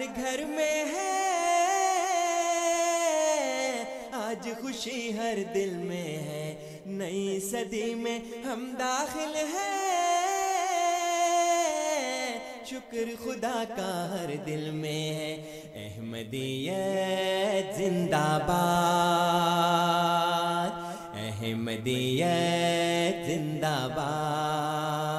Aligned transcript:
ہر 0.00 0.06
گھر 0.16 0.44
میں 0.44 0.84
ہے۔ 0.84 1.20
آج 4.12 4.48
خوشی 4.60 5.16
ہر 5.16 5.38
دل 5.54 5.70
میں 5.70 6.02
ہے۔ 6.02 6.80
نئی 6.86 7.40
صدی 7.40 7.94
میں 7.94 8.44
ہم 8.44 8.74
داخل 8.78 9.36
ہیں۔ 9.36 9.78
شکر 12.66 13.24
خدا 13.24 13.64
کا 13.76 14.10
ہر 14.10 14.30
دل 14.46 14.70
میں 14.70 15.14
ہے۔ 15.14 15.60
احمدیت 15.74 17.76
زندہ 17.76 18.38
باد۔ 18.46 21.14
احمدیت 21.14 23.26
زندہ 23.26 23.88
باد۔ 23.96 25.09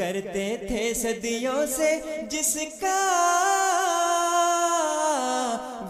کرتے 0.00 0.56
تھے 0.68 0.92
صدیوں 0.94 1.66
سے 1.66 2.00
جس 2.30 2.56
کا 2.80 2.98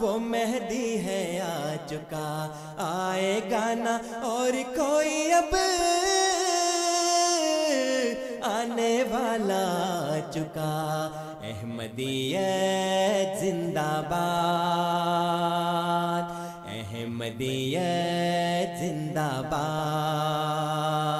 وہ 0.00 0.18
مہدی 0.18 1.04
ہے 1.04 1.40
آ 1.40 1.74
چکا۔ 1.86 2.48
آئے 2.78 3.40
گانا 3.50 3.98
اور 4.22 4.52
کوئی 4.76 5.32
اب 5.32 5.54
آنے 8.42 9.02
والا 9.02 9.64
آ 10.14 10.18
چکا۔ 10.30 10.74
احمدیت 11.42 13.40
زندہ 13.40 14.02
باد۔ 14.10 16.24
احمدیت 16.68 18.78
زندہ 18.80 19.30
باد۔ 19.50 21.19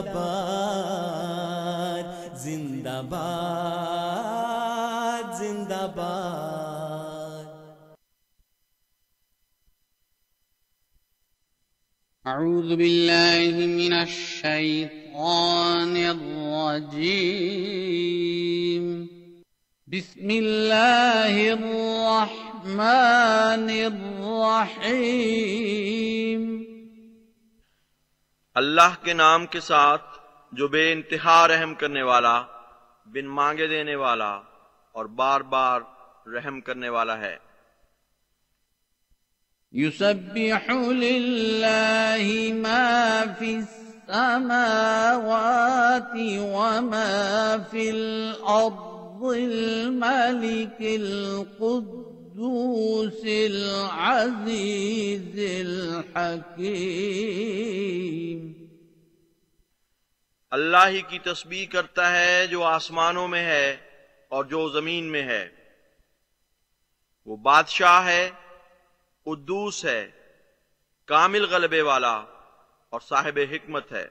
باد 0.00 2.36
زندہ 2.36 3.02
باد 3.08 5.26
زندہ 5.38 5.86
باد 5.94 6.44
أعوذ 12.26 12.76
بالله 12.76 13.66
من 13.66 13.92
الشيطان 13.92 15.96
الرجيم. 15.96 17.14
بسم 19.86 20.30
الله 20.30 21.52
الرحمن 21.52 23.70
الرحيم. 23.70 25.14
اللہ 28.54 29.04
کے 29.04 29.12
نام 29.12 29.46
کے 29.46 29.60
ساتھ 29.60 30.18
جو 30.52 30.68
بے 30.68 30.92
انتہا 30.92 31.48
رحم 31.48 31.74
کرنے 31.74 32.02
والا، 32.02 32.42
بن 33.06 33.26
مانگے 33.26 33.66
دینے 33.66 33.94
والا 33.94 34.40
اور 34.92 35.04
بار 35.04 35.40
بار 35.40 35.80
رحم 36.26 36.60
کرنے 36.60 36.88
والا 36.88 37.18
ہے۔ 37.18 37.36
يسبح 39.72 40.70
لله 40.70 42.54
ما 42.54 43.22
في 43.38 43.56
السماوات 43.56 44.52
وما 46.38 47.56
في 47.70 47.90
الأرض 47.90 49.24
الملك 49.24 50.80
القدوس 52.34 53.24
العزيز 53.24 55.66
الحكيم. 55.66 58.52
اللہ 60.50 60.88
ہی 60.88 61.00
کی 61.00 61.18
تسبیح 61.18 61.66
کرتا 61.66 62.20
ہے 62.20 62.46
جو 62.46 62.62
آسمانوں 62.62 63.28
میں 63.28 63.44
ہے 63.44 63.76
اور 64.28 64.44
جو 64.44 64.68
زمین 64.68 65.04
میں 65.04 65.22
ہے۔ 65.22 65.48
وہ 67.26 67.36
بادشاہ 67.36 68.06
ہے 68.06 68.30
قدوس 69.24 69.84
ہے 69.84 70.10
کامل 71.04 71.44
غلبے 71.44 71.82
والا 71.82 72.24
اور 72.90 73.00
صاحب 73.08 73.38
حکمت 73.52 73.92
ہے۔ 73.92 74.08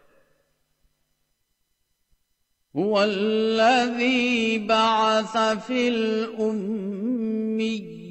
هو 2.80 3.00
الذي 3.00 4.58
بعث 4.58 5.38
في 5.66 5.90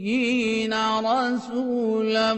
الأميين 0.02 0.74
رسولا 0.98 2.34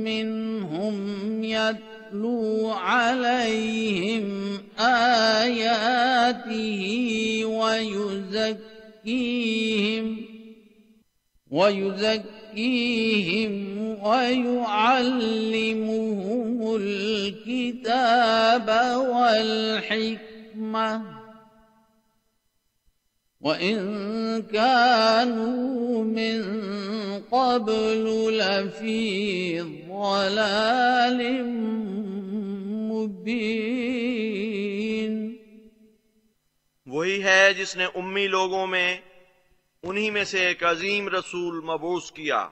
منهم 0.00 0.96
يتلو 1.44 2.70
عليهم 2.70 4.58
آياته 4.80 6.80
ويزكيهم 8.24 8.56
ويزكيهم 11.50 13.52
ويعلمهم 14.02 15.16
الكتاب 16.76 18.68
والحكمة 19.08 21.17
وإن 23.40 23.78
كانوا 24.42 26.04
من 26.04 26.42
قبل 27.28 28.34
لفي 28.34 29.58
ضلال 29.60 31.42
مبين۔ 32.92 33.78
وہی 36.86 37.24
ہے 37.24 37.54
جس 37.54 37.76
نے 37.76 37.84
امی 37.84 38.26
لوگوں 38.26 38.66
میں، 38.66 38.96
انہی 39.82 40.10
میں 40.10 40.24
سے 40.24 40.46
ایک 40.46 40.64
عظیم 40.64 41.08
رسول 41.08 41.60
مبوس 41.60 42.12
کیا۔ 42.12 42.48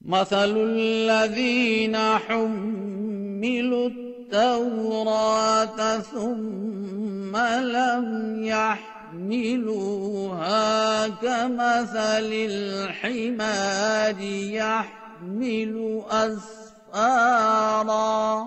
مثل 0.00 0.36
الذين 0.36 1.94
حملوا 1.94 3.88
التوراة 3.96 6.00
ثم 6.10 7.38
لم 7.60 8.44
يحملوها 8.44 11.06
كمثل 11.20 12.32
الحمار 12.32 14.20
يحمل 14.20 15.98
أسفارا۔ 16.10 18.44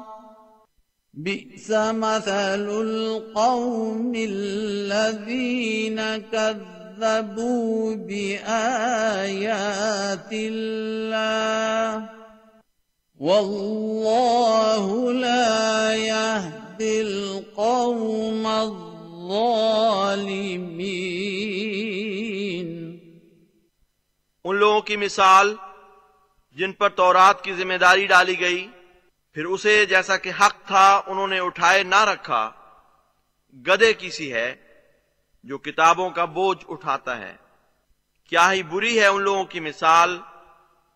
بئس 1.14 1.72
مثل 1.72 2.70
القوم 2.70 4.14
الذين 4.16 6.02
كذبوا 6.18 7.96
بآيات 7.96 9.50
الله 10.32 12.10
والله 13.20 15.12
لا 15.12 15.96
يهدي 15.96 17.02
القوم 17.02 18.48
الظالمين 18.48 19.82
ان 24.46 24.56
لوگوں 24.56 24.82
کی 24.82 24.96
مثال 24.98 25.54
جن 26.58 26.72
پر 26.74 26.90
تورات 26.90 27.44
کی 27.44 27.54
ذمہ 27.54 27.78
داری 27.82 28.06
ڈالی 28.08 28.40
گئی 28.40 28.68
پھر 29.34 29.46
اسے 29.46 29.86
جیسا 29.86 30.18
کہ 30.18 30.32
حق 30.40 30.68
تھا، 30.68 31.02
انہوں 31.08 31.28
نے 31.28 31.40
اٹھائے 31.40 31.84
نہ 31.84 32.04
رکھا۔ 32.04 32.52
گدے 33.68 33.94
کسی 33.94 34.34
ہے 34.34 34.56
جو 35.44 35.58
کتابوں 35.58 36.10
کا 36.10 36.26
بوجھ 36.26 36.66
اٹھاتا 36.70 37.18
ہے۔ 37.18 37.36
کیا 38.28 38.52
ہی 38.52 38.64
بری 38.64 39.00
ہے 39.00 39.08
ان 39.08 39.22
لوگوں 39.22 39.44
کی 39.44 39.60
مثال 39.60 40.20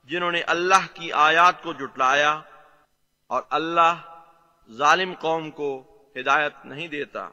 جنہوں 0.04 0.32
نے 0.32 0.42
اللہ 0.42 0.88
کی 0.94 1.12
آیات 1.12 1.64
کو 1.64 1.74
جٹلایا 1.74 2.42
اور 3.28 3.44
اللہ 3.50 3.96
ظالم 4.72 5.14
قوم 5.14 5.52
کو 5.52 5.84
ہدایت 6.20 6.54
نہیں 6.66 6.88
دیتا۔ 6.88 7.30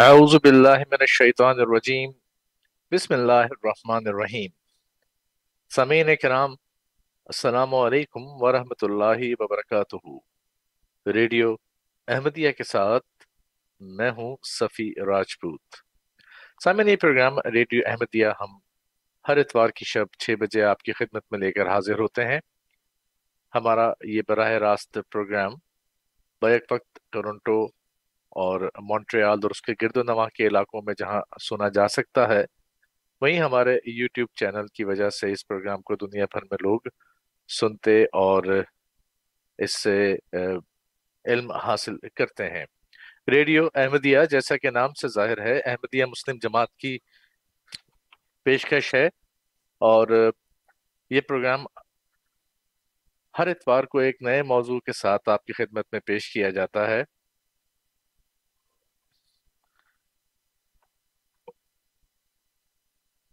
اعوذ 0.00 0.34
باللہ 0.42 0.78
من 0.78 0.96
الشیطان 1.00 1.60
الرجیم، 1.60 2.10
بسم 2.92 3.14
اللہ 3.14 3.32
الرحمن 3.32 4.06
الرحیم۔ 4.06 4.50
سمین 5.70 6.16
کرام، 6.22 6.50
السلام 7.26 7.74
علیکم 7.74 8.20
ورحمۃ 8.42 8.82
اللہ 8.82 9.22
وبرکاتہ۔ 9.40 9.96
ریڈیو 11.06 11.54
احمدیہ 12.08 12.52
کے 12.52 12.64
ساتھ 12.64 13.06
میں 13.80 14.10
ہوں 14.10 14.36
صفی 14.42 14.90
راجپوت۔ 15.06 15.76
سامعین، 16.64 16.88
یہ 16.88 16.96
پروگرام 16.96 17.38
ریڈیو 17.38 17.82
احمدیہ 17.86 18.26
ہم 18.40 18.58
ہر 19.28 19.36
اتوار 19.36 19.68
کی 19.68 19.84
شب 19.84 20.06
چھ 20.18 20.36
بجے 20.40 20.62
آپ 20.62 20.82
کی 20.82 20.92
خدمت 20.92 21.22
میں 21.30 21.38
لے 21.38 21.52
کر 21.52 21.68
حاضر 21.68 21.98
ہوتے 21.98 22.24
ہیں۔ 22.24 22.40
ہمارا 23.54 23.92
یہ 24.04 24.22
براہ 24.28 24.50
راست 24.50 24.98
پروگرام 25.10 25.54
بیک 26.42 26.72
وقت 26.72 26.98
ٹورنٹو 27.12 27.77
اور 28.38 28.68
مونٹریال 28.82 29.38
اور 29.42 29.50
اس 29.50 29.60
کے 29.62 29.72
گرد 29.82 29.96
و 29.96 30.02
نواح 30.02 30.28
کے 30.34 30.46
علاقوں 30.46 30.82
میں 30.86 30.94
جہاں 30.98 31.20
سنا 31.40 31.68
جا 31.68 31.86
سکتا 31.88 32.28
ہے، 32.28 32.44
وہیں 33.22 33.38
ہمارے 33.40 33.76
یوٹیوب 33.92 34.28
چینل 34.40 34.66
کی 34.74 34.84
وجہ 34.84 35.08
سے 35.10 35.30
اس 35.32 35.46
پروگرام 35.48 35.82
کو 35.82 35.96
دنیا 35.96 36.24
بھر 36.32 36.42
میں 36.42 36.58
لوگ 36.62 36.88
سنتے 37.48 38.02
اور 38.18 38.44
اس 39.58 39.82
سے 39.82 39.96
علم 41.24 41.50
حاصل 41.64 41.96
کرتے 42.16 42.50
ہیں۔ 42.50 42.64
ریڈیو 43.28 43.66
احمدیہ 43.74 44.18
جیسا 44.30 44.56
کہ 44.56 44.70
نام 44.70 44.92
سے 44.92 45.08
ظاہر 45.08 45.42
ہے، 45.42 45.58
احمدیہ 45.60 46.04
مسلم 46.04 46.38
جماعت 46.42 46.76
کی 46.76 46.96
پیشکش 48.46 48.94
ہے 48.94 49.06
اور 49.80 50.30
یہ 51.10 51.20
پروگرام 51.20 51.64
ہر 53.34 53.46
اتوار 53.46 53.84
کو 53.84 53.98
ایک 53.98 54.22
نئے 54.22 54.42
موضوع 54.44 54.78
کے 54.78 54.92
ساتھ 54.92 55.28
آپ 55.28 55.44
کی 55.44 55.52
خدمت 55.52 55.86
میں 55.92 56.00
پیش 56.00 56.32
کیا 56.32 56.50
جاتا 56.50 56.86
ہے۔ 56.90 57.02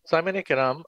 سامعین 0.07 0.41
کرام 0.47 0.81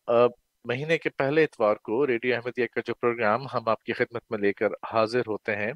مہینے 0.65 0.97
کے 0.97 1.09
پہلے 1.09 1.43
اتوار 1.43 1.75
کو 1.75 2.05
ریڈیو 2.07 2.35
احمدیہ 2.35 2.65
کا 2.73 2.81
جو 2.85 2.93
پروگرام 2.93 3.45
ہم 3.53 3.67
آپ 3.69 3.83
کی 3.83 3.93
خدمت 3.93 4.23
میں 4.29 4.39
لے 4.39 4.51
کر 4.53 4.71
حاضر 4.91 5.27
ہوتے 5.27 5.55
ہیں، 5.55 5.71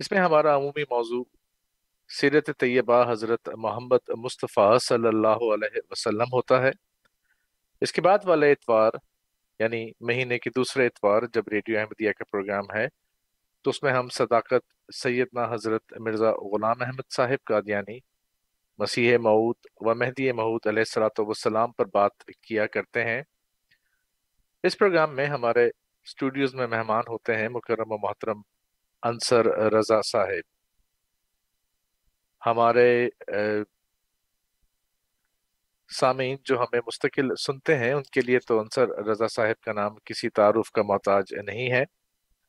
اس 0.00 0.10
میں 0.12 0.20
ہمارا 0.20 0.54
عمومی 0.56 0.82
موضوع 0.90 1.22
سیرت 2.10 2.50
طیبہ 2.58 3.02
حضرت 3.10 3.48
محمد 3.58 4.10
مصطفیٰ 4.18 4.78
صلی 4.78 5.08
اللہ 5.08 5.44
علیہ 5.54 5.80
وسلم 5.90 6.32
ہوتا 6.32 6.62
ہے۔ 6.62 6.70
اس 7.82 7.92
کے 7.92 8.00
بعد 8.00 8.18
والے 8.24 8.52
اتوار 8.52 8.92
یعنی 9.60 9.84
مہینے 10.00 10.38
کے 10.38 10.50
دوسرے 10.56 10.86
اتوار 10.86 11.22
جب 11.34 11.48
ریڈیو 11.52 11.78
احمدیہ 11.78 12.12
کا 12.18 12.24
پروگرام 12.30 12.70
ہے، 12.74 12.86
تو 13.64 13.70
اس 13.70 13.82
میں 13.82 13.92
ہم 13.92 14.08
صداقت 14.08 14.92
سیدنا 14.94 15.44
حضرت 15.54 15.98
مرزا 15.98 16.30
غلام 16.52 16.82
احمد 16.82 17.12
صاحب 17.16 17.44
قادیانی 17.46 17.98
مسیح 18.78 19.16
معود 19.18 19.56
و 19.76 19.94
مہدی 19.94 20.32
معود 20.32 20.66
علیہ 20.66 20.80
السلاۃ 20.80 21.18
والسلام 21.18 21.72
پر 21.72 21.84
بات 21.84 22.24
کیا 22.42 22.66
کرتے 22.66 23.04
ہیں۔ 23.04 23.22
اس 24.64 24.78
پروگرام 24.78 25.16
میں 25.16 25.26
ہمارے 25.26 25.66
اسٹوڈیوز 25.66 26.54
میں 26.54 26.66
مہمان 26.66 27.02
ہوتے 27.08 27.36
ہیں 27.36 27.48
مکرم 27.48 27.92
و 27.92 27.98
محترم 27.98 28.40
انصر 29.02 29.46
رضا 29.46 30.00
صاحب۔ 30.02 30.44
ہمارے 32.46 33.08
سامعین 35.90 36.36
جو 36.44 36.60
ہمیں 36.60 36.80
مستقل 36.86 37.34
سنتے 37.36 37.78
ہیں، 37.78 37.92
ان 37.92 38.02
کے 38.02 38.20
لیے 38.20 38.38
تو 38.38 38.60
انصر 38.60 38.88
رضا 38.88 39.28
صاحب 39.28 39.62
کا 39.64 39.72
نام 39.72 39.94
کسی 40.04 40.28
تعارف 40.28 40.70
کا 40.70 40.82
محتاج 40.82 41.34
نہیں 41.44 41.70
ہے۔ 41.72 41.84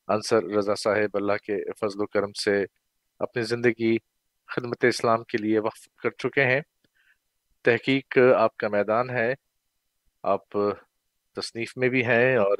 انصر 0.08 0.44
رضا 0.56 0.74
صاحب 0.74 1.16
اللہ 1.16 1.36
کے 1.42 1.56
فضل 1.72 2.02
و 2.02 2.06
کرم 2.06 2.32
سے 2.32 2.64
اپنی 3.20 3.42
زندگی 3.42 3.96
خدمت 4.56 4.84
اسلام 4.84 5.24
کے 5.24 5.38
لیے 5.38 5.58
وقف 5.58 5.88
کر 6.02 6.10
چکے 6.10 6.44
ہیں۔ 6.44 6.60
تحقیق 7.64 8.18
آپ 8.36 8.56
کا 8.56 8.68
میدان 8.68 9.10
ہے۔ 9.10 9.34
آپ 10.22 10.48
تصنیف 11.36 11.72
میں 11.76 11.88
بھی 11.88 12.04
ہیں 12.06 12.36
اور 12.36 12.58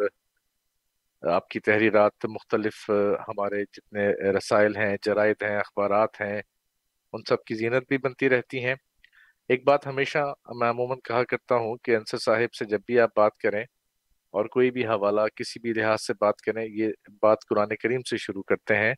آپ 1.22 1.48
کی 1.48 1.60
تحریرات 1.60 2.24
مختلف، 2.24 2.90
ہمارے 3.28 3.62
جتنے 3.64 4.08
رسائل 4.32 4.76
ہیں، 4.76 4.96
جرائد 5.02 5.42
ہیں، 5.42 5.56
اخبارات 5.56 6.20
ہیں، 6.20 6.40
ان 7.12 7.22
سب 7.28 7.44
کی 7.44 7.54
زینت 7.54 7.84
بھی 7.88 7.98
بنتی 7.98 8.28
رہتی 8.30 8.64
ہیں۔ 8.64 8.74
ایک 9.48 9.64
بات 9.66 9.86
ہمیشہ 9.86 10.18
میں 10.54 10.70
عموماً 10.70 10.98
کہا 11.04 11.24
کرتا 11.24 11.54
ہوں 11.54 11.76
کہ 11.84 11.96
انصر 11.96 12.18
صاحب 12.18 12.54
سے 12.54 12.64
جب 12.64 12.80
بھی 12.86 13.00
آپ 13.00 13.10
بات 13.16 13.36
کریں 13.38 13.64
اور 14.34 14.44
کوئی 14.44 14.70
بھی 14.70 14.86
حوالہ 14.86 15.20
کسی 15.36 15.60
بھی 15.60 15.72
لحاظ 15.72 16.02
سے 16.06 16.12
بات 16.20 16.36
کریں، 16.36 16.66
یہ 16.70 16.88
بات 17.22 17.38
قرآن 17.48 17.76
کریم 17.82 18.00
سے 18.10 18.16
شروع 18.16 18.42
کرتے 18.42 18.76
ہیں 18.76 18.92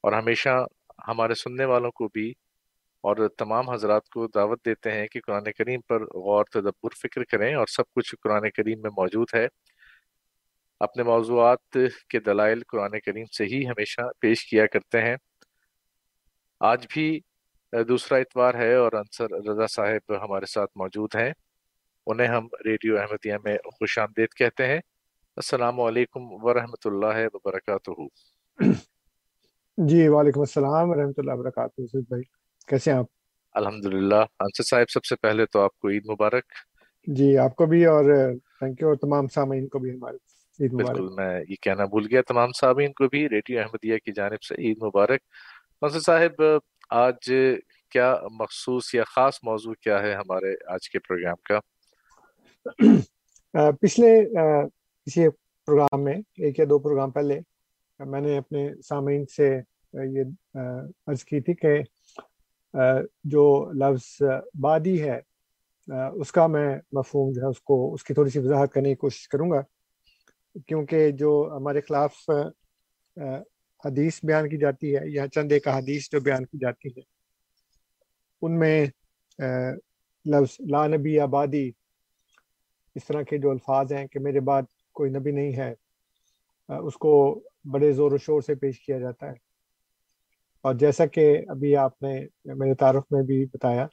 اور 0.00 0.12
ہمیشہ 0.12 0.66
ہمارے 1.08 1.34
سننے 1.34 1.64
والوں 1.64 1.90
کو 1.90 2.08
بھی 2.08 2.32
اور 3.04 3.28
تمام 3.28 3.70
حضرات 3.70 4.08
کو 4.08 4.26
دعوت 4.26 4.64
دیتے 4.66 4.92
ہیں 4.92 5.06
کہ 5.06 5.20
قرآن 5.26 5.52
کریم 5.58 5.80
پر 5.80 6.02
غور، 6.02 6.44
تدبر، 6.44 6.88
فکر 7.02 7.24
کریں 7.24 7.54
اور 7.54 7.66
سب 7.66 7.82
کچھ 7.94 8.14
قرآن 8.22 8.50
کریم 8.50 8.80
میں 8.82 8.90
موجود 8.90 9.28
ہے۔ 9.34 9.46
اپنے 10.80 11.02
موضوعات 11.02 11.76
کے 12.08 12.20
دلائل 12.20 12.62
قرآن 12.68 13.00
کریم 13.06 13.24
سے 13.38 13.44
ہی 13.44 13.66
ہمیشہ 13.66 14.00
پیش 14.20 14.44
کیا 14.50 14.66
کرتے 14.66 15.02
ہیں۔ 15.02 15.16
آج 16.60 16.86
بھی 16.90 17.20
دوسرا 17.88 18.18
اتوار 18.18 18.54
ہے 18.54 18.74
اور 18.74 18.92
انصر 18.92 19.50
رضا 19.50 19.66
صاحب 19.66 20.24
ہمارے 20.24 20.46
ساتھ 20.46 20.70
موجود 20.76 21.14
ہیں۔ 21.14 21.32
انہیں 22.06 22.28
ہم 22.28 22.46
ریڈیو 22.64 22.98
احمدیہ 22.98 23.34
میں 23.44 23.56
خوش 23.56 23.98
آمدید 23.98 24.28
کہتے 24.38 24.66
ہیں۔ 24.66 24.80
السلام 25.36 25.80
علیکم 25.80 26.20
ورحمۃ 26.44 26.84
اللہ 26.84 27.26
وبرکاتہ۔ 27.34 27.90
جی 29.78 30.08
وعلیکم 30.08 30.40
السلام 30.40 30.90
ورحمۃ 30.90 31.12
اللہ 31.16 31.32
وبرکاتہ 31.32 31.96
بھائی 32.08 32.22
کیسے 32.66 32.90
ہیں 32.90 32.98
آپ؟ 32.98 33.06
الحمد 33.54 33.84
للہ 33.84 34.14
انصر 34.14 34.62
صاحب 34.62 34.90
سب 34.90 35.04
سے 35.04 35.16
پہلے 35.16 35.46
تو 35.46 35.60
آپ 35.60 35.78
کو 35.78 35.88
عید 35.88 36.06
مبارک۔ 36.06 36.44
جی 37.06 37.36
آپ 37.38 37.54
کو 37.56 37.66
بھی 37.66 37.84
اور 37.86 38.04
تھینک 38.58 38.82
یو 38.82 38.88
اور 38.88 38.96
تمام 38.96 39.26
سامعین 39.26 39.68
کو 39.68 39.78
بھی 39.78 39.90
ہمارے 39.90 40.16
عید 40.58 40.72
مبارک۔ 40.72 40.96
بالکل 40.96 41.14
میں 41.14 41.40
یہ 41.48 41.54
کہنا 41.62 41.84
بھول 41.84 42.06
گیا 42.10 42.22
تمام 42.28 42.52
سامعین 42.52 42.92
کو 42.92 43.08
بھی 43.08 43.28
ریڈیو 43.28 43.60
احمدیہ 43.60 43.98
کی 43.98 44.12
جانب 44.12 44.42
سے 44.42 44.54
عید 44.54 44.82
مبارک۔ 44.82 45.20
انصر 45.82 46.00
صاحب 46.00 46.42
آج 46.90 47.30
کیا 47.90 48.14
مخصوص 48.32 48.94
یا 48.94 49.04
خاص 49.04 49.38
موضوع 49.42 49.74
کیا 49.80 50.02
ہے 50.02 50.14
ہمارے 50.14 50.54
آج 50.66 50.90
کے 50.90 50.98
پروگرام 50.98 51.36
کا؟ 51.42 51.58
پچھلے 53.80 54.24
کسی 55.06 55.28
پروگرام 55.68 56.04
میں 56.04 56.14
ایک 56.36 56.58
یا 56.58 56.64
دو 56.70 56.78
پروگرام 56.78 57.10
پہلے 57.10 57.40
میں 58.00 58.20
نے 58.20 58.36
اپنے 58.38 58.68
سامعین 58.88 59.24
سے 59.26 59.48
یہ 59.94 60.58
عرض 61.06 61.24
کی 61.24 61.40
تھی 61.40 61.54
کہ 61.54 61.74
جو 63.24 63.72
لفظ 63.72 64.22
بادی 64.62 65.00
ہے 65.02 65.18
اس 66.20 66.32
کا 66.32 66.46
میں 66.46 66.68
مفہوم 66.92 67.32
جو 67.32 67.42
ہے 67.42 67.46
اس 67.46 67.60
کو، 67.60 67.92
اس 67.94 68.04
کی 68.04 68.14
تھوڑی 68.14 68.30
سی 68.30 68.38
وضاحت 68.38 68.72
کرنے 68.72 68.88
کی 68.88 68.94
کوشش 68.94 69.28
کروں 69.28 69.50
گا۔ 69.50 69.60
کیونکہ 70.66 71.10
جو 71.18 71.30
ہمارے 71.56 71.80
خلاف 71.80 72.30
حدیث 73.84 74.18
بیان 74.24 74.48
کی 74.48 74.58
جاتی 74.58 74.94
ہے، 74.96 75.02
یا 75.10 75.26
چند 75.34 75.52
ایک 75.52 75.68
حدیث 75.68 76.10
جو 76.12 76.20
بیان 76.20 76.44
کی 76.44 76.58
جاتی 76.58 76.88
ہے 76.96 77.02
ان 78.42 78.58
میں 78.58 78.86
لفظ 80.26 80.56
لا 80.70 80.86
نبی 80.86 81.18
آبادی 81.20 81.68
اس 82.96 83.06
طرح 83.06 83.22
کے 83.22 83.38
جو 83.38 83.50
الفاظ 83.50 83.92
ہیں 83.92 84.06
کہ 84.06 84.20
میرے 84.20 84.40
بعد 84.40 84.62
کوئی 84.92 85.10
نبی 85.10 85.30
نہیں 85.32 85.52
ہے 85.56 85.72
اس 86.68 86.96
کو 86.98 87.12
بڑے 87.72 87.92
زور 87.92 88.12
و 88.12 88.18
شور 88.18 88.40
سے 88.40 88.54
پیش 88.54 88.80
کیا 88.80 88.98
جاتا 88.98 89.26
ہے۔ 89.26 89.32
اور 90.60 90.74
جیسا 90.74 91.06
کہ 91.06 91.42
ابھی 91.48 91.76
آپ 91.76 92.02
نے 92.02 92.26
میرے 92.44 92.74
تعارف 92.74 93.02
میں 93.10 93.22
بھی 93.22 93.44
بتایا 93.44 93.86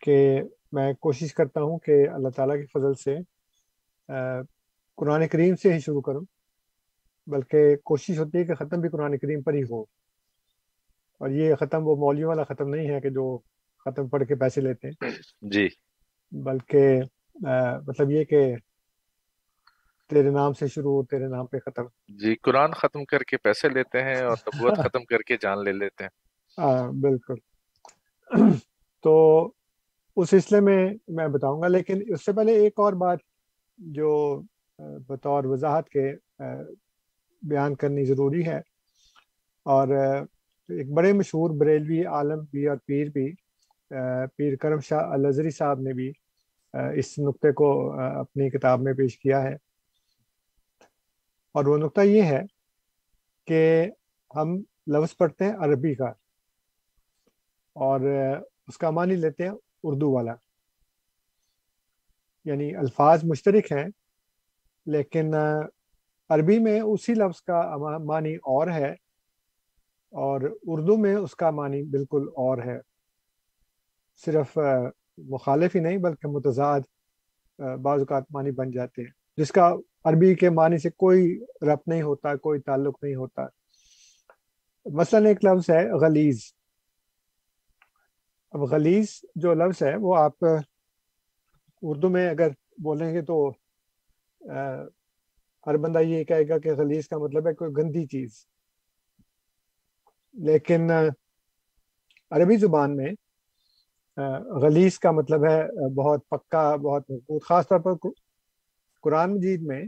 کہ 0.00 0.42
میں 0.72 0.92
کوشش 0.92 1.34
کرتا 1.34 1.62
ہوں 1.62 1.78
کہ 1.78 2.08
اللہ 2.08 2.28
تعالیٰ 2.28 2.56
کی 2.56 2.66
فضل 2.66 2.94
سے 2.94 3.16
قرآن 4.96 5.28
کریم 5.28 5.56
سے 5.56 5.72
ہی 5.72 5.80
شروع 5.80 6.00
کروں۔ 6.00 6.20
بلکہ 7.26 7.76
کوشش 7.76 8.18
ہوتی 8.18 8.38
ہے 8.38 8.44
کہ 8.44 8.54
ختم 8.54 8.80
بھی 8.80 8.88
قرآن 8.88 9.18
کریم 9.18 9.42
پر 9.42 9.54
ہی 9.54 9.62
ہو۔ 9.62 9.82
اور 11.20 11.30
یہ 11.30 11.54
ختم 11.54 11.88
وہ 11.88 11.96
مولوی 11.96 12.24
والا 12.24 12.44
ختم 12.44 12.74
نہیں 12.74 12.90
ہے 12.90 13.00
کہ 13.00 13.10
جو 13.10 13.38
ختم 13.84 14.08
پڑھ 14.08 14.24
کے 14.28 14.34
پیسے 14.34 14.60
لیتے 14.60 14.88
ہیں۔ 14.88 15.10
جی۔ 15.40 15.68
بلکہ 16.30 17.00
مطلب 17.86 18.10
یہ 18.10 18.24
کہ 18.24 18.54
تیرے 20.08 20.30
نام 20.30 20.52
سے 20.52 20.66
شروع 20.66 21.02
تیرے 21.10 21.26
نام 21.28 21.46
پہ 21.46 21.58
ختم۔ 21.58 21.82
جی 22.08 22.34
قرآن 22.34 22.72
ختم 22.72 23.04
کر 23.04 23.22
کے 23.22 23.36
پیسے 23.36 23.68
لیتے 23.68 24.02
ہیں 24.02 24.22
اور 24.22 24.36
نبوت 24.46 24.72
ختم 24.92 25.04
کر 25.04 25.22
کے 25.22 25.36
جان 25.42 25.64
لے 25.64 25.72
لیتے 25.72 26.04
ہیں۔ 26.04 26.10
ہاں 26.58 26.92
بالکل۔ 26.92 27.34
تو 29.02 29.14
اس 30.16 30.30
سلسلے 30.30 30.60
میں 30.60 30.94
میں 31.08 31.28
بتاؤں 31.28 31.62
گا 31.62 31.68
لیکن 31.68 32.02
اس 32.06 32.24
سے 32.24 32.32
پہلے 32.32 32.52
ایک 32.52 32.72
اور 32.76 32.92
بات 32.92 33.18
جو 33.78 34.40
بطور 34.78 35.44
وضاحت 35.44 35.88
کے 35.88 36.12
بیان 37.42 37.74
کرنی 37.74 38.04
ضروری 38.04 38.46
ہے۔ 38.46 38.60
اور 39.66 39.88
ایک 40.68 40.92
بڑے 40.92 41.12
مشہور 41.12 41.50
بریلوی 41.50 42.04
عالم 42.04 42.44
بھی 42.50 42.66
اور 42.66 42.76
پیر 42.86 43.06
بھی 43.08 43.32
پیر 44.36 44.56
کرم 44.56 44.80
شاہ 44.80 44.98
الزری 44.98 45.50
صاحب 45.50 45.80
نے 45.80 45.92
بھی 45.92 46.12
اس 46.74 47.18
نقطے 47.18 47.52
کو 47.52 47.68
اپنی 47.92 48.50
کتاب 48.50 48.80
میں 48.80 48.92
پیش 48.92 49.18
کیا 49.18 49.42
ہے۔ 49.42 49.65
اور 51.56 51.64
وہ 51.64 51.76
نقطہ 51.78 52.00
یہ 52.00 52.22
ہے 52.22 52.40
کہ 53.48 53.60
ہم 54.30 54.56
لفظ 54.86 55.16
پڑھتے 55.16 55.44
ہیں 55.44 55.52
عربی 55.52 55.94
کا 55.94 56.08
اور 57.76 58.00
اس 58.68 58.78
کا 58.78 58.90
معنی 58.90 59.14
لیتے 59.14 59.44
ہیں 59.44 59.52
اردو 59.82 60.10
والا۔ 60.12 60.34
یعنی 62.46 62.74
الفاظ 62.76 63.24
مشترک 63.24 63.72
ہیں، 63.72 63.86
لیکن 64.86 65.34
عربی 66.30 66.58
میں 66.58 66.80
اسی 66.80 67.14
لفظ 67.14 67.42
کا 67.42 67.60
معنی 67.98 68.34
اور 68.52 68.68
ہے 68.68 68.90
اور 70.14 70.40
اردو 70.62 70.96
میں 70.96 71.14
اس 71.16 71.34
کا 71.36 71.50
معنی 71.50 71.82
بالکل 71.82 72.28
اور 72.36 72.58
ہے۔ 72.58 72.78
صرف 74.24 74.58
مخالف 75.18 75.74
ہی 75.76 75.80
نہیں، 75.80 75.98
بلکہ 75.98 76.28
متضاد 76.28 76.80
بعض 77.58 77.98
اوقات 77.98 78.24
معنی 78.30 78.50
بن 78.50 78.70
جاتے 78.70 79.02
ہیں، 79.02 79.10
جس 79.36 79.52
کا 79.52 79.74
عربی 80.08 80.34
کے 80.34 80.50
معنی 80.50 80.78
سے 80.78 80.90
کوئی 80.90 81.38
رب 81.62 81.78
نہیں 81.86 82.02
ہوتا، 82.02 82.36
کوئی 82.36 82.60
تعلق 82.60 83.02
نہیں 83.02 83.14
ہوتا۔ 83.14 83.42
مثلا 84.84 85.28
ایک 85.28 85.44
لفظ 85.44 85.70
ہے 85.70 85.92
غلیظ۔ 85.92 86.40
اب 88.50 88.60
غلیظ 88.60 89.08
جو 89.34 89.54
لفظ 89.54 89.82
ہے 89.82 89.96
وہ 89.96 90.16
آپ 90.16 90.44
اردو 91.82 92.08
میں 92.08 92.30
اگر 92.30 92.48
بولیں 92.82 93.14
گے 93.14 93.22
تو 93.22 93.50
ہر 95.66 95.76
بندہ 95.76 95.98
یہ 95.98 96.24
کہے 96.24 96.48
گا 96.48 96.58
کہ 96.58 96.74
غلیظ 96.74 97.08
کا 97.08 97.18
مطلب 97.18 97.48
ہے 97.48 97.54
کوئی 97.54 97.72
گندی 97.76 98.06
چیز۔ 98.06 98.46
لیکن 100.32 100.90
عربی 102.30 102.56
زبان 102.56 102.96
میں 102.96 103.12
غلیظ 104.62 104.98
کا 104.98 105.10
مطلب 105.10 105.44
ہے 105.44 105.90
بہت 105.94 106.28
پکا، 106.28 106.76
بہت 106.76 107.10
مضبوط، 107.10 107.44
خاص 107.44 107.68
طور 107.68 107.80
پر 107.80 108.08
قرآن 109.02 109.34
مجید 109.34 109.62
میں 109.62 109.82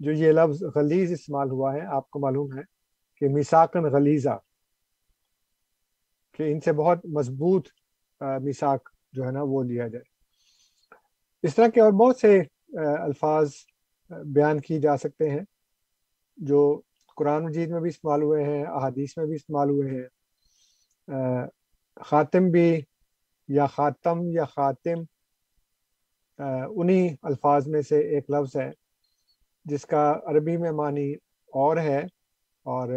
جو 0.00 0.12
یہ 0.12 0.32
لفظ 0.32 0.62
غلیظ 0.74 1.12
استعمال 1.12 1.50
ہوا 1.50 1.72
ہے، 1.74 1.80
آپ 1.96 2.08
کو 2.10 2.18
معلوم 2.20 2.56
ہے 2.58 2.62
کہ 3.16 3.28
میساکن 3.28 3.84
غلیظہ، 3.92 4.36
کہ 6.38 6.52
ان 6.52 6.60
سے 6.60 6.72
بہت 6.72 7.04
مضبوط 7.16 7.68
میساک 8.20 8.88
جو 9.12 9.24
ہے 9.24 9.30
نا 9.30 9.42
وہ 9.42 9.62
لیا 9.64 9.88
جائے۔ 9.88 10.04
اس 11.44 11.54
طرح 11.54 11.68
کے 11.74 11.80
اور 11.80 11.92
بہت 11.92 12.16
سے 12.16 12.38
الفاظ 12.72 13.52
بیان 14.34 14.60
کی 14.60 14.78
جا 14.80 14.96
سکتے 14.96 15.30
ہیں 15.30 15.44
جو 16.38 16.60
قرآن 17.16 17.44
مجید 17.44 17.70
میں 17.70 17.80
بھی 17.80 17.88
استعمال 17.90 18.22
ہوئے 18.22 18.44
ہیں، 18.44 18.62
احادیث 18.64 19.16
میں 19.16 19.26
بھی 19.26 19.34
استعمال 19.34 19.70
ہوئے 19.70 19.90
ہیں۔ 19.90 20.08
خاتم 22.00 22.50
بھی 22.50 22.80
یا 23.48 23.66
خاتم 23.66 24.20
یا 24.30 24.44
خاتم 24.44 25.02
انہی 26.38 27.08
الفاظ 27.22 27.66
میں 27.68 27.82
سے 27.82 27.98
ایک 28.08 28.30
لفظ 28.30 28.56
ہے۔ 28.56 28.70
جس 29.66 29.84
کا 29.86 30.12
عربی 30.26 30.56
میں 30.56 30.70
معنی 30.72 31.12
اور 31.52 31.76
ہے 31.78 32.00
اور 32.66 32.88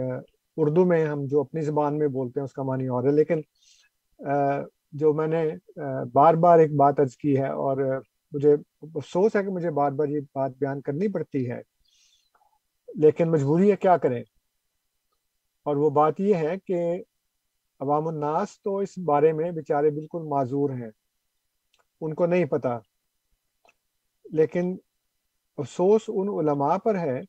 اردو 0.58 0.86
میں 0.86 1.06
ہم 1.06 1.26
جو 1.26 1.42
اپنی 1.42 1.62
زبان 1.62 1.98
میں 1.98 2.08
بولتے 2.10 2.40
ہیں 2.40 2.46
اس 2.46 2.54
کا 2.54 2.64
معنی 2.64 2.88
اور 2.88 3.04
ہے، 3.04 3.12
لیکن 3.12 3.42
جو 5.00 5.14
میں 5.14 5.28
نے 5.28 5.44
بار 6.14 6.34
بار 6.44 6.60
ایک 6.60 6.76
بات 6.78 7.00
عرض 7.00 7.16
کی 7.18 7.38
ہے 7.38 7.48
اور 7.48 7.78
مجھے 8.32 8.54
افسوس 8.54 9.36
ہے 9.36 9.44
کہ 9.44 9.50
مجھے 9.52 9.72
بار 9.72 9.92
بار 9.92 10.08
یہ 10.08 10.20
بات 10.36 10.52
بیان 10.60 10.82
کرنی 10.82 11.08
پڑتی 11.14 11.50
ہے، 11.50 11.62
لیکن 12.90 13.32
مجبوری 13.32 13.72
ہے 13.72 13.76
کیا 13.78 13.98
کریں؟ 13.98 14.22
اور 15.66 15.76
وہ 15.76 15.90
بات 15.92 16.20
یہ 16.20 16.36
ہے 16.36 16.56
کہ 16.68 16.80
عوام 17.82 18.08
الناس 18.08 18.60
تو 18.64 18.78
اس 18.78 18.98
بارے 19.06 19.32
میں 19.34 19.52
بیچارے 19.52 19.90
بالکل 19.92 20.28
معذور 20.30 20.70
ہیں، 20.72 20.90
ان 22.02 22.14
کو 22.14 22.26
نہیں 22.26 22.46
پتا 22.46 22.78
لیکن 24.34 24.76
افسوس 25.58 26.02
ان 26.08 26.30
علماء 26.30 26.78
پر 26.78 26.96
ہے 26.96 27.22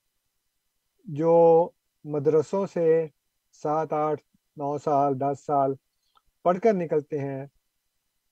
جو 1.04 1.71
مدرسوں 2.04 2.66
سے 2.66 3.07
سات 3.52 3.93
آٹھ 3.93 4.21
نو 4.57 4.78
سال، 4.78 5.21
دس 5.21 5.45
سال 5.47 5.75
پڑھ 6.43 6.61
کر 6.61 6.73
نکلتے 6.73 7.19
ہیں، 7.19 7.47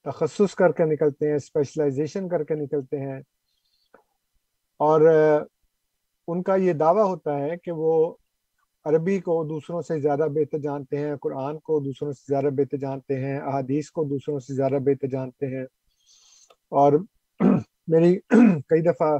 تخصص 0.04 0.54
کر 0.54 0.72
کے 0.72 0.84
نکلتے 0.84 1.28
ہیں 1.28 1.34
اسپیشلائزیشن 1.34 2.28
کر 2.28 2.44
کے 2.44 2.54
نکلتے 2.54 3.00
ہیں۔ 3.00 3.20
اور 4.78 5.00
ان 6.28 6.42
کا 6.42 6.54
یہ 6.54 6.72
دعویٰ 6.72 7.04
ہوتا 7.04 7.38
ہے 7.38 7.56
کہ 7.56 7.72
وہ 7.72 8.14
عربی 8.84 9.20
کو 9.20 9.44
دوسروں 9.44 9.82
سے 9.82 10.00
زیادہ 10.00 10.26
بہتر 10.34 10.58
جانتے 10.58 10.98
ہیں، 10.98 11.16
قرآن 11.16 11.58
کو 11.58 11.80
دوسروں 11.80 12.12
سے 12.12 12.24
زیادہ 12.28 12.54
بہتر 12.54 12.76
جانتے 12.76 13.24
ہیں، 13.24 13.38
احادیث 13.38 13.90
کو 13.90 14.04
دوسروں 14.04 14.40
سے 14.40 14.54
زیادہ 14.54 14.78
بہتر 14.80 15.08
جانتے 15.08 15.46
ہیں۔ 15.46 15.64
اور 16.70 16.92
میری 17.86 18.18
کئی 18.60 18.82
دفعہ 18.82 19.18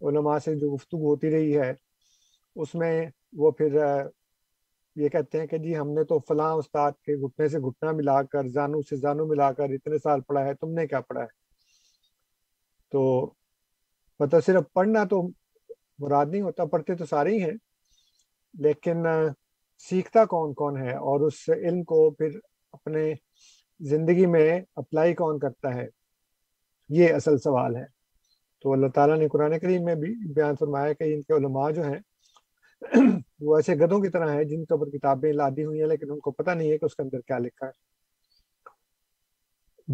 علماء 0.00 0.38
سے 0.38 0.54
جو 0.54 0.74
گفتگو 0.74 1.10
ہوتی 1.10 1.30
رہی 1.30 1.58
ہے، 1.58 1.72
اس 2.56 2.74
میں 2.74 3.06
وہ 3.32 3.50
پھر 3.50 3.78
یہ 4.96 5.08
کہتے 5.08 5.40
ہیں 5.40 5.46
کہ 5.46 5.58
جی 5.58 5.76
ہم 5.78 5.90
نے 5.90 6.04
تو 6.04 6.18
فلاں 6.18 6.52
استاد 6.54 6.92
کے 6.92 7.16
گھٹنے 7.16 7.48
سے 7.48 7.58
گھٹنا 7.58 7.92
ملا 7.92 8.22
کر، 8.22 8.48
زانو 8.48 8.82
سے 8.82 8.96
زانو 8.96 9.26
ملا 9.26 9.52
کر 9.52 9.64
اتنے 9.64 9.98
سال 9.98 10.20
پڑھا 10.20 10.44
ہے، 10.44 10.54
تم 10.54 10.70
نے 10.70 10.86
کیا 10.86 11.00
پڑھا 11.00 11.22
ہے؟ 11.22 11.38
تو 12.92 13.32
مطلب 14.20 14.44
صرف 14.44 14.64
پڑھنا 14.72 15.04
تو 15.04 15.22
مراد 15.98 16.26
نہیں 16.26 16.42
ہوتا، 16.42 16.64
پڑھتے 16.64 16.94
تو 16.94 17.06
سارے 17.06 17.30
ہی 17.30 17.42
ہیں، 17.42 17.56
لیکن 18.54 19.06
سیکھتا 19.78 20.24
کون 20.24 20.54
کون 20.54 20.76
ہے 20.76 20.92
اور 20.92 21.20
اس 21.20 21.48
علم 21.48 21.84
کو 21.84 22.10
پھر 22.10 22.38
اپنے 22.72 23.14
زندگی 23.80 24.26
میں 24.26 24.60
اپلائی 24.76 25.14
کون 25.14 25.38
کرتا 25.38 25.74
ہے؟ 25.74 25.86
یہ 26.88 27.14
اصل 27.14 27.38
سوال 27.38 27.76
ہے۔ 27.76 27.99
تو 28.62 28.72
اللہ 28.72 28.86
تعالیٰ 28.94 29.16
نے 29.18 29.28
قرآن 29.28 29.58
کریم 29.58 29.84
میں 29.84 29.94
بھی 29.94 30.14
بیان 30.32 30.54
فرمایا 30.60 30.92
کہ 30.92 31.04
ان 31.14 31.22
کے 31.22 31.32
علماء 31.32 31.70
جو 31.70 31.82
ہیں، 31.82 32.00
وہ 33.40 33.56
ایسے 33.56 33.74
گدوں 33.74 34.00
کی 34.00 34.08
طرح 34.08 34.32
ہیں 34.32 34.44
جن 34.44 34.64
کے 34.64 34.74
اوپر 34.74 34.90
کتابیں 34.90 35.32
لادی 35.32 35.64
ہوئی 35.64 35.80
ہیں، 35.80 35.88
لیکن 35.88 36.10
ان 36.10 36.18
کو 36.18 36.30
پتہ 36.30 36.50
نہیں 36.50 36.70
ہے 36.70 36.78
کہ 36.78 36.84
اس 36.84 36.96
کے 36.96 37.02
اندر 37.02 37.20
کیا 37.20 37.38
لکھا 37.38 37.66
ہے۔ 37.66 37.72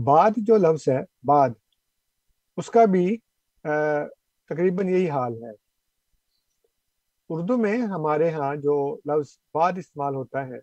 بعد 0.05 0.31
جو 0.37 0.57
لفظ 0.57 0.89
ہے، 0.89 1.01
بعد، 1.23 1.51
اس 2.57 2.71
کا 2.71 2.85
بھی 2.85 3.17
تقریباً 4.49 4.89
یہی 4.89 5.09
حال 5.11 5.35
ہے۔ 5.43 5.53
اردو 7.29 7.57
میں 7.57 7.77
ہمارے 7.79 8.31
ہاں 8.31 8.55
جو 8.57 8.77
لفظ 9.07 9.39
بعد 9.55 9.73
استعمال 9.77 10.15
ہوتا 10.15 10.47
ہے، 10.47 10.59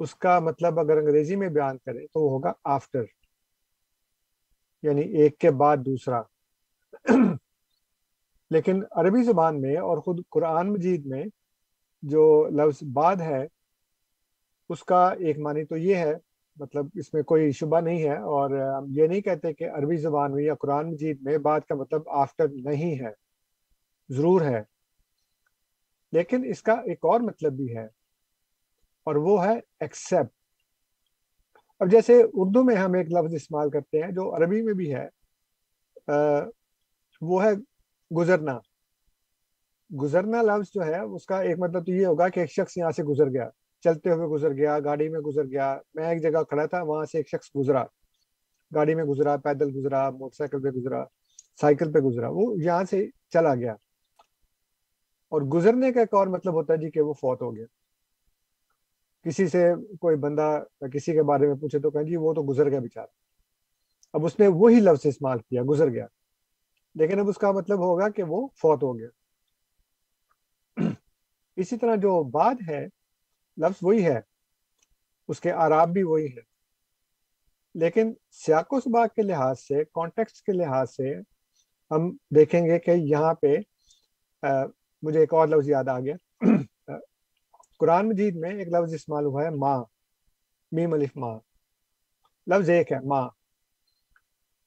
اس 0.00 0.14
کا 0.14 0.38
مطلب 0.38 0.80
اگر 0.80 0.96
انگریزی 0.96 1.36
میں 1.36 1.48
بیان 1.48 1.78
کریں 1.78 2.06
تو 2.06 2.20
وہ 2.20 2.30
ہوگا 2.30 2.52
آفٹر 2.64 3.04
یعنی 4.82 5.02
ایک 5.18 5.38
کے 5.38 5.50
بعد 5.50 5.76
دوسرا۔ 5.76 6.20
لیکن 8.50 8.82
عربی 8.90 9.22
زبان 9.22 9.60
میں 9.60 9.76
اور 9.76 9.98
خود 9.98 10.20
قرآن 10.30 10.72
مجید 10.72 11.06
میں 11.06 11.24
جو 12.02 12.48
لفظ 12.48 12.82
بعد 12.92 13.16
ہے، 13.16 13.44
اس 14.70 14.82
کا 14.84 15.08
ایک 15.08 15.38
معنی 15.38 15.64
تو 15.64 15.76
یہ 15.76 15.94
ہے 15.94 16.12
مطلب 16.56 16.86
اس 16.94 17.14
میں 17.14 17.22
کوئی 17.22 17.52
شبہ 17.52 17.80
نہیں 17.80 18.02
ہے 18.02 18.16
اور 18.16 18.50
ہم 18.50 18.86
یہ 18.88 19.06
نہیں 19.06 19.20
کہتے 19.20 19.52
کہ 19.52 19.70
عربی 19.70 19.96
زبان 19.96 20.34
میں 20.34 20.44
یا 20.44 20.54
قرآن 20.54 20.90
مجید 20.90 21.22
میں 21.22 21.38
بعد 21.38 21.60
کا 21.60 21.74
مطلب 21.74 22.08
آفٹر 22.08 22.48
نہیں 22.48 23.00
ہے، 23.00 23.12
ضرور 24.08 24.40
ہے۔ 24.40 24.62
لیکن 26.12 26.44
اس 26.44 26.62
کا 26.62 26.72
ایک 26.72 27.04
اور 27.04 27.20
مطلب 27.20 27.52
بھی 27.52 27.76
ہے 27.76 27.84
اور 29.06 29.16
وہ 29.16 29.44
ہے 29.44 29.54
ایکسپٹ 29.80 30.32
اب 31.80 31.90
جیسے 31.90 32.22
اردو 32.34 32.62
میں 32.62 32.76
ہم 32.76 32.92
ایک 32.92 33.06
لفظ 33.10 33.34
استعمال 33.34 33.70
کرتے 33.70 34.02
ہیں 34.02 34.10
جو 34.12 34.36
عربی 34.36 34.62
میں 34.62 34.74
بھی 34.74 34.94
ہے 34.94 35.06
وہ 37.20 37.44
ہے 37.44 37.50
گزرنا۔ 38.16 38.58
گزرنا 40.02 40.42
لفظ 40.42 40.70
جو 40.74 40.84
ہے، 40.84 41.00
اس 41.00 41.26
کا 41.26 41.40
ایک 41.40 41.58
مطلب 41.58 41.86
تو 41.86 41.92
یہ 41.92 42.06
ہوگا 42.06 42.28
کہ 42.28 42.40
ایک 42.40 42.50
شخص 42.50 42.76
یہاں 42.76 42.90
سے 42.90 43.02
گزر 43.02 43.26
گیا، 43.26 43.48
چلتے 43.80 44.10
ہوئے 44.10 44.26
گزر 44.26 44.52
گیا، 44.52 44.78
گاڑی 44.78 45.08
میں 45.08 45.20
گزر 45.20 45.44
گیا۔ 45.44 45.78
میں 45.94 46.08
ایک 46.08 46.22
جگہ 46.22 46.42
کھڑا 46.42 46.66
تھا، 46.66 46.82
وہاں 46.82 47.04
سے 47.04 47.18
ایک 47.18 47.28
شخص 47.28 47.50
گزرا۔ 47.56 47.84
گاڑی 48.74 48.94
میں 48.94 49.04
گزرا، 49.04 49.36
پیدل 49.36 49.76
گزرا، 49.76 50.10
موٹر 50.10 50.36
سائیکل 50.36 50.62
پہ 50.62 50.68
گزرا، 50.68 51.04
سائیکل 51.60 51.92
پہ 51.92 51.98
گزرا۔ 51.98 52.28
وہ 52.30 52.54
یہاں 52.62 52.84
سے 52.84 53.06
چلا 53.28 53.54
گیا۔ 53.54 53.72
اور 55.28 55.42
گزرنے 55.42 55.92
کا 55.92 56.00
ایک 56.00 56.14
اور 56.14 56.26
مطلب 56.26 56.54
ہوتا 56.54 56.72
ہے 56.72 56.78
جی 56.78 56.90
کہ 56.90 57.00
وہ 57.00 57.12
فوت 57.12 57.42
ہو 57.42 57.56
گیا۔ 57.56 57.66
کسی 59.24 59.48
سے 59.48 59.72
کوئی 60.00 60.16
بندہ 60.16 60.62
کسی 60.92 61.12
کے 61.12 61.22
بارے 61.22 61.46
میں 61.46 61.54
پوچھے 61.54 61.78
تو 61.78 61.90
کہیں 61.90 62.04
جی 62.04 62.16
وہ 62.16 62.34
تو 62.34 62.42
گزر 62.42 62.70
گیا 62.70 62.80
بیچارہ۔ 62.80 63.06
اب 64.12 64.24
اس 64.24 64.40
نے 64.40 64.46
وہی 64.46 64.80
لفظ 64.80 65.06
استعمال 65.06 65.38
کیا، 65.38 65.62
گزر 65.68 65.90
گیا۔ 65.90 66.06
لیکن 66.94 67.20
اب 67.20 67.28
اس 67.28 67.36
کا 67.36 67.52
مطلب 67.52 67.78
ہوگا 67.78 68.08
کہ 68.08 68.22
وہ 68.22 68.48
فوت 68.48 68.82
ہو 68.82 68.98
گیا۔ 68.98 69.08
اسی 71.56 71.78
طرح 71.78 71.94
جو 71.94 72.22
بعد 72.22 72.54
ہے، 72.68 72.86
لفظ 73.56 73.78
وہی 73.82 74.06
ہے، 74.06 74.20
اس 75.28 75.40
کے 75.40 75.52
آراب 75.52 75.88
بھی 75.88 76.02
وہی 76.02 76.26
ہے۔ 76.26 76.50
لیکن 77.74 78.12
سیاق 78.30 78.72
و 78.72 78.80
سباق 78.80 79.14
کے 79.14 79.22
لحاظ 79.22 79.60
سے 79.60 79.84
کانٹیکس 79.84 80.42
کے 80.42 80.52
لحاظ 80.52 80.90
سے 80.90 81.14
ہم 81.90 82.16
دیکھیں 82.34 82.66
گے 82.66 82.78
کہ 82.78 82.90
یہاں 82.90 83.34
پہ 83.34 83.56
مجھے 85.02 85.20
ایک 85.20 85.34
اور 85.34 85.48
لفظ 85.48 85.68
یاد 85.68 85.88
آ 85.88 86.00
گیا۔ 86.00 86.14
قرآن 87.78 88.08
مجید 88.08 88.36
میں 88.36 88.50
ایک 88.50 88.68
لفظ 88.68 88.94
استعمال 88.94 89.24
ہوا 89.24 89.44
ہے، 89.44 89.50
ماں۔ 89.50 89.84
میم 90.72 90.92
الف 90.92 91.16
ماں۔ 91.16 91.38
لفظ 92.46 92.70
ایک 92.70 92.92
ہے، 92.92 93.00
ماں۔ 93.00 93.28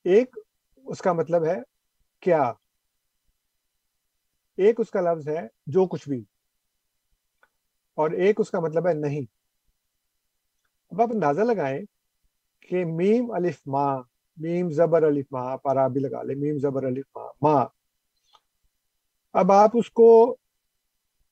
ایک 0.04 0.36
اس 0.76 1.02
کا 1.02 1.14
مطلب 1.14 1.46
ہے 1.46 1.73
کیا؟ 2.24 2.42
ایک 4.58 4.80
اس 4.80 4.90
کا 4.92 5.02
لفظ 5.02 5.28
ہے 5.28 5.48
جو 5.68 5.86
کچھ 5.88 6.08
بھی، 6.10 6.24
اور 7.98 8.12
ایک 8.18 8.40
اس 8.40 8.52
کا 8.52 8.60
مطلب 8.60 8.88
ہے 8.88 8.94
نہیں۔ 8.96 9.26
اب 10.92 11.02
آپ 11.02 11.10
اندازہ 11.14 11.42
لگائیں 11.42 11.80
کہ 12.70 12.84
میم 12.88 13.32
الف 13.32 13.62
ماں 13.68 13.96
میم 14.38 14.70
زبر 14.72 15.04
الف 15.04 15.26
ماں 15.32 15.56
پارا 15.58 15.88
بھی 15.88 16.02
لگا 16.02 16.22
لے 16.24 16.36
میم 16.36 16.58
زبر 16.60 16.84
الف 16.84 17.06
ماں 17.16 17.28
ماں 17.42 17.66
اب 19.36 19.52
آپ 19.52 19.72
اس 19.74 19.90
کو 19.92 20.10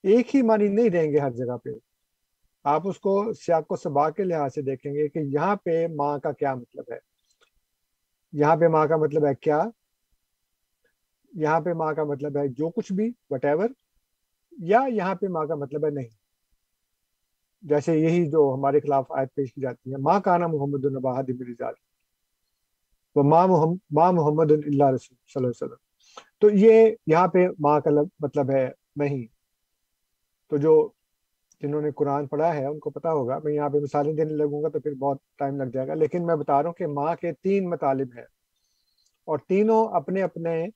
ایک 0.04 0.36
ہی 0.36 0.42
معنی 0.42 0.68
نہیں 0.68 0.90
دیں 0.90 1.12
گے 1.12 1.20
ہر 1.20 1.32
جگہ 1.32 1.58
پہ۔ 1.58 1.70
آپ 2.66 2.88
اس 2.88 3.00
کو 3.00 3.12
سیاق 3.34 3.72
و 3.72 3.76
سبا 3.76 4.10
کے 4.10 4.24
لحاظ 4.24 4.54
سے 4.54 4.62
دیکھیں 4.62 4.94
گے 4.94 5.08
کہ 5.08 5.20
یہاں 5.26 5.56
پہ 5.56 5.86
ماں 5.96 6.18
کا 6.20 6.32
کیا 6.32 6.54
مطلب 6.56 6.92
ہے۔ 6.92 6.98
یہاں 8.34 8.56
پہ 8.56 8.68
ماں 8.68 8.86
کا 8.88 8.98
مطلب 8.98 9.26
ہے 9.26 9.34
کیا؟ 9.36 9.62
یہاں 11.34 11.62
پہ 11.62 11.74
ماں 11.74 11.94
کا 11.94 12.04
مطلب 12.04 12.38
ہے 12.38 12.48
جو 12.48 12.70
کچھ 12.70 12.94
بھی 12.94 13.12
وٹ 13.30 13.46
ایور 13.46 13.70
یا 14.52 14.80
یہاں 14.90 15.16
پہ 15.16 15.28
ماں 15.28 15.46
کا 15.46 15.56
مطلب 15.56 15.86
ہے 15.86 15.90
نہیں۔ 15.90 16.08
جیسے 17.62 18.00
یہی 18.00 18.30
جو 18.30 18.56
ہمارے 18.58 18.80
خلاف 18.80 19.06
آیت 19.10 19.36
پیش 19.36 19.54
کی 19.54 19.62
جاتی 19.62 19.92
ہے، 19.92 19.98
ماں 19.98 20.20
کا 20.20 20.38
نام 20.38 20.52
محمد 20.52 20.86
النبا 20.86 21.22
وہ 23.16 23.24
ماں 23.24 23.48
محمد 23.48 23.78
ماں 23.92 24.12
محمد 24.12 24.52
اللہ 24.52 24.84
رسول 24.84 24.98
صلی 24.98 25.36
اللہ 25.36 25.48
علیہ 25.48 25.64
وسلم۔ 25.64 25.76
تو 26.40 26.50
یہ 26.50 26.96
یہاں 27.08 27.28
پہ 27.28 27.48
ماں 27.60 27.80
کا 27.80 27.90
مطلب 28.20 28.52
ہے 28.52 28.70
نہیں۔ 28.96 29.28
تو 30.50 30.58
جو 30.58 30.90
جنہوں 31.62 31.82
نے 31.82 31.92
قرآن 31.92 32.28
پڑھا 32.28 32.56
ہے، 32.56 32.66
ان 32.66 32.80
کو 32.80 32.90
پتا 32.90 33.12
ہوگا۔ 33.12 33.40
میں 33.44 33.54
یہاں 33.54 33.70
پہ 33.70 33.78
مثالیں 33.78 34.14
دینے 34.14 34.34
لگوں 34.34 34.64
گا 34.64 34.70
تو 34.70 34.80
پھر 34.80 34.94
بہت 34.94 35.18
ٹائم 35.38 35.62
لگ 35.62 35.70
جائے 35.70 35.88
گا۔ 35.88 35.94
لیکن 35.94 36.26
میں 36.26 36.36
بتا 36.36 36.64
رہا 36.64 36.70
ہوں 36.70 36.74
کہ 36.74 36.88
ماں 36.88 37.16
کے 37.16 37.32
تین 37.32 37.70
مطالب 37.70 38.08
ہیں۔ 38.18 38.26
اور 39.26 39.38
تینوں 39.38 39.88
اپنے 39.88 40.22
اپنے 40.22 40.68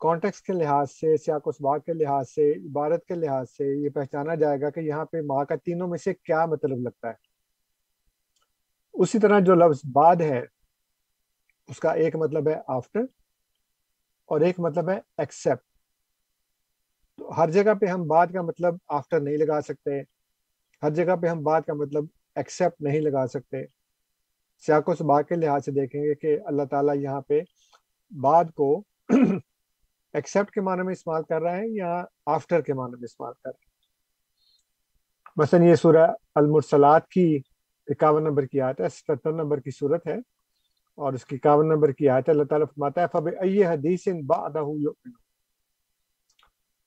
کانٹیکس 0.00 0.42
کے 0.42 0.52
لحاظ 0.52 0.90
سے، 0.90 1.16
سیاق 1.16 1.46
و 1.48 1.52
سباق 1.52 1.84
کے 1.84 1.92
لحاظ 1.92 2.30
سے، 2.30 2.52
عبارت 2.52 3.04
کے 3.04 3.14
لحاظ 3.14 3.50
سے 3.50 3.64
یہ 3.84 3.88
پہچانا 3.88 4.34
جائے 4.34 4.60
گا 4.60 4.70
کہ 4.70 4.80
یہاں 4.80 5.04
پہ 5.04 5.20
ماں 5.20 5.44
کا 5.44 5.56
تینوں 5.56 5.88
میں 5.88 5.98
سے 5.98 6.14
کیا 6.14 6.46
مطلب 6.46 6.78
لگتا 6.78 7.08
ہے۔ 7.08 7.14
اسی 8.94 9.18
طرح 9.18 9.40
جو 9.40 9.54
لفظ 9.54 9.80
بعد 9.92 10.16
ہے، 10.20 10.42
اس 11.68 11.80
کا 11.80 11.90
ایک 11.92 12.16
مطلب 12.16 12.48
ہے 12.48 12.54
آفٹر 12.66 13.00
اور 14.28 14.40
ایک 14.40 14.60
مطلب 14.60 14.90
ہے 14.90 14.98
ایکسپٹ 15.18 15.66
تو 17.18 17.36
ہر 17.36 17.50
جگہ 17.50 17.74
پہ 17.74 17.86
ہم 17.86 18.06
بعد 18.06 18.26
کا 18.26 18.42
مطلب 18.42 18.74
آفٹر 18.88 19.20
نہیں 19.20 19.36
لگا 19.36 19.60
سکتے، 19.60 20.00
ہر 20.82 20.90
جگہ 20.90 21.16
پہ 21.16 21.26
ہم 21.26 21.42
بعد 21.42 21.60
کا 21.66 21.74
مطلب 21.74 22.04
ایکسپٹ 22.34 22.80
نہیں 22.80 23.00
لگا 23.00 23.26
سکتے۔ 23.26 23.64
سیاق 24.66 24.88
و 24.88 24.94
سباق 24.94 25.28
کے 25.28 25.34
لحاظ 25.34 25.64
سے 25.64 25.70
دیکھیں 25.70 26.02
گے 26.02 26.14
کہ 26.14 26.38
اللہ 26.44 26.64
تعالیٰ 26.70 26.96
یہاں 26.96 27.20
پہ 27.20 27.40
بعد 28.10 28.44
کو 28.54 28.82
ایکسپٹ 30.14 30.50
کے 30.50 30.60
معنی 30.60 30.82
میں 30.82 30.92
استعمال 30.92 31.22
کر 31.22 31.42
رہا 31.42 31.56
ہے 31.56 31.68
یا 31.68 32.02
آفٹر 32.34 32.60
کے 32.60 32.74
معنی 32.74 32.96
میں 32.96 33.04
استعمال 33.04 33.32
کر 33.32 33.48
رہا 33.48 33.58
ہے؟ 33.58 33.66
مثلا 35.36 35.64
یہ 35.64 35.74
سورہ 35.74 36.06
المرسلات 36.34 37.08
کی 37.08 37.38
اکاون 37.88 38.24
نمبر 38.24 38.46
کی 38.46 38.60
آیت 38.60 38.80
ہے 38.80 38.88
ستر 38.88 39.32
نمبر 39.32 39.60
کی 39.60 39.70
صورت 39.70 40.06
ہے 40.06 40.16
اور 40.98 41.12
اس 41.12 41.24
کی 41.24 41.36
اکاون 41.36 41.68
نمبر 41.68 41.92
کی 41.92 42.08
آیت 42.08 42.28
ہے، 42.28 42.32
اللہ 42.32 42.44
تعالیٰ 42.44 42.66
فرماتا 42.66 43.00
ہے 43.02 43.06
فب 43.12 43.28
ائی 43.40 43.64
حدیث 43.64 44.08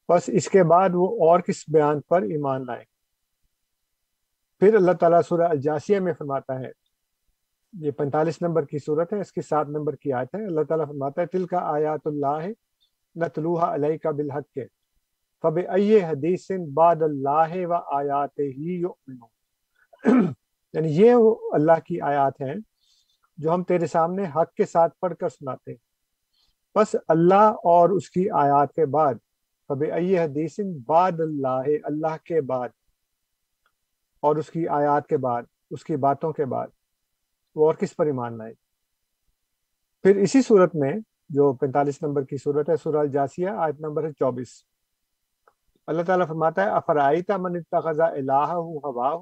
بس 0.10 0.30
اس 0.34 0.48
کے 0.50 0.64
بعد 0.64 0.90
وہ 0.94 1.08
اور 1.28 1.40
کس 1.40 1.64
بیان 1.74 2.02
پر 2.10 2.22
ایمان 2.36 2.66
لائیں؟ 2.66 2.84
پھر 4.62 4.76
اللہ 4.76 4.92
تعالیٰ 5.00 5.22
سورہ 5.28 5.48
الجاسیہ 5.50 6.00
میں 6.00 6.14
فرماتا 6.14 6.60
ہے، 6.60 6.72
یہ 7.74 7.92
پینتالیس 7.98 8.42
نمبر 8.42 8.66
کی 8.66 8.80
صورت 8.86 9.14
ہے، 9.14 9.20
اس 9.22 9.32
کی 9.32 9.42
سات 9.42 9.68
نمبر 9.70 9.96
کی 9.96 10.14
آیت 10.14 10.36
ہے، 10.36 10.46
اللہ 10.46 10.64
تعالیٰ 10.70 10.88
فرماتا 10.88 11.22
ہے 11.22 11.28
تل 11.28 11.46
کا 11.48 11.60
آیات 11.74 12.08
اللہ 12.08 12.48
نتلوحا 13.16 13.74
علیہ 13.76 13.98
کا 13.98 14.12
بالحق. 14.12 14.48
کے 14.54 14.66
فب 15.44 15.60
ائی 15.70 16.04
حدیث 16.04 16.50
بعد 16.74 17.02
اللہ 17.02 17.56
و 17.66 17.74
آیات 17.96 18.40
ہی 18.40 18.82
یعنی 20.74 20.90
یہ 20.98 21.14
وہ 21.16 21.36
اللہ 21.54 21.80
کی 21.86 22.00
آیات 22.02 22.42
ہیں 22.42 22.56
جو 23.38 23.54
ہم 23.54 23.64
تیرے 23.64 23.88
سامنے 23.88 24.24
حق 24.36 24.54
کے 24.54 24.66
ساتھ 24.66 24.94
پڑھ 25.00 25.16
کر 25.16 25.30
سناتے 25.30 25.74
بس 26.76 26.96
اللہ 27.08 27.68
اور 27.72 27.90
اس 27.90 28.10
کی 28.10 28.30
آیات 28.40 28.74
کے 28.74 28.86
بعد 28.96 29.16
فب 29.70 29.84
ائی 29.94 30.18
حدیث 30.18 30.60
بعد 30.86 31.20
اللہ 31.20 31.70
اللہ 31.84 32.16
کے 32.26 32.42
بعد، 32.42 32.70
اور 34.24 34.36
اس 34.36 34.50
کی 34.50 34.68
آیات 34.70 35.08
کے 35.08 35.18
بعد، 35.18 35.44
اس 35.72 35.84
کی 35.84 35.96
باتوں 35.98 36.32
کے 36.34 36.46
بعد. 36.46 36.68
وہ 37.56 37.66
اور 37.66 37.76
کس 37.76 37.96
پر 37.96 38.06
ایمان 38.06 38.38
لائے؟ 38.38 38.54
پھر 40.06 40.16
اسی 40.18 40.42
صورت 40.42 40.76
میں 40.76 40.94
جو 41.34 41.54
پینتالیس 41.54 42.02
نمبر 42.04 42.24
کی 42.24 42.38
صورت 42.38 42.70
ہے، 42.70 42.76
سورہ 42.78 42.98
الجاسیہ، 42.98 43.50
آیت 43.50 43.80
نمبر 43.80 44.04
ہے 44.04 44.12
چوبیس۔ 44.12 44.50
اللہ 45.88 46.02
تعالیٰ 46.02 46.28
فرماتا 46.28 46.64
ہے 46.64 46.70
افرائیتا 46.70 47.38
من 47.38 47.56
اتخذا 47.56 48.06
الہہ 48.06 48.54
ہوا 48.54 49.14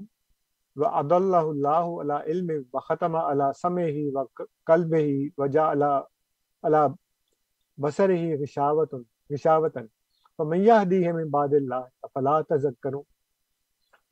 و 0.75 0.85
عد 0.85 1.11
اللہ 1.11 1.37
اللہ 1.37 1.85
علی 2.01 2.31
علم 2.31 2.49
و 2.73 2.79
ختم 2.79 3.15
علی 3.15 3.43
سمع 3.61 3.81
ہی 3.81 4.09
و 4.13 4.23
قلب 4.65 4.93
ہی 4.93 5.29
و 5.37 5.47
جا 5.47 5.71
علی 5.71 6.85
بصر 7.77 8.09
ہی 8.09 8.43
غشاوت 8.43 8.93
غشاوتن۔ 9.29 9.85
فمن 10.37 10.57
یہدیہ 10.57 11.11
من 11.11 11.29
بعد 11.29 11.47
اللہ، 11.51 11.85
افلا 12.01 12.41
تذکرون۔ 12.41 13.03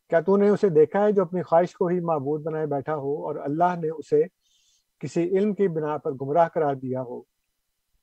کیا 0.10 0.20
تو 0.20 0.38
نے 0.38 0.50
اسے 0.50 0.70
دیکھا 0.70 1.04
ہے 1.04 1.12
جو 1.12 1.22
اپنی 1.22 1.42
خواہش 1.42 1.74
کو 1.74 1.88
ہی 1.88 2.00
معبود 2.00 2.44
بنائے 2.44 2.66
بیٹھا 2.66 2.96
ہو 2.96 3.28
اور 3.28 3.36
اللہ 3.36 3.76
نے 3.82 3.90
اسے 3.90 4.24
کسی 5.00 5.24
علم 5.38 5.54
کی 5.54 5.68
بنا 5.68 5.98
پر 5.98 6.12
گمراہ 6.12 6.48
قرار 6.48 6.76
دیا 6.76 7.02
ہو؟ 7.02 7.22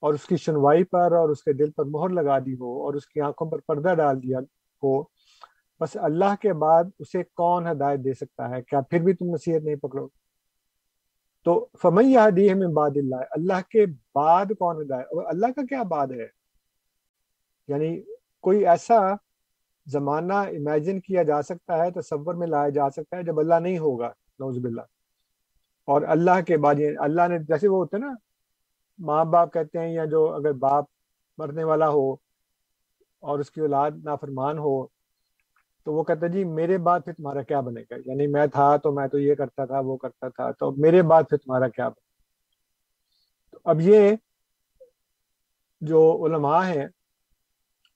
اور 0.05 0.15
اس 0.15 0.25
کی 0.25 0.37
سنوائی 0.37 0.85
پر 0.85 1.13
اور 1.13 1.29
اس 1.29 1.43
کے 1.43 1.53
دل 1.53 1.71
پر 1.71 1.85
مہر 1.85 2.09
لگا 2.09 2.39
دی 2.39 2.55
ہو 2.55 2.85
اور 2.85 2.95
اس 2.95 3.07
کی 3.07 3.21
آنکھوں 3.21 3.51
پر 3.51 3.59
پردہ 3.59 3.95
ڈال 3.95 4.23
دیا 4.23 4.39
ہو۔ 4.83 5.03
بس 5.81 5.89
اللہ 5.95 6.35
کے 6.41 6.53
بعد 6.53 6.85
اسے 6.99 7.23
کون 7.23 7.67
ہدایت 7.67 8.01
دے 8.05 8.13
سکتا 8.13 8.51
ہے؟ 8.51 8.63
کیا 8.63 8.81
پھر 8.81 9.01
بھی 9.01 9.13
تم 9.13 9.35
نصیحت 9.35 9.63
نہیں 9.63 9.77
پکڑو؟ 9.77 10.09
تو 11.45 11.67
فمئی 11.83 12.15
دی 12.37 12.49
ہے 12.49 12.53
اللہ 12.53 13.17
اللہ 13.31 13.61
کے 13.71 13.87
بعد 14.15 14.45
کون 14.59 14.83
ہدایت؟ 14.83 15.07
اور 15.07 15.25
اللہ 15.27 15.47
کا 15.57 15.63
کیا 15.63 15.83
بعد 15.83 16.07
ہے؟ 16.07 16.27
یعنی 17.69 18.03
کوئی 18.41 18.67
ایسا 18.67 18.99
زمانہ 19.87 20.33
امیجن 20.33 21.01
کیا 21.01 21.23
جا 21.23 21.43
سکتا 21.43 21.85
ہے، 21.85 21.91
تصور 21.91 22.35
میں 22.35 22.47
لایا 22.47 22.69
جا 22.69 22.91
سکتا 22.91 23.17
ہے 23.17 23.23
جب 23.23 23.41
اللہ 23.41 23.55
نہیں 23.55 23.79
ہوگا 23.79 24.09
نوز 24.39 24.59
باللہ۔ 24.59 24.83
اور 25.85 26.03
اللہ 26.03 26.41
کے 26.47 26.57
بعد 26.57 26.75
یعنی 26.79 26.97
اللہ 26.99 27.29
نے 27.29 27.39
جیسے 27.39 27.69
وہ 27.69 27.77
ہوتے 27.77 27.99
نا 27.99 28.15
ماں 28.99 29.25
باپ 29.25 29.53
کہتے 29.53 29.79
ہیں 29.79 29.93
یا 29.93 30.05
جو 30.05 30.35
اگر 30.35 30.53
باپ 30.53 30.85
مرنے 31.39 31.65
والا 31.65 31.89
ہو 31.89 32.13
اور 33.21 33.39
اس 33.39 33.51
کی 33.51 33.61
اولاد 33.61 33.91
نافرمان 34.05 34.59
ہو، 34.59 34.87
تو 35.85 35.93
وہ 35.93 36.05
کہتا 36.05 36.27
جی 36.27 36.45
میرے 36.45 36.79
بعد 36.79 37.01
پھر 37.05 37.13
تمہارا 37.13 37.43
کیا 37.43 37.61
بنے 37.61 37.81
گا؟ 37.81 37.97
یعنی 38.07 38.27
میں 38.27 38.47
تھا 38.47 38.77
تو 38.77 38.93
میں 38.93 39.09
تو 39.09 39.19
یہ 39.19 39.35
کرتا 39.35 39.65
تھا، 39.65 39.79
وہ 39.79 39.97
کرتا 39.97 40.29
تھا، 40.29 40.51
تو 40.51 40.73
میرے 40.73 41.03
بعد 41.03 41.23
پھر 41.31 41.37
تمہارا 41.37 41.69
کیا 41.69 41.89
بنے 41.89 42.03
تو 43.51 43.59
اب 43.65 43.81
یہ 43.81 44.15
جو 45.81 46.27
علماء 46.27 46.65
ہیں، 46.67 46.87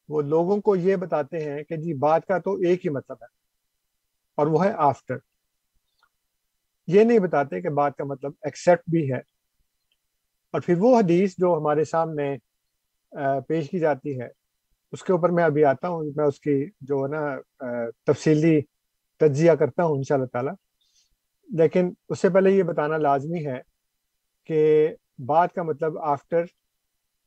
وہ 0.09 0.23
لوگوں 0.23 0.61
کو 0.61 0.77
یہ 0.77 0.97
بتاتے 0.97 1.45
ہیں 1.45 1.63
کہ 1.63 1.77
جی 1.77 1.95
بات 1.95 2.27
کا 2.27 2.39
تو 2.39 2.55
ایک 2.55 2.85
ہی 2.85 2.91
مطلب 2.91 3.17
ہے 3.23 3.27
اور 4.37 4.47
وہ 4.47 4.65
ہے 4.65 4.73
آفٹر 4.73 5.17
یہ 6.87 7.05
نہیں 7.05 7.19
بتاتے 7.19 7.61
کہ 7.61 7.69
بات 7.69 7.97
کا 7.97 8.05
مطلب 8.05 8.33
ایکسیپٹ 8.43 8.83
بھی 8.91 9.13
ہے 9.13 9.21
اور 10.53 10.61
پھر 10.61 10.75
وہ 10.79 10.99
حدیث 10.99 11.35
جو 11.39 11.57
ہمارے 11.57 11.85
سامنے 11.85 12.37
پیش 13.49 13.71
کی 13.71 13.79
جاتی 13.79 14.21
ہے، 14.21 14.29
اس 14.93 15.03
کے 15.03 15.13
اوپر 15.13 15.31
میں 15.31 15.45
ابھی 15.45 15.65
آتا 15.65 15.89
ہوں، 15.89 16.05
میں 16.17 16.25
اس 16.25 16.41
کی 16.41 16.65
جو 16.81 17.05
ہے 17.05 17.09
نا 17.09 17.83
تفصیلی 18.07 18.61
تجزیہ 19.21 19.53
کرتا 19.53 19.85
ہوں 19.85 19.97
ان 19.97 20.03
شاء 20.03 20.15
اللہ 20.15 20.27
تعالیٰ۔ 20.27 20.55
لیکن 21.49 21.91
اس 22.09 22.19
سے 22.19 22.29
پہلے 22.29 22.51
یہ 22.51 22.63
بتانا 22.63 22.97
لازمی 22.97 23.47
ہے 23.47 23.61
کہ 24.47 24.89
بات 25.27 25.53
کا 25.53 25.63
مطلب 25.63 25.99
آفٹر 25.99 26.45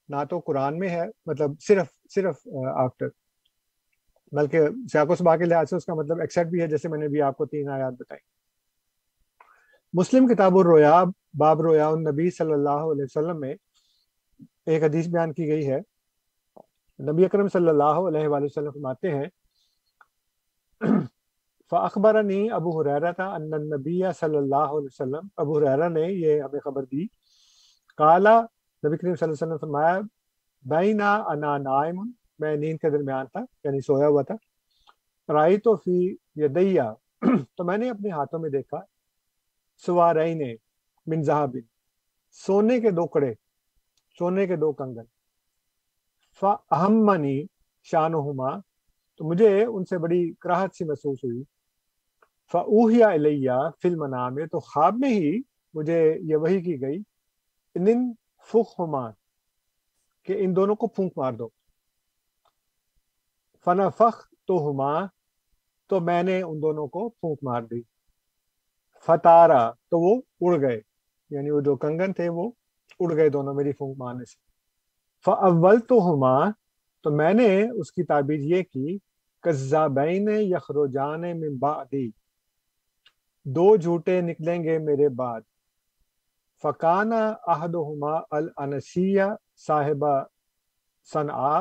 نہ 0.10 0.24
تو 0.30 0.40
قرآن 0.40 0.78
میں 0.80 0.90
ہے 0.90 1.04
مطلب 1.26 1.52
صرف 1.62 1.88
صرف 2.16 2.48
آفٹر 2.76 3.08
بلکہ 4.32 4.60
سیاق 4.92 5.10
و 5.10 5.16
سبا 5.16 5.36
کے 5.38 5.46
لحاظ 5.46 5.70
سے 5.70 5.76
اس 5.76 5.86
کا 5.86 5.94
مطلب 5.94 6.20
ایکسیپٹ 6.20 6.50
بھی 6.50 6.62
ہے، 6.62 6.68
جیسے 6.68 6.90
میں 6.90 7.00
نے 7.00 7.08
بھی 7.08 7.22
آپ 7.22 7.38
کو 7.38 7.46
تین 7.46 7.70
آیات 7.70 7.94
بتائی۔ 7.94 8.20
مسلم 9.94 10.28
کتاب 10.28 10.58
الرویا 10.58 11.04
باب 11.34 11.62
رویا 11.62 11.88
النبی 11.88 12.30
صلی 12.30 12.54
اللہ 12.54 12.82
علیہ 12.92 13.04
وسلم 13.04 13.40
میں 13.40 13.54
ایک 14.66 14.84
حدیث 14.84 15.08
بیان 15.08 15.34
کی 15.34 15.48
گئی 15.48 15.70
ہے۔ 15.70 15.80
نبی 17.00 17.26
اکرم 17.26 17.48
صلی 17.48 17.70
اللہ 17.70 18.00
علیہ 18.08 18.28
وآلہ 18.28 18.46
وسلم 18.46 18.72
فرماتے 18.72 19.12
ہیں، 19.12 19.28
فاخبرنی 21.72 22.50
ابو 22.52 22.80
حریرہ 22.80 23.12
تھا 23.12 23.28
ان 23.36 23.54
النبی 23.54 24.02
صلی 24.20 24.38
اللہ 24.38 24.56
علیہ 24.56 24.86
وسلم، 24.86 25.28
ابو 25.38 25.58
حریرہ 25.58 25.90
نے 25.90 26.02
یہ 26.02 26.42
ہمیں 26.42 26.60
خبر 26.60 26.84
دی۔ 26.84 27.06
کالا 27.98 28.40
نبی 28.84 28.98
کریم 28.98 29.16
صلی 29.16 29.26
اللہ 29.26 29.34
علیہ 29.34 29.46
وسلم 29.46 29.58
فرمایا، 29.58 30.00
بینا 30.66 31.14
انا 31.32 31.58
نائم، 31.58 32.02
میں 32.40 32.56
نیند 32.58 32.78
کے 32.82 32.90
درمیان 32.90 33.26
تھا 33.28 33.40
یعنی 33.64 33.80
سویا 33.88 34.08
ہوا 34.08 34.22
تھا۔ 34.22 34.36
رائی 35.30 35.58
تو 35.66 35.76
فی 35.76 35.98
یدیا 36.44 36.92
تو 37.58 37.64
میں 37.64 37.78
نے 37.78 37.90
اپنے 37.90 38.10
ہاتھوں 38.12 38.40
میں 38.40 38.50
دیکھا 38.50 38.80
سوارئی 39.84 40.34
نے 40.34 40.56
من 41.06 41.24
زہابن 41.24 41.66
سونے 42.32 42.80
کے 42.80 42.92
دو 42.92 43.08
کڑے، 43.08 43.34
سونے 44.20 44.48
کے 44.48 44.56
دو 44.56 44.74
کنگن۔ 44.74 45.06
فہمنی 46.40 47.46
شان 47.84 48.12
تو 49.16 49.30
مجھے 49.30 49.66
ان 49.66 49.86
سے 49.86 49.98
بڑی 49.98 50.34
کراہت 50.34 50.76
سی 50.76 50.86
محسوس 50.86 51.20
ہوئی۔ 51.24 51.44
فوہیا 52.52 53.08
الیہ 53.08 53.52
فلم 53.82 54.06
نام 54.06 54.36
تو 54.36 54.60
خواب 54.60 54.94
میں 55.00 55.10
ہی 55.10 55.42
مجھے 55.74 56.18
یہ 56.22 56.36
وہی 56.36 56.62
کی 56.62 56.82
گئی۔ 56.82 56.98
ان 57.76 58.14
فخ 58.48 58.80
ہما 58.80 59.10
کہ 60.24 60.36
ان 60.38 60.56
دونوں 60.56 60.76
کو 60.76 60.88
پھونک 60.88 61.14
مار 61.18 61.34
دو۔ 61.34 61.50
فنا 63.66 63.90
فخ 63.90 64.34
تو 64.48 64.72
ہما 64.72 65.06
تو 65.88 66.00
میں 66.00 66.24
نے 66.24 66.42
ان 66.42 66.62
دونوں 66.62 66.88
کو 66.88 67.10
پھونک 67.10 67.40
مار 67.44 67.62
دی۔ 67.62 67.82
فتارا، 69.06 69.72
تو 69.72 70.00
وہ 70.00 70.22
اڑ 70.42 70.62
گئے۔ 70.62 70.91
یعنی 71.32 71.52
وہ 71.52 71.62
جو 71.62 71.76
کنگن 71.76 72.14
تھے 72.14 72.30
وہ 72.30 72.52
اڑ 73.00 73.16
گئے 73.16 73.30
دونوں 73.30 73.54
میری 73.54 73.72
پھونک 73.74 73.98
مارنے 73.98 74.26
سے۔ 74.26 74.36
فاول 75.26 75.80
تو 75.80 76.00
ہما 76.00 76.50
تو 77.04 77.12
میں 77.12 77.34
نے 77.34 77.70
اس 77.72 77.92
کی 77.92 78.04
تعبیر 78.04 78.40
یہ 78.40 78.64
کی 78.64 78.98
کذابین 79.44 80.28
یخرجان 80.30 81.22
من 81.22 81.58
بعدی 81.60 82.10
دو 83.46 83.76
جھوٹے 83.76 84.22
نکلیں 84.22 84.64
گے 84.64 84.78
میرے 84.78 85.10
بعد۔ 85.10 85.42
فکانہ 86.64 87.24
احدہما 87.48 88.20
الانسیہ 88.32 89.24
صاحبہ 89.68 90.24
صنعا 91.14 91.60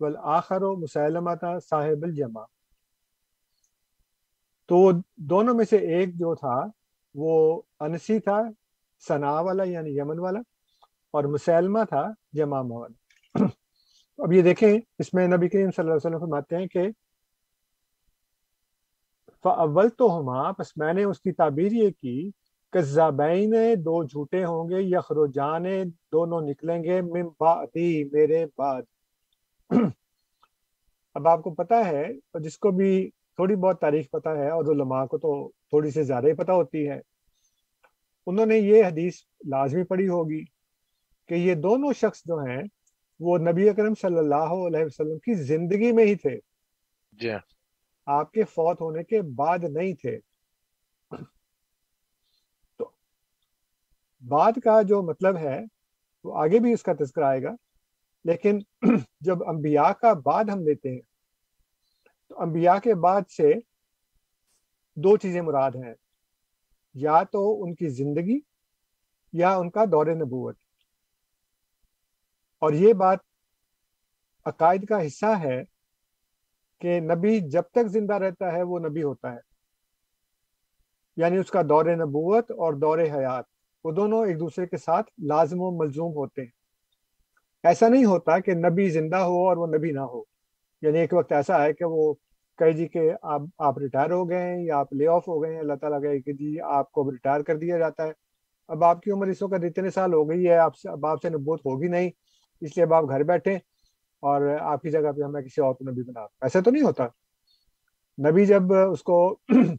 والآخر 0.00 0.60
مسلمت 0.60 1.44
صاحب 1.68 2.02
الجمع 2.02 2.44
تو 4.68 4.90
دونوں 5.30 5.54
میں 5.54 5.64
سے 5.64 5.76
ایک 5.94 6.14
جو 6.14 6.34
تھا 6.34 6.56
وہ 7.14 7.62
انسی 7.80 8.18
تھا 8.20 8.40
صنع 9.02 9.40
والا 9.40 9.64
یعنی 9.64 9.96
یمن 9.98 10.18
والا 10.18 10.40
اور 11.14 11.24
مسلمہ 11.24 11.84
تھا 11.88 12.04
جمامہ 12.32 12.74
والا۔ 12.74 13.44
اب 14.18 14.32
یہ 14.32 14.42
دیکھیں، 14.42 14.72
اس 14.98 15.12
میں 15.14 15.26
نبی 15.28 15.48
کریم 15.48 15.70
صلی 15.70 15.82
اللہ 15.82 15.92
علیہ 15.92 16.06
وسلم 16.06 16.18
فرماتے 16.18 16.56
ہیں 16.56 16.66
کہ 16.66 16.88
فاول 19.44 19.88
تو 19.88 20.06
ہما 20.18 20.50
بس 20.58 20.76
میں 20.76 20.92
نے 20.92 21.04
اس 21.04 21.20
کی 21.20 21.32
تعبیر 21.32 21.72
یہ 21.72 21.90
کی 21.90 22.30
کذابین 22.72 23.52
دو 23.84 24.02
جھوٹے 24.04 24.44
ہوں 24.44 24.70
گے 24.70 24.80
یخرجان 24.80 25.64
دونوں 26.12 26.40
نکلیں 26.40 26.82
گے، 26.84 27.00
من 27.02 27.28
بعدی، 27.40 28.04
میرے 28.04 28.44
بعد۔ 28.58 28.82
اب 31.14 31.28
آپ 31.28 31.42
کو 31.42 31.54
پتا 31.54 31.84
ہے، 31.86 32.02
اور 32.02 32.40
جس 32.40 32.58
کو 32.58 32.70
بھی 32.70 33.10
تھوڑی 33.10 33.56
بہت 33.56 33.80
تاریخ 33.80 34.10
پتا 34.10 34.36
ہے 34.38 34.48
اور 34.50 34.64
علماء 34.64 35.04
کو 35.06 35.18
تو 35.18 35.48
تھوڑی 35.48 35.90
سی 35.90 36.02
زیادہ 36.02 36.26
ہی 36.26 36.32
پتا 36.32 36.52
ہوتی 36.52 36.88
ہے۔ 36.88 37.00
انہوں 38.26 38.46
نے 38.46 38.56
یہ 38.56 38.84
حدیث 38.84 39.14
لازمی 39.48 39.84
پڑھی 39.84 40.08
ہوگی 40.08 40.44
کہ 41.28 41.34
یہ 41.34 41.54
دونوں 41.54 41.92
شخص 41.92 42.22
جو 42.24 42.36
ہیں 42.36 42.62
وہ 43.20 43.38
نبی 43.38 43.68
اکرم 43.68 43.94
صلی 43.94 44.18
اللہ 44.18 44.66
علیہ 44.66 44.84
وسلم 44.84 45.18
کی 45.18 45.34
زندگی 45.34 45.92
میں 45.92 46.04
ہی 46.04 46.14
تھے۔ 46.14 46.38
جی 47.12 47.30
ہاں۔ 47.30 47.38
آپ 48.06 48.32
کے 48.32 48.44
فوت 48.44 48.80
ہونے 48.80 49.04
کے 49.04 49.22
بعد 49.22 49.58
نہیں 49.58 49.94
تھے۔ 49.94 50.18
تو 52.78 52.90
بعد 54.28 54.52
کا 54.64 54.82
جو 54.82 55.02
مطلب 55.02 55.36
ہے 55.36 55.60
وہ 56.24 56.38
آگے 56.38 56.58
بھی 56.58 56.72
اس 56.72 56.82
کا 56.82 56.92
تذکر 57.00 57.22
آئے 57.22 57.42
گا۔ 57.42 57.50
لیکن 58.24 58.58
جب 59.20 59.48
انبیاء 59.48 59.92
کا 59.92 60.12
بعد 60.12 60.44
ہم 60.44 60.60
لیتے 60.60 60.90
ہیں 60.90 61.00
تو 62.28 62.42
انبیاء 62.42 62.78
کے 62.78 62.94
بعد 62.94 63.30
سے 63.30 63.54
دو 64.96 65.16
چیزیں 65.16 65.42
مراد 65.42 65.70
ہیں۔ 65.70 65.94
یا 66.96 67.22
تو 67.22 67.64
ان 67.64 67.74
کی 67.74 67.88
زندگی 67.88 68.38
یا 69.32 69.56
ان 69.56 69.70
کا 69.70 69.84
دور 69.84 70.06
نبوت۔ 70.06 70.56
اور 72.58 72.72
یہ 72.72 72.92
بات 72.92 73.18
عقائد 74.44 74.84
کا 74.84 75.06
حصہ 75.06 75.38
ہے 75.42 75.64
کہ 76.80 77.00
نبی 77.00 77.40
جب 77.40 77.62
تک 77.62 77.88
زندہ 77.88 78.14
رہتا 78.14 78.52
ہے 78.52 78.62
وہ 78.62 78.78
نبی 78.78 79.02
ہوتا 79.02 79.32
ہے۔ 79.32 79.38
یعنی 81.16 81.36
اس 81.36 81.50
کا 81.50 81.62
دور 81.62 81.84
نبوت 81.84 82.50
اور 82.50 82.72
دور 82.72 82.98
حیات، 82.98 83.44
وہ 83.84 83.92
دونوں 83.92 84.26
ایک 84.26 84.40
دوسرے 84.40 84.66
کے 84.66 84.76
ساتھ 84.76 85.10
لازم 85.24 85.60
و 85.60 85.70
ملزوم 85.70 86.12
ہوتے 86.12 86.42
ہیں۔ 86.42 86.50
ایسا 87.62 87.88
نہیں 87.88 88.04
ہوتا 88.04 88.38
کہ 88.38 88.54
نبی 88.54 88.90
زندہ 88.90 89.16
ہو 89.16 89.48
اور 89.48 89.56
وہ 89.56 89.66
نبی 89.66 89.90
نہ 89.90 90.00
ہو۔ 90.00 90.22
یعنی 90.82 90.98
ایک 90.98 91.12
وقت 91.12 91.32
ایسا 91.32 91.62
ہے 91.62 91.72
کہ 91.72 91.84
وہ 91.84 92.14
کہے 92.58 92.72
جی 92.72 92.88
کہ 92.88 93.10
آپ 93.22 93.42
آپ 93.58 93.78
ریٹائر 93.78 94.10
ہو 94.10 94.28
گئے 94.30 94.42
ہیں 94.42 94.64
یا 94.64 94.78
آپ 94.78 94.92
لے 94.92 95.06
آف 95.06 95.28
ہو 95.28 95.42
گئے 95.42 95.52
ہیں، 95.52 95.60
اللہ 95.60 95.74
تعالیٰ 95.74 96.02
کہے 96.02 96.20
کہ 96.20 96.32
جی 96.32 96.60
آپ 96.60 96.92
کو 96.92 97.02
اب 97.02 97.10
ریٹائر 97.10 97.40
کر 97.40 97.56
دیا 97.56 97.78
جاتا 97.78 98.06
ہے۔ 98.06 98.12
اب 98.68 98.84
آپ 98.84 99.02
کی 99.02 99.10
عمر 99.10 99.26
اس 99.26 99.42
وقت 99.42 99.64
اتنے 99.64 99.90
سال 99.90 100.14
ہو 100.14 100.30
گئی 100.30 100.48
ہے، 100.48 100.56
آپ 100.58 100.76
سے، 100.76 100.88
اب 100.88 101.06
آپ 101.06 101.22
سے 101.22 101.28
نبوت 101.28 101.60
ہوگی 101.60 101.88
نہیں، 101.88 102.10
اس 102.60 102.76
لیے 102.76 102.84
اب 102.84 102.94
آپ 102.94 103.04
گھر 103.08 103.22
بیٹھے 103.22 103.54
اور 104.22 104.56
آپ 104.60 104.82
کی 104.82 104.90
جگہ 104.90 105.12
پہ 105.16 105.22
ہمیں 105.22 105.42
کسی 105.42 105.60
اور 105.60 105.74
کو 105.74 105.90
نبی 105.90 106.02
بنا۔ 106.02 106.20
ایسا 106.20 106.60
تو 106.60 106.70
نہیں 106.70 106.82
ہوتا۔ 106.82 107.06
نبی 108.18 108.46
جب 108.46 108.72
اس 108.92 109.02
کو 109.02 109.36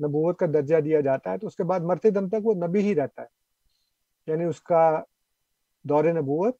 نبوت 0.00 0.38
کا 0.38 0.46
درجہ 0.46 0.80
دیا 0.80 1.00
جاتا 1.00 1.32
ہے 1.32 1.38
تو 1.38 1.46
اس 1.46 1.56
کے 1.56 1.64
بعد 1.64 1.80
مرتے 1.80 2.10
دم 2.10 2.28
تک 2.28 2.46
وہ 2.46 2.54
نبی 2.54 2.80
ہی 2.80 2.94
رہتا 2.94 3.22
ہے۔ 3.22 3.26
یعنی 4.26 4.44
اس 4.44 4.60
کا 4.60 5.02
دور 5.84 6.04
نبوت 6.04 6.56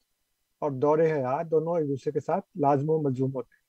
اور 0.62 0.70
دور 0.70 0.98
حیات 0.98 1.50
دونوں 1.50 1.78
ایک 1.78 1.88
دوسرے 1.88 2.12
کے 2.12 2.20
ساتھ 2.20 2.44
لازم 2.60 2.90
و 2.90 3.02
ملزوم 3.02 3.34
ہوتے 3.34 3.54
ہیں۔ 3.54 3.63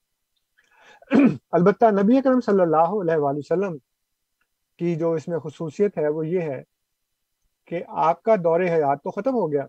البتہ 1.12 1.86
نبی 1.92 2.18
اکرم 2.18 2.40
صلی 2.42 2.62
اللہ 2.62 2.94
علیہ 3.02 3.18
وآلہ 3.18 3.38
وسلم 3.38 3.78
کی 4.80 4.96
جو 4.96 5.12
اس 5.14 5.28
میں 5.28 5.40
خصوصیت 5.40 5.98
ہے 5.98 6.08
وہ 6.08 6.26
یہ 6.28 6.42
ہے 6.42 6.62
کہ 7.66 7.82
آپ 8.06 8.22
کا 8.24 8.36
دور 8.44 8.62
حیات 8.62 9.04
تو 9.04 9.12
ختم 9.12 9.36
ہو 9.36 9.52
گیا، 9.52 9.66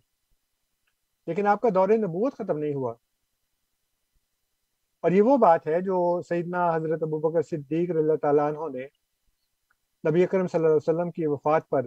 لیکن 1.26 1.46
آپ 1.46 1.60
کا 1.60 1.68
دور 1.74 1.88
نبوت 1.88 2.36
ختم 2.38 2.58
نہیں 2.58 2.74
ہوا۔ 2.74 2.94
اور 5.04 5.10
یہ 5.10 5.22
وہ 5.22 5.36
بات 5.36 5.66
ہے 5.66 5.80
جو 5.80 5.98
سیدنا 6.28 6.68
حضرت 6.74 7.02
ابو 7.02 7.18
بکر 7.28 7.42
صدیق 7.42 7.90
رضی 7.90 7.98
اللہ 7.98 8.16
تعالیٰ 8.22 8.46
عنہ 8.48 8.68
نے 8.76 8.86
نبی 10.04 10.24
اکرم 10.24 10.46
صلی 10.46 10.58
اللہ 10.58 10.68
علیہ 10.68 10.88
وسلم 10.88 11.10
کی 11.10 11.26
وفات 11.26 11.68
پر 11.70 11.86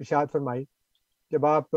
اشاعت 0.00 0.32
فرمائی۔ 0.32 0.64
جب 1.32 1.46
آپ 1.46 1.70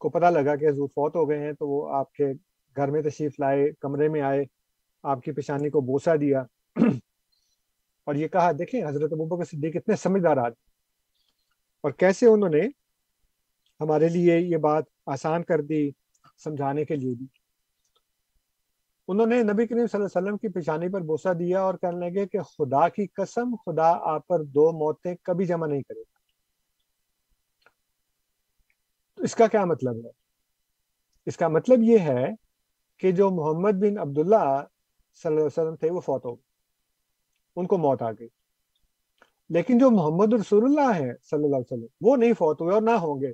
کو 0.00 0.08
پتہ 0.10 0.26
لگا 0.26 0.56
کہ 0.56 0.68
حضور 0.68 0.88
فوت 0.88 1.16
ہو 1.16 1.28
گئے 1.28 1.38
ہیں 1.38 1.52
تو 1.52 1.68
وہ 1.68 1.88
آپ 1.96 2.12
کے 2.12 2.32
گھر 2.76 2.90
میں 2.90 3.02
تشریف 3.02 3.40
لائے، 3.40 3.70
کمرے 3.80 4.08
میں 4.08 4.20
آئے 4.20 4.44
آپ 5.02 5.22
کی 5.22 5.32
پیشانی 5.32 5.70
کو 5.70 5.80
بوسا 5.80 6.16
دیا۔ 6.16 6.44
اور 8.04 8.14
یہ 8.14 8.28
کہا، 8.28 8.52
دیکھیں 8.52 8.84
حضرت 8.86 9.12
ابو 9.12 9.26
بکر 9.26 9.44
صدیق 9.44 9.76
اتنے 9.76 9.96
سمجھدار 9.96 10.36
آدمی 10.36 10.70
اور 11.80 11.90
کیسے 11.90 12.26
انہوں 12.26 12.50
نے 12.50 12.60
ہمارے 13.80 14.08
لیے 14.08 14.38
یہ 14.38 14.56
بات 14.56 14.84
آسان 15.06 15.42
کر 15.42 15.62
دی، 15.62 15.90
سمجھانے 16.44 16.84
کے 16.84 16.96
لیے 16.96 17.14
بھی۔ 17.14 17.26
انہوں 19.08 19.26
نے 19.26 19.42
نبی 19.42 19.66
کریم 19.66 19.86
صلی 19.86 20.00
اللہ 20.00 20.18
علیہ 20.18 20.22
وسلم 20.22 20.36
کی 20.36 20.48
پیشانی 20.48 20.88
پر 20.88 21.00
بوسا 21.00 21.32
دیا 21.32 21.60
اور 21.60 21.74
کہنے 21.74 22.10
لگے 22.10 22.26
کہ 22.26 22.40
خدا 22.40 22.88
کی 22.88 23.06
قسم، 23.06 23.56
خدا 23.56 24.14
آپ 24.14 24.26
پر 24.26 24.42
دو 24.42 24.72
موتیں 24.72 25.14
کبھی 25.22 25.46
جمع 25.46 25.66
نہیں 25.66 25.82
کرے 25.82 26.00
گا۔ 26.00 26.18
اس 29.16 29.34
کا 29.34 29.46
کیا 29.46 29.64
مطلب 29.64 29.96
ہے؟ 30.04 30.10
اس 31.26 31.36
کا 31.36 31.48
مطلب 31.48 31.78
یہ 31.82 31.98
ہے 31.98 32.28
کہ 32.98 33.12
جو 33.12 33.30
محمد 33.30 33.72
بن 33.72 33.98
عبداللہ 33.98 34.64
صلی 35.14 35.28
اللہ 35.28 35.40
علیہ 35.40 35.62
وسلم 35.62 35.76
تھے، 35.76 35.90
وہ 35.90 36.00
فوت 36.00 36.24
ہو 36.24 36.34
گئے۔ 36.34 36.52
ان 37.56 37.66
کو 37.66 37.78
موت 37.78 38.02
آ 38.02 38.12
گئی۔ 38.12 38.28
لیکن 39.48 39.78
جو 39.78 39.90
محمد 39.90 40.32
رسول 40.32 40.64
اللہ 40.64 40.94
ہے 40.94 41.12
صلی 41.22 41.44
اللہ 41.44 41.56
علیہ 41.56 41.72
وسلم، 41.72 41.86
وہ 42.00 42.16
نہیں 42.16 42.32
فوت 42.32 42.60
ہوئے 42.60 42.74
اور 42.74 42.82
نہ 42.82 42.90
ہوں 42.90 43.20
گے۔ 43.20 43.32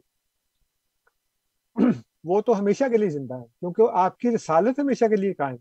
وہ 2.25 2.41
تو 2.41 2.59
ہمیشہ 2.59 2.85
کے 2.91 2.97
لیے 2.97 3.11
زندہ 3.11 3.35
ہے 3.35 3.45
کیونکہ 3.61 3.83
آپ 3.93 4.19
کی 4.19 4.35
رسالت 4.35 4.79
ہمیشہ 4.79 5.05
کے 5.05 5.17
لیے 5.17 5.33
قائم 5.33 5.57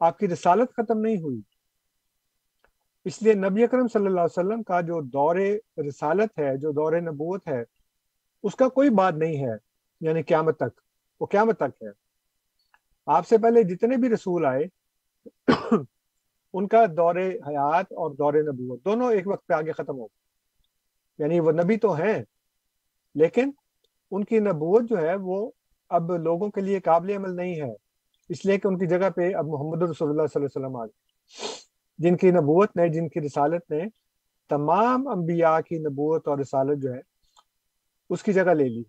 آپ 0.00 0.18
کی 0.18 0.28
رسالت 0.28 0.70
ختم 0.76 1.00
نہیں 1.00 1.16
ہوئی۔ 1.16 1.40
اس 3.04 3.22
لیے 3.22 3.34
نبی 3.34 3.64
اکرم 3.64 3.88
صلی 3.88 4.06
اللہ 4.06 4.20
علیہ 4.20 4.38
وسلم 4.38 4.62
کا 4.62 4.80
جو 4.80 5.02
دور 5.02 5.36
رسالت 5.88 6.38
ہے، 6.38 6.56
جو 6.56 6.72
دور 6.72 6.92
نبوت 6.92 7.48
ہے، 7.48 7.64
اس 8.42 8.54
کا 8.54 8.68
کوئی 8.68 8.90
بات 8.90 9.14
نہیں 9.14 9.46
ہے۔ 9.46 9.56
یعنی 10.00 10.22
قیامت 10.22 10.56
تک، 10.56 10.80
وہ 11.20 11.26
قیامت 11.26 11.56
تک 11.56 11.82
ہے۔ 11.82 11.88
آپ 13.06 13.26
سے 13.26 13.38
پہلے 13.38 13.62
جتنے 13.62 13.96
بھی 13.96 14.08
رسول 14.08 14.46
آئے 14.46 14.77
ان 16.54 16.66
کا 16.68 16.84
دور 16.96 17.16
حیات 17.46 17.92
اور 17.92 18.10
دور 18.10 18.34
نبوت 18.42 18.84
دونوں 18.84 19.10
ایک 19.12 19.26
وقت 19.28 19.46
پہ 19.46 19.54
آگے 19.54 19.72
ختم 19.72 19.98
ہو 19.98 20.06
یعنی 21.18 21.40
وہ 21.40 21.52
نبی 21.52 21.76
تو 21.76 21.92
ہیں، 21.94 22.22
لیکن 23.14 23.50
ان 24.10 24.24
کی 24.24 24.38
نبوت 24.38 24.88
جو 24.90 24.98
ہے 24.98 25.14
وہ 25.14 25.50
اب 25.90 26.16
لوگوں 26.16 26.50
کے 26.50 26.60
لیے 26.60 26.80
قابل 26.80 27.10
عمل 27.16 27.36
نہیں 27.36 27.60
ہے۔ 27.60 27.72
اس 28.30 28.44
لیے 28.46 28.58
کہ 28.58 28.68
ان 28.68 28.78
کی 28.78 28.86
جگہ 28.86 29.10
پہ 29.10 29.34
اب 29.34 29.46
محمد 29.46 29.82
رسول 29.82 30.08
اللہ 30.08 30.26
صلی 30.26 30.40
اللہ 30.40 30.46
علیہ 30.46 30.58
وسلم 30.58 30.76
آ 30.76 30.84
گئے۔ 30.84 30.96
جن 31.98 32.16
کی 32.16 32.30
نبوت 32.30 32.76
نے، 32.76 32.88
جن 32.88 33.08
کی 33.08 33.20
رسالت 33.20 33.70
نے 33.70 33.84
تمام 34.50 35.08
انبیاء 35.08 35.58
کی 35.60 35.78
نبوت 35.78 36.28
اور 36.28 36.38
رسالت 36.38 36.82
جو 36.82 36.92
ہے 36.94 37.00
اس 38.10 38.22
کی 38.22 38.32
جگہ 38.32 38.54
لے 38.54 38.64
لی۔ 38.64 38.82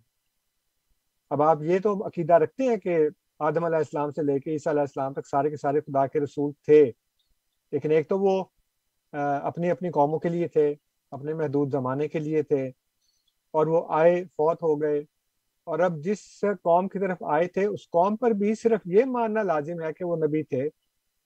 اب 1.31 1.41
آپ 1.41 1.61
یہ 1.61 1.79
تو 1.79 1.93
عقیدہ 2.07 2.33
رکھتے 2.33 2.63
ہیں 2.63 2.77
کہ 2.77 2.97
آدم 3.39 3.63
علیہ 3.63 3.77
السلام 3.77 4.11
سے 4.11 4.21
لے 4.23 4.39
کے 4.39 4.51
عیسیٰ 4.51 4.73
علیہ 4.73 4.81
السلام 4.81 5.13
تک 5.13 5.27
سارے 5.27 5.49
کے 5.49 5.57
سارے 5.57 5.81
خدا 5.81 6.07
کے 6.07 6.19
رسول 6.19 6.51
تھے۔ 6.65 6.91
لیکن 7.71 7.91
ایک 7.91 8.09
تو 8.09 8.19
وہ 8.19 8.43
اپنی 9.43 9.71
اپنی 9.71 9.89
قوموں 9.89 10.19
کے 10.19 10.29
لیے 10.29 10.47
تھے، 10.47 10.75
اپنے 11.11 11.33
محدود 11.33 11.71
زمانے 11.71 12.07
کے 12.07 12.19
لیے 12.19 12.43
تھے 12.43 12.67
اور 13.51 13.67
وہ 13.67 13.85
آئے، 13.89 14.23
فوت 14.23 14.63
ہو 14.63 14.81
گئے۔ 14.81 14.99
اور 15.63 15.79
اب 15.79 16.03
جس 16.03 16.39
قوم 16.41 16.87
کی 16.87 16.99
طرف 16.99 17.23
آئے 17.23 17.47
تھے، 17.47 17.65
اس 17.65 17.89
قوم 17.89 18.15
پر 18.15 18.31
بھی 18.31 18.55
صرف 18.55 18.79
یہ 18.85 19.05
ماننا 19.05 19.43
لازم 19.43 19.81
ہے 19.81 19.93
کہ 19.93 20.05
وہ 20.05 20.15
نبی 20.15 20.43
تھے۔ 20.43 20.69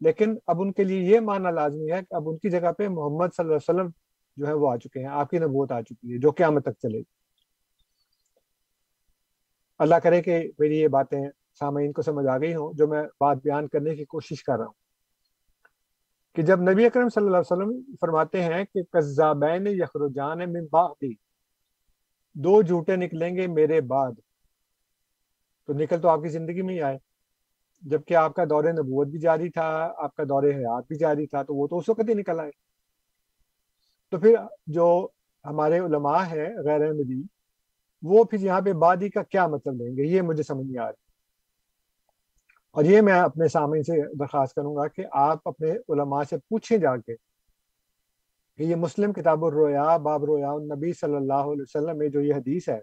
لیکن 0.01 0.35
اب 0.47 0.61
ان 0.61 0.71
کے 0.73 0.83
لیے 0.83 0.99
یہ 0.99 1.19
ماننا 1.19 1.49
لازمی 1.49 1.91
ہے 1.91 1.99
کہ 2.09 2.15
اب 2.15 2.29
ان 2.29 2.37
کی 2.37 2.49
جگہ 2.49 2.71
پہ 2.71 2.87
محمد 2.87 3.27
صلی 3.37 3.45
اللہ 3.45 3.55
علیہ 3.55 3.55
وسلم 3.55 3.89
جو 4.35 4.47
ہے 4.47 4.53
وہ 4.53 4.71
آ 4.71 4.77
چکے 4.77 4.99
ہیں۔ 4.99 5.07
آپ 5.07 5.29
کی 5.29 5.39
نبوت 5.39 5.71
آ 5.71 5.81
چکی 5.81 6.13
ہے 6.13 6.17
جو 6.17 6.31
قیامت 6.31 6.63
تک 6.63 6.79
چلے 6.81 6.97
گی۔ 6.97 7.03
اللہ 9.79 9.95
کرے 9.95 10.21
کہ 10.21 10.51
میری 10.59 10.79
یہ 10.79 10.87
باتیں 10.87 11.21
سامعین 11.59 11.91
کو 11.91 12.01
سمجھ 12.01 12.27
آ 12.27 12.37
گئی 12.37 12.55
ہوں، 12.55 12.73
جو 12.73 12.87
میں 12.87 13.03
بات 13.19 13.37
بیان 13.37 13.67
کرنے 13.67 13.95
کی 13.95 14.05
کوشش 14.05 14.43
کر 14.43 14.57
رہا 14.57 14.65
ہوں۔ 14.65 14.73
کہ 16.35 16.41
جب 16.41 16.61
نبی 16.61 16.85
اکرم 16.85 17.09
صلی 17.09 17.25
اللہ 17.25 17.37
علیہ 17.37 17.53
وسلم 17.53 17.95
فرماتے 18.01 18.43
ہیں 18.43 18.63
کہ 18.63 18.81
قذابین 18.91 19.67
یخرجان 19.67 20.37
من 20.37 20.65
بعدی، 20.71 21.13
دو 22.33 22.61
جھوٹے 22.61 22.95
نکلیں 22.95 23.35
گے 23.35 23.47
میرے 23.47 23.81
بعد۔ 23.81 24.11
تو 25.67 25.73
نکل 25.73 26.01
تو 26.01 26.09
آپ 26.09 26.19
کی 26.23 26.29
زندگی 26.29 26.61
میں 26.61 26.75
ہی 26.75 26.81
آئے۔ 26.81 26.97
جبکہ 27.81 28.13
آپ 28.13 28.33
کا 28.33 28.45
دور 28.45 28.63
نبوت 28.63 29.07
بھی 29.07 29.19
جاری 29.19 29.49
تھا، 29.49 29.93
آپ 29.97 30.15
کا 30.15 30.23
دور 30.23 30.43
حیات 30.43 30.83
بھی 30.87 30.97
جاری 30.97 31.27
تھا، 31.27 31.43
تو 31.43 31.55
وہ 31.55 31.67
تو 31.67 31.77
اس 31.77 31.89
وقت 31.89 32.09
ہی 32.09 32.13
نکل 32.13 32.39
آئے۔ 32.39 32.51
تو 34.11 34.19
پھر 34.19 34.35
جو 34.67 35.07
ہمارے 35.45 35.79
علماء 35.79 36.23
ہیں 36.23 36.49
غیر 36.65 36.81
احمدی 36.81 37.23
وہ 38.01 38.23
پھر 38.23 38.39
یہاں 38.39 38.61
پہ 38.61 38.73
بادی 38.73 39.09
کا 39.09 39.23
کیا 39.23 39.47
مطلب 39.47 39.73
لیں 39.73 39.97
گے؟ 39.97 40.03
یہ 40.03 40.21
مجھے 40.21 40.43
سمجھ 40.43 40.67
نہیں 40.67 40.83
آ 40.83 40.87
رہی۔ 40.87 41.02
اور 42.75 42.83
یہ 42.83 43.01
میں 43.01 43.13
اپنے 43.13 43.47
سامنے 43.47 43.83
سے 43.83 44.01
درخواست 44.15 44.55
کروں 44.55 44.75
گا 44.75 44.87
کہ 44.87 45.05
آپ 45.11 45.47
اپنے 45.47 45.71
علماء 45.71 46.23
سے 46.29 46.37
پوچھیں 46.37 46.77
جا 46.77 46.97
کے 46.97 47.15
کہ 48.57 48.63
یہ 48.63 48.75
مسلم 48.75 49.13
کتاب 49.13 49.45
الرویا 49.45 49.97
باب 49.97 50.25
رویا 50.25 50.75
نبی 50.75 50.93
صلی 50.93 51.15
اللہ 51.15 51.51
علیہ 51.51 51.61
وسلم 51.61 51.97
میں 51.97 52.07
جو 52.07 52.21
یہ 52.21 52.33
حدیث 52.33 52.69
ہے 52.69 52.79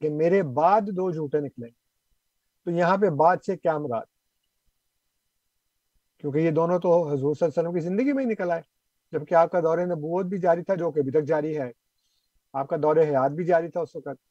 کہ 0.00 0.10
میرے 0.10 0.42
بعد 0.42 0.80
دو 0.80 1.10
جھوٹے 1.10 1.40
نکلیں 1.40 1.70
تو 2.64 2.70
یہاں 2.70 2.96
پہ 2.96 3.10
بعد 3.10 3.36
سے 3.46 3.56
کیا 3.56 3.78
مراد؟ 3.78 4.06
کیونکہ 6.18 6.38
یہ 6.38 6.50
دونوں 6.50 6.78
تو 6.78 7.08
حضور 7.08 7.34
صلی 7.34 7.46
اللہ 7.46 7.60
علیہ 7.60 7.68
وسلم 7.68 7.74
کی 7.74 7.80
زندگی 7.80 8.12
میں 8.12 8.24
ہی 8.24 8.30
نکل 8.30 8.50
آئے، 8.50 8.62
جبکہ 9.12 9.34
آپ 9.34 9.50
کا 9.50 9.60
دور 9.60 9.78
نبوت 9.78 10.26
بھی 10.26 10.38
جاری 10.38 10.64
تھا 10.64 10.74
جو 10.74 10.90
کہ 10.90 11.00
ابھی 11.00 11.10
تک 11.10 11.24
جاری 11.24 11.58
ہے، 11.58 11.70
آپ 12.52 12.68
کا 12.68 12.76
دور 12.82 12.96
حیات 12.96 13.30
بھی 13.30 13.44
جاری 13.44 13.68
تھا 13.68 13.80
اس 13.80 13.96
وقت۔ 13.96 14.29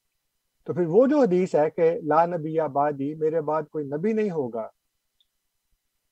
تو 0.70 0.74
پھر 0.76 0.86
وہ 0.88 1.06
جو 1.08 1.20
حدیث 1.22 1.54
ہے 1.56 1.70
کہ 1.70 1.86
لا 2.08 2.26
نبی 2.26 2.60
آبادی 2.60 3.14
میرے 3.16 3.42
بعد 3.42 3.64
کوئی 3.72 3.86
نبی 3.86 4.12
نہیں 4.14 4.30
ہوگا، 4.32 4.68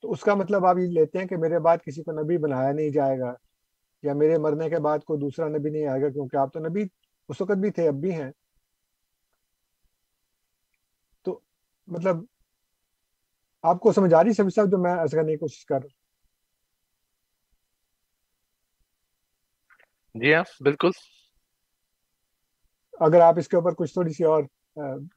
تو 0.03 0.11
اس 0.11 0.21
کا 0.21 0.33
مطلب 0.35 0.65
آپ 0.65 0.77
یہ 0.79 0.87
لیتے 0.91 1.19
ہیں 1.19 1.27
کہ 1.27 1.37
میرے 1.37 1.59
بعد 1.59 1.77
کسی 1.85 2.03
کو 2.03 2.11
نبی 2.11 2.37
بنایا 2.37 2.71
نہیں 2.71 2.89
جائے 2.89 3.19
گا، 3.19 3.33
یا 4.03 4.13
میرے 4.13 4.37
مرنے 4.37 4.69
کے 4.69 4.79
بعد 4.79 4.99
کوئی 5.05 5.19
دوسرا 5.19 5.47
نبی 5.47 5.69
نہیں 5.69 5.87
آئے 5.87 6.01
گا، 6.01 6.09
کیونکہ 6.09 6.37
آپ 6.37 6.53
تو 6.53 6.59
نبی 6.59 6.85
اس 7.29 7.41
وقت 7.41 7.57
بھی 7.57 7.71
تھے، 7.71 7.87
اب 7.87 8.01
بھی 8.01 8.13
ہیں۔ 8.13 8.31
تو 11.25 11.39
مطلب 11.87 12.23
آپ 13.63 13.79
کو 13.79 13.91
سمجھ 13.91 14.13
آ 14.13 14.23
رہی 14.23 14.33
سب 14.33 14.49
صاحب، 14.55 14.71
جو 14.71 14.77
میں 14.77 14.91
ایسا 14.91 15.17
کرنے 15.17 15.31
کی 15.31 15.37
کوشش 15.37 15.65
کر 15.65 15.75
رہا 15.75 15.87
جی 20.15 20.33
ہاں 20.33 20.43
بالکل 20.63 20.89
اگر 22.99 23.21
آپ 23.21 23.37
اس 23.37 23.47
کے 23.47 23.55
اوپر 23.57 23.73
کچھ 23.77 23.93
تھوڑی 23.93 24.13
سی 24.13 24.23
اور 24.23 24.43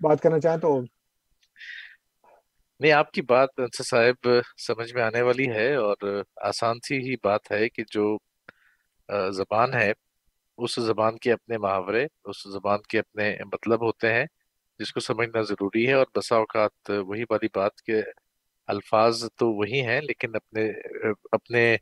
بات 0.03 0.23
کرنا 0.23 0.39
چاہیں 0.41 0.59
تو 0.61 0.81
نہیں، 2.81 2.93
آپ 2.93 3.11
کی 3.13 3.23
بات 3.23 3.49
انصر 3.59 3.85
صاحب 3.85 4.29
سمجھ 4.67 4.93
میں 4.95 5.03
آنے 5.03 5.23
والی 5.23 5.49
ہے 5.51 5.75
اور 5.77 6.23
آسان 6.49 6.79
سی 6.87 6.99
ہی 7.09 7.15
بات 7.25 7.51
ہے 7.53 7.69
کہ 7.69 7.83
جو 7.93 8.07
زبان 9.33 9.75
ہے، 9.75 9.91
اس 10.59 10.75
زبان 10.87 11.17
کے 11.19 11.33
اپنے 11.33 11.59
محاورے، 11.59 12.05
اس 12.25 12.43
زبان 12.53 12.79
کے 12.91 12.99
اپنے 12.99 13.35
مطلب 13.53 13.83
ہوتے 13.83 14.13
ہیں، 14.13 14.25
جس 14.81 14.93
کو 14.93 15.01
سمجھنا 15.01 15.41
ضروری 15.43 15.87
ہے 15.89 15.93
اور 15.93 16.07
بسا 16.17 16.37
اوقات 16.37 16.91
وہی 17.09 17.23
والی 17.31 17.49
بات 17.55 17.81
کے 17.87 18.01
الفاظ 18.69 19.25
تو 19.39 19.51
وہی 19.53 19.81
ہیں، 19.87 20.01
لیکن 20.01 20.37
اپنے 20.37 20.69
اپنے 21.33 21.77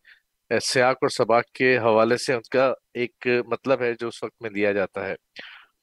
سیاق 0.51 0.97
اور 1.03 1.09
سباق 1.17 1.45
کے 1.55 1.77
حوالے 1.79 2.17
سے 2.17 2.35
ان 2.35 2.41
کا 2.53 2.73
ایک 2.95 3.27
مطلب 3.49 3.83
ہے 3.83 3.93
جو 4.01 4.09
اس 4.09 4.23
وقت 4.23 4.43
میں 4.43 4.51
لیا 4.51 4.73
جاتا 4.73 5.07
ہے۔ 5.07 5.15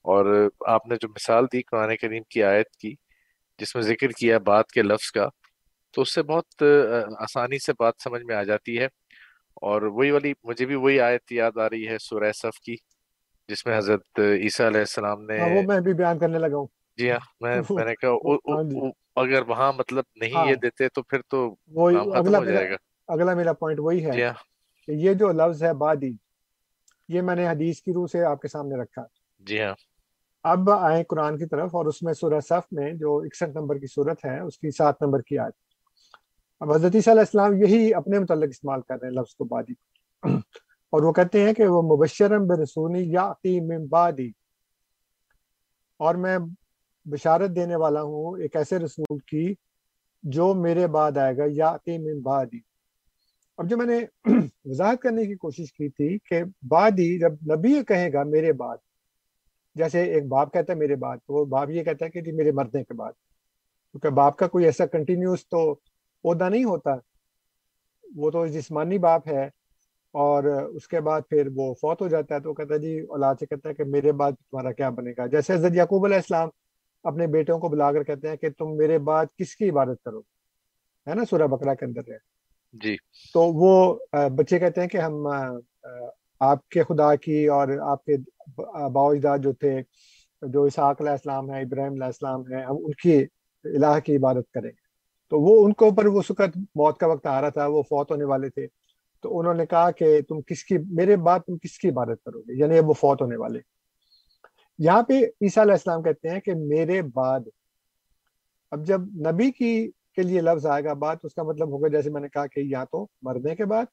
اور 0.05 0.49
آپ 0.67 0.87
نے 0.87 0.95
جو 0.95 1.09
مثال 1.09 1.45
دی 1.53 1.61
قرآن 1.61 1.95
کریم 1.95 2.23
کی 2.23 2.43
آیت 2.43 2.69
کی 2.75 2.93
جس 3.59 3.75
میں 3.75 3.83
ذکر 3.83 4.09
کیا 4.09 4.37
بات 4.37 4.67
کے 4.67 4.81
لفظ 4.81 5.11
کا 5.11 5.27
تو 5.93 6.01
اس 6.01 6.13
سے 6.13 6.23
بہت 6.23 6.63
آسانی 7.19 7.59
سے 7.59 7.73
بات 7.79 7.93
سمجھ 8.03 8.23
میں 8.23 8.35
آ 8.35 8.43
جاتی 8.43 8.79
ہے۔ 8.79 8.87
اور 9.61 9.81
وہی 9.81 10.11
والی 10.11 10.33
مجھے 10.43 10.65
بھی 10.65 10.75
وہی 10.75 10.99
آیت 10.99 11.31
یاد 11.31 11.57
آ 11.57 11.69
رہی 11.69 11.87
ہے 11.87 11.97
سورہ 11.97 12.31
صف 12.31 12.59
کی 12.59 12.75
جس 13.49 13.65
میں 13.65 13.77
حضرت 13.77 14.19
عیسیٰ 14.19 14.65
علیہ 14.65 14.79
السلام 14.79 15.21
نے 15.21 15.39
ہاں، 15.39 15.49
وہ 15.49 15.61
میں 15.61 15.79
بھی 15.79 15.93
بیان 15.93 16.19
کرنے 16.19 16.39
لگا 16.39 16.57
ہوں۔ 16.57 16.67
جی 16.97 17.11
ہاں 17.11 17.19
میں 17.41 17.61
میں 17.69 17.85
نے 17.85 17.95
کہا 17.95 18.09
ہاں 18.55 18.63
جی۔ 18.63 18.79
اگر 19.15 19.41
وہاں 19.41 19.71
مطلب 19.73 20.03
نہیں 20.15 20.35
ہاں۔ 20.35 20.47
یہ 20.49 20.55
دیتے 20.55 20.89
تو 20.89 21.03
پھر 21.03 21.21
تو 21.27 21.55
اگلا 22.15 22.39
گا۔ 22.39 22.75
اگلا 23.07 23.33
میرا 23.33 23.53
پوائنٹ 23.53 23.79
وہی 23.79 24.05
ہے 24.05 24.11
جی 24.11 24.23
کہ 24.87 24.91
یہ 24.91 25.13
جو 25.13 25.31
لفظ 25.31 25.63
ہے 25.63 25.73
بادی 25.73 26.11
یہ 27.09 27.21
میں 27.21 27.35
نے 27.35 27.47
حدیث 27.47 27.81
کی 27.81 27.93
روح 27.93 28.07
سے 28.11 28.23
آپ 28.23 28.41
کے 28.41 28.47
سامنے 28.47 28.81
رکھا۔ 28.81 29.03
جی 29.39 29.61
ہاں۔ 29.61 29.73
اب 30.45 30.69
آئے 30.69 31.03
قرآن 31.03 31.37
کی 31.37 31.45
طرف 31.45 31.75
اور 31.75 31.85
اس 31.85 32.01
میں 32.03 32.13
سورہ 32.13 32.39
صف 32.39 32.67
میں 32.71 32.93
جو 32.93 33.17
اکسٹھ 33.17 33.49
نمبر 33.49 33.77
کی 33.77 33.87
صورت 33.87 34.25
ہے، 34.25 34.39
اس 34.39 34.57
کی 34.57 34.71
سات 34.71 35.01
نمبر 35.01 35.21
کی 35.21 35.37
آیت۔ 35.37 35.53
اب 36.61 36.73
حضرت 36.73 36.95
عیسیٰ 36.95 37.13
علیہ 37.13 37.21
السلام 37.21 37.53
یہی 37.53 37.93
اپنے 37.93 38.19
متعلق 38.19 38.49
استعمال 38.49 38.81
کر 38.81 38.99
رہے 39.01 39.07
ہیں 39.07 39.15
لفظ 39.15 39.35
کو 39.35 39.45
بادی 39.45 39.73
اور 40.93 41.03
وہ 41.03 41.11
کہتے 41.11 41.41
ہیں 41.41 41.53
کہ 41.53 41.67
وہ 41.67 41.81
مبشرم 41.81 42.47
برسونی 42.47 43.11
یاتی 43.11 43.59
من 43.59 43.85
بعدی۔ 43.85 44.29
اور 45.99 46.15
میں 46.15 46.37
بشارت 47.05 47.49
دینے 47.55 47.75
والا 47.75 48.01
ہوں 48.01 48.41
ایک 48.41 48.55
ایسے 48.55 48.79
رسول 48.79 49.19
کی 49.19 49.53
جو 50.23 50.53
میرے 50.53 50.87
بعد 50.87 51.17
آئے 51.17 51.37
گا 51.37 51.43
یاتی 51.47 51.97
من 51.97 52.21
بعدی۔ 52.21 52.59
اب 53.57 53.69
جو 53.69 53.77
میں 53.77 53.85
نے 53.85 53.99
وضاحت 54.65 55.01
کرنے 55.01 55.25
کی 55.25 55.35
کوشش 55.35 55.73
کی 55.73 55.89
تھی 55.89 56.17
کہ 56.19 56.43
بعد 56.69 56.91
ہی 56.91 57.19
جب 57.19 57.33
نبی 57.33 57.83
کہے 57.83 58.13
گا 58.13 58.23
میرے 58.23 58.53
بعد 58.53 58.77
جیسے 59.75 60.03
ایک 60.03 60.27
باپ 60.27 60.53
کہتا 60.53 60.73
ہے 60.73 60.77
میرے 60.77 60.95
بعد 60.95 61.17
وہ 61.29 61.45
باپ 61.45 61.69
یہ 61.69 61.83
کہتا 61.83 62.05
ہے 62.05 62.09
کہ 62.09 62.21
جی 62.21 62.31
میرے 62.31 62.51
مرنے 62.51 62.83
کے 62.83 62.93
بعد۔ 62.93 63.11
کیونکہ 63.91 64.09
باپ 64.09 64.37
کا 64.37 64.47
کوئی 64.47 64.65
ایسا 64.65 64.85
کنٹینیوس 64.85 65.47
تو 65.49 65.71
عہدہ 66.23 66.49
نہیں 66.49 66.63
ہوتا۔ 66.63 66.95
وہ 68.15 68.31
تو 68.31 68.47
جسمانی 68.47 68.97
باپ 68.97 69.27
ہے 69.27 69.45
اور 70.13 70.43
اس 70.43 70.87
کے 70.87 71.01
بعد 71.01 71.21
پھر 71.29 71.47
وہ 71.55 71.73
فوت 71.73 72.01
ہو 72.01 72.07
جاتا 72.07 72.35
ہے 72.35 72.39
تو 72.39 72.53
کہتا 72.53 72.73
ہے 72.73 72.79
جی 72.79 72.99
اولاد 72.99 73.35
سے 73.39 73.45
کہتا 73.45 73.69
ہے 73.69 73.73
کہ 73.73 73.83
میرے 73.83 74.11
بعد 74.11 74.31
تمہارا 74.31 74.71
کیا 74.71 74.89
بنے 74.89 75.11
گا؟ 75.17 75.25
جیسے 75.25 75.53
حضرت 75.53 75.71
یعقوب 75.75 76.05
علیہ 76.05 76.15
السلام 76.15 76.49
اپنے 77.03 77.27
بیٹوں 77.27 77.59
کو 77.59 77.69
بلا 77.69 77.91
کر 77.91 78.03
کہتے 78.03 78.27
ہیں 78.27 78.35
کہ 78.35 78.49
تم 78.57 78.75
میرے 78.77 78.97
بعد 78.99 79.25
کس 79.37 79.55
کی 79.55 79.69
عبادت 79.69 80.03
کرو؟ 80.03 80.19
ہے 81.07 81.13
نا 81.13 81.23
سورہ 81.29 81.47
بکرا 81.47 81.73
کے 81.73 81.85
اندر 81.85 82.11
ہے۔ 82.11 82.17
جی۔ 82.73 82.95
تو 83.33 83.41
وہ 83.41 83.99
بچے 84.11 84.59
کہتے 84.59 84.81
ہیں 84.81 84.87
کہ 84.87 84.97
ہم 84.97 85.27
آپ 86.39 86.69
کے 86.69 86.83
خدا 86.83 87.15
کی 87.15 87.47
اور 87.47 87.67
آپ 87.81 88.05
کے 88.05 88.17
باؤ 88.89 89.09
اجداد 89.09 89.37
جو 89.37 89.53
تھے، 89.53 89.81
جو 90.41 90.63
اسحاق 90.63 91.01
علیہ 91.01 91.11
السلام 91.11 91.51
ہے 91.51 91.61
ابراہیم 91.61 91.91
علیہ 91.91 92.05
السلام 92.05 92.41
ہے 92.51 92.61
ہم 92.61 92.75
ان 92.75 92.91
کی 92.91 93.25
الہ 93.63 93.99
کی 94.05 94.15
عبادت 94.15 94.51
کریں۔ 94.53 94.69
گے 94.69 94.85
تو 95.29 95.39
وہ 95.39 95.65
ان 95.65 95.73
کے 95.73 95.85
اوپر 95.85 96.05
وہ 96.05 96.21
سکت 96.21 96.57
موت 96.57 96.97
کا 96.97 97.07
وقت 97.07 97.25
آ 97.25 97.41
رہا 97.41 97.49
تھا، 97.49 97.67
وہ 97.67 97.81
فوت 97.81 98.11
ہونے 98.11 98.23
والے 98.23 98.49
تھے۔ 98.49 98.67
تو 99.21 99.39
انہوں 99.39 99.53
نے 99.53 99.65
کہا 99.65 99.91
کہ 99.91 100.21
تم 100.21 100.41
کس 100.41 100.63
کی، 100.63 100.77
میرے 100.77 101.15
بعد 101.15 101.39
تم 101.39 101.57
کس 101.57 101.77
کی 101.77 101.89
عبادت 101.89 102.23
کرو 102.25 102.41
گے؟ 102.41 102.59
یعنی 102.59 102.79
وہ 102.79 102.93
فوت 102.93 103.21
ہونے 103.21 103.35
والے۔ 103.35 103.59
یہاں 104.79 105.03
پہ 105.03 105.13
عیسیٰ 105.13 105.63
علیہ 105.63 105.73
السلام 105.73 106.03
کہتے 106.03 106.29
ہیں 106.29 106.39
کہ 106.39 106.53
میرے 106.55 107.01
بعد۔ 107.01 107.39
اب 108.71 108.85
جب 108.85 109.01
نبی 109.01 109.51
کی، 109.51 109.91
کے 110.15 110.21
لیے 110.21 110.41
لفظ 110.41 110.65
آئے 110.65 110.83
گا 110.83 110.93
بعد، 110.93 111.15
اس 111.23 111.33
کا 111.33 111.43
مطلب 111.43 111.69
ہوگا 111.69 111.87
جیسے 111.87 112.09
میں 112.09 112.21
نے 112.21 112.27
کہا 112.29 112.47
کہ 112.47 112.59
یا 112.59 112.83
تو 112.83 113.07
مرنے 113.21 113.55
کے 113.55 113.65
بعد 113.65 113.85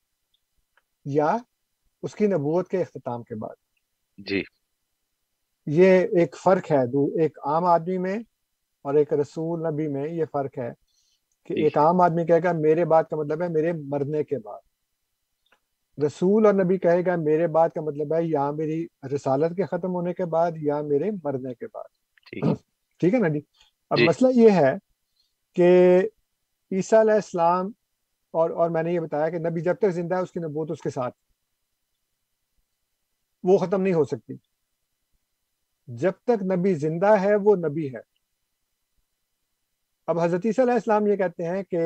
یا 1.05 1.37
اس 2.03 2.15
کی 2.15 2.27
نبوت 2.27 2.69
کے 2.69 2.81
اختتام 2.81 3.23
کے 3.23 3.35
بعد۔ 3.35 3.72
جی۔ 4.19 4.43
یہ 5.67 6.01
ایک 6.19 6.37
فرق 6.45 6.71
ہے 6.73 6.83
ایک 7.23 7.39
عام 7.45 7.65
آدمی 7.65 7.99
میں 7.99 8.19
اور 8.83 8.95
ایک 8.95 9.13
رسول 9.13 9.63
نبی 9.63 9.89
میں 9.89 10.09
یہ 10.09 10.25
فرق 10.33 10.59
ہے 10.59 10.71
کہ 11.45 11.55
جی۔ 11.55 11.63
ایک 11.63 11.79
عام 11.79 12.01
آدمی 12.01 12.27
کہے 12.27 12.43
گا 12.45 12.53
میرے 12.53 12.85
بعد 12.85 13.05
کا 13.05 13.17
مطلب 13.17 13.43
ہے 13.43 13.49
میرے 13.49 13.73
مرنے 13.73 14.25
کے 14.25 14.39
بعد۔ 14.39 14.61
رسول 16.05 16.47
اور 16.47 16.55
نبی 16.55 16.79
کہے 16.79 17.07
گا 17.07 17.17
میرے 17.17 17.47
بعد 17.47 17.69
کا 17.69 17.81
مطلب 17.81 18.15
ہے 18.15 18.25
یا 18.25 18.51
میری 18.51 18.87
رسالت 19.15 19.57
کے 19.57 19.65
ختم 19.65 19.95
ہونے 19.95 20.15
کے 20.15 20.25
بعد 20.25 20.53
یا 20.57 20.81
میرے 20.81 21.11
مرنے 21.25 21.55
کے 21.55 21.67
بعد۔ 21.67 21.89
ٹھیک 23.01 23.15
ہے 23.15 23.19
نا 23.19 23.29
جی؟ 23.29 23.41
اب 23.91 23.99
جی۔ 23.99 24.05
مسئلہ 24.05 24.29
یہ 24.35 24.51
ہے 24.51 24.75
کہ 25.55 25.99
عیسیٰ 26.73 27.01
علیہ 27.01 27.15
السلام 27.15 27.67
اور 28.31 28.51
اور 28.51 28.71
میں 28.71 28.83
نے 28.83 28.93
یہ 28.93 29.01
بتایا 29.01 29.29
کہ 29.29 29.39
نبی 29.39 29.61
جب 29.61 29.75
تک 29.75 29.91
زندہ 29.91 30.15
ہے 30.15 30.21
اس 30.21 30.33
کی 30.33 30.41
نبوت 30.41 30.71
اس 30.71 30.81
کے 30.81 30.91
ساتھ۔ 30.91 31.15
وہ 33.43 33.59
ختم 33.59 33.83
نہیں 33.83 33.95
ہو 33.95 34.05
سکتی۔ 34.05 34.35
جب 35.87 36.13
تک 36.25 36.43
نبی 36.43 36.75
زندہ 36.75 37.21
ہے، 37.21 37.37
وہ 37.37 37.57
نبی 37.57 37.95
ہے۔ 37.95 38.13
اب 40.07 40.21
حضرت 40.21 40.41
عیسیٰ 40.45 40.65
علیہ 40.65 40.75
السلام 40.75 41.07
یہ 41.07 41.17
کہتے 41.17 41.43
ہیں 41.43 41.63
کہ 41.63 41.81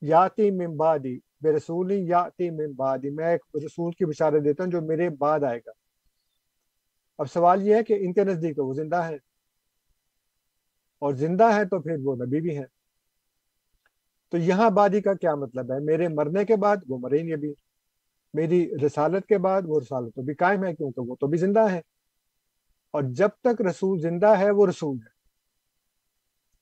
یاتی 0.00 0.50
ممبادی 0.50 1.18
بے 1.40 1.52
رسولی 1.56 2.08
یاتی 2.08 2.50
ممبادی 2.50 3.10
میں 3.10 3.26
ایک 3.26 3.40
رسول 3.54 3.92
کی 3.92 4.04
بشارت 4.04 4.44
دیتا 4.44 4.64
ہوں 4.64 4.70
جو 4.70 4.82
میرے 4.82 5.10
بعد 5.10 5.40
آئے 5.42 5.58
گا۔ 5.58 5.70
اب 7.18 7.26
سوال 7.30 7.62
یہ 7.62 7.74
ہے 7.74 7.84
کہ 7.84 7.96
ان 8.00 8.12
کے 8.12 8.24
نزدیک 8.24 8.56
تو 8.56 8.66
وہ 8.66 8.74
زندہ 8.74 8.96
ہے 8.96 9.14
اور 10.98 11.14
زندہ 11.14 11.44
ہے 11.44 11.64
تو 11.64 11.82
پھر 11.82 11.96
وہ 12.02 12.16
نبی 12.16 12.40
بھی 12.40 12.58
ہیں۔ 12.58 12.64
تو 14.28 14.38
یہاں 14.38 14.70
بادی 14.70 15.00
کا 15.00 15.14
کیا 15.14 15.34
مطلب 15.34 15.72
ہے؟ 15.72 15.78
میرے 15.78 16.08
مرنے 16.08 16.44
کے 16.44 16.56
بعد 16.56 16.76
وہ 16.88 16.98
مرے 16.98 17.22
نہیں 17.22 17.34
ابھی۔ 17.34 17.54
میری 18.36 18.70
رسالت 18.86 19.26
کے 19.26 19.38
بعد 19.38 19.62
وہ 19.66 19.80
رسالت 19.80 20.14
تو 20.14 20.22
بھی 20.22 20.34
قائم 20.34 20.64
ہے 20.64 20.74
کیونکہ 20.74 21.00
وہ 21.00 21.16
تو 21.20 21.26
بھی 21.26 21.38
زندہ 21.38 21.70
ہے۔ 21.72 21.80
اور 22.90 23.02
جب 23.02 23.28
تک 23.40 23.62
رسول 23.62 24.00
زندہ 24.00 24.38
ہے، 24.38 24.50
وہ 24.50 24.66
رسول 24.66 24.96
ہے۔ 24.96 25.14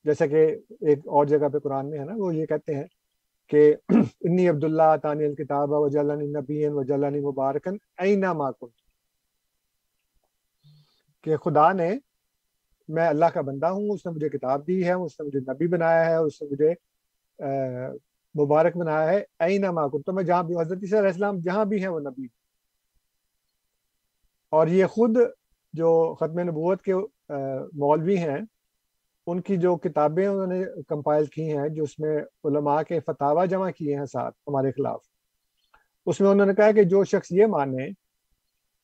جیسا 0.05 0.27
کہ 0.27 0.47
ایک 0.81 0.99
اور 0.99 1.27
جگہ 1.27 1.49
پہ 1.49 1.59
قرآن 1.59 1.91
میں 1.91 1.99
ہے 1.99 2.05
نا، 2.05 2.13
وہ 2.17 2.35
یہ 2.35 2.47
کہتے 2.47 2.75
ہیں 2.75 2.85
کہ 3.51 3.75
انی 4.21 4.49
عبداللہ 4.49 4.97
تانی 5.03 5.25
الکتاب 5.25 5.73
و 5.73 5.89
جلانی 5.89 6.27
نبی 6.27 6.67
و 6.67 6.83
جلانی 6.83 7.21
مبارکن 7.21 7.77
اینا 7.99 8.33
ماکن 8.33 8.67
کہ 11.23 11.37
خدا 11.37 11.73
نے 11.73 11.99
میں 12.89 13.09
اللہ 13.09 13.25
کا 13.25 13.41
بندہ 13.41 13.67
ہوں، 13.67 13.89
اس 13.91 14.07
نے 14.07 14.13
مجھے 14.13 14.29
کتاب 14.29 14.67
دی 14.67 14.85
ہے، 14.85 14.93
اس 14.93 15.21
نے 15.21 15.27
مجھے 15.27 15.41
نبی 15.41 15.67
بنایا 15.67 16.05
ہے 16.07 16.17
اس 16.17 16.43
نے 16.43 16.49
مجھے 16.51 16.73
مبارک 18.35 18.77
بنایا 18.77 19.11
ہے 19.11 19.23
اینا 19.39 19.71
ماکن 19.71 20.03
تو 20.03 20.13
میں 20.13 20.25
جہاں 20.25 20.43
بھی، 20.43 20.57
حضرت 20.57 20.79
علیہ 20.83 20.99
السلام 20.99 21.39
جہاں 21.39 21.65
بھی 21.65 21.81
ہیں، 21.81 21.89
وہ 21.89 22.01
نبی۔ 22.01 22.27
اور 24.53 24.67
یہ 24.67 24.87
خود 24.87 25.17
جو 25.75 25.93
ختم 26.15 26.39
نبوت 26.41 26.83
کے 26.83 26.95
مولوی 27.75 28.17
ہیں، 28.17 28.39
ان 29.27 29.41
کی 29.41 29.57
جو 29.57 29.77
کتابیں 29.77 30.27
انہوں 30.27 30.47
نے 30.47 30.63
کمپائل 30.89 31.27
کی 31.27 31.57
ہیں، 31.57 31.69
جو 31.69 31.83
اس 31.83 31.99
میں 31.99 32.17
علماء 32.45 32.83
کے 32.83 33.01
فتوا 33.01 33.45
جمع 33.45 33.71
کیے 33.71 33.97
ہیں 33.97 34.07
ساتھ 34.07 34.35
ہمارے 34.49 34.71
خلاف، 34.73 35.01
اس 36.07 36.21
میں 36.21 36.31
انہوں 36.31 36.47
نے 36.47 36.55
کہا 36.55 36.73
کہ 36.73 36.83
جو 36.85 37.05
شخص 37.05 37.33
یہ 37.33 37.47
مانے 37.47 37.89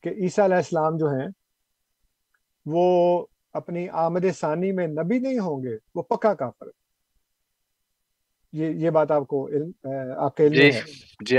کہ 0.05 0.09
عیسیٰ 0.09 0.45
علیہ 0.45 0.57
السلام 0.57 0.97
جو 0.97 1.09
ہیں، 1.09 1.29
وہ 2.67 2.85
اپنی 3.53 3.89
آمد 3.89 4.25
ثانی 4.39 4.73
میں 4.73 4.87
نبی 4.87 5.19
نہیں 5.19 5.39
ہوں 5.39 5.63
گے، 5.63 5.77
وہ 5.95 6.03
پکا 6.03 6.35
کافر 6.35 6.67
یہ 8.53 8.69
یہ 8.71 8.91
بات 8.91 9.11
آپ 9.11 9.27
کو 9.27 9.49
آپ 10.17 10.37
کے 10.37 10.47
علم 10.47 10.55
جی 10.55 10.75
ہے۔ 10.75 10.81
جی۔ 11.21 11.39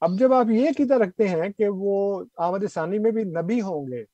اب 0.00 0.10
جب 0.18 0.32
آپ 0.32 0.46
یہ 0.50 0.68
عقیدہ 0.68 0.94
رکھتے 0.94 1.28
ہیں 1.28 1.48
کہ 1.48 1.68
وہ 1.68 2.24
آمد 2.36 2.64
ثانی 2.74 2.98
میں 2.98 3.10
بھی 3.10 3.24
نبی 3.24 3.60
ہوں 3.60 3.86
گے 3.86 4.04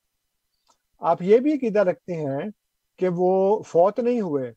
آپ 0.98 1.22
یہ 1.22 1.38
بھی 1.38 1.52
عقیدہ 1.52 1.78
رکھتے 1.78 2.14
ہیں 2.14 2.50
کہ 2.96 3.08
وہ 3.12 3.62
فوت 3.62 4.00
نہیں 4.00 4.20
ہوئے۔ 4.20 4.52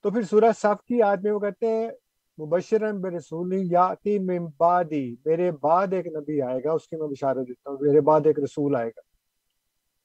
تو 0.00 0.10
پھر 0.10 0.22
سورہ 0.22 0.52
صف 0.52 0.84
کی 0.84 1.02
آیت 1.02 1.18
میں 1.22 1.32
وہ 1.32 1.38
کہتے 1.38 1.66
ہیں 1.66 1.90
مبشرن 2.38 3.00
برسولی 3.00 3.68
یاتی 3.70 4.18
من 4.18 4.46
بعدی 4.58 5.14
میرے 5.24 5.50
بعد 5.50 5.92
ایک 5.92 6.06
نبی 6.06 6.42
آئے 6.42 6.64
گا 6.64 6.72
اس 6.72 6.88
کی 6.88 6.96
میں 6.96 7.08
بشارت 7.08 7.48
دیتا 7.48 7.70
ہوں 7.70 7.78
میرے 7.80 8.00
بعد 8.00 8.20
ایک 8.24 8.38
رسول 8.38 8.76
آئے 8.76 8.88
گا۔ 8.88 9.00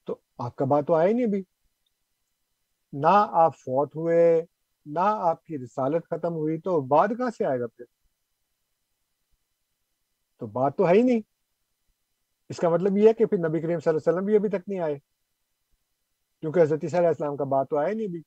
تو 0.05 0.15
آپ 0.37 0.55
کا 0.55 0.65
بات 0.65 0.87
تو 0.87 0.93
آیا 0.93 1.07
ہی 1.07 1.13
نہیں 1.13 1.25
ابھی۔ 1.25 1.43
نہ 2.93 3.27
آپ 3.31 3.57
فوت 3.57 3.95
ہوئے 3.95 4.45
نہ 4.85 5.05
آپ 5.29 5.43
کی 5.45 5.57
رسالت 5.57 6.05
ختم 6.09 6.33
ہوئی 6.33 6.59
تو 6.61 6.79
بعد 6.87 7.07
کہاں 7.17 7.29
سے 7.37 7.45
آئے 7.45 7.59
گا 7.59 7.67
پھر؟ 7.67 7.85
تو 10.41 10.47
بات 10.47 10.77
تو 10.77 10.87
ہے 10.87 10.93
ہی 10.93 11.01
نہیں۔ 11.01 11.21
اس 12.49 12.57
کا 12.57 12.69
مطلب 12.69 12.97
یہ 12.97 13.07
ہے 13.07 13.13
کہ 13.13 13.25
پھر 13.25 13.37
نبی 13.37 13.59
کریم 13.61 13.79
صلی 13.79 13.89
اللہ 13.89 13.97
علیہ 13.97 14.11
وسلم 14.11 14.25
بھی 14.25 14.35
ابھی 14.35 14.49
تک 14.49 14.67
نہیں 14.67 14.79
آئے، 14.79 14.97
کیونکہ 16.43 16.59
حضرت 16.59 16.83
عیسیٰ 16.83 16.99
علیہ 16.99 17.07
السلام 17.07 17.35
کا 17.37 17.43
بات 17.43 17.69
تو 17.69 17.77
آیا 17.77 17.93
نہیں 17.93 18.07
ابھی۔ 18.07 18.21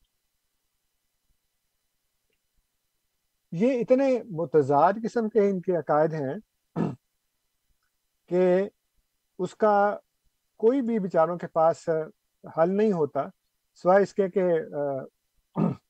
یہ 3.53 3.81
اتنے 3.81 4.07
متضاد 4.31 4.93
قسم 5.05 5.29
کے 5.29 5.49
ان 5.51 5.61
کے 5.61 5.77
عقائد 5.77 6.13
ہیں 6.13 6.35
کہ 8.31 8.69
اس 9.39 9.55
کا 9.57 9.75
کوئی 10.61 10.81
بھی 10.83 10.99
بیچاروں 10.99 11.37
کے 11.39 11.47
پاس 11.47 11.89
حل 12.45 12.77
نہیں 12.77 12.93
ہوتا، 12.93 13.27
سوائے 13.85 14.03
اس 14.03 14.15
کے 14.15 14.29
کہ 14.29 14.43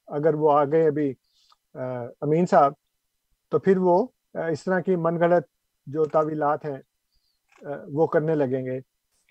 اگر 0.09 0.35
وہ 0.35 0.53
آ 0.53 0.65
گئے 0.65 0.87
ابھی 0.87 1.13
امین 2.21 2.47
صاحب، 2.47 2.73
تو 3.53 3.59
پھر 3.59 3.77
وہ 3.79 4.07
اس 4.51 4.65
طرح 4.65 4.81
کی 4.81 4.97
من 4.97 5.19
گھڑت 5.21 5.47
جو 5.87 6.05
تعویلات 6.05 6.65
ہیں 6.65 6.79
وہ 7.93 8.07
کرنے 8.07 8.35
لگیں 8.35 8.65
گے 8.67 8.81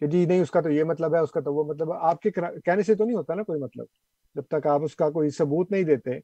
کہ 0.02 0.08
جی 0.08 0.26
نہیں، 0.26 0.42
اس 0.42 0.52
کا 0.52 0.62
تو 0.62 0.70
یہ 0.70 0.84
مطلب 0.84 1.16
ہے، 1.16 1.20
اس 1.20 1.32
کا 1.32 1.40
تو 1.40 1.54
وہ 1.54 1.64
مطلب 1.64 1.94
ہے۔ 1.94 1.98
آپ 2.02 2.22
کے 2.22 2.32
کہنے 2.32 2.84
سے 2.84 2.96
تو 2.96 3.06
نہیں 3.06 3.18
ہوتا 3.18 3.34
نا 3.34 3.44
کوئی 3.44 3.60
مطلب؟ 3.60 3.86
جب 4.36 4.44
تک 4.50 4.68
آپ 4.68 4.84
اس 4.84 4.96
کا 4.96 5.10
کوئی 5.10 5.30
ثبوت 5.30 5.72
نہیں 5.72 5.84
دیتے 5.84 6.20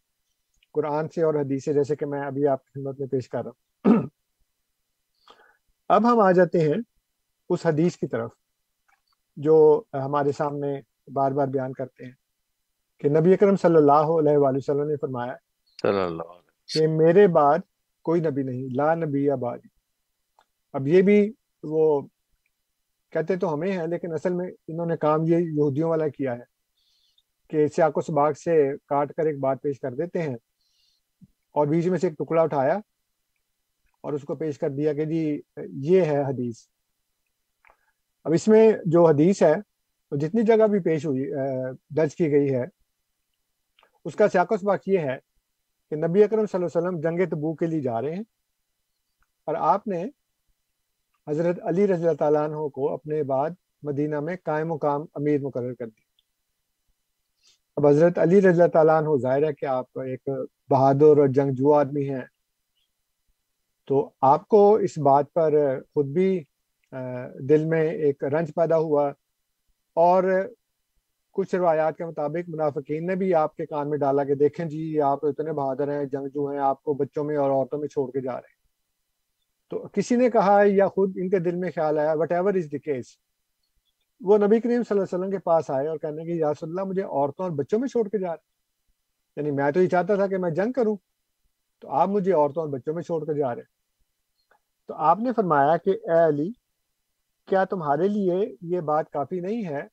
قرآن 0.74 1.10
سے 1.10 1.24
اور 1.24 1.36
حدیث 1.36 1.66
سے، 1.66 1.74
جیسے 1.74 1.96
کہ 1.96 2.06
میں 2.06 2.22
ابھی 2.22 2.48
آپ 2.48 2.66
کی 2.66 2.80
خدمت 2.80 3.00
میں 3.00 3.08
پیش 3.08 3.30
کر 3.30 3.44
رہا 3.44 3.50
ہوں۔ 3.50 4.08
اب 5.90 6.12
ہم 6.12 6.20
آ 6.20 6.32
جاتے 6.32 6.60
ہیں 6.60 6.82
اس 7.50 7.66
حدیث 7.66 7.98
کی 7.98 8.08
طرف 8.08 8.32
جو 9.38 9.82
ہمارے 9.94 10.32
سامنے 10.32 10.82
بار 11.14 11.32
بار 11.32 11.48
بیان 11.48 11.74
کرتے 11.74 12.06
ہیں۔ 12.06 12.12
کہ 13.02 13.10
نبی 13.10 13.34
اکرم 13.34 13.56
صلی 13.56 13.76
اللہ 13.76 14.12
علیہ 14.14 14.38
وآلہ 14.38 14.58
وسلم 14.58 14.88
نے 14.88 14.96
فرمایا 14.98 15.34
صلی 15.80 16.00
اللہ 16.00 16.32
علیہ 16.32 16.48
کہ 16.70 16.88
میرے 16.96 17.28
بعد 17.34 17.60
کوئی 18.06 18.22
نبی 18.22 18.44
نہیں 18.44 18.76
لا 18.76 18.94
نبی 18.96 19.30
آبادی 19.30 19.68
اب 20.74 20.88
یہ 20.88 21.02
بھی 21.02 21.20
وہ 21.64 22.02
کہتے 23.14 23.36
تو 23.36 23.54
ہمیں 23.54 23.72
ہیں 23.72 23.86
لیکن 23.88 24.14
اصل 24.14 24.34
میں 24.34 24.50
انہوں 24.68 24.86
نے 24.86 24.98
کام 24.98 25.26
یہ 25.26 25.38
یہودیوں 25.38 25.90
والا 25.90 26.08
کیا 26.10 26.34
ہے 26.34 26.44
کہ 27.50 27.68
سیاق 27.68 27.98
و 27.98 28.02
سباق 28.02 28.38
سے 28.38 28.56
کاٹ 28.86 29.14
کر 29.14 29.26
ایک 29.26 29.40
بات 29.40 29.62
پیش 29.62 29.80
کر 29.80 29.94
دیتے 29.94 30.22
ہیں 30.22 30.36
اور 31.56 31.68
بیچ 31.68 31.88
میں 31.88 31.98
سے 31.98 32.08
ایک 32.08 32.18
ٹکڑا 32.18 32.42
اٹھایا 32.42 32.78
اور 34.04 34.14
اس 34.14 34.24
کو 34.24 34.36
پیش 34.36 34.58
کر 34.60 34.70
دیا 34.70 34.94
کہ 34.94 35.06
جی 35.06 35.22
یہ 35.88 36.02
ہے 36.02 36.22
حدیث۔ 36.24 36.58
اب 38.26 38.34
اس 38.34 38.48
میں 38.48 38.72
جو 38.86 39.06
حدیث 39.08 39.42
ہے 39.44 39.54
جتنی 40.12 40.44
جگہ 40.44 40.68
بھی 40.68 40.80
پیش 40.80 41.06
ہوئی 41.06 41.26
درج 41.92 42.16
کی 42.16 42.32
گئی 42.32 42.54
ہے 42.56 42.64
اس 44.06 44.16
کا 44.16 44.28
سیاق 44.30 44.52
و 44.52 44.58
سباق 44.58 44.88
یہ 44.88 45.00
ہے 45.00 45.18
کہ 45.92 45.96
نبی 45.96 46.24
اکرم 46.24 46.46
صلی 46.46 46.64
اللہ 46.64 46.78
علیہ 46.78 46.88
وسلم 46.88 47.00
جنگ 47.00 47.30
تبو 47.30 47.54
کے 47.54 47.66
لیے 47.66 47.82
جا 47.82 48.02
رہے 48.02 48.16
ہیں 48.16 48.24
اور 49.48 49.56
آپ 49.56 49.88
نے 49.88 50.04
حضرت 51.28 51.60
علی 51.64 51.88
رضی 51.88 52.04
اللہ 52.04 52.18
تعالیٰ 52.20 52.44
عنہ 52.44 52.68
کو 52.68 52.94
اپنے 52.94 53.24
بعد 53.24 53.50
مدینہ 53.84 54.20
میں 54.20 54.36
قائم 54.44 54.68
مقام 54.68 55.06
امیر 55.14 55.42
مقرر 55.42 55.74
کر 55.74 55.88
دی 55.88 56.02
اب 57.78 57.88
حضرت 57.88 58.18
علی 58.18 58.40
رضی 58.40 58.48
اللہ 58.48 58.68
تعالیٰ 58.68 58.98
عنہ 58.98 59.18
ظاہر 59.22 59.44
ہے 59.44 59.54
کہ 59.54 59.66
آپ 59.66 60.00
ایک 60.00 60.30
بہادر 60.70 61.18
اور 61.18 61.28
جنگجو 61.28 61.74
آدمی 61.74 62.10
ہیں۔ 62.10 62.26
تو 63.86 64.10
آپ 64.22 64.48
کو 64.48 64.76
اس 64.76 64.98
بات 64.98 65.34
پر 65.34 65.54
خود 65.94 66.06
بھی 66.06 66.44
دل 67.50 67.66
میں 67.66 67.90
ایک 67.90 68.24
رنج 68.24 68.54
پیدا 68.56 68.78
ہوا 68.78 69.08
اور 69.98 70.24
کچھ 71.40 71.56
روایات 71.56 71.98
کے 71.98 72.06
مطابق 72.06 72.50
منافقین 72.50 73.06
نے 73.08 73.16
بھی 73.16 73.34
آپ 73.36 73.56
کے 73.56 73.66
کان 73.66 73.90
میں 73.90 73.98
ڈالا 73.98 74.24
کہ 74.24 74.36
دیکھیں 74.36 74.66
جی 74.66 75.00
آپ 75.02 75.26
اتنے 75.26 75.52
بہادر 75.54 75.92
ہیں 75.92 76.06
جنگجو 76.06 76.50
ہیں، 76.50 76.60
آپ 76.60 76.82
کو 76.84 76.94
بچوں 76.94 77.24
میں 77.24 77.38
اور 77.38 77.52
عورتوں 77.52 77.80
میں 77.80 77.88
چھوڑ 77.88 78.10
کے 78.12 78.22
جا 78.22 78.34
رہے 78.34 78.48
ہیں۔ 78.50 78.58
تو 79.72 79.88
کسی 79.94 80.16
نے 80.16 80.30
کہا 80.30 80.60
یا 80.66 80.88
خود 80.88 81.18
ان 81.18 81.30
کے 81.30 81.40
دل 81.40 81.56
میں 81.56 81.70
خیال 81.76 82.00
آیا 82.00 82.14
what 82.20 82.32
ever 82.32 82.54
is 82.54 82.72
the 82.72 82.80
case 82.80 83.16
وہ 84.22 84.38
نبی 84.38 84.60
کریم 84.60 84.84
صلی 84.84 84.98
اللہ 84.98 85.04
علیہ 85.04 85.18
وسلم 85.18 85.32
کے 85.32 85.40
پاس 85.44 85.70
آئے 85.70 85.88
اور 85.88 85.98
کہنے 85.98 86.26
کہ 86.26 86.32
یا 86.32 86.50
اللہ، 86.62 86.84
مجھے 86.84 87.04
عورتوں 87.04 87.46
اور 87.46 87.52
بچوں 87.58 87.80
میں 87.80 87.88
چھوڑ 87.88 88.08
کے 88.08 88.18
جا 88.18 88.32
رہے 88.32 88.48
یعنی 89.38 89.52
میں 89.52 89.70
تو 89.72 89.82
یہ 89.82 89.90
چاہتا 89.90 90.16
تھا 90.16 90.28
کہ 90.28 90.38
میں 90.38 90.50
جنگ 90.52 90.72
کروں، 90.72 90.96
تو 91.84 91.90
آپ 91.92 92.10
مجھے 92.10 92.34
عورتوں 92.34 92.64
اور 92.64 92.70
بچوں 92.70 92.94
میں 92.94 93.04
چھوڑ 93.04 93.24
کر 93.26 93.34
جا 93.34 93.54
رہے 93.56 93.64
تو 94.90 94.94
آپ 95.12 95.20
نے 95.20 95.34
فرمایا 95.36 95.78
کہ 95.78 95.90
اے 95.90 96.20
علی، 96.28 96.50
کیا 97.48 97.64
تمہارے 97.66 98.08
لیے 98.08 98.36
یہ 98.72 98.82
بات 98.84 99.12
کافی 99.12 99.40
نہیں 99.40 99.66
ہے 99.66 99.88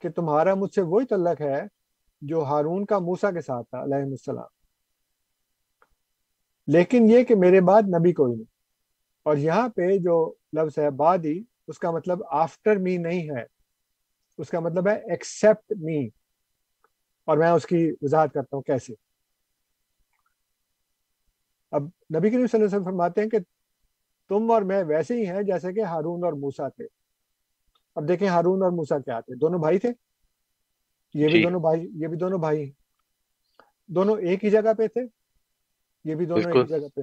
کہ 0.00 0.10
تمہارا 0.10 0.54
مجھ 0.54 0.74
سے 0.74 0.80
وہی 0.80 1.06
تعلق 1.06 1.40
ہے 1.40 1.62
جو 2.20 2.44
ہارون 2.44 2.86
کا 2.86 2.98
موسا 2.98 3.30
کے 3.30 3.40
ساتھ 3.40 3.68
تھا، 3.68 3.82
علیہ 3.82 3.96
السلام۔ 3.96 4.60
لیکن 6.66 7.06
یہ 7.10 7.24
کہ 7.24 7.34
میرے 7.34 7.60
بعد 7.60 7.82
نبی 7.82 8.12
کوئی 8.12 8.32
نہیں۔ 8.32 8.44
اور 9.22 9.36
یہاں 9.36 9.68
پہ 9.68 9.96
جو 9.96 10.34
لفظ 10.52 10.78
ہے 10.78 10.90
بعد 10.90 11.18
ہی 11.18 11.42
اس 11.68 11.78
کا 11.78 11.90
مطلب 11.90 12.18
آفٹر 12.30 12.76
می 12.76 12.96
نہیں 12.96 13.30
ہے۔ 13.30 13.44
اس 14.38 14.48
کا 14.48 14.60
مطلب 14.60 14.88
ہے 14.88 15.10
ایکسپٹ 15.10 15.72
می 15.80 16.06
اور 17.24 17.38
میں 17.38 17.50
اس 17.50 17.66
کی 17.66 17.92
وضاحت 18.02 18.32
کرتا 18.34 18.56
ہوں 18.56 18.62
کیسے۔ 18.62 18.94
اب 21.70 21.82
نبی 21.84 22.30
کریم 22.30 22.30
صلی 22.30 22.36
اللہ 22.36 22.56
علیہ 22.56 22.64
وسلم 22.64 22.84
فرماتے 22.84 23.20
ہیں 23.20 23.28
کہ 23.28 23.38
تم 24.28 24.50
اور 24.50 24.62
میں 24.62 24.84
ویسے 24.84 25.14
ہی 25.14 25.26
ہیں 25.26 25.42
جیسے 25.42 25.72
کہ 25.72 25.84
ہارون 25.84 26.24
اور 26.24 26.32
موسا 26.32 26.68
تھے۔ 26.68 26.99
اب 27.96 28.08
دیکھیں 28.08 28.28
ہارون 28.28 28.62
اور 28.62 28.70
موسا 28.70 28.98
کیا 28.98 29.20
تھے 29.20 29.34
دونوں 29.34 29.58
بھائی 29.58 29.78
تھے؟ 29.78 29.88
یہ 31.14 31.28
بھی 31.28 31.38
جی۔ 31.38 31.42
دونوں 31.42 31.60
بھائی 31.60 31.88
یہ 31.94 32.06
بھی 32.06 32.16
دونوں 32.16 32.38
بھائی 32.38 32.72
دونوں 33.86 34.16
ایک 34.18 34.44
ہی 34.44 34.50
جگہ 34.50 34.72
پہ 34.78 34.86
تھے؟ 34.86 35.00
یہ 36.04 36.14
بھی 36.14 36.26
دونوں 36.26 36.52
ایک۔ 36.52 36.68
جگہ 36.68 36.88
پہ۔ 36.94 37.00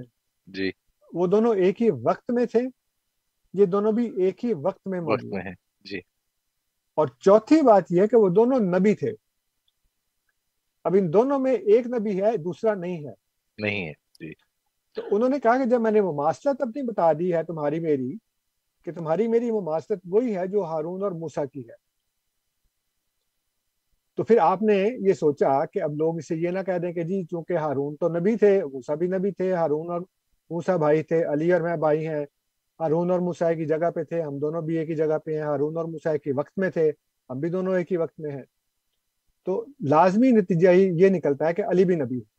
جی۔ 0.48 0.72
وہ 1.14 1.28
دونوں 1.28 1.56
ایک 1.56 1.82
ہی 1.82 1.90
وقت 1.92 2.32
میں 2.32 2.46
تھے؟ 2.46 2.60
یہ 3.54 3.66
دونوں 3.66 3.92
بھی 3.92 4.24
ایک 4.24 4.46
ہی 4.46 4.54
وقت 4.54 4.88
میں 4.88 5.02
موجود 5.02 5.34
ہیں۔ 5.34 5.54
ہے 5.94 5.98
اور 6.96 7.08
چوتھی 7.20 7.62
بات 7.62 7.84
یہ 7.90 8.06
کہ 8.06 8.18
وہ 8.18 8.30
دونوں 8.30 8.60
نبی 8.60 8.96
تھے۔ 8.96 9.12
اب 10.84 10.96
ان 11.00 11.14
دونوں 11.14 11.40
میں 11.40 11.52
ایک 11.52 11.88
نبی 11.88 12.22
ہے 12.22 12.38
دوسرا 12.38 12.74
نہیں 12.74 13.08
ہے۔ 13.08 13.14
نہیں 13.58 13.88
ہے۔ 13.88 13.94
تو 14.94 15.02
انہوں 15.12 15.30
نے 15.30 15.40
کہا 15.40 15.64
کہ 15.64 15.70
جب 15.70 15.82
میں 15.82 15.92
نے 15.92 16.02
مماثلت 16.02 16.62
اپنی 16.62 16.82
بتا 16.82 17.14
دی 17.14 17.34
ہے 17.34 17.44
تمہاری 17.44 17.80
میری 17.80 18.14
کہ 18.88 18.94
تمہاری 18.94 19.28
میری 19.28 19.52
مماثلت 19.52 20.00
وہی 20.06 20.38
ہے 20.38 20.48
جو 20.48 20.64
ہارون 20.64 21.04
اور 21.04 21.12
موسا 21.12 21.46
کی 21.46 21.60
ہے۔ 21.60 21.76
تو 24.16 24.24
پھر 24.24 24.38
آپ 24.42 24.62
نے 24.62 24.90
یہ 25.00 25.14
سوچا 25.14 25.66
کہ 25.66 25.82
اب 25.82 25.96
لوگ 25.96 26.18
اسے 26.18 26.36
یہ 26.36 26.50
نہ 26.50 26.60
کہہ 26.60 26.78
دیں 26.78 26.94
کہ 26.94 27.04
جی 27.04 27.26
چونکہ 27.26 27.54
ہارون 27.54 27.96
تو 27.96 28.10
نبی 28.10 28.36
تھے 28.36 28.64
موسا 28.64 28.96
بھی 28.96 29.08
نبی 29.08 29.32
تھے 29.32 29.54
ہارون 29.54 29.92
اور 29.92 30.02
موسا 30.50 30.76
بھائی 30.78 31.04
تھے 31.04 31.24
علی 31.24 31.54
اور 31.54 31.62
میں 31.62 31.76
بھائی 31.78 32.08
ہیں 32.08 32.26
ہارون 32.80 33.12
اور 33.12 33.20
موسا 33.20 33.54
کی 33.54 33.66
جگہ 33.66 33.92
پہ 33.92 34.04
تھے 34.04 34.22
ہم 34.22 34.40
دونوں 34.40 34.62
بھی 34.62 34.78
ایک 34.78 34.90
ہی 34.90 34.96
جگہ 34.96 35.18
پہ 35.18 35.34
ہیں 35.34 35.42
ہارون 35.42 35.78
اور 35.78 35.86
موسا 35.86 36.18
کے 36.18 36.32
وقت 36.32 36.60
میں 36.60 36.70
تھے 36.70 36.92
ہم 37.30 37.40
بھی 37.40 37.50
دونوں 37.50 37.78
ایک 37.78 37.92
ہی 37.92 37.98
وقت 37.98 38.20
میں 38.20 38.32
ہیں۔ 38.32 38.44
تو 39.46 39.66
لازمی 39.82 40.32
نتیجہ 40.32 40.70
ہی 40.70 40.90
یہ 40.94 41.10
نکلتا 41.10 41.48
ہے 41.48 41.54
کہ 41.54 41.64
علی 41.66 41.86
بھی 41.86 41.96
نبی 41.96 42.16
ہے 42.16 42.38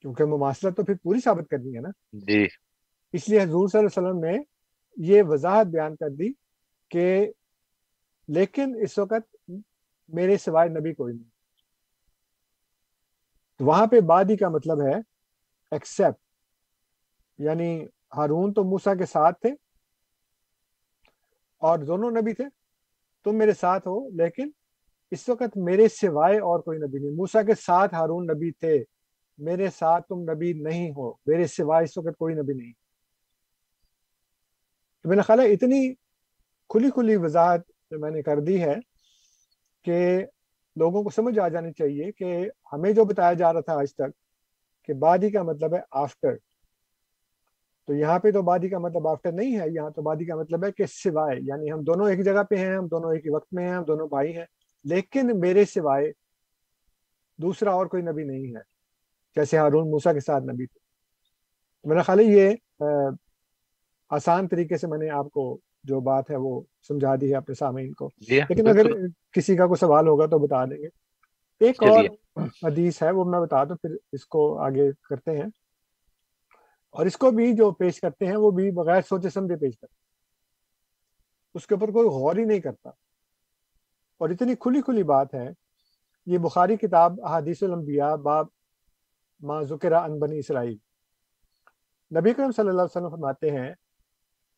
کیونکہ 0.00 0.24
مماثلت 0.24 0.76
تو 0.76 0.84
پھر 0.84 0.94
پوری 1.02 1.20
ثابت 1.20 1.48
کرنی 1.50 1.76
ہے 1.76 1.80
نا۔ 1.80 1.88
جی۔ 2.12 2.46
اس 3.12 3.28
لیے 3.28 3.42
حضور 3.42 3.68
صلی 3.68 3.78
اللہ 3.78 3.98
علیہ 3.98 4.08
وسلم 4.08 4.24
نے 4.24 4.51
یہ 4.96 5.22
وضاحت 5.28 5.66
بیان 5.66 5.96
کر 5.96 6.08
دی 6.08 6.32
کہ 6.88 7.32
لیکن 8.28 8.76
اس 8.82 8.98
وقت 8.98 9.50
میرے 10.08 10.36
سوائے 10.36 10.68
نبی 10.68 10.94
کوئی 10.94 11.14
نہیں۔ 11.14 11.30
تو 13.58 13.64
وہاں 13.64 13.86
پہ 13.86 14.00
بادی 14.00 14.36
کا 14.36 14.48
مطلب 14.48 14.80
ہے 14.80 14.94
ایکسپٹ 15.70 16.20
یعنی 17.40 17.86
ہارون 18.16 18.52
تو 18.52 18.64
موسا 18.64 18.94
کے 18.94 19.06
ساتھ 19.06 19.40
تھے 19.40 19.52
اور 21.58 21.78
دونوں 21.78 22.10
نبی 22.10 22.34
تھے۔ 22.34 22.44
تم 23.24 23.36
میرے 23.36 23.52
ساتھ 23.52 23.88
ہو، 23.88 24.08
لیکن 24.08 24.50
اس 25.10 25.28
وقت 25.28 25.56
میرے 25.56 25.88
سوائے 25.88 26.38
اور 26.38 26.60
کوئی 26.60 26.78
نبی 26.78 26.98
نہیں۔ 26.98 27.10
موسا 27.10 27.42
کے 27.42 27.54
ساتھ 27.54 27.94
ہارون 27.94 28.26
نبی 28.26 28.50
تھے، 28.50 28.84
میرے 29.38 29.70
ساتھ 29.70 30.06
تم 30.08 30.30
نبی 30.30 30.52
نہیں 30.52 30.90
ہو، 30.90 31.12
میرے 31.26 31.46
سوائے 31.46 31.84
اس 31.84 31.98
وقت 31.98 32.18
کوئی 32.18 32.34
نبی 32.34 32.52
نہیں۔ 32.54 32.72
تو 35.02 35.08
میرا 35.08 35.22
خیال 35.22 35.40
ہے 35.40 35.52
اتنی 35.52 35.94
کھلی 36.68 36.90
کھلی 36.90 37.16
وضاحت 37.16 37.60
میں 37.90 38.10
نے 38.10 38.22
کر 38.22 38.40
دی 38.40 38.62
ہے 38.62 38.74
کہ 39.82 40.24
لوگوں 40.76 41.02
کو 41.02 41.10
سمجھ 41.10 41.38
آ 41.38 41.48
جانی 41.48 41.72
چاہیے 41.72 42.12
کہ 42.12 42.48
ہمیں 42.72 42.92
جو 42.92 43.04
بتایا 43.04 43.32
جا 43.32 43.52
رہا 43.52 43.60
تھا 43.60 43.74
آج 43.74 43.94
تک 43.94 44.10
کہ 44.84 44.94
بادی 44.94 45.30
کا 45.30 45.42
مطلب 45.42 45.74
ہے 45.74 45.80
آفٹر 45.90 46.36
تو 47.88 47.94
یہاں 47.94 48.18
پہ 48.18 48.30
تو 48.30 48.42
بادی 48.42 48.68
کا 48.68 48.78
مطلب 48.78 49.08
آفٹر 49.08 49.32
نہیں 49.32 49.60
ہے، 49.60 49.68
یہاں 49.68 49.90
تو 49.90 50.02
بادی 50.02 50.24
کا 50.24 50.36
مطلب 50.36 50.64
ہے 50.64 50.72
کہ 50.72 50.86
سوائے. 50.86 51.38
یعنی 51.42 51.72
ہم 51.72 51.82
دونوں 51.82 52.08
ایک 52.10 52.24
جگہ 52.24 52.42
پہ 52.42 52.56
ہیں، 52.56 52.76
ہم 52.76 52.86
دونوں 52.86 53.12
ایک 53.12 53.26
ہی 53.26 53.30
وقت 53.30 53.52
میں 53.52 53.64
ہیں، 53.64 53.74
ہم 53.74 53.84
دونوں 53.84 54.06
بھائی 54.08 54.36
ہیں، 54.36 54.44
لیکن 54.84 55.30
میرے 55.40 55.64
سوائے 55.64 56.12
دوسرا 57.38 57.72
اور 57.72 57.86
کوئی 57.86 58.02
نبی 58.02 58.24
نہیں 58.24 58.54
ہے، 58.56 58.60
جیسے 59.36 59.58
ہارون 59.58 59.90
موسا 59.90 60.12
کے 60.12 60.20
ساتھ 60.20 60.44
نبی 60.44 60.66
تھے۔ 60.66 60.78
میرا 61.88 62.02
خیال 62.02 62.20
ہے 62.20 62.24
یہ 62.24 62.54
آسان 64.14 64.48
طریقے 64.48 64.76
سے 64.76 64.86
میں 64.86 64.98
نے 64.98 65.10
آپ 65.10 65.30
کو 65.30 65.58
جو 65.84 66.00
بات 66.00 66.30
ہے 66.30 66.36
وہ 66.36 66.60
سمجھا 66.88 67.14
دی 67.20 67.30
ہے 67.30 67.36
اپنے 67.36 67.54
سامعین 67.54 67.92
کو۔ 67.92 68.10
جی 68.16 68.40
لیکن 68.48 68.68
اگر 68.68 68.86
کسی 69.32 69.56
کا 69.56 69.66
کوئی 69.66 69.76
سوال 69.76 70.08
ہوگا 70.08 70.26
تو 70.26 70.38
بتا 70.38 70.64
دیں 70.64 70.76
گے۔ 70.76 70.86
ایک 71.60 71.82
اور۔ 71.82 72.04
حدیث 72.62 73.02
ہے 73.02 73.10
وہ 73.10 73.24
میں 73.24 73.40
بتا 73.40 73.64
دوں 73.64 73.76
پھر 73.76 73.96
اس 74.12 74.26
کو 74.26 74.58
آگے 74.58 74.90
کرتے 75.08 75.30
ہیں۔ 75.36 75.46
اور 76.90 77.06
اس 77.06 77.16
کو 77.16 77.30
بھی 77.30 77.56
جو 77.56 77.70
پیش 77.70 78.00
کرتے 78.00 78.26
ہیں 78.26 78.36
وہ 78.36 78.50
بھی 78.50 78.70
بغیر 78.70 79.00
سوچے 79.00 79.30
سمجھے 79.30 79.56
پیش 79.56 79.78
کرتے 79.78 79.94
ہیں۔ 79.94 80.02
اس 81.54 81.66
کے 81.66 81.74
اوپر 81.74 81.92
کوئی 81.92 82.08
غور 82.08 82.36
ہی 82.36 82.44
نہیں 82.44 82.60
کرتا۔ 82.60 82.90
اور 84.18 84.30
اتنی 84.30 84.54
کھلی 84.54 84.82
کھلی 84.82 85.02
بات 85.02 85.34
ہے 85.34 85.50
یہ 86.26 86.38
بخاری 86.38 86.76
کتاب 86.76 87.24
احادیث 87.24 87.62
الانبیاء 87.62 88.14
باب 88.14 88.46
ما 89.40 89.62
ذکر 89.62 89.92
ان 89.92 90.18
بنی 90.18 90.38
اسرائیل۔ 90.38 90.76
نبی 92.18 92.34
کرم 92.34 92.52
صلی 92.52 92.68
اللہ 92.68 92.82
علیہ 92.82 92.96
وسلم 92.96 93.08
فرماتے 93.08 93.50
ہیں 93.50 93.74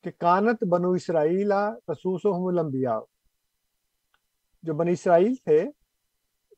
کہ 0.05 0.11
کانت 0.19 0.65
بنو 0.65 0.91
اسرائیل 0.91 1.53
رسوسہم 1.89 2.47
الانبیاء۔ 2.47 2.99
جو 4.63 4.75
بنی 4.75 4.93
اسرائیل 4.93 5.35
تھے، 5.35 5.65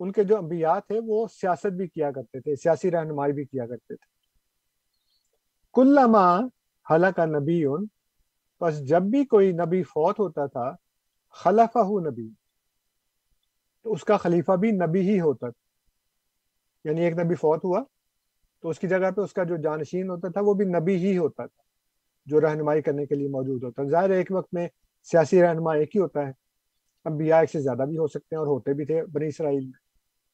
ان 0.01 0.13
کے 0.13 0.25
جو 0.25 0.39
انبیاء 0.39 0.79
تھے، 0.79 1.01
وہ 1.07 1.27
سیاست 1.41 1.67
بھی 1.67 1.89
کیا 1.89 2.13
کرتے 2.13 2.41
تھے، 2.41 2.57
سیاسی 2.57 2.91
رہنمائی 2.91 3.33
بھی 3.33 3.45
کیا 3.45 3.67
کرتے 3.67 3.97
تھے۔ 3.97 4.17
کلما 5.75 6.39
حلق 6.91 7.19
نبی 7.19 7.65
بس 8.61 8.79
جب 8.89 9.03
بھی 9.03 9.25
کوئی 9.25 9.53
نبی 9.53 9.83
فوت 9.83 10.19
ہوتا 10.19 10.47
تھا، 10.47 10.73
خلفہ 11.31 12.11
نبی۔ 12.11 12.31
تو 13.83 13.93
اس 13.93 14.05
کا 14.05 14.17
خلیفہ 14.17 14.53
بھی 14.53 14.71
نبی 14.71 15.01
ہی 15.01 15.21
ہوتا 15.21 15.51
تھا۔ 15.51 15.67
یعنی 16.89 17.01
ایک 17.01 17.15
نبی 17.19 17.35
فوت 17.35 17.65
ہوا، 17.65 17.85
تو 18.61 18.69
اس 18.69 18.79
کی 18.79 18.89
جگہ 18.89 19.11
پہ 19.11 19.21
اس 19.21 19.33
کا 19.33 19.45
جو 19.45 19.57
جانشین 19.57 20.11
ہوتا 20.11 20.29
تھا، 20.29 20.41
وہ 20.45 20.55
بھی 20.55 20.65
نبی 20.65 20.97
ہی 20.97 21.19
ہوتا 21.19 21.47
تھا۔ 21.47 21.66
جو 22.27 22.41
رہنمائی 22.41 22.83
کرنے 22.83 23.07
کے 23.07 23.15
لیے 23.15 23.29
موجود 23.29 23.63
ہوتا 23.63 23.83
ہے۔ 23.83 23.89
ظاہر 23.89 24.11
ہے 24.11 24.15
ایک 24.15 24.27
وقت 24.31 24.55
میں 24.55 24.69
سیاسی 25.05 25.43
رہنما 25.43 25.73
ایک 25.73 25.97
ہی 25.97 26.01
ہوتا 26.01 26.27
ہے۔ 26.27 26.33
انبیاء 27.05 27.41
ایک 27.41 27.51
سے 27.51 27.61
زیادہ 27.61 27.83
بھی 27.89 27.99
ہو 27.99 28.07
سکتے 28.07 28.37
ہیں 28.37 28.39
اور 28.39 28.47
ہوتے 28.47 28.73
بھی 28.73 28.85
تھے 28.85 29.05
بنی 29.05 29.27
اسرائیل۔ 29.27 29.65
میں 29.65 29.81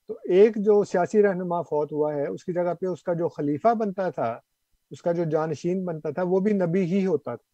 تو 0.08 0.18
ایک 0.24 0.56
جو 0.56 0.84
سیاسی 0.84 1.22
رہنما 1.22 1.62
فوت 1.62 1.92
ہوا 1.92 2.14
ہے، 2.14 2.26
اس 2.26 2.44
کی 2.44 2.52
جگہ 2.52 2.74
پہ 2.74 2.86
اس 2.86 3.02
کا 3.02 3.12
جو 3.12 3.28
خلیفہ 3.28 3.74
بنتا 3.74 4.10
تھا، 4.10 4.40
اس 4.90 5.02
کا 5.02 5.12
جو 5.12 5.24
جانشین 5.24 5.84
بنتا 5.84 6.10
تھا، 6.10 6.22
وہ 6.22 6.40
بھی 6.40 6.52
نبی 6.52 6.80
ہی 6.80 7.06
ہوتا 7.06 7.36
تھا۔ 7.36 7.52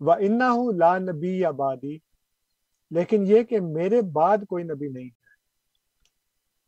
وہ 0.00 0.12
انا 0.12 0.50
ہوں 0.50 0.72
لا 0.72 0.98
نبی 0.98 1.44
آبادی۔ 1.44 2.12
لیکن 2.90 3.24
یہ 3.26 3.42
کہ 3.42 3.60
میرے 3.60 4.02
بعد 4.02 4.38
کوئی 4.48 4.64
نبی 4.64 4.88
نہیں 4.88 5.04
ہے۔ 5.04 5.22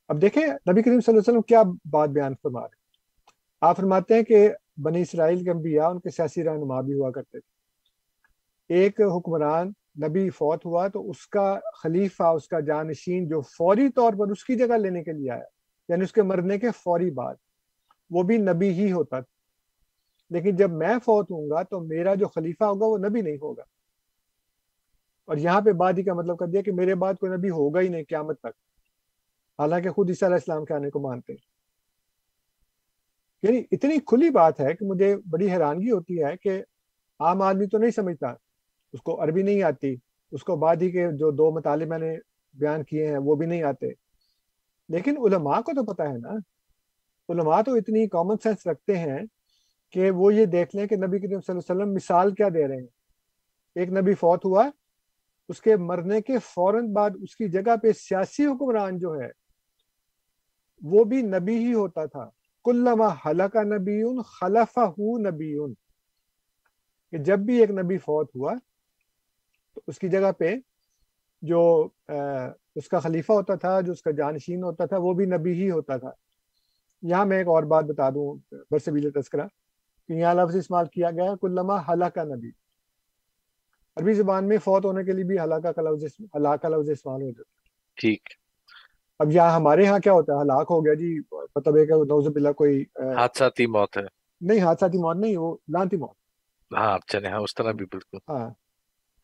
اب 0.09 0.23
دیکھیں 0.23 0.43
نبی 0.43 0.83
کریم 0.83 0.83
صلی 0.83 0.91
اللہ 0.91 1.11
علیہ 1.11 1.19
وسلم 1.19 1.43
کیا 1.43 1.63
بات 1.91 2.09
بیان 2.09 2.35
فرما 2.43 2.61
رہے 2.61 2.75
آپ 3.61 3.77
فرماتے 3.77 4.15
ہیں 4.15 4.23
کہ 4.23 4.51
بنی 4.77 5.03
اسرائیل 5.03 5.45
کے 5.45 5.51
انبیاء، 5.51 5.89
ان 5.89 6.01
کے 6.01 6.11
سیاسی 6.11 6.45
رہنما 6.45 6.81
بھی 6.81 6.95
ہوا 6.95 7.11
کرتے 7.11 7.41
تھے۔ 7.41 7.55
ایک 8.75 9.01
حکمران 9.01 9.73
نبی 10.09 10.31
فوت 10.31 10.67
ہوا 10.67 10.89
تو 10.89 11.11
اس 11.11 11.27
کا 11.27 11.59
خلیفہ، 11.83 12.23
اس 12.23 12.49
کا 12.49 12.61
جانشین 12.61 13.29
جو 13.29 13.41
فوری 13.41 13.89
طور 13.89 14.13
پر 14.13 14.31
اس 14.31 14.45
کی 14.45 14.57
جگہ 14.57 14.75
لینے 14.75 15.05
کے 15.05 15.13
لیے 15.13 15.31
آیا 15.31 15.45
یعنی 15.89 16.03
اس 16.03 16.13
کے 16.13 16.23
مرنے 16.23 16.59
کے 16.59 16.71
فوری 16.71 17.11
بعد، 17.11 17.35
وہ 18.11 18.23
بھی 18.23 18.37
نبی 18.37 18.69
ہی 18.69 18.93
ہوتا 18.93 19.21
تھا۔ 19.21 19.35
لیکن 20.31 20.57
جب 20.57 20.71
میں 20.71 20.99
فوت 21.05 21.31
ہوں 21.31 21.51
گا 21.51 21.63
تو 21.63 21.81
میرا 21.81 22.15
جو 22.15 22.29
خلیفہ 22.29 22.65
ہوگا 22.65 22.87
وہ 22.87 22.99
نبی 22.99 23.21
نہیں 23.21 23.37
ہوگا۔ 23.37 23.63
اور 25.27 25.37
یہاں 25.37 25.61
پہ 25.61 25.73
بعد 25.73 25.93
ہی 25.93 26.03
کا 26.03 26.15
مطلب 26.15 26.39
کر 26.39 26.47
دیا 26.47 26.63
کہ 26.63 26.73
میرے 26.73 26.95
بعد 26.95 27.15
کوئی 27.15 27.33
نبی 27.33 27.51
ہوگا 27.51 27.81
ہی 27.81 27.89
نہیں 27.89 28.05
قیامت 28.09 28.39
تک۔ 28.39 28.57
حالانکہ 29.59 29.91
خود 29.91 30.11
عیسیٰ 30.11 30.29
علیہ 30.29 30.35
السلام 30.35 30.65
کے 30.65 30.75
آنے 30.75 30.91
کو 30.91 31.01
مانتے 31.01 31.33
ہیں۔ 31.33 31.54
یعنی 33.45 33.63
اتنی 33.73 33.99
کھلی 34.07 34.31
بات 34.31 34.61
ہے 34.61 34.75
کہ 34.75 34.87
مجھے 34.87 35.17
بڑی 35.17 35.51
حیرانگی 35.51 35.91
ہوتی 35.91 36.25
ہے 36.25 36.37
کہ 36.37 36.63
عام 37.19 37.43
آدمی 37.43 37.67
تو 37.67 37.79
نہیں 37.79 37.91
سمجھتا۔ 37.91 38.27
اس 38.93 39.03
کو 39.03 39.25
عربی 39.25 39.43
نہیں 39.43 39.63
آتی، 39.63 39.97
اس 40.33 40.43
کو 40.43 40.57
بعد 40.57 40.77
ہی 40.77 40.91
کے 40.91 41.07
جو 41.07 41.31
دو 41.31 41.51
مطالعے 41.51 41.87
میں 41.87 41.99
نے 41.99 42.17
بیان 42.53 42.85
کیے 42.85 43.07
ہیں 43.07 43.19
وہ 43.19 43.35
بھی 43.35 43.47
نہیں 43.47 43.63
آتے۔ 43.63 43.87
لیکن 44.89 45.17
علماء 45.19 45.61
کو 45.61 45.73
تو 45.73 45.95
پتا 45.95 46.05
ہے 46.05 46.19
نا۔ 46.19 46.29
علماء 47.29 47.63
تو 47.63 47.75
اتنی 47.75 48.09
کامن 48.09 48.37
سینس 48.43 48.67
رکھتے 48.67 48.99
ہیں 48.99 49.19
کہ 49.93 50.11
وہ 50.11 50.35
یہ 50.35 50.45
دیکھ 50.45 50.77
لیں 50.77 50.87
کہ 50.87 50.97
نبی 50.97 51.19
کریم 51.19 51.41
صلی 51.41 51.53
اللہ 51.53 51.73
علیہ 51.73 51.83
وسلم 51.83 51.95
مثال 51.95 52.35
کیا 52.35 52.49
دے 52.49 52.69
رہے 52.69 52.77
ہیں۔ 52.77 52.87
ایک 53.75 53.89
نبی 53.89 54.15
فوت 54.15 54.45
ہوا، 54.45 54.71
اس 55.49 55.61
کے 55.61 55.77
مرنے 55.77 56.21
کے 56.21 56.39
فوراً 56.39 56.93
بعد 56.93 57.11
اس 57.23 57.37
کی 57.37 57.49
جگہ 57.49 57.77
پہ 57.83 57.93
سیاسی 57.93 58.47
حکمران 58.47 58.99
جو 58.99 59.21
ہے، 59.21 59.29
وہ 60.83 61.05
بھی 61.05 61.23
نبی 61.23 61.57
ہی 61.59 61.75
ہوتا 61.75 62.07
تھا۔ 62.07 62.31
کلما 62.65 63.09
حلقہ 63.25 63.63
نبی 63.65 64.03
خلفہ 64.41 64.87
نبی 65.27 65.55
کہ 67.13 67.19
جب 67.25 67.39
بھی 67.39 67.59
ایک 67.61 67.71
نبی 67.71 67.99
فوت 67.99 68.35
ہوا، 68.37 68.55
تو 69.75 69.81
اس 69.87 69.99
کی 69.99 70.09
جگہ 70.09 70.31
پہ 70.39 70.55
جو 71.43 71.61
اس 72.77 72.89
کا 72.89 72.99
خلیفہ 73.01 73.33
ہوتا 73.33 73.55
تھا، 73.55 73.81
جو 73.81 73.93
اس 73.93 74.03
کا 74.03 74.11
جانشین 74.11 74.63
ہوتا 74.65 74.87
تھا، 74.87 74.97
وہ 74.99 75.13
بھی 75.15 75.27
نبی 75.27 75.53
ہی 75.63 75.71
ہوتا 75.71 75.97
تھا۔ 75.97 76.11
یہاں 77.03 77.25
میں 77.27 77.39
ایک 77.39 77.49
اور 77.49 77.63
بات 77.73 77.85
بتا 77.85 78.09
دوں 78.11 78.35
برسبیل 78.71 79.11
تذکرہ، 79.13 79.47
کہ 80.09 80.13
یہاں 80.13 80.35
لفظ 80.35 80.57
استعمال 80.57 80.87
کیا 80.93 81.11
گیا 81.11 81.35
کلما 81.41 81.81
ہلاکہ 81.89 82.25
نبی۔ 82.35 82.51
عربی 83.97 84.15
زبان 84.15 84.49
میں 84.49 84.59
فوت 84.65 84.85
ہونے 84.85 85.05
کے 85.05 85.13
لیے 85.13 85.25
بھی 85.25 85.39
ہلاکہ 85.39 85.73
کا 85.73 85.83
لفظ 85.83 86.05
ہلاکہ 86.35 86.69
لفظ 86.69 86.91
استعمال 86.91 87.23
ہو 87.23 87.31
جاتا 87.31 87.63
ٹھیک۔ 87.97 88.29
اب 89.21 89.31
یہاں 89.31 89.51
ہمارے 89.51 89.87
ہاں 89.87 89.99
کیا 89.99 90.13
ہوتا 90.13 90.33
ہے؟ 90.33 90.41
ہلاک 90.41 90.67
ہو 90.71 90.85
گیا 90.85 90.95
جی 90.95 91.11
مطلب 91.57 91.77
ہے 91.77 91.87
کہ 91.87 92.03
نوز 92.05 92.27
باللہ 92.29 92.53
کوئی 92.53 92.83
حادثاتی 93.17 93.67
موت 93.67 93.97
ہے۔ 93.97 94.07
نہیں 94.41 94.61
حادثاتی 94.61 94.99
موت 94.99 95.17
نہیں 95.17 95.37
وہ 95.37 95.57
لانتی 95.69 95.97
موت۔ 95.97 96.17
ہاں 96.71 96.99
چلے 97.09 97.29
ہاں 97.29 97.41
اس 97.41 97.55
طرح 97.55 97.73
بھی 97.73 97.87
بالکل۔ 97.87 98.19
ہاں 98.29 98.49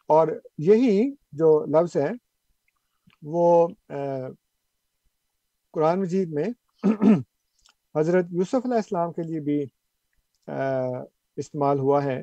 اور 0.08 0.28
یہی 0.58 0.94
جو 1.32 1.48
لفظ 1.66 1.96
ہے 1.96 2.10
وہ 3.22 3.44
قرآن 5.74 6.00
مجید 6.00 6.32
میں 6.32 6.48
حضرت 7.94 8.26
یوسف 8.30 8.64
علیہ 8.64 8.76
السلام 8.76 9.12
کے 9.12 9.22
لیے 9.22 9.40
بھی 9.40 9.58
استعمال 11.38 11.78
ہوا 11.78 12.02
ہے۔ 12.04 12.20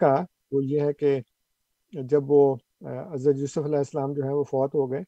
کا 0.00 0.14
وہ 0.52 0.64
یہ 0.64 0.80
ہے 0.80 0.92
کہ 0.92 1.20
جب 1.92 2.30
وہ 2.30 2.56
حضرت 3.12 3.36
یوسف 3.36 3.58
علیہ 3.58 3.78
السلام 3.78 4.12
جو 4.12 4.24
ہے 4.24 4.32
وہ 4.32 4.44
فوت 4.44 4.74
ہو 4.74 4.92
گئے 4.92 5.00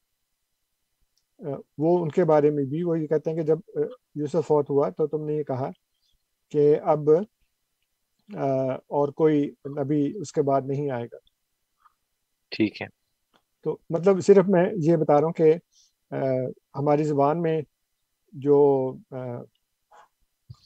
وہ 1.78 1.99
ان 1.99 2.09
کے 2.09 2.24
بارے 2.24 2.51
میں 2.51 2.64
بھی 2.64 2.82
وہ 2.82 2.99
یہ 3.01 3.07
کہتے 3.07 3.30
ہیں 3.30 3.36
کہ 3.36 3.43
جب 3.43 3.59
یوسف 4.14 4.47
فوت 4.47 4.70
ہوا 4.70 4.89
تو 4.89 5.07
تم 5.07 5.24
نے 5.24 5.34
یہ 5.34 5.43
کہا 5.43 5.70
کہ 6.53 6.80
اب 6.80 7.11
اور 8.86 9.09
کوئی 9.09 9.43
نبی 9.78 10.12
اس 10.20 10.32
کے 10.32 10.43
بعد 10.43 10.62
نہیں 10.66 10.91
آئے 10.91 11.07
گا۔ 11.12 11.18
ٹھیک 12.51 12.82
ہے۔ 12.82 12.86
تو 13.66 13.76
مطلب 13.91 14.20
صرف 14.20 14.45
میں 14.49 14.64
یہ 14.82 14.97
بتا 14.97 15.14
رہا 15.14 15.24
ہوں 15.24 15.32
کہ 15.32 15.55
ہماری 16.78 17.05
زبان 17.05 17.43
میں 17.43 17.61
جو 18.32 18.59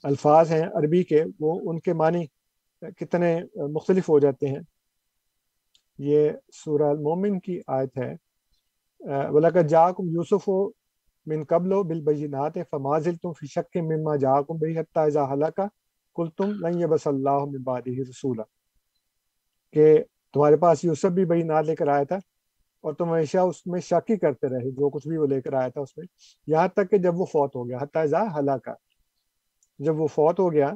الفاظ 0.03 0.53
ہیں 0.53 0.62
عربی 0.62 1.03
کے 1.03 1.25
وہ 1.41 1.70
ان 1.70 1.81
کے 1.81 1.93
معنی 1.93 2.25
کتنے 2.91 3.41
مختلف 3.57 4.09
ہو 4.09 4.18
جاتے 4.18 4.47
ہیں۔ 4.47 4.61
یہ 5.99 6.30
سورہ 6.64 6.83
المومن 6.83 7.41
کی 7.41 7.61
آیت 7.66 7.99
ہے۔ 7.99 8.14
وَلَقَدْ 9.30 9.68
جَاءَكُمْ 9.68 10.09
يُوسُفُ 10.09 10.53
مِنْ 11.26 11.47
قَبْلُ 11.47 11.85
بِالْبَيِّنَاتِ 11.85 12.61
فَمَازِلْتُمْ 12.70 13.33
فِي 13.39 13.47
شَكٍّ 13.47 13.83
مِّمَّا 13.83 14.16
جَاءَكُمْ 14.16 14.59
بِهِ 14.59 14.78
حَتَّى 14.78 15.05
إِذَا 15.05 15.35
هَلَكَ 15.35 15.62
قُلْتُمْ 16.14 16.47
لَن 16.47 16.80
يَبَسَ 16.80 17.09
اللَّهُ 17.09 17.47
مِن 17.47 17.62
بَعْدِهِ 17.62 18.09
رَسُولًا۔ 18.09 18.43
کہ 19.72 20.05
تمہارے 20.33 20.57
پاس 20.57 20.85
یوسف 20.85 21.07
بھی 21.07 21.24
بینات 21.24 21.64
لے 21.64 21.76
کر 21.76 21.89
آیا 21.89 22.05
تھا 22.05 22.16
اور 22.80 22.95
تم 22.95 23.09
ہمیشہ 23.11 23.39
اس 23.39 23.66
میں 23.66 23.80
شک 23.80 24.11
ہی 24.11 24.18
کرتے 24.18 24.49
رہے، 24.49 24.70
جو 24.70 24.91
کچھ 24.91 25.09
بھی 25.09 25.16
وہ 25.16 25.26
لے 25.26 25.41
کر 25.41 25.53
آیا 25.53 25.68
تھا 25.68 25.80
اس 25.80 25.99
میں۔ 25.99 26.07
یہاں 26.47 26.68
تک 26.68 26.91
کہ 26.91 26.99
جب 26.99 27.20
وہ 27.20 27.24
فوت 27.24 27.57
ہو 27.57 27.68
گیا، 27.68 27.78
حتیٰ 27.80 28.03
اذا 28.03 28.39
ہلاکا 28.39 28.72
جب 29.78 30.01
وہ 30.01 30.07
فوت 30.07 30.41
ہو 30.41 30.53
گیا 30.53 30.74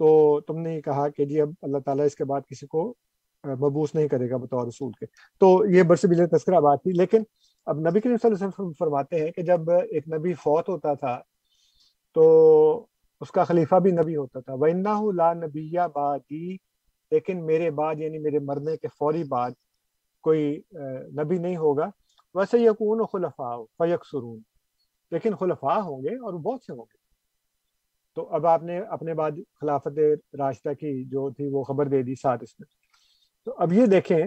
تو 0.00 0.40
تم 0.40 0.58
نے 0.58 0.74
یہ 0.74 0.80
کہا 0.80 1.08
کہ 1.08 1.24
جی 1.24 1.40
اب 1.40 1.50
اللہ 1.62 1.78
تعالیٰ 1.78 2.04
اس 2.06 2.14
کے 2.16 2.24
بعد 2.24 2.40
کسی 2.48 2.66
کو 2.66 2.94
مبوس 3.44 3.94
نہیں 3.94 4.08
کرے 4.08 4.30
گا 4.30 4.36
بطور 4.36 4.66
رسول 4.66 4.92
کے۔ 4.92 5.06
تو 5.40 5.48
یہ 5.66 5.82
برس 5.82 6.04
بل 6.04 6.26
تذکرہ 6.26 6.60
بات 6.60 6.82
تھی، 6.82 6.92
لیکن 6.92 7.22
اب 7.66 7.78
نبی 7.78 8.00
کریم 8.00 8.16
صلی 8.16 8.28
اللہ 8.28 8.36
علیہ 8.36 8.48
وسلم 8.48 8.72
فرماتے 8.78 9.24
ہیں 9.24 9.30
کہ 9.32 9.42
جب 9.42 9.70
ایک 9.70 10.08
نبی 10.08 10.32
فوت 10.34 10.68
ہوتا 10.68 10.94
تھا، 10.94 11.20
تو 12.14 12.24
اس 13.20 13.30
کا 13.30 13.44
خلیفہ 13.44 13.76
بھی 13.76 13.90
نبی 13.90 14.16
ہوتا 14.16 14.40
تھا۔ 14.40 14.54
وَإِنَّهُ 14.54 15.12
لَا 15.12 15.32
نَبِيَّ 15.34 15.88
بَعْدِي، 15.94 16.56
لیکن 17.10 17.46
میرے 17.46 17.70
بعد 17.70 17.94
یعنی 17.98 18.18
میرے 18.18 18.38
مرنے 18.38 18.76
کے 18.76 18.88
فوری 18.88 19.24
بعد 19.24 19.50
کوئی 20.24 20.60
نبی 21.22 21.38
نہیں 21.38 21.56
ہوگا۔ 21.56 21.88
ویسے 22.34 22.58
یقون 22.58 23.04
خلفاء 23.12 23.56
فیکسرون 23.78 24.40
لیکن 25.12 25.34
خلفاء 25.34 25.78
ہوں 25.80 26.02
گے 26.02 26.14
اور 26.16 26.34
بہت 26.34 26.64
سے 26.64 26.72
ہوں 26.72 26.84
گے۔ 26.92 26.99
تو 28.14 28.34
اب 28.34 28.46
آپ 28.46 28.62
نے 28.62 28.78
اپنے 28.78 29.14
بعد 29.14 29.30
خلافت 29.60 29.98
راشدہ 30.38 30.72
کی 30.72 31.04
جو 31.04 31.30
تھی 31.30 31.48
وہ 31.52 31.64
خبر 31.64 31.86
دے 31.86 32.02
دی 32.02 32.14
ساتھ 32.14 32.42
اس 32.42 32.60
میں۔ 32.60 32.66
تو 33.44 33.54
اب 33.58 33.72
یہ 33.72 33.86
دیکھیں 33.86 34.20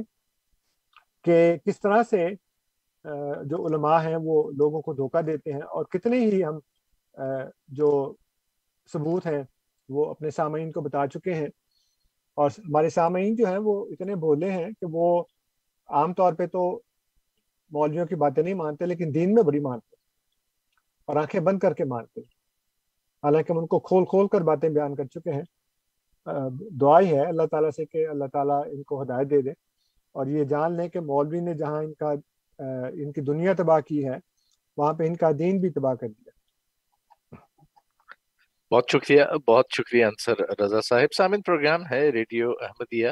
کہ 1.23 1.57
کس 1.65 1.79
طرح 1.79 2.03
سے 2.09 2.29
جو 3.45 3.67
علماء 3.67 4.03
ہیں 4.03 4.15
وہ 4.15 4.51
لوگوں 4.51 4.81
کو 4.81 4.93
دھوکہ 4.93 5.21
دیتے 5.21 5.53
ہیں 5.53 5.61
اور 5.61 5.85
کتنے 5.85 6.19
ہی 6.19 6.43
ہم 6.43 6.59
جو 7.67 8.13
ثبوت 8.93 9.25
ہیں 9.25 9.43
وہ 9.89 10.05
اپنے 10.05 10.29
سامعین 10.29 10.71
کو 10.71 10.81
بتا 10.81 11.07
چکے 11.07 11.33
ہیں۔ 11.33 11.47
اور 12.35 12.49
ہمارے 12.57 12.89
سامعین 12.89 13.35
جو 13.35 13.47
ہیں 13.47 13.57
وہ 13.57 13.85
اتنے 13.89 14.15
بھولے 14.15 14.51
ہیں 14.51 14.65
کہ 14.65 14.85
وہ 14.91 15.23
عام 15.87 16.13
طور 16.13 16.33
پہ 16.33 16.47
تو 16.47 16.81
مولویوں 17.71 18.05
کی 18.05 18.15
باتیں 18.15 18.43
نہیں 18.43 18.53
مانتے 18.53 18.85
لیکن 18.85 19.11
دین 19.13 19.33
میں 19.33 19.43
بڑی 19.43 19.59
مانتے 19.59 19.95
اور 21.05 21.15
آنکھیں 21.15 21.41
بند 21.41 21.59
کر 21.59 21.73
کے 21.73 21.85
مانتے 21.85 22.21
حالانکہ 23.23 23.51
ہم 23.51 23.57
ان 23.57 23.67
کو 23.67 23.79
کھول 23.79 24.05
کھول 24.05 24.27
کر 24.27 24.41
باتیں 24.41 24.69
بیان 24.69 24.95
کر 24.95 25.05
چکے 25.05 25.31
ہیں۔ 25.31 25.43
دعائی 26.81 27.07
ہے 27.07 27.25
اللہ 27.25 27.45
تعالیٰ 27.51 27.69
سے 27.71 27.85
کہ 27.85 28.07
اللہ 28.07 28.25
تعالیٰ 28.33 28.61
ان 28.71 28.83
کو 28.83 29.01
ہدایت 29.01 29.29
دے 29.29 29.41
دے۔ 29.41 29.51
اور 30.11 30.27
یہ 30.27 30.43
جان 30.43 30.77
لیں 30.77 30.87
کہ 30.89 30.99
مولوی 30.99 31.39
نے 31.39 31.53
جہاں 31.53 31.83
ان 31.83 31.93
کا 31.93 32.11
ان 32.93 33.11
کی 33.11 33.21
دنیا 33.21 33.53
تباہ 33.57 33.79
کی 33.79 34.05
ہے، 34.05 34.17
وہاں 34.77 34.93
پہ 34.93 35.03
ان 35.07 35.15
کا 35.15 35.31
دین 35.39 35.59
بھی 35.61 35.69
تباہ 35.69 35.95
کر 35.95 36.07
دیا۔ 36.07 36.31
بہت 38.71 38.83
شکریہ 38.91 39.23
بہت 39.47 39.65
شکریہ 39.77 40.05
انصر 40.05 40.63
رضا 40.63 40.81
صاحب۔ 40.81 41.13
سامن 41.17 41.41
پروگرام 41.41 41.81
ہے 41.91 42.09
ریڈیو 42.09 42.49
احمدیہ 42.61 43.09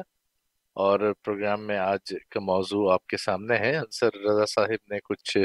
اور 0.76 1.14
پروگرام 1.26 1.68
میں 1.68 1.78
آج 1.78 2.14
کا 2.30 2.39
موضوع 2.39 2.91
آپ 2.93 3.05
کے 3.07 3.18
سامنے 3.18 3.57
ہے۔ 3.57 3.76
انصر 3.78 4.09
رضا 4.26 4.45
صاحب 4.45 4.93
نے 4.93 4.99
کچھ 5.09 5.38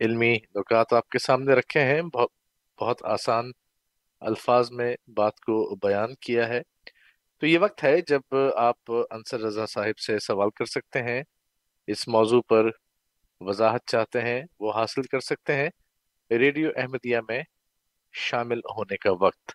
علمی 0.00 0.34
نکات 0.54 0.92
آپ 0.92 1.08
کے 1.08 1.18
سامنے 1.18 1.54
رکھے 1.54 1.80
ہیں۔ 1.80 2.02
بہت 2.80 3.04
آسان 3.04 3.50
الفاظ 4.20 4.70
میں 4.70 4.96
بات 5.16 5.40
کو 5.40 5.76
بیان 5.76 6.14
کیا 6.20 6.48
ہے۔ 6.48 6.60
تو 7.40 7.46
یہ 7.46 7.58
وقت 7.58 7.84
ہے 7.84 8.00
جب 8.00 8.20
آپ 8.56 8.76
انصر 8.88 9.40
رضا 9.40 9.66
صاحب 9.66 9.98
سے 9.98 10.18
سوال 10.18 10.50
کر 10.50 10.64
سکتے 10.64 11.02
ہیں۔ 11.02 11.22
اس 11.86 12.08
موضوع 12.08 12.40
پر 12.48 12.70
وضاحت 13.40 13.80
چاہتے 13.86 14.20
ہیں، 14.20 14.42
وہ 14.60 14.72
حاصل 14.72 15.02
کر 15.02 15.20
سکتے 15.20 15.54
ہیں۔ 15.54 15.68
ریڈیو 16.30 16.70
احمدیہ 16.76 17.18
میں 17.28 17.42
شامل 18.12 18.58
ہونے 18.58 18.96
کا 18.96 19.10
وقت۔ 19.20 19.52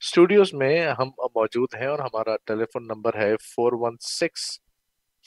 اسٹوڈیوز 0.00 0.54
میں 0.54 0.88
ہم 0.88 1.08
موجود 1.08 1.68
ہیں 1.74 1.86
اور 1.86 1.98
ہمارا 1.98 2.36
ٹیلی 2.36 2.64
فون 2.64 2.86
نمبر 2.86 3.16
ہے 3.16 3.36
four 3.36 3.72
one 3.72 3.96
six, 4.00 4.58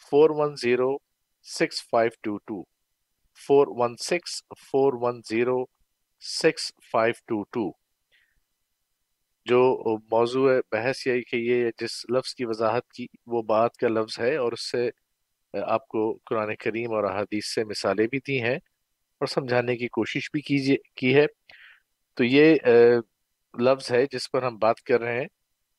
four 0.10 0.30
one 0.30 0.56
zero, 0.56 0.98
six 1.44 1.90
five 1.90 2.10
two 2.22 2.38
two. 2.38 2.64
Four 3.48 3.68
one 3.70 3.96
six, 3.96 4.42
four 4.72 4.94
one 4.94 5.22
zero 5.30 5.77
six 6.22 6.72
five 6.92 7.14
two 7.26 7.44
two 7.44 7.70
جو 9.46 9.60
موضوع 10.12 10.52
بحث 10.72 11.06
یہی 11.08 11.24
کہ 11.24 11.36
یہ 11.36 11.70
جس 11.78 12.06
لفظ 12.10 12.34
کی 12.36 12.46
وضاحت 12.46 12.88
کی، 12.94 13.06
وہ 13.26 13.42
بات 13.42 13.76
کا 13.78 13.88
لفظ 13.88 14.20
ہے 14.20 14.36
اور 14.36 14.52
اس 14.52 14.72
سے 14.72 14.90
آپ 15.54 15.88
کو 15.88 16.18
قرآن 16.26 16.56
کریم 16.56 16.94
اور 16.94 17.04
احادیث 17.04 17.54
سے 17.54 17.64
مثالیں 17.64 18.08
بھی 18.08 18.20
دی 18.28 18.42
ہیں 18.42 18.56
اور 19.22 19.28
سمجھانے 19.28 19.76
کی 19.78 19.88
کوشش 19.88 20.30
بھی 20.34 20.42
کیجیے، 20.42 20.78
کی 20.96 21.16
ہے۔ 21.16 21.26
تو 22.18 22.24
یہ 22.24 22.56
لفظ 23.54 23.92
ہے 23.92 24.06
جس 24.12 24.30
پر 24.32 24.44
ہم 24.44 24.58
بات 24.58 24.82
کر 24.82 25.00
رہے 25.02 25.20
ہیں۔ 25.20 25.28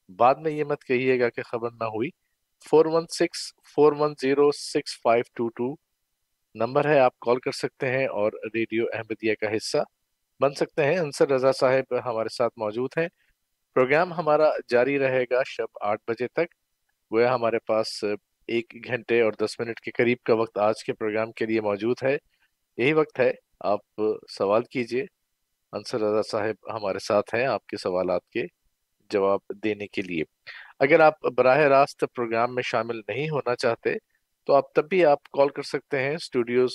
بعد 0.08 0.34
میں 0.34 0.52
یہ 0.52 0.64
مت 0.64 0.84
کہیے 0.84 1.18
گا 1.20 1.28
کہ 1.28 1.42
خبر 1.42 1.70
نہ 1.70 1.84
ہوئی۔ 1.84 2.10
Four 2.70 2.86
one 2.86 3.06
six 3.10 3.52
four 3.74 3.92
one 3.98 4.14
zero 4.22 4.50
six 4.52 5.00
five 5.02 5.24
two 5.34 5.48
two 5.48 5.74
number 6.54 6.88
ہے، 6.88 6.98
آپ 6.98 7.18
کال 7.20 7.38
کر 7.40 7.52
سکتے 7.52 7.86
ہیں 7.88 8.06
اور 8.06 8.32
ریڈیو 8.54 8.84
احمدیہ 8.92 9.34
کا 9.40 9.56
حصہ۔ 9.56 9.78
بن 10.40 10.54
سکتے 10.54 10.84
ہیں۔ 10.84 10.98
انصر 10.98 11.28
رضا 11.30 11.52
صاحب 11.52 11.94
ہمارے 12.04 12.28
ساتھ 12.28 12.52
موجود 12.56 12.90
ہیں۔ 12.98 13.08
پروگرام 13.74 14.12
ہمارا 14.12 14.50
جاری 14.68 14.98
رہے 14.98 15.24
گا 15.30 15.42
شب 15.46 15.66
آٹھ 15.80 16.00
بجے 16.08 16.28
تک۔ 16.28 16.54
وہ 17.10 17.22
ہمارے 17.24 17.58
پاس 17.58 18.04
ایک 18.46 18.74
گھنٹے 18.86 19.20
اور 19.22 19.32
دس 19.32 19.60
منٹ 19.60 19.80
کے 19.80 19.90
قریب 19.90 20.18
کا 20.24 20.34
وقت 20.34 20.58
آج 20.58 20.84
کے 20.86 20.92
پروگرام 20.92 21.32
کے 21.32 21.46
لیے 21.46 21.60
موجود 21.60 21.96
ہے۔ 22.02 22.16
یہی 22.76 22.92
وقت 22.92 23.20
ہے۔ 23.20 23.32
آپ 23.60 23.80
سوال 24.38 24.62
کیجیے۔ 24.62 25.04
انصر 25.72 26.00
رضا 26.00 26.22
صاحب 26.22 26.76
ہمارے 26.76 26.98
ساتھ 26.98 27.34
ہیں 27.34 27.46
آپ 27.46 27.66
کے 27.66 27.76
سوالات 27.76 28.28
کے 28.30 28.44
جواب 29.10 29.40
دینے 29.64 29.86
کے 29.86 30.02
لیے۔ 30.02 30.22
اگر 30.80 31.00
آپ 31.00 31.20
براہ 31.36 31.58
راست 31.58 32.04
پروگرام 32.14 32.54
میں 32.54 32.62
شامل 32.62 32.98
نہیں 33.08 33.30
ہونا 33.30 33.56
چاہتے 33.56 33.94
تو 34.46 34.54
آپ 34.54 34.72
تب 34.74 34.88
بھی 34.88 35.04
آپ 35.04 35.22
کال 35.32 35.48
کر 35.48 35.62
سکتے 35.62 35.98
ہیں۔ 36.02 36.14
اسٹوڈیوز 36.14 36.70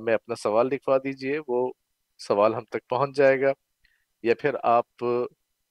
میں 0.00 0.14
اپنا 0.14 0.34
سوال 0.42 0.66
لکھوا 0.66 0.98
دیجیے۔ 0.98 1.38
وہ 1.48 1.72
سوال 2.20 2.54
ہم 2.54 2.64
تک 2.70 2.88
پہنچ 2.88 3.16
جائے 3.16 3.40
گا، 3.40 3.52
یا 4.24 4.34
پھر 4.40 4.54
آپ 4.64 5.04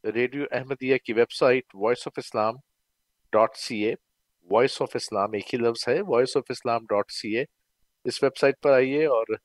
ریڈیو 0.04 0.46
احمدیہ 0.52 0.98
کی 1.06 1.14
website 1.40 1.76
voice 1.76 2.08
of 2.08 2.18
Islam 2.18 2.56
dot 3.34 3.56
C 3.58 3.84
A 3.86 3.94
voice 4.50 4.82
of 4.82 4.96
Islam 4.96 5.32
ایک 5.34 5.54
ہی 5.54 5.60
لفظ 5.60 5.88
ہے 5.90 6.00
voice 6.08 6.36
of 6.38 6.52
Islam 6.52 6.86
dot 6.90 7.12
C 7.12 7.36
A 7.38 7.44
us 8.06 8.22
web 8.24 8.38
site 8.40 8.62
پر 8.64 8.72
آئیے 8.74 9.06
اور 9.06 9.36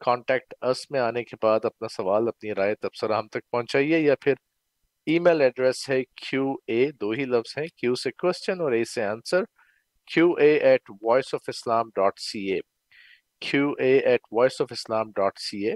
کانٹیکٹ 0.00 0.54
اس 0.70 0.90
میں 0.90 1.00
آنے 1.00 1.22
کے 1.24 1.36
بعد 1.42 1.64
اپنا 1.64 1.88
سوال، 1.88 2.28
اپنی 2.28 2.54
رائے 2.54 2.74
تبصرہ 2.80 3.18
ہم 3.18 3.28
تک 3.32 3.50
پہنچائیے، 3.50 3.98
یا 3.98 4.14
پھر 4.22 4.34
ای 5.06 5.18
میل 5.18 5.40
ایڈریس 5.40 5.88
ہے 5.90 6.02
کیو 6.16 6.52
اے 6.68 6.80
دو 7.00 7.10
ہی 7.10 7.24
لفظ 7.26 7.56
ہیں 7.58 7.66
کیو 7.76 7.94
سے 8.02 8.10
کوشچن 8.22 8.60
اور 8.60 8.72
اے 8.72 8.84
سے 8.84 9.04
answer 9.04 9.44
Q 10.10 10.30
A 10.40 10.52
at 10.68 10.90
voice 11.02 11.34
of 11.34 11.48
Islam 11.48 11.88
dot 11.96 12.18
C 12.20 12.40
A 12.52 12.58
Q 13.42 13.70
A 13.78 13.96
at 14.00 14.20
voice 14.32 14.60
of 14.60 14.72
Islam 14.72 15.10
dot 15.16 15.38
C 15.40 15.64
A 15.68 15.74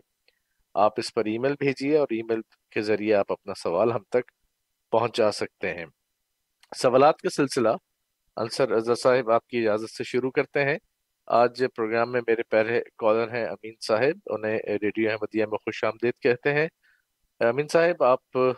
آپ 0.77 0.93
اس 0.97 1.15
پر 1.15 1.25
ای 1.25 1.39
میل 1.39 1.53
بھیجیے 1.53 1.99
اور 1.99 2.07
ای 2.11 2.23
میل 2.23 2.41
کے 2.71 2.81
ذریعے 2.81 3.15
آپ 3.15 3.33
اپنا 3.33 3.55
سوال 3.55 3.93
ہم 3.93 4.03
تک 4.09 4.33
پہنچا 4.93 5.31
سکتے 5.33 5.75
ہیں۔ 5.75 5.87
سوالات 6.77 7.19
کا 7.19 7.29
سلسلہ 7.31 7.69
انصر 8.37 8.69
رضا 8.69 8.95
صاحب 8.95 9.31
آپ 9.31 9.47
کی 9.47 9.59
اجازت 9.59 9.91
سے 9.91 10.05
شروع 10.05 10.31
کرتے 10.31 10.65
ہیں۔ 10.65 10.79
آج 11.27 11.65
پروگرام 11.77 12.13
میں 12.13 12.21
میرے 12.27 12.43
پہلے 12.43 12.83
کالر 12.99 13.35
ہیں 13.35 13.45
امین 13.45 13.75
صاحب 13.87 14.19
انہیں 14.27 14.59
ریڈیو 14.83 15.11
احمدیہ 15.11 15.47
میں 15.47 15.59
خوش 15.59 15.85
آمدید 15.85 16.15
کہتے 16.23 16.55
ہیں۔ 16.55 16.69
امین 17.41 17.69
صاحب 17.69 18.03
آپ 18.03 18.31
کو 18.31 18.53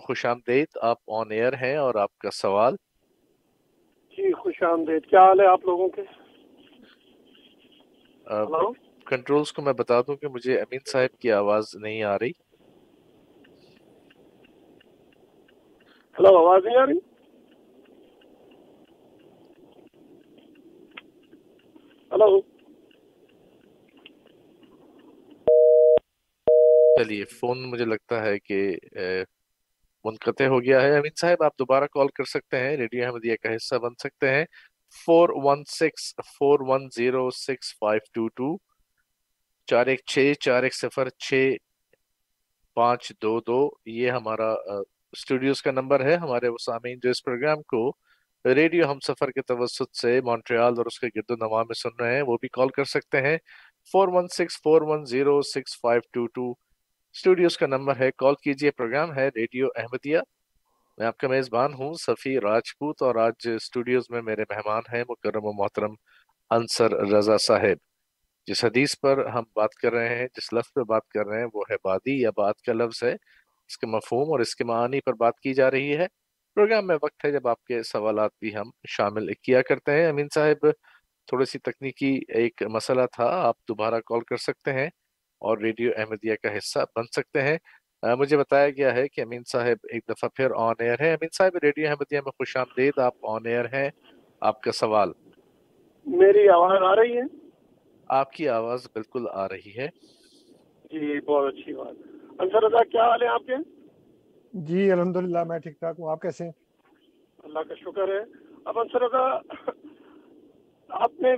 خوش 0.00 0.26
آمدید 0.26 0.68
آپ 0.82 0.96
آن 1.08 1.30
ایئر 1.30 1.52
ہیں 1.52 1.76
اور 1.76 1.94
آپ 1.94 2.18
کا 2.18 2.30
سوال؟ 2.30 2.74
جی 4.10 4.32
خوش 4.32 4.62
آمدید۔ 4.62 5.06
کیا 5.06 5.20
حال 5.20 5.40
ہے 5.40 5.46
آپ 5.46 5.60
لوگوں 5.64 5.88
کے؟ 5.88 6.02
کنٹرولز 9.06 9.52
کو 9.52 9.62
میں 9.62 9.72
بتا 9.72 10.00
دوں 10.00 10.16
کہ 10.16 10.28
مجھے 10.28 10.58
امین 10.58 10.80
صاحب 10.92 11.18
کی 11.18 11.32
آواز 11.32 11.64
نہیں 11.74 12.02
آ 12.02 12.18
رہی۔ 12.18 12.30
ہلو 16.18 16.38
آواز 16.38 16.64
نہیں 16.64 16.76
آ 16.76 16.86
رہی؟ 16.86 16.98
ہلو۔ 22.12 22.40
چلیے 26.96 27.24
فون 27.24 27.70
مجھے 27.70 27.84
لگتا 27.84 28.22
ہے 28.22 28.38
کہ 28.38 28.74
منقطع 30.04 30.44
ہو 30.44 30.62
گیا 30.62 30.82
ہے۔ 30.82 30.96
امین 30.96 31.12
صاحب 31.20 31.42
آپ 31.42 31.58
دوبارہ 31.58 31.84
کال 31.84 32.06
کر 32.08 32.24
سکتے 32.24 32.56
ہیں۔ 32.56 32.76
ریڈیو 32.76 33.06
احمدیہ 33.06 33.34
کا 33.42 33.56
حصہ 33.56 33.74
بن 33.74 33.94
سکتے 33.98 34.28
ہیں۔ 34.28 34.44
Four 35.06 35.28
one 35.32 35.64
six 35.64 36.14
four 36.38 36.58
one 36.60 36.88
zero 36.96 37.30
six 37.30 37.78
five 37.78 38.00
two 38.14 38.28
two 38.28 38.65
چار 39.66 39.86
ایک 39.86 40.00
چھ، 40.06 40.32
چار 40.40 40.62
ایک 40.62 40.74
صفر، 40.74 41.08
چھ 41.08 41.56
پانچ 42.74 43.12
دو 43.22 43.40
دو، 43.40 43.68
یہ 43.86 44.10
ہمارا 44.10 44.52
اسٹوڈیوز 45.12 45.62
کا 45.62 45.70
نمبر 45.70 46.04
ہے، 46.04 46.14
ہمارے 46.14 46.48
وہ 46.48 46.56
سامعین 46.66 46.98
جو 47.02 47.10
اس 47.10 47.24
پروگرام 47.24 47.62
کو 47.62 47.90
ریڈیو 48.44 48.90
ہم 48.90 48.98
سفر 49.00 49.30
کے 49.30 49.42
توسط 49.42 49.96
سے 49.96 50.20
مونٹریال 50.20 50.74
اور 50.78 50.86
اس 50.86 50.98
کے 51.00 51.06
گرد 51.06 51.30
و 51.30 51.34
نواح 51.34 51.62
میں 51.62 51.74
سن 51.74 52.02
رہے 52.02 52.14
ہیں، 52.14 52.22
وہ 52.22 52.36
بھی 52.40 52.48
کال 52.48 52.68
کر 52.68 52.84
سکتے 52.84 53.20
ہیں۔ 53.20 53.36
Four 53.92 54.08
one 54.08 54.28
six 54.28 54.56
four 54.64 54.82
one 54.82 55.04
zero 55.04 55.42
six 55.42 55.80
five 55.80 56.00
two 56.12 56.26
two 56.26 56.50
studios 57.14 57.58
کا 57.58 57.66
نمبر 57.66 57.96
ہے، 57.96 58.10
کال 58.10 58.34
کیجیے 58.34 58.70
پروگرام 58.70 59.14
ہے 59.14 59.28
ریڈیو 59.28 59.66
احمدیہ۔ 59.76 60.18
میں 60.98 61.06
آپ 61.06 61.18
کا 61.18 61.28
میزبان 61.28 61.72
ہوں، 61.72 61.92
صفی 61.94 62.40
راجپوت 62.40 63.02
اور 63.02 63.14
آج 63.14 63.48
اسٹوڈیوز 63.54 64.04
میں 64.10 64.22
میرے 64.22 64.44
مہمان 64.50 64.82
ہیں، 64.92 65.04
مکرم 65.08 65.44
و 65.44 65.52
محترم 65.52 65.94
انصر 66.50 66.90
رضا 66.90 67.36
صاحب۔ 67.38 67.95
جس 68.46 68.64
حدیث 68.64 68.94
پر 69.02 69.26
ہم 69.26 69.42
بات 69.54 69.74
کر 69.74 69.92
رہے 69.92 70.16
ہیں، 70.18 70.26
جس 70.26 70.52
لفظ 70.52 70.72
پہ 70.72 70.80
بات 70.80 71.08
کر 71.08 71.26
رہے 71.26 71.40
ہیں، 71.40 71.46
وہ 71.54 71.62
ہے 71.70 71.76
بادی 71.84 72.20
یا 72.20 72.30
بات 72.36 72.60
کا 72.62 72.72
لفظ 72.72 73.02
ہے۔ 73.04 73.12
اس 73.68 73.78
کے 73.78 73.86
مفہوم 73.86 74.30
اور 74.30 74.40
اس 74.40 74.54
کے 74.56 74.64
معانی 74.64 75.00
پر 75.00 75.12
بات 75.12 75.40
کی 75.40 75.54
جا 75.54 75.70
رہی 75.70 75.96
ہے۔ 75.96 76.06
پروگرام 76.54 76.86
میں 76.86 76.96
وقت 77.02 77.24
ہے، 77.24 77.32
جب 77.32 77.48
آپ 77.48 77.64
کے 77.64 77.82
سوالات 77.82 78.30
بھی 78.40 78.56
ہم 78.56 78.70
شامل 78.88 79.32
کیا 79.32 79.62
کرتے 79.62 79.92
ہیں۔ 79.92 80.06
امین 80.06 80.28
صاحب، 80.34 80.66
تھوڑی 81.26 81.44
سی 81.44 81.58
تکنیکی 81.58 82.20
ایک 82.28 82.62
مسئلہ 82.62 83.02
تھا، 83.12 83.24
آپ 83.24 83.56
دوبارہ 83.68 84.00
کال 84.06 84.20
کر 84.20 84.36
سکتے 84.36 84.72
ہیں 84.72 84.86
اور 85.40 85.58
ریڈیو 85.58 85.90
احمدیہ 85.96 86.34
کا 86.42 86.56
حصہ 86.58 86.78
بن 86.96 87.04
سکتے 87.16 87.42
ہیں۔ 87.42 87.58
مجھے 88.18 88.36
بتایا 88.36 88.70
گیا 88.70 88.94
ہے 88.94 89.08
کہ 89.08 89.20
امین 89.20 89.42
صاحب 89.44 89.86
ایک 89.92 90.02
دفعہ 90.08 90.28
پھر 90.34 90.50
آن 90.56 90.74
ایئر 90.78 91.00
ہے 91.00 91.12
امین 91.12 91.28
صاحب، 91.38 91.56
ریڈیو 91.62 91.88
احمدیہ 91.88 92.20
میں 92.20 92.32
خوش 92.32 92.56
آمدید، 92.56 92.98
آپ 92.98 93.14
آن 93.22 93.46
ایئر 93.46 93.64
ہیں۔ 93.64 93.90
آپ 94.40 94.60
کا 94.60 94.72
سوال؟ 94.72 95.12
میری 96.06 96.48
آواز 96.48 96.82
آ 96.82 96.96
رہی 96.96 97.16
ہے؟ 97.16 97.45
آپ 98.08 98.32
کی 98.32 98.48
آواز 98.48 98.86
بالکل 98.94 99.26
آ 99.32 99.48
رہی 99.48 99.78
ہے۔ 99.78 99.88
جی 100.84 101.20
بہت 101.20 101.54
اچھی 101.54 101.74
بات۔ 101.74 101.96
انصر 102.38 102.62
رضا 102.62 102.84
کیا 102.84 103.04
حال 103.04 103.22
ہے 103.22 103.26
آپ 103.26 103.42
کے؟ 103.46 103.52
جی 104.52 104.90
الحمدللہ 104.92 105.44
میں 105.44 105.58
ٹھیک 105.58 105.80
ٹھاک 105.80 105.96
ہوں۔ 105.98 106.10
آپ 106.10 106.20
کیسے 106.20 106.44
ہیں؟ 106.44 106.52
اللہ 107.42 107.58
کا 107.58 107.74
شکر 107.74 108.08
ہے۔ 108.08 108.20
اب 108.64 108.78
انصر 108.78 109.02
رضا 109.02 109.38
آپ 110.88 111.20
نے 111.20 111.28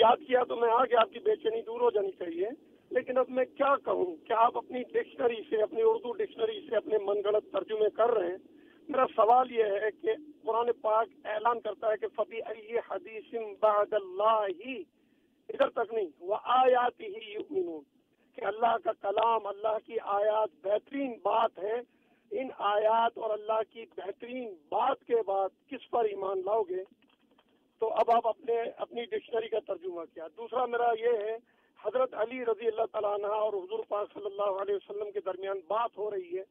یاد 0.00 0.16
کیا 0.26 0.44
تو 0.44 0.56
میں 0.56 0.68
آ 0.72 0.84
کے 0.84 0.96
آپ 0.96 1.10
کی 1.12 1.18
بے 1.18 1.36
چینی 1.36 1.62
دور 1.62 1.80
ہو 1.80 1.90
جانی 1.90 2.10
چاہیے۔ 2.10 2.48
لیکن 2.90 3.18
اب 3.18 3.26
میں 3.28 3.44
کیا 3.44 3.76
کہوں؟ 3.84 4.16
کیا 4.16 4.36
آپ 4.38 4.56
اپنی 4.56 4.82
ڈکشنری 4.82 5.42
سے 5.50 5.62
اپنی 5.62 5.82
اردو 5.84 6.12
ڈکشنری 6.12 6.66
سے 6.70 6.76
اپنے 6.76 6.98
من 7.04 7.16
گڑت 7.24 7.52
ترجمے 7.52 7.90
کر 7.90 8.10
رہے 8.10 8.26
ہیں؟ 8.26 8.38
میرا 8.88 9.04
سوال 9.16 9.52
یہ 9.52 9.64
ہے 9.64 9.90
کہ 10.02 10.12
قرآن 10.46 10.66
پاک 10.80 11.06
اعلان 11.24 11.60
کرتا 11.60 11.90
ہے 11.90 11.96
کہ 11.96 12.06
فبی 12.16 12.38
حدیث 12.90 13.34
بعد 13.60 13.92
اللہ 13.92 14.46
ہی 14.66 14.82
ادھر 15.48 15.70
تک 15.70 15.94
نہیں 15.94 16.06
وہ 16.20 16.36
آیات 16.42 17.00
ہی 17.00 17.32
یؤمنون، 17.32 17.82
کہ 18.34 18.44
اللہ 18.44 18.76
کا 18.84 18.90
کلام، 19.00 19.46
اللہ 19.46 19.76
کی 19.86 19.96
آیات 20.02 20.66
بہترین 20.66 21.18
بات 21.22 21.58
ہے۔ 21.58 21.80
ان 22.30 22.48
آیات 22.58 23.18
اور 23.18 23.30
اللہ 23.30 23.60
کی 23.70 23.84
بہترین 23.96 24.54
بات 24.68 25.04
کے 25.06 25.14
بعد 25.26 25.48
کس 25.68 25.90
پر 25.90 26.04
ایمان 26.04 26.38
لاؤ 26.44 26.62
گے؟ 26.62 26.84
تو 27.78 27.92
اب 27.92 28.10
آپ 28.10 28.26
اپنے، 28.26 28.62
اپنی 28.76 29.04
ڈکشنری 29.04 29.48
کا 29.48 29.58
ترجمہ 29.66 30.00
کیا۔ 30.14 30.26
دوسرا 30.36 30.66
میرا 30.66 30.90
یہ 31.00 31.18
ہے، 31.18 31.36
حضرت 31.84 32.14
علی 32.14 32.44
رضی 32.44 32.66
اللہ 32.66 32.82
تعالیٰ 32.92 33.14
عنہ 33.14 33.26
اور 33.26 33.52
حضور 33.52 33.78
پاک 33.88 34.12
صلی 34.14 34.26
اللہ 34.26 34.62
علیہ 34.62 34.74
وسلم 34.74 35.10
کے 35.10 35.20
درمیان 35.20 35.60
بات 35.68 35.98
ہو 35.98 36.10
رہی 36.10 36.38
ہے۔ 36.38 36.42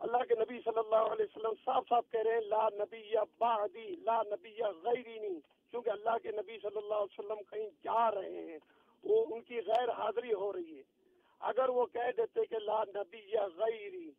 اللہ 0.00 0.24
کے 0.28 0.34
نبی 0.34 0.58
صلی 0.64 0.78
اللہ 0.78 1.12
علیہ 1.12 1.24
وسلم 1.24 1.54
صاف 1.64 1.84
صاف 1.88 2.10
کہہ 2.10 2.20
رہے 2.20 2.32
ہیں، 2.32 2.40
لا 2.40 2.68
نبی 2.68 3.00
یا 3.10 3.22
بعدی، 3.38 3.94
لا 4.04 4.22
نبی 4.22 4.52
یا 4.56 4.70
غیری 4.84 5.18
نہیں 5.18 5.40
کیونکہ 5.70 5.90
اللہ 5.90 6.18
کے 6.22 6.30
نبی 6.30 6.58
صلی 6.62 6.76
اللہ 6.76 6.94
علیہ 6.94 7.18
وسلم 7.18 7.42
کہیں 7.50 7.68
جا 7.84 8.10
رہے 8.10 8.42
ہیں، 8.42 8.58
وہ 9.04 9.24
ان 9.30 9.42
کی 9.42 9.60
غیر 9.66 9.90
حاضری 9.90 10.32
ہو 10.32 10.52
رہی 10.52 10.76
ہے۔ 10.76 10.82
اگر 11.40 11.68
وہ 11.68 11.86
کہہ 11.86 12.10
دیتے 12.16 12.44
کہ 12.46 12.58
لا 12.58 12.82
نبی 12.94 13.20
یا 13.26 13.46
غیری، 13.56 14.10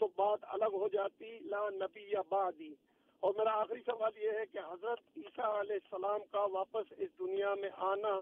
تو 0.00 0.06
بات 0.16 0.44
الگ 0.48 0.74
ہو 0.74 0.88
جاتی، 0.88 1.38
لا 1.44 1.68
نبی 1.70 2.04
یا 2.10 2.22
بادی 2.28 2.74
اور 3.22 3.34
میرا 3.34 3.52
آخری 3.60 3.80
سوال 3.86 4.18
یہ 4.22 4.30
ہے 4.30 4.44
کہ 4.52 4.58
حضرت 4.58 5.00
عیسیٰ 5.16 5.52
علیہ 5.58 5.78
السلام 5.82 6.20
کا 6.30 6.44
واپس 6.52 6.92
اس 6.96 7.08
دنیا 7.18 7.54
میں 7.54 7.70
آنا 7.86 8.18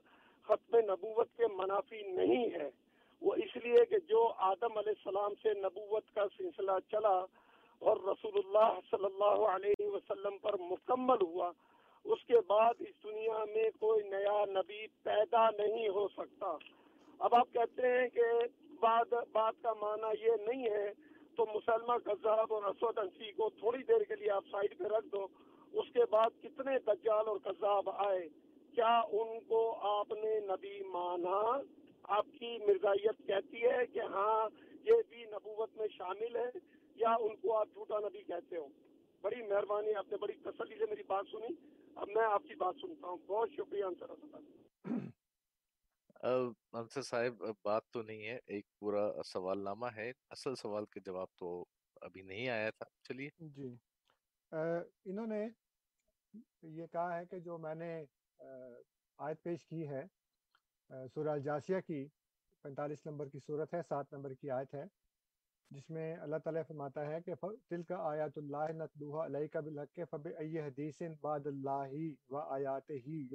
ختم 0.46 0.76
نبوت 0.90 1.36
کے 1.36 1.46
منافی 1.46 2.02
نہیں 2.02 2.50
ہے۔ 2.50 2.68
وہ 3.22 3.34
اس 3.44 3.56
لیے 3.56 3.84
کہ 3.90 3.98
جو 4.08 4.20
آدم 4.46 4.78
علیہ 4.78 4.92
السلام 4.96 5.34
سے 5.42 5.54
نبوت 5.60 6.14
کا 6.14 6.24
سلسلہ 6.36 6.78
چلا 6.90 7.16
اور 7.82 7.96
رسول 8.04 8.36
اللہ 8.36 8.78
صلی 8.90 9.04
اللہ 9.04 9.44
علیہ 9.46 9.88
وسلم 9.88 10.36
پر 10.38 10.58
مکمل 10.60 11.22
ہوا، 11.22 11.50
اس 12.04 12.24
کے 12.26 12.40
بعد 12.46 12.80
اس 12.80 13.02
دنیا 13.04 13.44
میں 13.44 13.68
کوئی 13.78 14.08
نیا 14.08 14.44
نبی 14.50 14.86
پیدا 15.02 15.48
نہیں 15.58 15.88
ہو 15.88 16.06
سکتا۔ 16.08 16.56
اب 17.20 17.34
آپ 17.34 17.52
کہتے 17.52 17.88
ہیں 17.88 18.08
کہ 18.08 18.30
بعد 18.80 19.12
بات 19.32 19.62
کا 19.62 19.72
معنی 19.80 20.12
یہ 20.22 20.44
نہیں 20.46 20.64
ہے، 20.70 20.92
تو 21.36 21.46
مسلمہ 21.54 21.96
قذاب 22.04 22.52
اور 22.54 22.62
اسود 22.64 22.98
انسی 22.98 23.32
کو 23.32 23.48
تھوڑی 23.58 23.82
دیر 23.82 24.04
کے 24.04 24.16
لیے 24.16 24.30
آپ 24.30 24.44
سائڈ 24.50 24.78
پہ 24.78 24.94
رکھ 24.96 25.06
دو، 25.12 25.26
اس 25.72 25.92
کے 25.92 26.04
بعد 26.10 26.42
کتنے 26.42 26.78
دجال 26.86 27.28
اور 27.28 27.38
قذاب 27.44 27.90
آئے، 27.90 28.26
کیا 28.74 28.98
ان 29.12 29.38
کو 29.48 29.60
آپ 29.88 30.12
نے 30.12 30.38
نبی 30.46 30.82
مانا؟ 30.86 31.40
آپ 32.08 32.26
کی 32.32 32.58
مرزائیت 32.58 33.18
کہتی 33.26 33.62
ہے 33.62 33.86
کہ 33.86 34.00
ہاں 34.00 34.48
یہ 34.84 35.02
بھی 35.08 35.24
نبوت 35.24 35.76
میں 35.76 35.88
شامل 35.88 36.36
ہے 36.36 36.48
یا 36.94 37.14
ان 37.20 37.36
کو 37.36 37.56
آپ 37.56 37.68
جھوٹا 37.72 37.98
نبی 38.00 38.22
کہتے 38.22 38.56
ہو؟ 38.56 38.66
بڑی 39.20 39.42
مہربانی 39.42 39.94
آپ 39.94 40.06
نے 40.10 40.16
بڑی 40.16 40.32
تسلی 40.44 40.78
سے 40.78 40.84
میری 40.88 41.02
بات 41.02 41.26
سنی۔ 41.30 41.54
اب 41.96 42.08
میں 42.08 42.24
آپ 42.24 42.42
کی 42.42 42.54
بات 42.54 42.74
سنتا 42.80 43.08
ہوں۔ 43.08 43.16
بہت 43.26 43.50
شکریہ 43.50 43.84
انصر 43.84 44.10
انصر 46.72 47.02
صاحب 47.02 47.42
بات 47.64 47.82
تو 47.90 48.02
نہیں 48.02 48.26
ہے۔ 48.26 48.38
ایک 48.46 48.66
پورا 48.78 49.22
سوال 49.24 49.64
نامہ 49.64 49.86
ہے۔ 49.96 50.10
اصل 50.30 50.54
سوال 50.54 50.84
کے 50.86 51.00
جواب 51.00 51.28
تو 51.38 51.64
ابھی 52.02 52.22
نہیں 52.22 52.48
آیا 52.48 52.70
تھا۔ 52.70 52.86
چلیے۔ 53.02 53.28
جی۔ 53.38 53.74
انہوں 54.52 55.26
نے 55.26 55.46
یہ 56.62 56.86
کہا 56.86 57.18
ہے 57.18 57.24
کہ 57.26 57.38
جو 57.38 57.58
میں 57.58 57.74
نے 57.74 57.90
آیت 59.18 59.42
پیش 59.42 59.66
کی 59.66 59.88
ہے 59.88 60.02
سورہ 60.90 61.28
الجاسیہ 61.28 61.76
کی 61.86 62.06
پینتالیس 62.62 63.06
نمبر 63.06 63.28
کی 63.28 63.38
صورت 63.38 63.74
ہے، 63.74 63.80
سات 63.88 64.12
نمبر 64.12 64.34
کی 64.34 64.50
آیت 64.50 64.74
ہے، 64.74 64.84
جس 65.70 65.90
میں 65.90 66.16
اللہ 66.16 66.36
تعالیٰ 66.36 66.62
فرماتا 66.68 67.06
ہے 67.06 67.20
کہ 67.20 67.34
تل 67.70 67.82
کا 67.82 67.96
آیات 67.96 68.38
اللہ 68.38 68.72
نتلوہ 68.72 69.24
علیہ 69.24 69.46
کا 69.46 69.60
بالحق 69.60 70.00
فب 70.10 70.28
حدیث 70.64 71.02
بعد 71.20 71.46
اللہ 71.46 71.94
و 72.30 72.36
آیات 72.36 72.90
ہی 72.90 73.28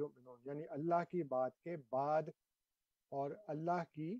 یعنی 0.44 0.62
اللہ 0.68 1.04
کی 1.10 1.22
بات 1.22 1.58
کے 1.58 1.76
بعد 1.90 2.22
اور 3.08 3.30
اللہ 3.46 3.82
کی 3.92 4.18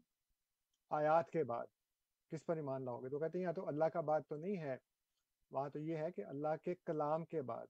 آیات 0.91 1.31
کے 1.31 1.45
بعد۔ 1.45 1.67
کس 2.31 2.47
پر 2.47 2.57
ایمان 2.57 2.85
لاؤ 2.85 3.01
گے؟ 3.01 3.09
تو 3.09 3.19
کہتے 3.19 3.39
ہیں 3.39 3.45
یا 3.45 3.53
تو 3.53 3.67
اللہ 3.69 3.85
کا 3.85 4.01
بات 4.01 4.29
تو 4.29 4.37
نہیں 4.37 4.57
ہے، 4.57 4.77
وہاں 5.51 5.69
تو 5.69 5.79
یہ 5.79 5.97
ہے 5.97 6.11
کہ 6.13 6.25
اللہ 6.25 6.63
کے 6.63 6.75
کلام 6.85 7.25
کے 7.25 7.43
بعد۔ 7.43 7.67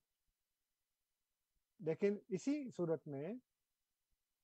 لیکن 1.81 2.17
اسی 2.29 2.71
صورت 2.77 3.07
میں 3.07 3.35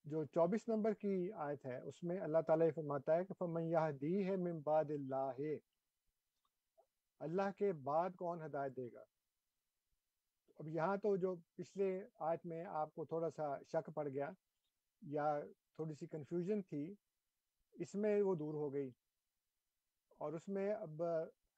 جو 0.04 0.24
چوبیس 0.24 0.68
نمبر 0.68 0.92
کی 0.92 1.32
آیت 1.32 1.66
ہے، 1.66 1.78
اس 1.78 2.02
میں 2.02 2.20
اللہ 2.20 2.38
تعالیٰ 2.46 2.66
یہ 2.66 2.72
فرماتا 2.72 3.16
ہے 3.16 3.24
کہ 3.24 3.34
فمن 3.38 3.62
یہدی 3.62 4.26
ہے 4.26 4.36
من 4.36 4.60
بعد 4.60 4.84
اللہ 4.88 5.40
اللہ 7.20 7.50
کے 7.56 7.72
بعد 7.72 8.10
کون 8.16 8.42
ہدایت 8.42 8.76
دے 8.76 8.88
گا؟ 8.92 9.02
اب 10.58 10.68
یہاں 10.68 10.96
تو 10.96 11.16
جو 11.16 11.34
پچھلے 11.54 12.06
آیت 12.18 12.46
میں 12.46 12.64
آپ 12.64 12.94
کو 12.94 13.04
تھوڑا 13.04 13.30
سا 13.30 13.62
شک 13.72 13.90
پڑ 13.94 14.08
گیا 14.08 14.30
یا 15.02 15.40
تھوڑی 15.74 15.94
سی 15.94 16.06
کنفیوژن 16.06 16.62
تھی، 16.62 16.94
اس 17.72 17.94
میں 17.94 18.22
وہ 18.22 18.34
دور 18.34 18.54
ہو 18.54 18.72
گئی۔ 18.72 18.90
اور 20.18 20.32
اس 20.32 20.48
میں 20.48 20.74
اب 20.74 21.02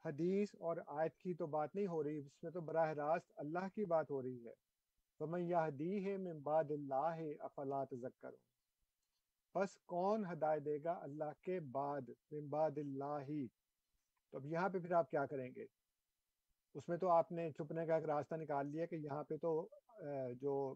حدیث 0.04 0.48
اور 0.58 0.76
آیت 0.86 1.16
کی 1.16 1.34
تو 1.34 1.46
بات 1.46 1.74
نہیں 1.74 1.86
ہو 1.86 2.02
رہی، 2.04 2.18
اس 2.18 2.42
میں 2.42 2.50
تو 2.50 2.60
براہ 2.60 2.92
راست 2.92 3.32
اللہ 3.36 3.68
کی 3.74 3.84
بات 3.84 4.10
ہو 4.10 4.22
رہی 4.22 4.48
ہے۔ 4.48 4.69
فمن 5.20 5.40
یہدی 5.40 6.04
ہے 6.04 6.16
من 6.16 6.38
بعد 6.42 6.70
اللہ 6.70 7.18
افلا 7.40 7.84
تذکرون 7.84 8.38
پس 9.54 9.76
کون 9.86 10.24
ہدایت 10.32 10.64
دے 10.64 10.76
گا 10.84 10.92
اللہ 11.02 11.32
کے 11.40 11.60
بعد 11.60 12.08
من 12.30 12.48
بعد 12.48 12.78
اللہ 12.78 13.30
تو 14.30 14.38
اب 14.38 14.46
یہاں 14.46 14.68
پہ 14.68 14.78
پھر 14.78 14.92
آپ 14.92 15.10
کیا 15.10 15.26
کریں 15.26 15.50
گے؟ 15.56 15.64
اس 16.74 16.88
میں 16.88 16.96
تو 16.96 17.08
آپ 17.08 17.32
نے 17.32 17.50
چھپنے 17.50 17.86
کا 17.86 17.94
ایک 17.96 18.04
راستہ 18.04 18.34
نکال 18.34 18.70
لیا 18.70 18.86
کہ 18.86 18.94
یہاں 18.94 19.22
پہ 19.24 19.36
تو 19.36 19.68
جو 20.40 20.74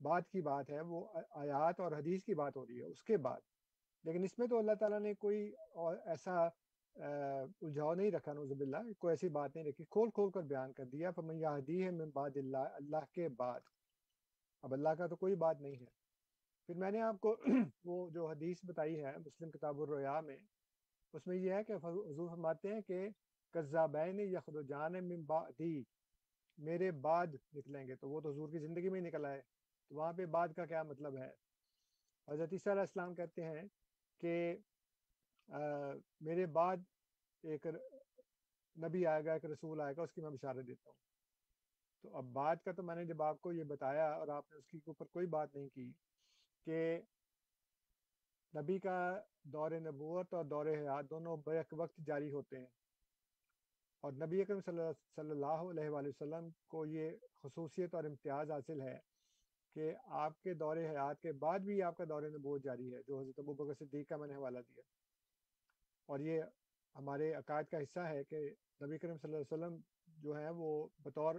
بات 0.00 0.28
کی 0.28 0.40
بات 0.40 0.70
ہے، 0.70 0.80
وہ 0.80 1.06
آیات 1.30 1.80
اور 1.80 1.92
حدیث 1.92 2.24
کی 2.24 2.34
بات 2.34 2.56
ہو 2.56 2.66
رہی 2.66 2.80
ہے، 2.80 2.86
اس 2.86 3.02
کے 3.02 3.16
بعد۔ 3.16 3.40
لیکن 4.04 4.24
اس 4.24 4.38
میں 4.38 4.46
تو 4.46 4.58
اللہ 4.58 4.74
تعالیٰ 4.80 5.00
نے 5.00 5.14
کوئی 5.14 5.52
اور 5.72 5.96
ایسا 6.06 6.48
الجھاؤ 6.96 7.94
نہیں 7.94 8.10
رکھا 8.10 8.32
نوزب 8.32 8.60
اللہ 8.60 8.92
کوئی 8.98 9.12
ایسی 9.12 9.28
بات 9.28 9.56
نہیں 9.56 9.64
رکھی، 9.64 9.84
کھول 9.90 10.10
کھول 10.10 10.30
کر 10.30 10.42
بیان 10.42 10.72
کر 10.72 10.84
دیا 10.84 11.10
فمن 11.10 11.38
یہدی 11.38 11.84
ہے 11.84 11.90
من 11.90 12.10
بعد 12.10 12.36
اللہ 12.36 12.58
اللہ 12.58 13.04
کے 13.12 13.28
بعد۔ 13.28 13.60
اب 14.62 14.72
اللہ 14.72 14.88
کا 14.98 15.06
تو 15.06 15.16
کوئی 15.16 15.34
بات 15.34 15.60
نہیں 15.60 15.76
ہے۔ 15.80 15.86
پھر 16.68 16.74
میں 16.74 16.90
نے 16.90 17.00
آپ 17.00 17.20
کو 17.20 17.36
وہ 17.84 18.10
جو 18.10 18.28
حدیث 18.30 18.64
بتائی 18.64 19.04
ہے 19.04 19.12
مسلم 19.16 19.50
کتاب 19.50 19.80
الریا 19.80 20.20
میں، 20.20 20.36
اس 21.12 21.26
میں 21.26 21.36
یہ 21.36 21.52
ہے 21.52 21.64
کہ 21.64 21.72
حضور 21.72 22.28
فرماتے 22.28 22.74
ہیں 22.74 22.80
کہ 22.80 23.08
قزابین 23.54 24.20
یخرجان 24.20 24.92
من 25.08 25.22
بعدی، 25.22 25.82
میرے 26.58 26.90
بعد 26.90 27.26
نکلیں 27.52 27.86
گے۔ 27.86 27.94
تو 27.94 28.08
وہ 28.08 28.20
تو 28.20 28.30
حضور 28.30 28.48
کی 28.48 28.58
زندگی 28.58 28.88
میں 28.88 29.00
ہی 29.00 29.06
نکل 29.06 29.24
آئے 29.24 29.40
تو 29.90 29.94
وہاں 29.94 30.12
پہ 30.12 30.26
بعد 30.26 30.48
کا 30.56 30.66
کیا 30.66 30.82
مطلب 30.82 31.16
ہے؟ 31.16 31.30
حضرت 32.28 32.52
عیسیٰ 32.52 32.72
علیہ 32.72 32.80
السلام 32.80 33.14
کہتے 33.14 33.44
ہیں 33.44 33.62
کہ 34.20 34.56
میرے 35.48 36.46
بعد 36.46 36.76
ایک 37.42 37.66
نبی 38.76 39.06
آئے 39.06 39.24
گا، 39.24 39.32
ایک 39.32 39.44
رسول 39.44 39.80
آئے 39.80 39.96
گا، 39.96 40.02
اس 40.02 40.12
کی 40.12 40.20
میں 40.20 40.30
بشارت 40.30 40.66
دیتا 40.66 40.88
ہوں۔ 40.88 40.96
تو 42.02 42.16
اب 42.16 42.24
بات 42.24 42.64
کا 42.64 42.72
تو 42.72 42.82
میں 42.82 42.94
نے 42.94 43.04
جب 43.04 43.22
آپ 43.22 43.40
کو 43.40 43.52
یہ 43.52 43.64
بتایا 43.64 44.10
اور 44.12 44.28
آپ 44.28 44.50
نے 44.50 44.58
اس 44.58 44.66
کی 44.66 44.78
اوپر 44.86 45.06
کوئی 45.06 45.26
بات 45.26 45.54
نہیں 45.54 45.68
کی 45.68 45.92
کہ 46.66 47.00
نبی 48.54 48.78
کا 48.78 49.20
دور 49.42 49.70
نبوت 49.70 50.34
اور 50.34 50.44
دور 50.44 50.66
حیات 50.66 51.10
دونوں 51.10 51.36
بیک 51.36 51.66
وقت 51.72 52.06
جاری 52.06 52.30
ہوتے 52.32 52.58
ہیں۔ 52.58 52.66
اور 54.00 54.12
نبی 54.12 54.40
اکرم 54.40 54.60
صلی 54.66 55.30
اللہ 55.30 55.70
علیہ 55.70 55.88
وآلہ 55.88 56.08
وسلم 56.08 56.48
کو 56.66 56.86
یہ 56.86 57.10
خصوصیت 57.42 57.94
اور 57.94 58.04
امتیاز 58.04 58.50
حاصل 58.50 58.80
ہے 58.80 58.98
کہ 59.74 59.92
آپ 60.04 60.42
کے 60.42 60.54
دور 60.54 60.76
حیات 60.76 61.22
کے 61.22 61.32
بعد 61.32 61.58
بھی 61.58 61.82
آپ 61.82 61.96
کا 61.96 62.04
دور 62.08 62.22
نبوت 62.22 62.62
جاری 62.62 62.94
ہے، 62.94 63.00
جو 63.08 63.20
حضرت 63.20 63.38
ابو 63.38 63.54
بکر 63.54 63.84
صدیق 63.84 64.08
کا 64.08 64.16
میں 64.16 64.28
نے 64.28 64.34
حوالہ 64.34 64.58
دیا۔ 64.58 64.82
اور 66.08 66.20
یہ 66.20 66.42
ہمارے 66.94 67.32
عقائد 67.34 67.66
کا 67.70 67.78
حصہ 67.78 68.00
ہے 68.00 68.22
کہ 68.24 68.38
نبی 68.84 68.98
کریم 68.98 69.16
صلی 69.16 69.28
اللہ 69.28 69.36
علیہ 69.36 69.54
وسلم 69.54 69.76
جو 70.22 70.36
ہیں 70.36 70.50
وہ 70.56 70.70
بطور 71.04 71.34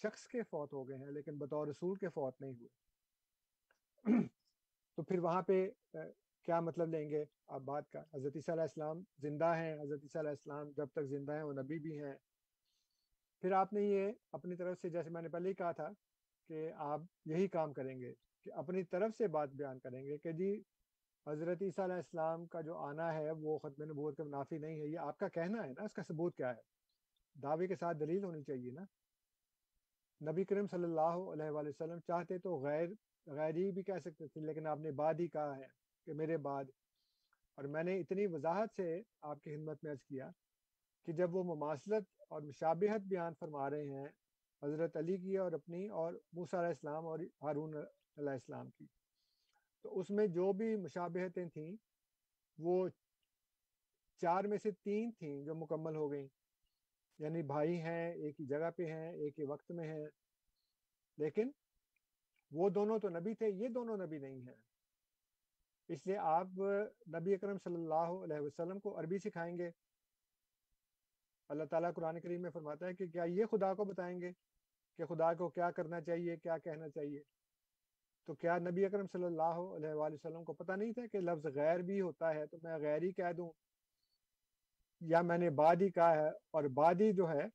شخص 0.00 0.26
کے 0.26 0.42
فوت 0.42 0.72
ہو 0.72 0.88
گئے 0.88 0.96
ہیں، 0.96 1.10
لیکن 1.10 1.38
بطور 1.38 1.66
رسول 1.66 1.96
کے 1.98 2.08
فوت 2.08 2.40
نہیں 2.40 2.54
ہوئے۔ 2.54 2.68
تو 4.98 5.02
پھر 5.02 5.18
وہاں 5.18 5.42
پہ 5.42 5.66
کیا 6.46 6.58
مطلب 6.60 6.88
لیں 6.88 7.08
گے 7.10 7.24
آپ 7.46 7.60
بات 7.62 7.90
کا؟ 7.90 8.00
حضرت 8.14 8.36
عیسیٰ 8.36 8.54
علیہ 8.54 8.62
السلام 8.62 9.02
زندہ 9.18 9.52
ہیں، 9.56 9.74
حضرت 9.80 10.02
عیسیٰ 10.02 10.20
علیہ 10.20 10.30
السلام 10.30 10.70
جب 10.76 10.88
تک 10.92 11.06
زندہ 11.10 11.32
ہیں 11.32 11.42
وہ 11.42 11.52
نبی 11.52 11.78
بھی 11.78 11.98
ہیں۔ 12.02 12.14
پھر 13.42 13.52
آپ 13.52 13.72
نے 13.72 13.82
یہ 13.82 14.10
اپنی 14.32 14.56
طرف 14.56 14.80
سے، 14.80 14.90
جیسے 14.90 15.10
میں 15.10 15.22
نے 15.22 15.28
پہلے 15.28 15.48
ہی 15.48 15.54
کہا 15.54 15.72
تھا 15.72 15.88
کہ 16.50 16.70
آپ 16.86 17.00
یہی 17.26 17.48
کام 17.48 17.72
کریں 17.72 17.98
گے 18.00 18.12
کہ 18.42 18.52
اپنی 18.52 18.82
طرف 18.84 19.16
سے 19.18 19.28
بات 19.28 19.48
بیان 19.56 19.78
کریں 19.78 20.02
گے 20.04 20.18
کہ 20.18 20.32
جی 20.32 20.50
حضرت 21.26 21.62
عیسیٰ 21.62 21.84
علیہ 21.84 21.96
السلام 21.96 22.46
کا 22.46 22.60
جو 22.60 22.76
آنا 22.76 23.14
ہے، 23.14 23.30
وہ 23.30 23.58
ختم 23.58 23.84
نبوت 23.84 24.16
کے 24.16 24.22
منافی 24.22 24.58
نہیں 24.58 24.80
ہے، 24.80 24.86
یہ 24.86 24.98
آپ 24.98 25.18
کا 25.18 25.28
کہنا 25.28 25.64
ہے 25.64 25.72
نا؟ 25.72 25.84
اس 25.84 25.92
کا 25.92 26.02
ثبوت 26.02 26.36
کیا 26.36 26.56
ہے؟ 26.56 26.60
دعوے 27.42 27.66
کے 27.66 27.76
ساتھ 27.76 27.96
دلیل 28.00 28.24
ہونی 28.24 28.42
چاہیے 28.42 28.70
نا؟ 28.70 28.84
نبی 30.30 30.44
کریم 30.44 30.66
صلی 30.66 30.84
اللہ 30.84 31.16
علیہ 31.32 31.50
وآلہ 31.50 31.68
وسلم 31.68 31.98
چاہتے 32.00 32.38
تو 32.38 32.56
غیر، 32.56 32.88
غیری 33.26 33.70
بھی 33.70 33.82
کہہ 33.82 33.98
سکتے 34.04 34.26
تھے، 34.26 34.40
لیکن 34.40 34.66
آپ 34.66 34.78
نے 34.78 34.90
بعد 34.90 35.14
ہی 35.20 35.28
کہا 35.28 35.56
ہے 35.56 35.66
کہ 36.06 36.12
میرے 36.12 36.36
بعد۔ 36.36 36.64
اور 37.54 37.64
میں 37.64 37.82
نے 37.82 38.00
اتنی 38.00 38.26
وضاحت 38.26 38.68
سے 38.76 39.02
آپ 39.22 39.40
کی 39.40 39.56
خدمت 39.56 39.84
میں 39.84 39.92
عرض 39.92 40.04
کیا 40.04 40.30
کہ 41.06 41.12
جب 41.12 41.36
وہ 41.36 41.54
مماثلت 41.54 42.22
اور 42.28 42.42
مشابہت 42.42 43.00
بیان 43.00 43.32
فرما 43.38 43.70
رہے 43.70 43.84
ہیں، 43.84 44.08
حضرت 44.62 44.96
علی 44.96 45.16
کی 45.16 45.36
اور 45.36 45.52
اپنی 45.52 45.88
اور 45.88 46.12
موسیٰ 46.32 46.58
علیہ 46.58 46.68
السلام 46.68 47.06
اور 47.06 47.18
ہارون 47.42 47.74
علیہ 47.74 48.30
السلام 48.30 48.70
کی۔ 48.70 48.86
تو 49.84 50.00
اس 50.00 50.10
میں 50.10 50.26
جو 50.26 50.52
بھی 50.52 50.76
مشابہتیں 50.76 51.48
تھیں، 51.48 51.76
وہ 52.58 52.88
چار 54.20 54.44
میں 54.44 54.58
سے 54.58 54.70
تین 54.70 55.10
تھیں 55.12 55.44
جو 55.44 55.54
مکمل 55.54 55.96
ہو 55.96 56.10
گئیں۔ 56.10 56.28
یعنی 57.18 57.42
بھائی 57.42 57.80
ہیں، 57.80 58.12
ایک 58.12 58.40
ہی 58.40 58.46
جگہ 58.46 58.70
پہ 58.76 58.86
ہیں، 58.86 59.12
ایک 59.12 59.38
ہی 59.38 59.44
وقت 59.44 59.70
میں 59.70 59.88
ہیں۔ 59.88 60.06
لیکن 61.18 61.50
وہ 62.50 62.70
دونوں 62.70 62.98
تو 62.98 63.08
نبی 63.08 63.34
تھے، 63.34 63.48
یہ 63.48 63.68
دونوں 63.68 63.96
نبی 63.96 64.18
نہیں 64.18 64.40
ہیں۔ 64.40 64.54
اس 65.88 66.06
لیے 66.06 66.16
آپ 66.16 66.46
نبی 67.08 67.34
اکرم 67.34 67.58
صلی 67.64 67.74
اللہ 67.74 68.24
علیہ 68.24 68.40
وسلم 68.40 68.80
کو 68.80 69.00
عربی 69.00 69.18
سکھائیں 69.18 69.58
گے۔ 69.58 69.70
اللہ 71.48 71.64
تعالیٰ 71.64 71.90
قرآن 71.94 72.20
کریم 72.20 72.42
میں 72.42 72.50
فرماتا 72.50 72.86
ہے 72.86 72.94
کہ 72.94 73.06
کیا 73.06 73.24
یہ 73.24 73.44
خدا 73.44 73.74
کو 73.74 73.84
بتائیں 73.84 74.20
گے 74.20 74.32
کہ 74.96 75.04
خدا 75.04 75.34
کو 75.34 75.48
کیا 75.48 75.70
کرنا 75.70 76.00
چاہیے، 76.00 76.36
کیا 76.36 76.58
کہنا 76.58 76.88
چاہیے؟ 76.88 77.33
تو 78.28 78.34
کیا 78.34 78.58
نبی 78.58 78.84
اکرم 78.84 79.06
صلی 79.12 79.24
اللہ 79.24 79.56
علیہ 79.76 79.92
وآلہ 79.92 80.14
وسلم 80.14 80.44
کو 80.44 80.52
پتہ 80.52 80.72
نہیں 80.72 80.92
تھا 80.92 81.06
کہ 81.06 81.20
لفظ 81.20 81.46
غیر 81.54 81.78
بھی 81.78 82.00
ہوتا 82.00 82.34
ہے 82.34 82.46
تو 82.46 82.56
میں 82.62 82.78
غیر 82.78 83.02
ہی 83.02 83.12
کہہ 83.12 83.32
دوں؟ 83.36 83.50
یا 85.00 85.20
میں 85.20 85.38
نے 85.38 85.50
بعد 85.50 85.76
ہی 85.80 85.90
کہا 85.90 86.14
ہے 86.16 86.28
اور 86.28 86.64
بعد 86.74 87.00
ہی 87.00 87.12
جو 87.12 87.28
ہے 87.28 87.46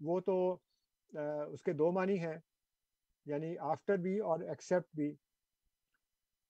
وہ 0.00 0.20
تو 0.20 0.36
اس 1.52 1.62
کے 1.62 1.72
دو 1.72 1.90
معنی 1.92 2.18
ہیں 2.18 2.36
یعنی 3.26 3.56
آفٹر 3.58 3.96
بھی 3.96 4.18
اور 4.18 4.40
ایکسیپٹ 4.40 4.96
بھی۔ 4.96 5.14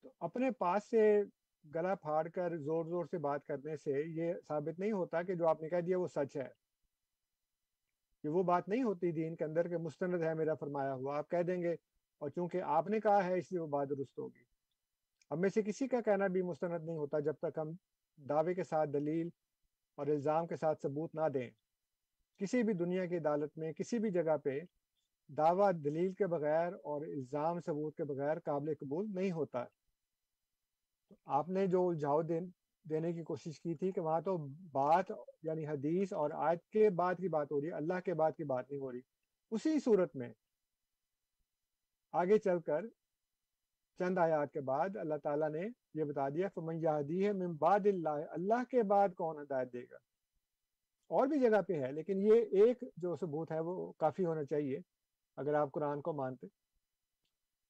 تو 0.05 0.13
اپنے 0.21 0.51
پاس 0.51 0.91
سے 0.91 1.23
گلا 1.65 1.95
پھاڑ 1.95 2.29
کر 2.29 2.57
زور 2.57 2.85
زور 2.85 3.05
سے 3.11 3.19
بات 3.19 3.47
کرنے 3.47 3.77
سے 3.77 4.03
یہ 4.17 4.33
ثابت 4.49 4.79
نہیں 4.79 4.93
ہوتا 4.93 5.23
کہ 5.23 5.35
جو 5.35 5.49
آپ 5.49 5.63
نے 5.63 5.69
کہہ 5.69 5.81
دیا 5.81 5.99
وہ 5.99 6.07
سچ 6.07 6.37
ہے۔ 6.37 6.49
کہ 8.25 8.29
وہ 8.29 8.43
بات 8.43 8.69
نہیں 8.69 8.83
ہوتی 8.83 9.11
دین 9.13 9.37
کے 9.37 9.45
اندر 9.45 9.69
کہ 9.69 9.77
مستند 9.77 10.23
ہے 10.23 10.35
میرا 10.35 10.55
فرمایا 10.55 10.95
ہوا، 10.95 11.19
آپ 11.19 11.31
کہہ 11.31 11.43
دیں 11.43 11.63
گے 11.63 11.75
اور 12.25 12.31
چونکہ 12.31 12.63
آپ 12.63 12.87
نے 12.89 13.01
کہا 13.01 13.25
ہے 13.25 13.39
اس 13.39 13.51
لیے 13.53 13.61
وہ 13.61 13.67
بات 13.67 13.89
درست 13.91 14.19
ہوگی۔ 14.19 14.43
اب 15.31 15.39
میں 15.39 15.49
سے 15.49 15.63
کسی 15.63 15.89
کا 15.89 16.01
کہنا 16.01 16.27
بھی 16.27 16.43
مستند 16.43 16.85
نہیں 16.85 16.97
ہوتا 16.97 17.19
جب 17.21 17.35
تک 17.39 17.59
ہم 17.59 17.71
دعوے 18.19 18.55
کے 18.55 18.65
ساتھ 18.65 18.91
دلیل 18.91 19.29
اور 19.99 20.07
الزام 20.07 20.47
کے 20.47 20.57
ساتھ 20.57 20.81
ثبوت 20.83 21.15
نہ 21.15 21.29
دیں۔ 21.35 21.49
کسی 22.41 22.63
بھی 22.63 22.75
دنیا 22.75 23.05
کی 23.07 23.17
عدالت 23.17 23.59
میں، 23.59 23.73
کسی 23.73 23.99
بھی 23.99 24.11
جگہ 24.11 24.37
پہ 24.37 24.59
دعویٰ 25.29 25.71
دلیل 25.85 26.13
کے 26.13 26.27
بغیر 26.27 26.73
اور 26.85 27.03
الزام 27.07 27.61
ثبوت 27.61 27.97
کے 27.97 28.05
بغیر 28.05 28.39
قابل 28.39 28.73
قبول 28.81 29.07
نہیں 29.15 29.33
ہوتا۔ 29.33 29.65
آپ 31.27 31.49
نے 31.49 31.67
جو 31.67 31.89
الجھاؤ 31.89 32.23
دینے 32.23 33.13
کی 33.13 33.23
کوشش 33.23 33.61
کی 33.61 33.75
تھی 33.75 33.93
کہ 33.93 34.01
وہاں 34.01 34.21
تو 34.21 34.37
بات 34.73 35.13
یعنی 35.43 35.67
حدیث 35.67 36.13
اور 36.13 36.31
آیت 36.31 36.65
کے 36.71 36.89
بعد 36.91 37.15
کی 37.15 37.29
بات 37.29 37.53
ہو 37.53 37.61
رہی 37.61 37.69
ہے، 37.69 37.73
اللہ 37.73 38.01
کے 38.05 38.15
بعد 38.15 38.33
کی 38.37 38.45
بات 38.45 38.71
نہیں 38.71 38.81
ہو 38.81 38.93
رہی۔ 38.93 39.01
اسی 39.51 39.79
صورت 39.79 40.17
میں 40.17 40.33
آگے 42.15 42.39
چل 42.39 42.61
کر 42.67 42.87
چند 44.01 44.19
آیات 44.19 44.53
کے 44.53 44.61
بعد 44.61 44.97
اللہ 44.97 45.19
تعالیٰ 45.23 45.51
نے 45.51 45.67
یہ 45.95 46.05
بتا 46.05 46.29
دیا، 46.29 46.49
فمن 46.55 46.77
یادی 46.83 47.25
ہے 47.27 47.33
من 47.33 47.53
بعد 47.59 47.87
اللہ 47.87 48.33
اللہ 48.37 48.63
کے 48.71 48.83
بعد 48.93 49.15
کون 49.17 49.41
ہدایت 49.41 49.73
دے 49.73 49.83
گا؟ 49.91 49.97
اور 51.11 51.27
بھی 51.27 51.41
جگہ 51.41 51.61
پہ 51.69 51.81
ہے، 51.83 51.91
لیکن 51.93 52.21
یہ 52.23 52.63
ایک 52.63 52.85
جو 53.03 53.15
ثبوت 53.21 53.53
ہے 53.53 53.59
وہ 53.61 53.93
کافی 53.99 54.25
ہونا 54.25 54.45
چاہیے 54.45 54.79
اگر 55.39 55.55
آپ 55.55 55.71
قرآن 55.73 56.01
کو 56.01 56.13
مانتے۔ 56.13 56.47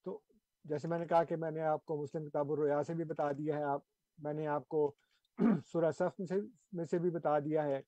تو 0.06 0.18
جیسے 0.64 0.88
میں 0.88 0.98
نے 0.98 1.06
کہا 1.06 1.24
کہ 1.24 1.36
میں 1.36 1.50
نے 1.50 1.60
آپ 1.62 1.84
کو 1.84 2.02
مسلم 2.02 2.28
کتاب 2.28 2.52
الریا 2.52 2.82
سے 2.86 2.94
بھی 2.94 3.04
بتا 3.04 3.30
دیا 3.32 3.56
ہے، 3.58 3.62
آپ 3.64 3.80
میں 4.18 4.32
نے 4.34 4.46
آپ 4.46 4.68
کو 4.68 4.90
سورہ 5.72 5.90
صف 5.90 6.20
میں 6.72 6.84
سے 6.84 6.98
بھی 6.98 7.10
بتا 7.10 7.38
دیا 7.38 7.64
ہے 7.64 7.80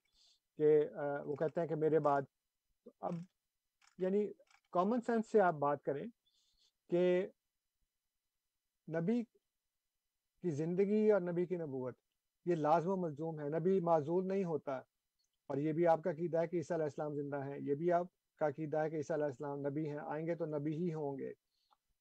کہ 0.59 0.79
وہ 1.25 1.37
کہتے 1.37 1.61
ہیں 1.61 1.69
کہ 1.69 1.75
میرے 1.75 1.99
بعد 2.01 2.23
اب 3.01 3.15
یعنی 3.99 4.27
کامن 4.75 5.01
سینس 5.07 5.31
سے 5.33 5.41
آپ 5.41 5.55
بات 5.59 5.83
کریں 5.85 6.05
کہ 6.91 7.27
نبی 8.89 9.23
کی 10.43 10.51
زندگی 10.51 11.11
اور 11.11 11.21
نبی 11.21 11.47
کی 11.47 11.57
نبوت، 11.57 11.95
یہ 12.45 12.55
لازم 12.55 12.91
و 12.91 12.97
ملزوم 12.97 13.41
ہے۔ 13.41 13.49
نبی 13.49 13.81
معذول 13.81 14.29
نہیں 14.29 14.45
ہوتا۔ 14.45 14.77
اور 15.47 15.57
یہ 15.57 15.73
بھی 15.73 15.87
آپ 15.87 16.03
کا 16.03 16.13
قیدہ 16.13 16.39
ہے 16.39 16.47
کہ 16.47 16.57
عیسیٰ 16.57 16.77
علیہ 16.77 16.85
السلام 16.85 17.15
زندہ 17.15 17.37
ہیں۔ 17.37 17.59
یہ 17.61 17.75
بھی 17.75 17.93
آپ 17.93 18.07
کا 18.37 18.49
عقیدہ 18.49 18.79
ہے 18.79 18.91
کہ 18.91 18.97
عیسیٰ 18.97 19.17
علیہ 19.17 19.27
السلام 19.27 19.67
نبی 19.67 19.89
ہیں۔ 19.89 19.99
آئیں 20.07 20.27
گے 20.27 20.35
تو 20.35 20.47
نبی 20.47 20.73
ہی 20.73 20.95
ہوں 20.95 21.19
گے۔ 21.19 21.33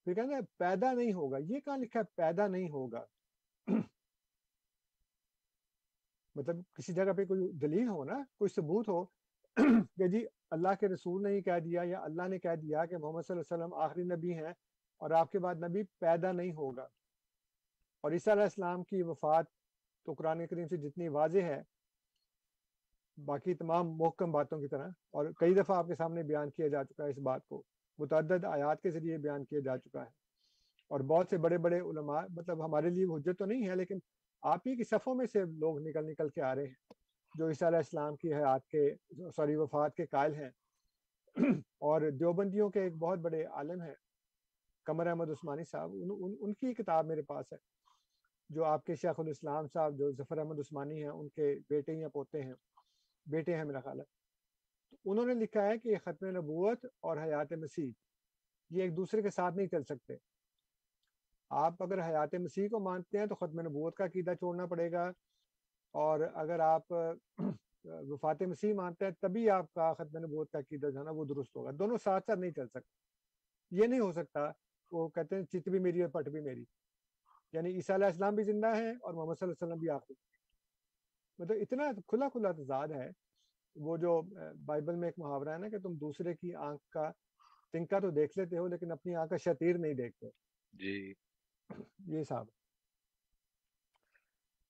پھر 0.03 0.13
کہتے 0.13 0.33
ہیں 0.33 0.41
پیدا 0.57 0.93
نہیں 0.93 1.13
ہوگا۔ 1.13 1.38
یہ 1.38 1.59
کہاں 1.59 1.77
لکھا 1.77 1.99
ہے؟ 1.99 2.05
پیدا 2.15 2.47
نہیں 2.47 2.69
ہوگا۔ 2.69 3.05
مطلب 6.36 6.55
کسی 6.73 6.93
جگہ 6.93 7.13
پہ 7.17 7.25
کوئی 7.25 7.51
دلیل 7.51 7.88
ہو 7.88 8.03
نا، 8.03 8.13
کوئی 8.38 8.49
ثبوت 8.49 8.89
ہو 8.89 9.05
کہ 9.97 10.07
جی 10.07 10.25
اللہ 10.51 10.67
کے 10.79 10.88
رسول 10.88 11.23
نے 11.23 11.29
ہی 11.29 11.41
کہہ 11.41 11.59
دیا 11.63 11.81
یا 11.86 11.99
اللہ 11.99 12.27
نے 12.27 12.39
کہہ 12.39 12.55
دیا 12.55 12.86
کہ 12.86 12.97
محمد 12.97 13.21
صلی 13.21 13.38
اللہ 13.38 13.55
علیہ 13.55 13.65
وسلم 13.65 13.73
آخری 13.73 14.03
نبی 14.03 14.33
ہیں۔ 14.33 14.53
اور 14.97 15.11
آپ 15.11 15.31
کے 15.31 15.39
بعد 15.39 15.55
نبی 15.55 15.83
پیدا 15.83 16.31
نہیں 16.31 16.53
ہوگا۔ 16.53 16.87
اور 18.01 18.11
عیسیٰ 18.11 18.33
علیہ 18.33 18.43
السلام 18.43 18.83
کی 18.83 19.01
وفات 19.01 19.45
تو 20.05 20.13
قرآن 20.13 20.47
کریم 20.47 20.67
سے 20.67 20.77
جتنی 20.77 21.07
واضح 21.07 21.39
ہے، 21.39 21.61
باقی 23.25 23.53
تمام 23.53 23.97
محکم 23.97 24.31
باتوں 24.31 24.59
کی 24.59 24.67
طرح، 24.67 24.87
اور 25.11 25.25
کئی 25.37 25.53
دفعہ 25.53 25.77
آپ 25.77 25.87
کے 25.87 25.95
سامنے 25.95 26.23
بیان 26.23 26.49
کیا 26.49 26.67
جا 26.67 26.83
چکا 26.83 27.05
ہے 27.05 27.09
اس 27.09 27.17
بات 27.17 27.47
کو۔ 27.47 27.63
متعدد 27.97 28.45
آیات 28.45 28.81
کے 28.81 28.89
ذریعے 28.89 29.17
بیان 29.17 29.45
کیا 29.45 29.59
جا 29.59 29.77
چکا 29.77 30.01
ہے۔ 30.01 30.09
اور 30.87 30.99
بہت 30.99 31.27
سے 31.29 31.37
بڑے 31.37 31.57
بڑے 31.57 31.79
علماء 31.79 32.21
مطلب 32.29 32.65
ہمارے 32.65 32.89
لیے 32.89 33.05
حجت 33.05 33.39
تو 33.39 33.45
نہیں 33.45 33.67
ہے، 33.67 33.75
لیکن 33.75 33.99
آپ 34.41 34.59
ہی 34.67 34.75
کی 34.75 34.83
صفوں 34.83 35.15
میں 35.15 35.25
سے 35.25 35.43
لوگ 35.45 35.79
نکل 35.79 36.05
نکل 36.05 36.29
کے 36.29 36.41
آ 36.41 36.55
رہے 36.55 36.65
ہیں۔ 36.65 36.93
جو 37.37 37.47
عیسیٰ 37.47 37.67
علیہ 37.67 37.77
السلام 37.77 38.15
کی 38.15 38.33
حیات 38.33 38.67
کے، 38.67 38.95
سوری، 39.35 39.55
وفات 39.55 39.95
کے 39.95 40.05
قائل 40.05 40.35
ہیں۔ 40.35 40.49
اور 41.59 42.01
دیوبندیوں 42.01 42.69
کے 42.69 42.81
ایک 42.81 42.95
بہت 42.95 43.19
بڑے 43.19 43.43
عالم 43.43 43.81
ہیں۔ 43.81 44.04
قمر 44.86 45.07
احمد 45.07 45.29
عثمانی 45.29 45.63
صاحب 45.63 45.91
ان, 45.93 46.09
ان, 46.19 46.36
ان 46.39 46.53
کی 46.53 46.73
کتاب 46.73 47.05
میرے 47.05 47.21
پاس 47.21 47.45
ہے 47.53 47.57
جو 48.49 48.65
آپ 48.65 48.86
کے 48.86 48.95
شیخ 48.95 49.19
الاسلام 49.19 49.67
صاحب 49.67 49.97
جو 49.97 50.11
ظفر 50.11 50.38
احمد 50.38 50.59
عثمانی 50.59 51.03
ہیں 51.03 51.09
ان 51.09 51.29
کے 51.29 51.59
بیٹے 51.69 51.93
یا 51.93 52.09
پوتے 52.09 52.43
ہیں 52.43 52.53
بیٹے 53.25 53.55
ہیں 53.55 53.63
میرا 53.63 53.79
خیال 53.79 53.99
ہے۔ 53.99 54.05
انہوں 55.05 55.25
نے 55.25 55.33
لکھا 55.33 55.65
ہے 55.65 55.77
کہ 55.77 55.89
یہ 55.89 55.95
ختم 56.03 56.25
نبوت 56.25 56.86
اور 57.01 57.17
حیات 57.17 57.53
مسیح 57.53 57.91
یہ 58.69 58.83
ایک 58.83 58.97
دوسرے 58.97 59.21
کے 59.21 59.29
ساتھ 59.29 59.55
نہیں 59.55 59.67
چل 59.67 59.83
سکتے۔ 59.83 60.13
آپ 61.49 61.83
اگر 61.83 61.99
حیات 61.99 62.33
مسیح 62.33 62.67
کو 62.67 62.79
مانتے 62.79 63.17
ہیں 63.17 63.25
تو 63.25 63.36
ختم 63.36 63.59
نبوت 63.59 63.95
کا 63.95 64.05
عقیدہ 64.05 64.33
چھوڑنا 64.33 64.65
پڑے 64.65 64.91
گا۔ 64.91 65.11
اور 65.91 66.19
اگر 66.33 66.59
آپ 66.59 66.93
وفات 67.83 68.41
مسیح 68.41 68.73
مانتے 68.73 69.05
ہیں 69.05 69.11
تبھی 69.11 69.49
آپ 69.49 69.73
کا 69.73 69.93
ختم 69.93 70.17
نبوت 70.17 70.51
کا 70.51 70.59
عقیدہ 70.59 70.89
جو 70.89 70.99
ہے 70.99 71.03
نا 71.03 71.11
وہ 71.11 71.25
درست 71.25 71.55
ہوگا۔ 71.55 71.71
دونوں 71.79 71.97
ساتھ 71.97 72.25
ساتھ 72.25 72.39
نہیں 72.39 72.51
چل 72.51 72.67
سکتے۔ 72.67 73.05
یہ 73.71 73.88
نہیں 73.88 73.99
ہو 73.99 74.11
سکتا 74.11 74.51
وہ 74.91 75.07
کہتے 75.07 75.36
ہیں 75.36 75.43
چت 75.43 75.69
بھی 75.69 75.79
میری 75.79 76.01
اور 76.01 76.09
پٹ 76.09 76.29
بھی 76.29 76.41
میری۔ 76.41 76.63
یعنی 77.53 77.69
عیسیٰ 77.75 77.95
علیہ 77.95 78.07
السلام 78.07 78.36
بھی 78.36 78.43
زندہ 78.43 78.67
ہے 78.67 78.89
اور 78.91 79.13
محمد 79.13 79.36
صلی 79.39 79.45
اللہ 79.45 79.53
علیہ 79.53 79.67
وسلم 79.67 79.79
بھی 79.79 79.89
آخری 79.89 80.13
مطلب 81.39 81.57
اتنا 81.61 81.83
کھلا 82.07 82.29
کھلا 82.29 82.51
تضاد 82.51 82.88
ہے۔ 82.88 83.09
وہ 83.75 83.97
جو 83.97 84.21
بائبل 84.65 84.95
میں 84.95 85.07
ایک 85.07 85.19
محاورہ 85.19 85.49
ہے 85.49 85.57
نا 85.57 85.69
کہ 85.69 85.77
تم 85.79 85.93
دوسرے 85.93 86.33
کی 86.33 86.55
آنکھ 86.55 86.89
کا 86.89 87.11
تنکا 87.73 87.99
تو 87.99 88.09
دیکھ 88.09 88.38
لیتے 88.38 88.57
ہو 88.57 88.67
لیکن 88.67 88.91
اپنی 88.91 89.15
آنکھ 89.15 89.29
کا 89.29 89.38
شتیر 89.38 89.77
نہیں 89.77 89.93
دیکھتے۔ 89.93 90.27
جی۔ 90.73 91.13
یہ 92.07 92.23
صاحب 92.23 92.45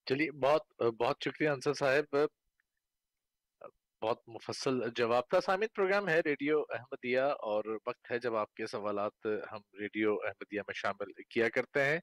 چلیے 0.06 0.32
بہت 0.32 0.82
بہت 1.00 1.18
شکریہ 1.24 1.50
انصر 1.50 1.74
صاحب۔ 1.74 2.16
بہت 4.02 4.28
مفصل 4.30 4.80
جواب 4.96 5.28
کا 5.28 5.40
سامد 5.42 5.74
پروگرام 5.76 6.08
ہے 6.10 6.20
ریڈیو 6.20 6.60
احمدیہ 6.70 7.22
اور 7.44 7.66
وقت 7.88 8.12
ہے 8.12 8.18
جب 8.20 8.36
آپ 8.36 8.54
کے 8.54 8.68
سوالات 8.68 9.26
ہم 9.52 9.62
ریڈیو 9.80 10.14
احمدیہ 10.24 10.62
میں 10.68 10.74
شامل 10.74 11.12
کیا 11.30 11.50
کرتے 11.50 11.84
ہیں۔ 11.84 12.00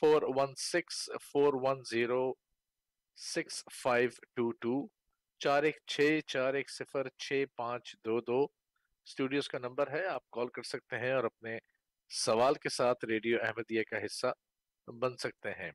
Four 0.00 0.22
one 0.36 0.54
six 0.56 0.98
four 1.22 1.54
one 1.62 1.82
zero 1.90 2.32
six 3.16 3.62
five 3.82 4.10
two 4.34 4.50
two 4.60 4.74
چار 5.40 5.62
ایک 5.62 5.78
چھ 5.86 6.18
چار 6.26 6.54
ایک 6.54 6.70
صفر 6.70 7.08
چھ 7.18 7.44
پانچ 7.56 7.94
دو 8.04 8.20
دو 8.20 8.40
اسٹوڈیوز 9.06 9.48
کا 9.48 9.58
نمبر 9.58 9.90
ہے۔ 9.90 10.06
آپ 10.06 10.30
کال 10.30 10.48
کر 10.48 10.62
سکتے 10.62 10.98
ہیں 10.98 11.12
اور 11.12 11.24
اپنے 11.24 11.58
سوال 12.10 12.54
کے 12.54 12.68
ساتھ 12.68 13.04
ریڈیو 13.04 13.38
احمدیہ 13.42 13.82
کا 13.90 14.04
حصہ 14.06 14.26
بن 14.88 15.16
سکتے 15.16 15.50
ہیں۔ 15.50 15.70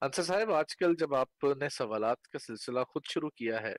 انصر 0.00 0.22
صاحب، 0.22 0.52
آج 0.52 0.76
کل 0.76 0.94
جب 0.98 1.14
آپ 1.14 1.44
نے 1.60 1.68
سوالات 1.68 2.28
کا 2.28 2.38
سلسلہ 2.38 2.80
خود 2.88 3.02
شروع 3.04 3.30
کیا 3.30 3.62
ہے 3.62 3.74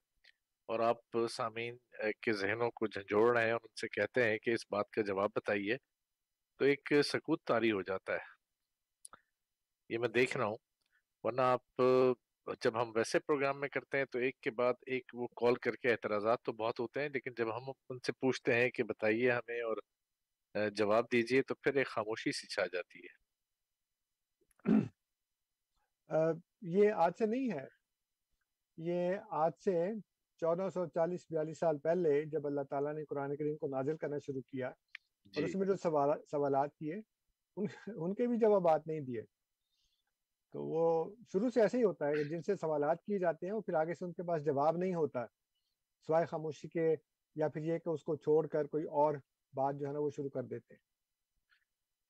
اور 0.70 0.80
آپ 0.82 0.98
سامعین 1.32 1.78
کے 2.22 2.34
ذہنوں 2.34 2.70
کو 2.72 2.88
جھنجھوڑ 2.88 3.26
رہے 3.36 3.46
ہیں 3.46 3.52
اور 3.52 3.60
ان 3.64 3.76
سے 3.82 3.88
کہتے 3.90 4.24
ہیں 4.24 4.38
کہ 4.38 4.54
اس 4.54 4.66
بات 4.72 4.90
کا 4.90 5.02
جواب 5.02 5.30
بتائیے، 5.36 5.78
تو 6.60 6.66
ایک 6.66 6.94
سکوت 7.06 7.44
تاری 7.48 7.72
ہو 7.72 7.82
جاتا 7.82 8.14
ہے۔ 8.14 8.32
یہ 9.90 9.98
میں 10.00 10.10
دیکھ 10.10 10.38
رہا 10.38 10.46
ہوں، 10.46 10.58
ورنہ 11.24 11.42
آپ، 11.44 11.82
جب 12.62 12.82
ہم 12.82 12.92
ویسے 12.96 13.20
پروگرام 13.20 13.60
میں 13.60 13.68
کرتے 13.70 13.98
ہیں 13.98 14.06
تو 14.06 14.20
ایک 14.20 14.40
کے 14.42 14.52
بعد 14.52 14.74
ایک 14.88 15.12
وہ 15.14 15.28
کال 15.36 15.56
کر 15.56 15.76
کے 15.76 15.92
اعتراضات 15.92 16.42
تو 16.44 16.52
بہت 16.54 16.80
ہوتے 16.80 17.02
ہیں، 17.02 17.10
لیکن 17.10 17.34
جب 17.38 17.56
ہم 17.58 17.70
ان 17.90 18.00
سے 18.06 18.12
پوچھتے 18.20 18.56
ہیں 18.56 18.70
کہ 18.70 18.84
بتائیے 18.84 19.32
ہمیں 19.32 19.62
اور 19.62 19.78
جواب 20.72 21.06
دیجیے 21.12 21.42
تو 21.42 21.56
پھر 21.56 21.76
ایک 21.76 21.88
خاموشی 21.88 22.32
سی 22.32 22.48
چھا 22.48 22.66
جاتی 22.74 23.00
ہے۔ 23.00 23.22
یہ 26.74 26.92
آج 27.06 27.12
سے 27.18 27.26
نہیں 27.26 27.52
ہے، 27.52 27.66
یہ 28.78 29.16
آج 29.38 29.52
سے 29.64 29.78
چودہ 30.44 30.70
سو 30.74 30.86
چالیس 30.86 31.26
بیالیس 31.30 31.60
سال 31.60 31.78
پہلے 31.78 32.26
جب 32.26 32.46
اللہ 32.48 32.62
تعالیٰ 32.62 32.94
نے 32.94 33.06
قرآن 33.06 33.36
کریم 33.36 33.58
کو 33.58 33.68
نازل 33.68 33.98
کرنا 33.98 34.18
شروع 34.26 34.42
کیا 34.42 34.68
اور 34.68 35.32
جی۔ 35.32 35.44
اس 35.44 35.56
میں 35.56 35.68
جو 35.68 35.76
سوالات 36.32 36.76
کیے 36.76 36.96
ان 37.98 38.14
کے 38.14 38.28
بھی 38.28 38.38
جوابات 38.38 38.88
نہیں 38.88 39.00
دیے۔ 39.00 39.22
تو 40.54 40.64
وہ 40.64 40.84
شروع 41.34 41.50
سے 41.50 41.62
ایسے 41.62 41.78
ہی 41.78 41.84
ہوتا 41.84 42.08
ہے 42.08 42.14
کہ 42.14 42.24
جن 42.24 42.42
سے 42.42 42.56
سوالات 42.56 43.04
کیے 43.04 43.20
جاتے 43.20 43.46
ہیں 43.46 43.54
وہ 43.54 43.62
پھر 43.62 43.74
آگے 43.74 43.94
سے 43.94 44.06
ان 44.06 44.14
کے 44.14 44.24
پاس 44.24 44.46
جواب 44.46 44.78
نہیں 44.78 44.96
ہوتا۔ 44.96 45.26
سوائے 46.08 46.26
خاموشی 46.26 46.68
کے 46.68 46.96
یا 47.36 47.48
پھر 47.48 47.62
یہ 47.62 47.78
کہ 47.78 47.90
اس 47.90 48.04
کو 48.04 48.16
چھوڑ 48.16 48.48
کر 48.48 48.68
کوئی 48.68 48.84
اور 48.84 49.16
بات 49.54 49.76
جو 49.76 49.88
ہے 49.88 49.94
نا 49.94 50.00
وہ 50.00 50.10
شروع 50.10 50.30
کر 50.30 50.44
دیتے۔ 50.44 50.76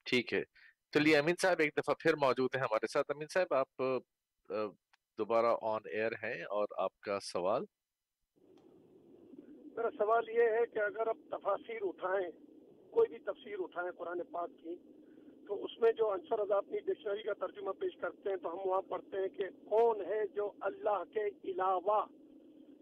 ٹھیک 0.06 0.34
ہے۔ 0.34 0.44
تو 0.94 1.00
لیے 1.00 1.18
امین 1.18 1.36
صاحب 1.42 1.60
ایک 1.60 1.78
دفعہ 1.78 1.96
پھر 2.00 2.16
موجود 2.16 2.56
ہیں 2.56 2.64
ہمارے 2.64 2.88
ساتھ۔ 2.88 3.12
امین 3.12 3.28
صاحب 3.34 3.54
آپ 3.54 3.82
دوبارہ 5.18 5.56
آن 5.62 5.82
ایئر 5.86 6.12
ہیں 6.24 6.44
اور 6.44 6.68
آپ 6.78 7.00
کا 7.00 7.20
سوال 7.20 7.66
میرا 9.78 9.90
سوال 9.98 10.30
یہ 10.30 10.50
ہے 10.50 10.66
کہ 10.74 10.80
اگر 10.80 11.08
اب 11.08 11.18
تفاصیر 11.30 11.86
اٹھائیں 11.86 12.30
کوئی 12.94 13.10
بھی 13.10 13.18
تفسیر 13.26 13.60
اٹھائیں 13.60 13.92
قرآن 13.92 14.22
پاک 14.32 14.50
کی 14.64 14.76
تو 15.48 15.64
اس 15.66 15.80
میں 15.82 15.92
جو 15.92 16.10
انصر 16.12 16.40
رضا 16.40 16.58
اپنی 16.58 16.80
ڈکشنری 16.80 17.24
کا 17.24 17.34
ترجمہ 17.40 17.72
پیش 17.80 17.96
کرتے 17.98 18.30
ہیں 18.30 18.38
تو 18.38 18.52
ہم 18.54 18.68
وہاں 18.68 18.82
پڑھتے 18.82 19.22
ہیں 19.22 19.28
کہ 19.38 19.48
کون 19.70 20.02
ہے 20.02 20.22
جو 20.36 20.52
اللہ 20.60 21.04
کے 21.14 21.28
علاوہ 21.44 22.06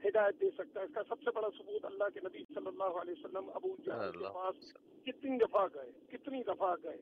ہدایت 0.06 0.40
دے 0.42 0.50
سکتا 0.58 0.80
ہے؟ 0.80 0.86
اس 0.86 0.94
کا 0.94 1.02
سب 1.10 1.22
سے 1.22 1.32
بڑا 1.36 1.48
ثبوت 1.58 1.86
اللہ 1.86 2.10
کے 2.14 2.20
نبی 2.24 2.44
صلی 2.54 2.68
اللہ 2.68 3.00
علیہ 3.02 3.14
وسلم 3.20 3.50
ابو 3.54 3.76
جہاں 3.86 4.12
کے 4.12 4.34
پاس 4.34 4.72
کتنی 5.06 5.38
دفعہ 5.38 5.66
گئے 5.74 5.92
کتنی 6.08 6.44
دفعہ 6.44 6.76
گئے؟ 6.84 6.98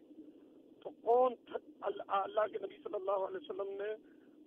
تو 0.82 0.90
کون 1.02 1.36
اللہ 1.82 2.48
کے 2.52 2.60
نبی 2.64 2.78
صلی 2.84 2.96
اللہ 2.96 3.26
علیہ 3.28 3.44
وسلم 3.44 3.72
نے 3.82 3.94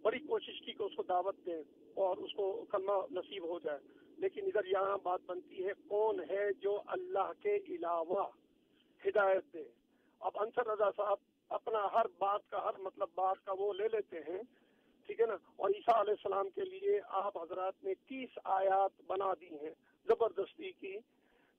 بڑی 0.02 0.18
کوشش 0.18 0.60
کی 0.60 0.72
کہ 0.72 0.82
اس 0.82 0.96
کو 0.96 1.02
دعوت 1.02 1.46
دیں 1.46 1.62
اور 1.96 2.16
اس 2.16 2.32
کو 2.34 2.64
کلمہ 2.70 3.00
نصیب 3.10 3.44
ہو 3.44 3.58
جائے؟ 3.64 3.78
لیکن 4.22 4.46
ادھر 4.46 4.66
یہاں 4.66 4.96
بات 5.02 5.20
بنتی 5.26 5.66
ہے، 5.66 5.72
کون 5.88 6.20
ہے 6.30 6.42
جو 6.60 6.80
اللہ 6.96 7.30
کے 7.40 7.56
علاوہ 7.68 8.26
ہدایت 9.02 9.52
دے؟ 9.54 9.62
اب 10.20 10.38
انصر 10.40 10.66
رضا 10.66 10.90
صاحب 10.96 11.30
اپنا 11.50 11.86
ہر 11.92 12.06
بات 12.18 12.50
کا، 12.50 12.64
ہر 12.64 12.78
مطلب 12.80 13.08
بات 13.14 13.44
کا 13.44 13.52
وہ 13.58 13.72
لے 13.72 13.88
لیتے 13.92 14.20
ہیں، 14.28 14.42
ٹھیک 15.08 15.20
ہے 15.20 15.26
نا؟ 15.26 15.36
اور 15.56 15.70
عیسیٰ 15.70 15.98
علیہ 16.00 16.14
السلام 16.18 16.50
کے 16.54 16.64
لیے 16.64 17.00
آپ 17.22 17.38
حضرات 17.38 17.82
نے 17.84 17.94
تیس 18.08 18.38
آیات 18.44 19.00
بنا 19.06 19.32
دی 19.40 19.50
ہیں 19.62 19.70
زبردستی 20.06 20.70
کی، 20.72 20.96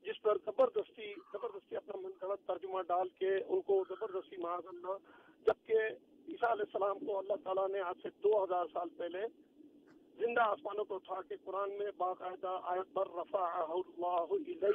جس 0.06 0.22
پر 0.22 0.38
زبردستی 0.46 1.14
زبردستی 1.34 1.76
اپنا 1.76 2.00
من 2.02 2.12
گڑت 2.22 2.48
ترجمہ 2.48 2.82
ڈال 2.88 3.10
کے 3.20 3.36
ان 3.38 3.62
کو 3.62 3.84
زبردستی 3.90 4.38
معاذ 4.38 4.68
اللہ، 4.68 4.98
جبکہ 5.46 5.80
عیسیٰ 6.28 6.50
علیہ 6.52 6.66
السلام 6.66 7.06
کو 7.06 7.18
اللہ 7.20 7.44
تعالیٰ 7.44 7.68
نے 7.70 7.80
آج 7.82 8.02
سے 8.04 8.10
دو 8.24 8.44
ہزار 8.44 8.66
سال 8.74 8.90
پہلے 8.98 9.26
زندہ 10.18 10.42
آسمانوں 10.42 10.86
کو 10.86 10.96
اٹھا 10.96 11.22
کے 11.30 11.36
قرآن 11.44 11.78
میں 11.78 11.92
باقاعدہ 11.98 12.60
آیت 12.64 12.94
پر 12.94 13.08
رفع 13.08 13.64
اللہ 13.70 14.06
علیہ 14.06 14.68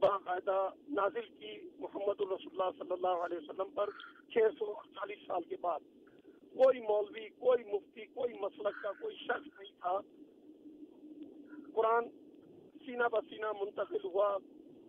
باقاعدہ 0.00 0.68
نازل 0.88 1.28
کی 1.38 1.68
محمد 1.78 2.20
الرسول 2.20 2.60
اللہ 2.60 2.78
صلی 2.78 2.92
اللہ 2.92 3.24
علیہ 3.24 3.38
وسلم 3.38 3.70
پر 3.74 3.90
چھ 4.30 4.38
سو 4.58 4.70
اڑتالیس 4.70 5.18
سال 5.26 5.42
کے 5.42 5.56
بعد۔ 5.60 5.80
کوئی 6.56 6.80
مولوی، 6.80 7.28
کوئی 7.28 7.64
مفتی، 7.64 8.04
کوئی 8.04 8.34
مسلک 8.40 8.82
کا 8.82 8.92
کوئی 8.92 9.16
شخص 9.16 9.60
نہیں 9.60 9.72
تھا۔ 9.80 10.00
قرآن 11.74 12.04
سینہ 12.86 13.04
بسینہ 13.12 13.46
منتقل 13.60 13.96
ہوا، 14.04 14.38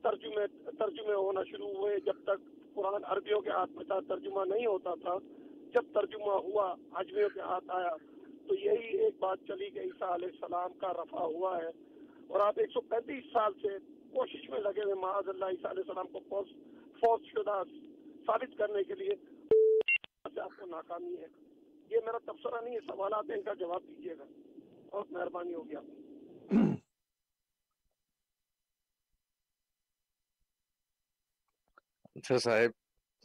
ترجمے 0.01 0.71
ترجمے 0.79 1.13
ہونا 1.13 1.43
شروع 1.43 1.69
ہوئے۔ 1.69 1.99
جب 1.99 2.23
تک 2.23 2.39
قرآن 2.75 3.01
عربیوں 3.05 3.41
کے 3.41 3.49
ہاتھ 3.49 3.71
میں 3.71 3.85
تھا، 3.85 3.99
ترجمہ 4.07 4.45
نہیں 4.45 4.65
ہوتا 4.65 4.93
تھا۔ 5.01 5.17
جب 5.73 5.81
ترجمہ 5.93 6.31
ہوا 6.31 6.75
اجمیوں 6.91 7.29
کے 7.29 7.39
ہاتھ 7.39 7.65
آیا۔ 7.67 7.95
تو 8.47 8.55
یہی 8.55 8.97
ایک 8.97 9.15
بات 9.19 9.39
چلی 9.47 9.69
کہ 9.69 9.79
عیسیٰ 9.79 10.09
علیہ 10.13 10.27
السلام 10.27 10.73
کا 10.73 10.91
رفع 10.93 11.23
ہوا 11.23 11.57
ہے 11.57 11.69
اور 12.27 12.39
آپ 12.39 12.59
ایک 12.59 12.71
سو 12.73 12.81
پینتیس 12.81 13.25
سال 13.33 13.53
سے 13.61 13.77
کوشش 14.13 14.49
میں 14.49 14.59
لگے 14.59 14.83
ہوئے 14.83 14.95
معاذ 15.01 15.29
اللہ 15.29 15.45
عیسیٰ 15.45 15.69
علیہ 15.71 15.83
السلام 15.87 16.07
کو 16.13 16.19
فوج 16.99 17.25
شدہ 17.31 17.61
ثابت 18.27 18.57
کرنے 18.57 18.83
کے 18.83 18.95
لیے 18.95 19.15
آپ 20.41 20.59
کو 20.59 20.65
ناکامی 20.65 21.15
ہے۔ 21.21 21.27
یہ 21.89 21.97
میرا 22.05 22.17
تبصرہ 22.25 22.61
نہیں 22.63 22.75
ہے 22.75 22.79
سوالات 22.87 23.31
ان 23.35 23.41
کا 23.41 23.53
جواب 23.59 23.83
دیجیے 23.87 24.17
گا۔ 24.19 24.25
بہت 24.91 25.11
مہربانی 25.11 25.53
ہوگی 25.53 25.75
آپ 25.75 25.85
انصر 32.15 32.37
صاحب۔ 32.37 32.71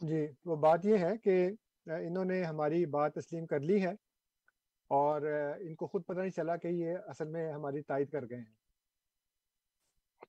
جی 0.01 0.25
وہ 0.45 0.55
بات 0.63 0.85
یہ 0.85 0.97
ہے 0.97 1.17
کہ 1.23 1.35
انہوں 2.07 2.25
نے 2.25 2.41
ہماری 2.43 2.85
بات 2.95 3.13
تسلیم 3.15 3.45
کر 3.45 3.59
لی 3.59 3.81
ہے۔ 3.83 3.93
اور 4.93 5.21
ان 5.59 5.75
کو 5.75 5.87
خود 5.87 6.05
پتہ 6.05 6.19
نہیں 6.19 6.29
چلا 6.29 6.55
کہ 6.55 6.67
یہ 6.67 6.97
اصل 7.07 7.27
میں 7.27 7.51
ہماری 7.51 7.81
تائید 7.81 8.11
کر 8.11 8.29
گئے 8.29 8.37
ہیں۔ 8.37 8.53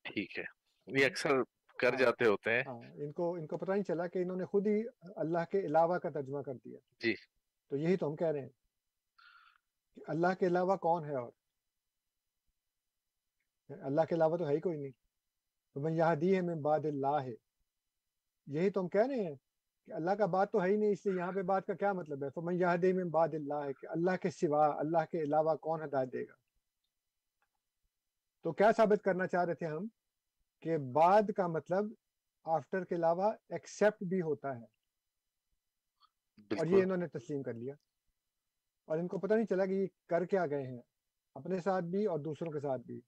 ٹھیک 0.03 0.39
ہے۔ 0.39 0.45
یہ 0.87 1.07
اکثر 1.07 1.31
کر 1.79 1.91
ہاں۔ 1.91 1.99
جاتے 1.99 2.25
ہوتے 2.27 2.51
ہیں۔ 2.51 2.63
ہاں 2.67 2.81
ان 2.95 3.13
کو 3.13 3.35
ان 3.35 3.47
کو 3.47 3.57
پتہ 3.57 3.73
نہیں 3.73 3.83
چلا 3.83 4.07
کہ 4.07 4.19
انہوں 4.19 4.37
نے 4.37 4.45
خود 4.45 4.67
ہی 4.67 4.83
اللہ 5.17 5.39
کے 5.51 5.61
علاوہ 5.61 5.99
کا 5.99 6.11
ترجمہ 6.11 6.43
کر 6.43 6.55
دیا۔ 6.55 6.79
جی۔ 6.99 7.15
تو 7.69 7.77
یہی 7.77 7.97
تو 7.97 8.09
ہم 8.09 8.17
کہہ 8.17 8.27
رہے 8.27 8.41
ہیں 8.41 8.49
کہ 9.95 10.01
اللہ 10.07 10.27
کے 10.41 10.47
علاوہ 10.47 10.77
کون 10.77 11.05
ہے 11.05 11.15
اور؟ 11.15 11.33
اللہ 13.69 14.01
کے 14.01 14.15
علاوہ 14.15 14.37
تو 14.37 14.49
ہے 14.49 14.55
ہی 14.55 14.61
کوئی 14.61 14.79
نہیں۔ 14.79 14.93
تو 15.75 15.81
میں 15.81 15.93
یہاں 15.93 16.15
دی 16.15 16.37
ہے 16.37 16.41
میں 16.41 16.55
بعد 16.55 16.81
اللہ۔ 16.85 17.23
ہے 17.23 17.35
یہی 18.47 18.71
تو 18.71 18.81
ہم 18.81 18.89
کہہ 18.89 19.07
رہے 19.07 19.25
ہیں۔ 19.25 19.35
کہ 19.85 19.93
اللہ 19.93 20.11
کا 20.11 20.27
بات 20.27 20.53
تو 20.53 20.63
ہے 20.63 20.69
ہی 20.69 20.77
نہیں 20.77 20.91
اس 20.91 21.07
لیے 21.07 21.15
یہاں 21.15 21.33
پہ 21.33 21.43
بات 21.43 21.67
کا 21.67 21.75
کیا 21.75 21.93
مطلب 21.93 22.25
ہے؟ 22.25 22.55
یہاں 22.55 22.77
دے 22.77 22.93
میں 22.93 23.05
بعد 23.05 23.29
اللہ 23.33 23.55
ہے 23.55 23.73
کہ 23.73 23.87
اللہ 23.87 24.17
کے 24.23 24.31
سوا 24.31 24.79
اللہ 24.79 25.05
کے 25.11 25.23
علاوہ 25.23 25.55
کون 25.55 25.83
ہدایت 25.83 26.13
دے 26.13 26.23
گا؟ 26.23 26.35
تو 28.43 28.53
کیا 28.53 28.73
ثابت 28.77 29.05
کرنا 29.05 29.27
چاہ 29.27 29.45
رہے 29.45 29.55
تھے 29.55 29.67
ہم؟ 29.67 29.87
کہ 30.61 30.79
بعد 30.79 31.31
کا 31.37 31.47
مطلب 31.47 31.85
آفٹر 32.45 32.85
کے 32.85 32.95
علاوہ 32.95 33.33
ایکسپٹ 33.49 34.05
بھی 34.05 34.21
ہوتا 34.21 34.57
ہے۔ 34.57 34.65
اور 36.59 36.67
یہ 36.67 36.83
انہوں 36.83 36.97
نے 36.97 37.09
تسلیم 37.09 37.43
کر 37.43 37.53
لیا۔ 37.53 37.75
اور 38.85 38.99
ان 38.99 39.09
کو 39.09 39.19
پتہ 39.19 39.35
نہیں 39.35 39.47
چلا 39.47 39.67
کہ 39.67 39.71
یہ 39.71 39.87
کر 40.09 40.25
کیا 40.25 40.47
گئے 40.47 40.63
ہیں۔ 40.63 40.83
اپنے 41.35 41.61
ساتھ 41.61 41.85
بھی 41.85 42.07
اور 42.07 42.19
دوسروں 42.19 42.53
کے 42.53 42.61
ساتھ 42.61 42.83
بھی۔ 42.83 43.01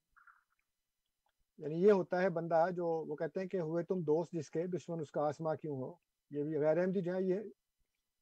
یعنی 1.59 1.83
یہ 1.83 1.93
ہوتا 1.93 2.22
ہے 2.22 2.29
بندہ 2.29 2.66
جو 2.77 2.87
وہ 2.87 3.16
کہتے 3.16 3.41
ہیں 3.41 3.49
کہ 3.49 3.57
ہوئے 3.57 3.85
تم 3.85 4.01
دوست 4.01 4.33
جس 4.33 4.51
کے 4.51 4.66
دشمن 4.66 5.01
اس 5.01 5.11
کا 5.11 5.29
آسما 5.29 5.55
کیوں 5.55 5.77
ہو؟ 5.77 6.06
یہ 6.31 6.45
بھی 6.45 6.59
غیر 6.59 6.79
احمدی 6.79 7.01
جو 7.01 7.14
ہے 7.14 7.22
یہ 7.22 7.41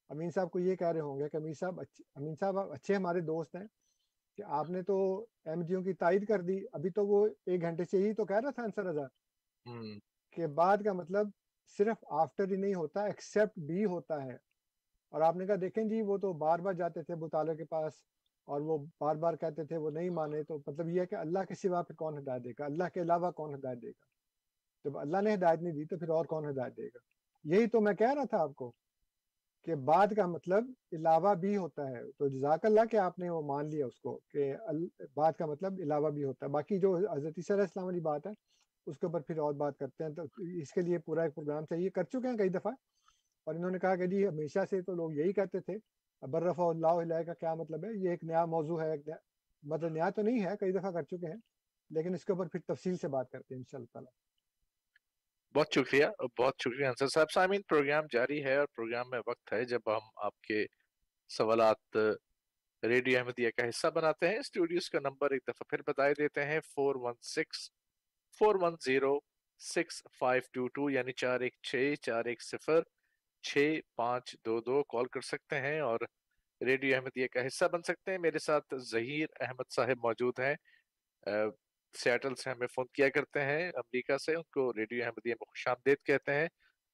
امین 0.08 0.30
صاحب 0.30 0.50
کو 0.50 0.58
یہ 0.58 0.76
کہہ 0.76 0.86
رہے 0.86 1.00
ہوں 1.00 1.18
گے 1.18 1.28
کہ 1.28 1.36
امین 1.36 1.54
صاحب 1.54 1.80
اچھے 1.80 2.04
امین 2.14 2.34
صاحب 2.40 2.58
آپ 2.58 2.72
اچھے 2.72 2.94
ہمارے 2.94 3.20
دوست 3.20 3.56
ہیں 3.56 3.66
کہ 4.36 4.42
آپ 4.46 4.70
نے 4.70 4.82
تو 4.82 5.26
ایم 5.44 5.62
جیوں 5.62 5.82
کی 5.82 5.92
تائید 5.92 6.28
کر 6.28 6.40
دی۔ 6.40 6.58
ابھی 6.72 6.90
تو 6.90 7.06
وہ 7.06 7.28
ایک 7.46 7.62
گھنٹے 7.62 7.84
سے 7.84 7.98
ہی 7.98 8.14
تو 8.14 8.24
کہہ 8.24 8.36
رہا 8.36 8.50
تھا 8.50 8.62
انصر 8.62 8.84
رضا 8.84 9.06
کہ 10.30 10.46
بعد 10.46 10.76
کا 10.84 10.92
مطلب 10.92 11.28
صرف 11.78 12.04
آفٹر 12.10 12.50
ہی 12.50 12.56
نہیں 12.56 12.74
ہوتا 12.74 13.04
ایکسپٹ 13.04 13.58
بھی 13.58 13.84
ہوتا 13.84 14.24
ہے۔ 14.24 14.34
اور 15.08 15.20
آپ 15.20 15.36
نے 15.36 15.46
کہا 15.46 15.54
دیکھیں 15.60 15.84
جی 15.84 16.02
وہ 16.02 16.18
تو 16.18 16.32
بار 16.32 16.58
بار 16.58 16.72
جاتے 16.72 17.02
تھے 17.02 17.14
مطالعہ 17.14 17.54
کے 17.54 17.64
پاس 17.64 17.92
اور 18.44 18.60
وہ 18.60 18.78
بار 19.00 19.16
بار 19.16 19.34
کہتے 19.34 19.64
تھے 19.64 19.76
وہ 19.76 19.90
نہیں 19.90 20.10
مانے۔ 20.10 20.42
تو 20.42 20.58
مطلب 20.66 20.88
یہ 20.88 21.00
ہے 21.00 21.06
کہ 21.06 21.14
اللہ 21.14 21.38
کے 21.48 21.54
سوا 21.54 21.82
پھر 21.82 21.94
کون 21.94 22.18
ہدایت 22.18 22.44
دے 22.44 22.50
گا؟ 22.58 22.64
اللہ 22.64 22.84
کے 22.94 23.00
علاوہ 23.00 23.30
کون 23.30 23.54
ہدایت 23.54 23.82
دے 23.82 23.90
گا؟ 23.90 24.04
جب 24.84 24.98
اللہ 24.98 25.20
نے 25.22 25.34
ہدایت 25.34 25.62
نہیں 25.62 25.74
دی 25.74 25.84
تو 25.84 25.98
پھر 25.98 26.08
اور 26.08 26.24
کون 26.24 26.48
ہدایت 26.48 26.76
دے 26.76 26.86
گا؟ 26.86 27.13
یہی 27.44 27.66
تو 27.66 27.80
میں 27.80 27.94
کہہ 27.94 28.14
رہا 28.14 28.24
تھا 28.24 28.38
آپ 28.38 28.54
کو 28.54 28.72
کہ 29.64 29.74
بعد 29.74 30.06
کا 30.16 30.26
مطلب 30.26 30.64
علاوہ 30.92 31.34
بھی 31.34 31.56
ہوتا 31.56 31.90
ہے۔ 31.90 32.12
تو 32.18 32.28
جزاک 32.28 32.66
اللہ 32.66 32.80
کہ 32.90 32.96
آپ 32.96 33.18
نے 33.18 33.30
وہ 33.30 33.42
مان 33.42 33.68
لیا 33.68 33.86
اس 33.86 34.00
کو 34.00 34.20
کہ 34.32 34.54
ال- 34.66 35.06
بعد 35.16 35.32
کا 35.32 35.46
مطلب 35.46 35.72
علاوہ 35.78 36.10
بھی 36.10 36.24
ہوتا 36.24 36.46
ہے۔ 36.46 36.50
باقی 36.50 36.78
جو 36.78 36.96
حضرت 36.96 37.34
عیسیٰ 37.36 37.56
علیہ 37.56 37.62
السلام 37.62 37.86
والی 37.86 38.00
بات 38.00 38.26
ہے، 38.26 38.32
اس 38.86 38.98
کے 38.98 39.06
اوپر 39.06 39.20
پھر 39.20 39.38
اور 39.38 39.52
بات 39.52 39.78
کرتے 39.78 40.04
ہیں۔ 40.04 40.10
تو 40.10 40.22
اس 40.38 40.72
کے 40.72 40.80
لیے 40.80 40.98
پورا 40.98 41.22
ایک 41.22 41.34
پروگرام 41.34 41.64
چاہیے۔ 41.64 41.90
کر 41.90 42.02
چکے 42.02 42.28
ہیں 42.28 42.36
کئی 42.36 42.48
دفعہ۔ 42.48 42.72
اور 43.44 43.54
انہوں 43.54 43.70
نے 43.70 43.78
کہا 43.78 43.96
کہ 43.96 44.06
جی 44.06 44.28
ہمیشہ 44.28 44.58
سے 44.70 44.82
تو 44.82 44.94
لوگ 44.94 45.12
یہی 45.12 45.32
کہتے 45.32 45.60
تھے 45.60 45.74
برفا 46.26 46.64
اللہ 46.64 46.86
علیہ 46.86 47.22
کا 47.22 47.34
کیا 47.34 47.54
مطلب 47.54 47.84
ہے؟ 47.84 47.88
یہ 47.98 48.10
ایک 48.10 48.24
نیا 48.24 48.44
موضوع 48.44 48.82
ہے، 48.82 48.90
ایک 48.90 49.08
نیا 49.08 49.16
مطلب 49.62 49.88
نیا 49.88 50.10
تو 50.10 50.22
نہیں 50.22 50.44
ہے، 50.44 50.56
کئی 50.60 50.72
دفعہ 50.72 50.90
کر 50.90 51.02
چکے 51.02 51.26
ہیں۔ 51.26 51.40
لیکن 51.90 52.14
اس 52.14 52.24
کے 52.24 52.32
اوپر 52.32 52.48
پھر 52.48 52.74
تفصیل 52.74 52.96
سے 52.96 53.08
بات 53.08 53.30
کرتے 53.30 53.54
ہیں 53.54 53.60
ان 53.60 53.64
شاء 53.70 53.78
اللہ 53.78 53.92
تعالیٰ۔ 53.92 54.23
بہت 55.54 55.66
شکریہ 55.74 56.06
بہت 56.38 56.54
شکریہ 56.64 56.86
انصر 56.86 57.06
صاحب۔ 57.06 57.30
سامعین، 57.30 57.62
پروگرام 57.62 58.04
جاری 58.12 58.44
ہے 58.44 58.56
اور 58.56 58.66
پروگرام 58.66 59.10
میں 59.10 59.18
وقت 59.26 59.52
ہے۔ 59.52 59.64
جب 59.64 59.80
ہم 59.86 60.08
آپ 60.16 60.40
کے 60.40 60.64
سوالات، 61.28 61.96
ریڈیو 62.82 63.18
احمدیہ 63.18 63.50
کا 63.56 63.68
حصہ 63.68 63.86
بناتے 63.86 64.28
ہیں، 64.28 64.38
اسٹوڈیوز 64.38 64.90
کا 64.90 64.98
نمبر 65.00 65.30
ایک 65.30 65.42
دفعہ 65.42 65.64
پھر 65.70 65.82
بتائے 65.86 66.14
دیتے 66.18 66.44
ہیں، 66.44 66.60
four 66.74 66.94
one 66.98 67.14
six, 67.22 67.70
four 68.38 68.54
one 68.60 68.74
zero, 68.84 69.18
six 69.58 70.02
five 70.18 70.42
two 70.52 70.68
two 70.68 70.90
یعنی 70.90 71.12
چار 71.12 71.40
ایک 71.40 71.54
چھ، 71.62 71.94
چار 72.02 72.24
ایک 72.24 72.42
صفر، 72.42 72.80
چھ 73.42 73.78
پانچ 73.96 74.36
دو 74.46 74.60
دو 74.60 74.82
کال 74.84 75.06
کر 75.06 75.20
سکتے 75.20 75.60
ہیں 75.60 75.80
اور 75.80 76.00
ریڈیو 76.60 76.94
احمدیہ 76.96 77.26
کا 77.32 77.46
حصہ 77.46 77.64
بن 77.64 77.82
سکتے 77.82 78.10
ہیں۔ 78.10 78.18
میرے 78.18 78.38
ساتھ 78.38 78.74
ظہیر 78.90 79.26
احمد 79.40 79.72
صاحب 79.74 79.98
موجود 80.02 80.38
ہیں۔ 80.40 80.54
سیاٹل 81.94 82.34
سے 82.34 82.50
ہمیں 82.50 82.66
فون 82.66 82.86
کیا 82.94 83.08
کرتے 83.08 83.40
ہیں 83.40 83.68
امریکہ 83.68 84.16
سے، 84.18 84.34
ان 84.34 84.42
کو 84.42 84.72
ریڈیو 84.72 85.04
احمدیہ 85.04 85.34
میں 85.34 85.46
خوش 85.46 85.66
آمدید 85.68 85.98
کہتے 86.06 86.34
ہیں۔ 86.34 86.48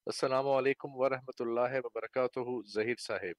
السلام 0.06 0.48
علیکم 0.48 0.88
ورحمۃ 0.94 1.40
اللہ 1.40 1.78
وبرکاتہ، 1.84 2.40
ظہیر 2.74 2.94
صاحب۔ 2.98 3.36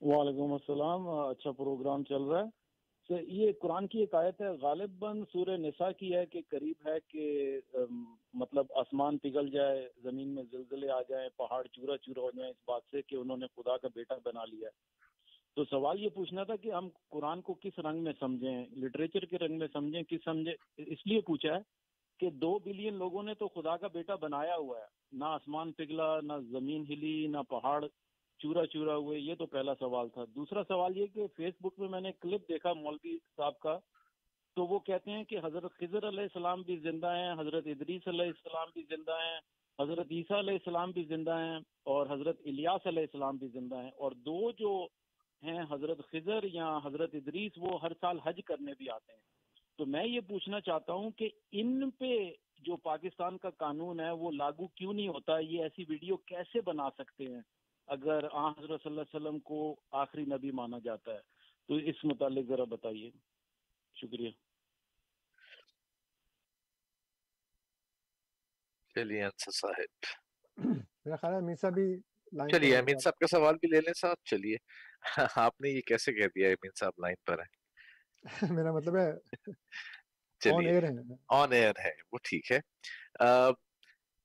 وعلیکم 0.00 0.52
السلام 0.52 1.08
اچھا 1.08 1.52
پروگرام 1.52 2.04
چل 2.04 2.22
رہا 2.22 2.44
ہے۔ 2.44 2.48
تو 3.08 3.16
یہ 3.28 3.52
قرآن 3.60 3.86
کی 3.86 3.98
ایک 3.98 4.14
آیت 4.14 4.40
ہے، 4.40 4.48
غالباً 4.48 5.22
سورہ 5.32 5.56
نساء 5.56 5.90
کی 5.90 6.14
ہے 6.14 6.26
کہ 6.26 6.40
قریب 6.48 6.88
ہے 6.88 6.98
کہ 7.08 7.60
مطلب 8.34 8.66
آسمان 8.74 9.18
پگھل 9.18 9.50
جائے، 9.50 9.88
زمین 10.02 10.34
میں 10.34 10.42
زلزلے 10.50 10.90
آ 10.90 11.00
جائیں، 11.02 11.28
پہاڑ 11.36 11.66
چورا 11.66 11.96
چورا 11.98 12.20
ہو 12.20 12.30
جائیں، 12.30 12.50
اس 12.50 12.62
بات 12.66 12.82
سے 12.90 13.02
کہ 13.02 13.16
انہوں 13.16 13.36
نے 13.36 13.46
خدا 13.46 13.76
کا 13.76 13.88
بیٹا 13.94 14.14
بنا 14.24 14.44
لیا 14.44 14.68
ہے۔ 14.68 14.99
تو 15.60 15.64
سوال 15.64 16.02
یہ 16.02 16.08
پوچھنا 16.08 16.44
تھا 16.44 16.56
کہ 16.56 16.72
ہم 16.72 16.88
قرآن 17.08 17.40
کو 17.40 17.54
کس 17.54 17.78
رنگ 17.78 18.04
میں 18.04 18.12
سمجھیں 18.20 18.66
لٹریچر 18.76 19.24
کے 19.24 19.38
رنگ 19.38 19.58
میں 19.58 19.66
سمجھیں، 19.72 20.02
کس 20.02 20.24
سمجھیں؟ 20.24 20.54
اس 20.76 21.06
لیے 21.06 21.20
پوچھا 21.20 21.56
ہے 21.56 21.60
کہ 22.20 22.30
دو 22.30 22.58
بلین 22.64 22.94
لوگوں 22.94 23.22
نے 23.22 23.34
تو 23.34 23.48
خدا 23.48 23.76
کا 23.76 23.86
بیٹا 23.86 24.14
بنایا 24.14 24.56
ہوا 24.56 24.78
ہے۔ 24.78 24.84
نہ 25.12 25.24
آسمان 25.24 25.72
پگھلا، 25.72 26.20
نہ 26.20 26.32
زمین 26.50 26.84
ہلی، 26.88 27.26
نہ 27.26 27.38
پہاڑ 27.48 27.84
چورا 28.38 28.66
چورا 28.66 28.96
ہوئے، 28.96 29.18
یہ 29.18 29.34
تو 29.34 29.46
پہلا 29.46 29.74
سوال 29.74 30.08
تھا۔ 30.08 30.24
دوسرا 30.34 30.62
سوال 30.68 30.96
یہ 30.96 31.06
کہ 31.14 31.26
فیس 31.36 31.54
بک 31.60 31.78
میں 31.78 31.88
میں 31.88 32.00
نے 32.00 32.12
کلپ 32.20 32.48
دیکھا 32.48 32.72
مولوی 32.72 33.18
صاحب 33.36 33.58
کا، 33.58 33.78
تو 34.54 34.66
وہ 34.66 34.78
کہتے 34.78 35.10
ہیں 35.10 35.24
کہ 35.24 35.38
حضرت 35.44 35.72
خضر 35.72 36.08
علیہ 36.08 36.22
السلام 36.22 36.62
بھی 36.62 36.76
زندہ 36.76 37.06
ہیں، 37.06 37.32
حضرت 37.32 37.66
ادریس 37.66 38.08
علیہ 38.08 38.26
السلام 38.26 38.68
بھی 38.74 38.82
زندہ 38.82 39.12
ہیں، 39.12 39.40
حضرت 39.82 40.06
عیسیٰ 40.10 40.38
علیہ 40.38 40.54
السلام 40.54 40.90
بھی 40.90 41.02
زندہ 41.02 41.38
ہیں 41.38 41.58
اور 41.82 42.06
حضرت 42.10 42.40
الیاس 42.44 42.86
علیہ 42.86 43.02
السلام 43.02 43.36
بھی 43.36 43.48
زندہ 43.48 43.82
ہیں۔ 43.82 43.90
اور 43.96 44.12
دو 44.12 44.50
جو 44.50 44.86
ہیں 45.42 45.62
حضرت 45.70 45.98
خضر 46.10 46.44
یا 46.44 46.78
حضرت 46.84 47.10
ادریس 47.14 47.52
وہ 47.56 47.80
ہر 47.82 47.92
سال 48.00 48.18
حج 48.18 48.40
کرنے 48.46 48.72
بھی 48.78 48.90
آتے 48.90 49.12
ہیں۔ 49.12 49.20
تو 49.76 49.86
میں 49.86 50.06
یہ 50.06 50.20
پوچھنا 50.20 50.60
چاہتا 50.60 50.92
ہوں 50.92 51.10
کہ 51.10 51.30
ان 51.52 51.90
پہ 51.90 52.32
جو 52.58 52.76
پاکستان 52.76 53.38
کا 53.38 53.50
قانون 53.50 54.00
ہے 54.00 54.10
وہ 54.10 54.30
لاگو 54.30 54.66
کیوں 54.66 54.92
نہیں 54.92 55.08
ہوتا؟ 55.08 55.38
یہ 55.38 55.62
ایسی 55.62 55.84
ویڈیو 55.88 56.16
کیسے 56.16 56.60
بنا 56.60 56.90
سکتے 56.90 57.24
ہیں 57.24 57.40
اگر 57.86 58.24
آ 58.32 58.50
حضرت 58.50 58.82
صلی 58.82 58.90
اللہ 58.90 59.00
علیہ 59.00 59.16
وسلم 59.16 59.38
کو 59.38 59.80
آخری 59.90 60.22
نبی 60.22 60.50
مانا 60.50 60.78
جاتا 60.78 61.12
ہے؟ 61.12 61.18
تو 61.66 61.74
اس 61.74 61.96
متعلق 62.04 62.48
ذرا 62.48 62.64
بتائیے۔ 62.64 63.10
شکریہ۔ 63.94 64.30
چلیے 68.94 69.24
انصر 69.24 69.50
صاحب۔ 69.50 70.06
میرا 71.04 71.16
خیال 71.16 71.48
ہے 71.48 71.54
صاحب 71.54 71.74
بھی 71.74 72.09
چلیے 72.32 72.76
امین 72.76 72.98
صاحب 72.98 73.14
کا 73.14 73.26
سوال 73.26 73.54
بھی 73.54 73.68
لے 73.68 73.80
لیں 73.80 73.92
صاحب 74.00 74.16
چلیے 74.24 74.56
آپ 75.36 75.60
نے 75.60 75.68
یہ 75.70 75.80
کیسے 75.80 76.12
کہہ 76.12 76.26
دیا 76.26 76.48
امین 76.48 76.70
صاحب 76.80 76.92
لائن 76.98 77.14
پر؟ 77.26 77.38
ہے 77.38 77.60
میرا 78.54 78.72
مطلب 78.72 78.96
ہے 78.96 79.10
آن 80.54 80.66
ایئر 80.66 80.82
ہے۔ 80.82 81.14
آن 81.28 81.52
ایئر 81.52 81.72
ہے 81.84 81.90
وہ 82.12 82.18
ٹھیک 82.22 82.52
ہے۔ 82.52 82.58
آ، 83.20 83.48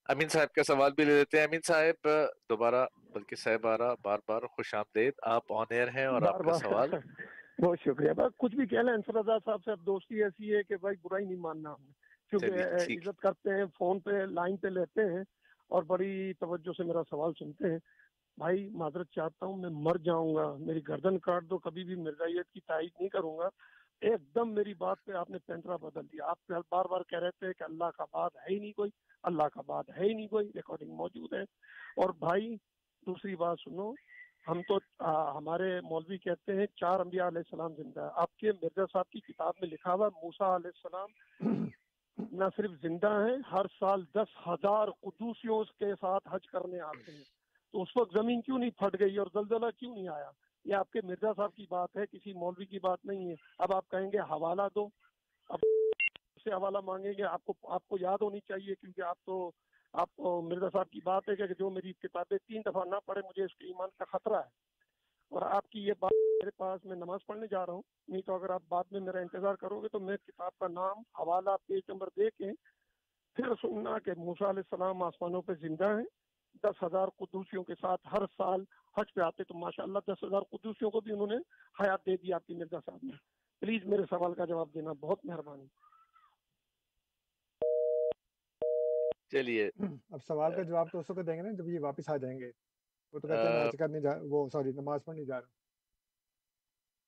امین 0.09 0.27
صاحب 0.27 0.51
کا 0.51 0.63
سوال 0.63 0.91
بھی 0.91 1.03
لے 1.03 1.13
لیتے 1.13 1.37
ہیں۔ 1.37 1.45
امین 1.45 1.59
صاحب 1.67 2.07
دوبارہ 2.49 2.85
بلکہ 3.13 3.35
صاحبارہ 3.35 3.95
بار 4.03 4.19
بار 4.27 4.41
خوش 4.41 4.75
آمدید۔ 4.75 5.13
آپ 5.23 5.53
آن 5.53 5.65
ایئر 5.69 5.87
ہیں 5.87 6.05
اور 6.05 6.21
آپ 6.21 6.39
کا 6.39 6.53
سوال؟ 6.53 6.89
بہت 7.59 7.79
شکریہ۔ 7.79 8.11
بس 8.11 8.31
کچھ 8.39 8.55
بھی 8.55 8.67
کہہ 8.67 8.79
لیں 8.79 8.93
انصر 8.93 9.15
رضا 9.15 9.37
صاحب 9.45 9.63
سے۔ 9.65 9.71
دوستی 9.85 10.23
ایسی 10.23 10.55
ہے 10.55 10.63
کہ 10.63 10.77
بھائی 10.77 10.95
برا 11.03 11.19
ہی 11.19 11.25
نہیں 11.25 11.39
ماننا 11.39 11.69
ہم۔ 11.71 11.85
نے 11.85 11.91
کیونکہ۔ 12.29 12.63
عزت 12.93 13.19
کرتے 13.19 13.49
ہیں 13.49 13.65
فون 13.79 13.99
پہ 13.99 14.09
لائن 14.09 14.57
پہ 14.57 14.67
لیتے 14.67 15.01
ہیں۔ 15.01 15.23
اور 15.69 15.83
بڑی 15.83 16.33
توجہ 16.33 16.71
سے 16.77 16.83
میرا 16.83 17.01
سوال 17.09 17.31
سنتے 17.39 17.71
ہیں۔ 17.71 17.79
بھائی 18.37 18.69
معذرت 18.69 19.09
چاہتا 19.11 19.45
ہوں 19.45 19.57
میں 19.57 19.69
مر 19.69 19.97
جاؤں 19.97 20.35
گا۔ 20.35 20.55
میری 20.59 20.79
گردن 20.87 21.19
کاٹ 21.19 21.43
دو 21.43 21.57
کبھی 21.57 21.83
بھی 21.83 21.95
مرزائیت 21.95 22.49
کی 22.53 22.59
تائید 22.59 22.89
نہیں 22.99 23.09
کروں 23.09 23.37
گا۔ 23.37 23.49
ایک 24.01 24.35
دم 24.35 24.49
میری 24.49 24.73
بات 24.73 24.97
پہ 25.05 25.11
آپ 25.11 25.29
نے 25.29 25.37
پینترا 25.37 25.75
بدل 25.75 26.05
دیا۔ 26.05 26.25
آپ 26.25 26.37
بار 26.71 26.85
بار 26.85 27.01
کہہ 27.01 27.19
رہے 27.19 27.31
تھے 27.31 27.53
کہ 27.53 27.63
اللہ 27.63 27.91
کا 27.97 28.05
بات 28.11 28.31
ہے 28.35 28.53
ہی 28.53 28.59
نہیں 28.59 28.73
کوئی۔ 28.73 28.89
اللہ 29.23 29.43
کا 29.43 29.61
بات 29.65 29.85
ہے 29.97 30.03
ہی 30.03 30.13
نہیں 30.13 30.27
کوئی۔ 30.27 30.51
ریکارڈنگ 30.55 30.91
موجود 30.91 31.33
ہے۔ 31.33 31.41
اور 31.97 32.09
بھائی 32.09 32.55
دوسری 33.05 33.35
بات 33.35 33.57
سنو۔ 33.63 33.93
ہم 34.47 34.61
تو 34.61 34.77
آ, 34.99 35.37
ہمارے 35.37 35.81
مولوی 35.81 36.17
کہتے 36.17 36.55
ہیں 36.55 36.65
چار 36.75 36.99
انبیاء 36.99 37.27
علیہ 37.27 37.37
السلام 37.37 37.73
زندہ 37.75 37.99
ہے 38.01 38.07
آپ 38.15 38.37
کے 38.37 38.51
مرزا 38.51 38.81
صاحب 38.93 39.09
کی 39.09 39.19
کتاب 39.19 39.53
میں 39.61 39.69
لکھا 39.69 39.93
ہوا 39.93 40.07
ہے 40.07 40.19
موسا 40.23 40.55
علیہ 40.55 40.67
السلام 40.67 41.09
نہ 42.35 42.43
صرف 42.57 42.71
زندہ 42.81 43.07
ہیں، 43.07 43.37
ہر 43.51 43.65
سال 43.79 44.03
دس 44.15 44.47
ہزار 44.47 44.87
قدوسیوں 44.87 45.63
کے 45.63 45.93
ساتھ 46.01 46.27
حج 46.31 46.47
کرنے 46.47 46.79
آتے 46.79 47.11
ہیں۔ 47.11 47.23
تو 47.71 47.81
اس 47.81 47.97
وقت 47.97 48.13
زمین 48.13 48.41
کیوں 48.41 48.59
نہیں 48.59 48.69
پھٹ 48.69 48.99
گئی 48.99 49.17
اور 49.17 49.27
زلزلہ 49.33 49.65
کیوں 49.79 49.95
نہیں 49.95 50.07
آیا؟ 50.07 50.31
یہ 50.65 50.75
آپ 50.75 50.91
کے 50.91 50.99
مرزا 51.03 51.33
صاحب 51.35 51.55
کی 51.55 51.65
بات 51.69 51.97
ہے، 51.97 52.05
کسی 52.05 52.33
مولوی 52.33 52.65
کی 52.65 52.79
بات 52.79 52.99
نہیں 53.03 53.29
ہے۔ 53.29 53.35
اب 53.59 53.73
آپ 53.73 53.89
کہیں 53.89 54.11
گے 54.11 54.19
حوالہ 54.19 54.61
دو۔ 54.75 54.89
اب 55.49 55.59
سے 56.43 56.51
حوالہ 56.51 56.77
مانگیں 56.85 57.13
گے، 57.17 57.23
آپ 57.23 57.45
کو 57.45 57.53
آپ 57.63 57.87
کو 57.87 57.97
یاد 57.99 58.17
ہونی 58.21 58.39
چاہیے، 58.39 58.75
کیونکہ 58.75 59.01
آپ 59.01 59.17
تو، 59.25 59.51
آپ 59.93 60.15
کو 60.15 60.41
مرزا 60.41 60.69
صاحب 60.73 60.89
کی 60.89 60.99
بات 61.03 61.29
ہے 61.29 61.35
کہ 61.35 61.43
جو 61.59 61.69
میری 61.69 61.93
کتابیں 61.93 62.37
تین 62.37 62.61
دفعہ 62.65 62.85
نہ 62.85 62.95
پڑھے 63.05 63.21
مجھے 63.21 63.43
اس 63.43 63.55
کے 63.55 63.65
ایمان 63.65 63.89
کا 63.97 64.17
خطرہ 64.17 64.35
ہے۔ 64.35 64.75
اور 65.29 65.41
آپ 65.41 65.69
کی 65.69 65.79
یہ 65.85 65.93
بات 65.99 66.11
میرے 66.45 66.57
پاس 66.57 66.85
میں 66.85 66.95
نماز 66.95 67.19
پڑھنے 67.25 67.47
جا 67.51 67.65
رہا 67.65 67.73
ہوں۔ 67.73 67.81
نہیں 68.07 68.21
تو 68.21 68.35
اگر 68.35 68.49
آپ 68.49 68.61
بعد 68.67 68.83
میں 68.91 68.99
میرا 68.99 69.19
انتظار 69.19 69.55
کرو 69.55 69.79
گے 69.79 69.87
تو 69.87 69.99
میں 69.99 70.17
کتاب 70.17 70.51
کا 70.57 70.67
نام 70.67 70.97
حوالہ 70.97 71.49
پیج 71.65 71.81
نمبر 71.87 72.07
دے 72.07 72.29
کے 72.29 72.51
پھر 73.33 73.53
سننا 73.61 73.99
کہ 73.99 74.11
موسیٰ 74.17 74.47
علیہ 74.47 74.61
السلام 74.71 75.03
آسمانوں 75.03 75.41
پہ 75.41 75.53
زندہ 75.61 75.83
ہیں۔ 75.83 76.05
دس 76.63 76.83
ہزار 76.83 77.07
قدوسیوں 77.07 77.63
کے 77.63 77.73
ساتھ 77.81 78.07
ہر 78.11 78.25
سال 78.37 78.63
حج 78.97 79.13
پہ 79.13 79.21
آتے 79.21 79.43
تو 79.43 79.53
ماشاء 79.53 79.83
اللہ 79.83 79.99
دس 80.07 80.23
ہزار 80.23 80.41
قدوسیوں 80.41 80.91
کو 80.91 81.01
بھی 81.01 81.11
انہوں 81.11 81.27
نے 81.27 81.37
حیات 81.79 82.05
دے 82.05 82.17
دی 82.17 82.33
آپ 82.33 82.45
کی 82.45 82.55
مرزا 82.55 82.79
صاحب 82.79 82.99
نے۔ 83.03 83.11
پلیز 83.59 83.85
میرے 83.85 84.03
سوال 84.09 84.33
کا 84.33 84.45
جواب 84.45 84.73
دینا 84.73 84.91
بہت 84.93 85.19
مہربانی۔ 85.23 85.65
چلیے۔ 89.31 89.69
اب 90.09 90.23
سوال 90.27 90.55
کا 90.55 90.61
جواب 90.61 90.91
تو 90.91 90.99
اس 90.99 91.09
وقت 91.09 91.27
دیں 91.27 91.37
گے 91.37 91.41
نا 91.41 91.51
جب 91.51 91.67
یہ 91.67 91.79
واپس 91.79 92.09
آ 92.09 92.17
جائیں 92.17 92.39
گے۔ 92.39 92.51
وہ 93.13 93.19
تو 93.19 93.27
کہتے 93.27 93.47
ہیں 93.47 93.59
میں 93.59 93.65
حج 93.65 93.77
کرنے 93.79 94.01
جا 94.01 94.09
وہ 94.29 94.49
سوری 94.49 94.71
نماز 94.71 95.05
پڑھنے 95.05 95.25
جا 95.25 95.35
رہا 95.35 95.47
ہوں۔ 95.47 95.64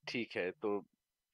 ٹھیک 0.08 0.38
ہے 0.38 0.52
تو 0.52 0.82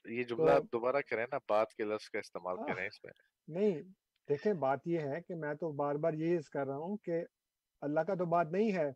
یہ 0.06 0.24
جملہ 0.24 0.52
آپ 0.52 0.64
دوبارہ 0.64 0.96
کریں 1.10 1.26
نا 1.32 1.38
بات 1.38 1.74
کے 1.74 1.84
لفظ 1.84 2.10
کا 2.10 2.20
استعمال 2.20 2.58
کریں 2.58 2.88
اس 2.88 3.04
میں۔ 3.04 3.14
نہیں 3.48 3.82
دیکھیں 4.30 4.54
بات 4.54 4.80
یہ 4.86 5.00
ہے 5.00 5.22
کہ 5.22 5.36
میں 5.36 5.54
تو 5.54 5.72
بار 5.72 5.96
بار 5.96 6.14
یہی 6.14 6.36
عرض 6.36 6.50
کر 6.50 6.68
رہا 6.68 6.76
ہوں 6.76 6.98
کہ 6.98 7.24
اللہ 7.82 8.00
کا 8.00 8.14
تو 8.14 8.26
بات 8.26 8.48
نہیں 8.52 8.78
ہے۔ 8.78 8.90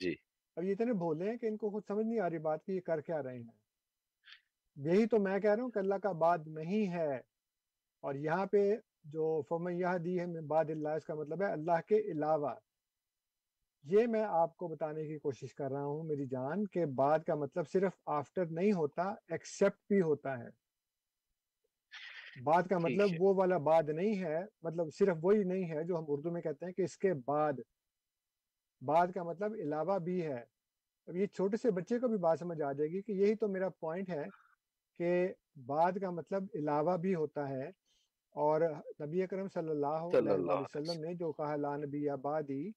جی۔ 0.00 0.14
اب 0.56 0.64
یہ 0.64 0.72
اتنے 0.72 0.92
بھولے 0.92 1.30
ہیں 1.30 1.36
کہ 1.36 1.46
ان 1.46 1.56
کو 1.56 1.70
خود 1.70 1.82
سمجھ 1.88 2.06
نہیں 2.06 2.20
آ 2.20 2.30
رہی 2.30 2.38
بات 2.38 2.64
کہ 2.64 2.72
یہ 2.72 2.80
کر 2.80 3.00
کیا 3.00 3.22
رہے 3.22 3.36
ہیں۔ 3.36 3.64
یہی 4.76 5.06
تو 5.06 5.18
میں 5.18 5.38
کہہ 5.38 5.54
رہا 5.54 5.62
ہوں 5.62 5.70
کہ 5.70 5.78
اللہ 5.78 5.94
کا 5.94 6.12
بات 6.12 6.40
نہیں 6.46 6.92
ہے۔ 6.92 7.16
اور 8.00 8.14
یہاں 8.14 8.46
پہ 8.46 8.74
جو 9.04 9.42
فم 9.42 9.68
یہ 9.68 9.98
دی 10.04 10.20
ہے 10.20 10.26
من 10.26 10.46
بعد 10.46 10.64
اللہ 10.68 10.88
اس 10.88 11.04
کا 11.04 11.14
مطلب 11.14 11.42
ہے 11.42 11.52
اللہ 11.52 11.80
کے 11.88 12.12
علاوہ۔ 12.12 12.54
یہ 13.84 14.06
میں 14.06 14.24
آپ 14.28 14.56
کو 14.56 14.68
بتانے 14.68 15.06
کی 15.06 15.18
کوشش 15.18 15.54
کر 15.54 15.70
رہا 15.70 15.84
ہوں 15.84 16.02
میری 16.02 16.26
جان 16.26 16.66
کہ 16.66 16.86
بعد 16.86 17.18
کا 17.26 17.34
مطلب 17.34 17.64
صرف 17.68 17.92
آفٹر 18.06 18.46
نہیں 18.46 18.72
ہوتا 18.72 19.02
ایکسپٹ 19.02 19.80
بھی 19.88 20.00
ہوتا 20.00 20.38
ہے۔ 20.38 20.48
بعد 22.42 22.62
کا 22.62 22.78
مطلب 22.78 23.08
وہ 23.18 23.34
والا 23.34 23.56
بعد 23.56 23.82
نہیں 23.82 24.24
ہے 24.24 24.40
مطلب 24.62 24.86
صرف 24.94 25.16
وہی 25.22 25.44
نہیں 25.44 25.70
ہے 25.70 25.84
جو 25.84 25.98
ہم 25.98 26.04
اردو 26.08 26.30
میں 26.30 26.42
کہتے 26.42 26.66
ہیں 26.66 26.72
کہ 26.72 26.82
اس 26.82 26.98
کے 26.98 27.12
بعد۔ 27.26 27.52
بعد 28.80 29.06
کا 29.14 29.22
مطلب 29.22 29.52
علاوہ 29.54 29.98
بھی 29.98 30.26
ہے۔ 30.26 30.44
اب 31.06 31.16
یہ 31.16 31.26
چھوٹے 31.26 31.56
سے 31.56 31.70
بچے 31.70 31.98
کو 31.98 32.08
بھی 32.08 32.16
بات 32.16 32.38
سمجھ 32.38 32.62
آ 32.62 32.72
جائے 32.72 32.90
گی 32.90 33.02
کہ 33.02 33.12
یہی 33.12 33.34
تو 33.34 33.48
میرا 33.48 33.68
پوائنٹ 33.68 34.10
ہے 34.10 34.24
کہ 34.98 35.28
بعد 35.66 35.92
کا 36.00 36.10
مطلب 36.10 36.42
علاوہ 36.54 36.96
بھی 36.96 37.14
ہوتا 37.14 37.48
ہے۔ 37.48 37.68
اور 38.30 38.60
نبی 39.00 39.22
اکرم 39.22 39.48
صلی 39.48 39.70
اللہ 39.70 40.18
علیہ 40.18 40.32
وسلم 40.32 41.04
نے 41.04 41.14
جو 41.14 41.32
کہا 41.32 41.56
لا 41.56 41.76
نبی 41.76 42.08
آبادی 42.08 42.70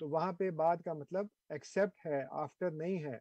تو 0.00 0.08
وہاں 0.08 0.32
پہ 0.32 0.50
بعد 0.56 0.76
کا 0.84 0.92
مطلب 0.92 1.26
ایکسپٹ 1.48 2.06
ہے 2.06 2.22
آفٹر 2.36 2.70
نہیں 2.72 3.02
ہے۔ 3.04 3.18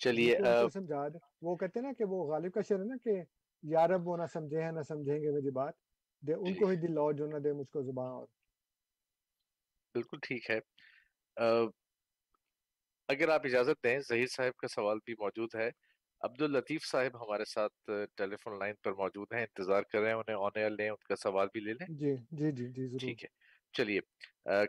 چلیے 0.00 0.36
سمجھا 0.72 1.06
دے 1.08 1.18
وہ 1.42 1.56
کہتے 1.56 1.78
ہیں 1.78 1.86
نا 1.86 1.92
کہ 1.98 2.04
وہ 2.04 2.24
غالب 2.26 2.52
کا 2.52 2.60
شعر 2.60 2.78
ہے 2.78 2.84
نا 2.84 2.96
کہ 3.04 3.14
یارب 3.62 4.08
وہ 4.08 4.16
نہ 4.16 4.26
سمجھے 4.32 4.62
ہیں 4.62 4.72
نہ 4.72 4.82
سمجھیں 4.88 5.18
گے 5.18 5.30
میری 5.30 5.50
بات۔ 5.52 5.74
دے 6.22 6.34
ان 6.34 6.44
جی۔ 6.44 6.54
کو 6.54 6.68
ہی 6.68 6.76
دل 6.76 6.92
لو 6.92 7.10
جو 7.12 7.26
نہ 7.26 7.38
دے 7.38 7.52
مجھ 7.52 7.70
کو 7.70 7.82
زباں 7.82 8.10
اور۔ 8.10 8.26
بالکل 9.94 10.18
ٹھیک 10.22 10.50
ہے۔ 10.50 10.58
اگر 13.08 13.28
آپ 13.28 13.40
اجازت 13.44 13.82
دیں 13.84 13.98
ظہیر 14.08 14.26
صاحب 14.26 14.56
کا 14.56 14.68
سوال 14.68 14.98
بھی 15.04 15.14
موجود 15.18 15.54
ہے۔ 15.54 15.68
عبد 16.20 16.42
الطیف 16.42 16.84
صاحب 16.86 17.16
ہمارے 17.16 17.44
ساتھ 17.44 17.90
ٹیلی 18.16 18.36
فون 18.36 18.58
لائن 18.58 18.74
پر 18.82 18.92
موجود 18.94 19.32
ہیں 19.32 19.42
انتظار 19.42 19.82
کر 19.82 20.00
رہے 20.00 20.08
ہیں 20.08 20.16
انہیں 20.16 20.36
آن 20.36 20.50
ایئر 20.54 20.70
لیں 20.70 20.88
ان 20.90 21.02
کا 21.08 21.16
سوال 21.16 21.48
بھی 21.52 21.60
لے 21.60 21.72
لیں۔ 21.72 21.86
جی 21.90 22.14
جی 22.32 22.50
جی 22.52 22.66
جی 22.70 22.88
ٹھیک 22.98 23.24
ہے۔ 23.24 23.28
چلیے 23.72 24.00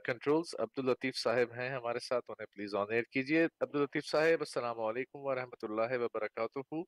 کنٹرولز 0.04 0.56
عبد 0.60 0.80
الطیف 0.80 1.16
صاحب 1.16 1.54
ہیں 1.54 1.70
ہمارے 1.70 2.00
ساتھ 2.00 2.26
انہیں 2.28 2.46
پلیز 2.46 2.76
آن 2.76 2.92
ایئر 2.92 3.04
کیجیے 3.04 3.46
عبد 3.62 3.76
الطیف 3.76 4.06
صاحب 4.06 4.40
السلام 4.40 4.80
علیکم 4.80 5.20
ورحمۃ 5.20 5.64
اللہ 5.64 5.98
وبرکاتہ۔ 5.98 6.82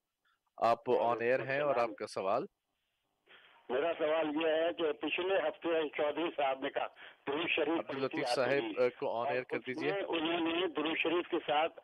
آپ 0.57 0.89
آن 0.89 1.21
ایئر 1.21 1.39
ہیں 1.39 1.59
اور 1.59 1.75
آپ 1.75 1.89
کا 1.97 2.07
سوال؟ 2.07 2.45
میرا 3.69 3.91
سوال 3.97 4.27
یہ 4.41 4.47
ہے 4.47 4.73
کہ 4.77 4.91
پچھلے 4.91 5.39
ہفتے 5.39 5.69
چودھری 5.97 6.29
صاحب 6.37 6.59
نے 6.59 6.69
کہا 6.69 6.87
درود 7.27 7.49
شریف 7.49 7.89
عبد 7.89 8.03
الطیف 8.03 8.27
صاحب 8.27 8.81
کو 8.99 9.21
آن 9.21 9.27
ایئر 9.27 9.43
کر 9.43 9.57
میں 9.67 10.01
انہوں 10.07 10.39
نے 10.39 10.67
درود 10.67 10.97
شریف 10.97 11.29
کے 11.29 11.37
ساتھ 11.47 11.79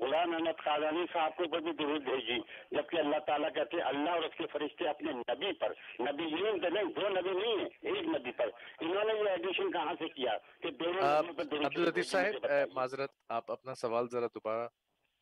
غلام 0.00 0.34
احمد 0.34 0.64
قادانی 0.64 1.04
صاحب 1.12 1.36
کے 1.36 1.42
اوپر 1.42 1.60
بھی 1.60 1.72
درود 1.72 2.02
بھیجی 2.02 2.38
جبکہ 2.70 2.96
اللہ 2.96 3.16
تعالیٰ 3.26 3.52
کہتے 3.54 3.76
ہیں 3.76 3.84
اللہ 3.84 4.10
اور 4.10 4.22
اس 4.22 4.34
کے 4.38 4.46
فرشتے 4.52 4.88
اپنے 4.88 5.12
نبی 5.12 5.52
پر 5.52 5.72
نبی 6.00 6.24
یہ 6.24 6.50
نہیں 6.70 6.84
دو 6.84 7.08
نبی 7.08 7.30
نہیں 7.30 7.58
ہے 7.58 7.88
ایک 7.88 8.08
نبی 8.08 8.32
پر۔ 8.32 8.50
انہوں 8.80 9.04
نے 9.04 9.12
یہ 9.14 9.28
ایڈیشن 9.30 9.72
کہاں 9.72 9.94
سے 9.98 10.08
کیا؟ 10.08 10.36
کہ 10.60 12.02
صاحب 12.02 12.46
معذرت 12.74 13.10
آپ 13.28 13.50
اپنا 13.52 13.74
سوال 13.74 14.08
ذرا 14.12 14.26
دوبارہ 14.26 14.68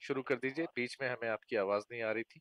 شروع 0.01 0.22
کر 0.22 0.37
دیجیے 0.37 0.66
بیچ 0.76 1.01
میں 1.01 1.09
ہمیں 1.09 1.28
آپ 1.28 1.45
کی 1.45 1.59
آواز 1.59 1.82
نہیں 1.91 2.03
آ 2.03 2.14
رہی 2.14 2.24
تھی۔ 2.24 2.41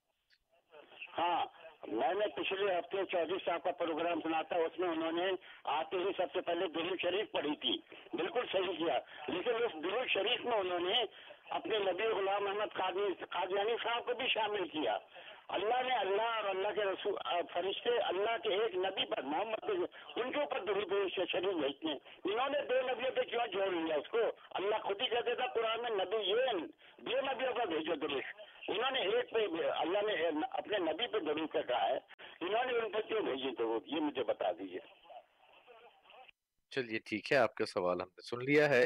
ہاں 1.18 1.46
میں 1.88 2.14
نے 2.14 2.28
پچھلے 2.28 2.80
ہفتے 2.80 2.98
چودھری 3.12 3.38
صاحب 3.46 3.64
کا 3.64 3.72
پروگرام 3.72 4.22
سنا 4.22 4.42
تھا 4.42 4.56
اس 4.56 4.80
میں 4.80 4.90
انہوں 4.90 5.12
نے 5.12 5.28
آتے 5.64 5.98
ہی 5.98 6.12
سب 6.18 6.34
سے 6.34 6.42
پہلے 6.42 6.68
درود 6.68 7.00
شریف 7.02 7.32
پڑھی 7.32 7.56
تھی۔ 7.56 7.78
بالکل 8.14 8.42
صحیح 8.52 8.78
کیا۔ 8.78 9.00
لیکن 9.28 9.64
اس 9.64 9.84
درود 9.84 10.08
شریف 10.08 10.46
میں 10.46 10.58
انہوں 10.58 10.80
نے 10.80 11.04
اپنے 11.50 11.78
نبی 11.80 12.04
غلام 12.04 12.48
احمد 12.48 12.74
قادیانی 13.30 13.76
صاحب 13.84 14.06
کو 14.06 14.14
بھی 14.14 14.28
شامل 14.28 14.68
کیا۔ 14.68 14.98
اللہ 15.48 15.82
نے 15.88 15.96
اللہ 15.96 16.22
اور 16.22 16.44
اللہ 16.44 16.68
کے 16.76 16.84
رسول، 16.84 17.16
فرشتے 17.54 17.90
اللہ 17.90 18.38
کے 18.44 18.54
ایک 18.54 18.76
نبی 18.76 19.06
پر، 19.06 19.22
محمد 19.22 19.70
ان 20.16 20.32
کے 20.32 20.40
اوپر 20.40 20.60
درود 20.68 20.92
شریف 21.12 21.56
بھیجتے 21.56 21.88
ہیں۔ 21.88 22.00
انہوں 22.24 22.50
نے 22.50 22.62
دو 22.70 22.82
نبیوں 22.88 23.12
پہ 23.16 23.22
کیوں 23.22 23.46
جوڑ 23.48 23.68
لیا؟ 23.68 23.96
اس 23.96 24.08
کو 24.10 24.18
اللہ 24.50 24.76
خود 24.84 25.02
ہی 25.02 25.08
کہتے 25.08 25.36
تھا 25.36 25.46
قرآن 25.54 25.82
میں 25.82 25.90
نبی 25.90 26.18
یہ 26.30 26.52
دو 26.98 27.22
نبیوں 27.22 27.54
پر 27.54 27.66
بھیجو 27.66 27.96
درود۔ 27.96 28.24
انہوں 28.68 28.92
نے 28.92 29.00
ایک 29.00 29.32
پہ، 29.32 29.46
اللہ 29.78 30.02
نے 30.08 30.14
اپنے 30.52 30.78
نبی 30.78 31.08
پہ 31.08 31.20
درود 31.20 31.50
کا 31.54 31.62
کہا 31.62 31.88
ہے۔ 31.90 31.98
انہوں 32.42 32.66
نے 32.66 32.78
ان 32.78 32.92
پر 32.92 33.02
کیوں 33.02 33.22
بھیجی؟ 33.22 33.56
درود 33.60 33.88
یہ 33.88 34.00
مجھے 34.00 34.24
بتا 34.24 34.52
دیجیے 34.52 34.80
چلیے، 36.72 37.00
ٹھیک 37.00 37.32
ہے، 37.32 37.38
آپ 37.38 37.56
کا 37.56 37.66
سوال 37.66 38.02
ہم 38.02 38.08
نے 38.08 38.22
سن 38.22 38.40
لیا 38.46 38.70
ہے۔ 38.70 38.86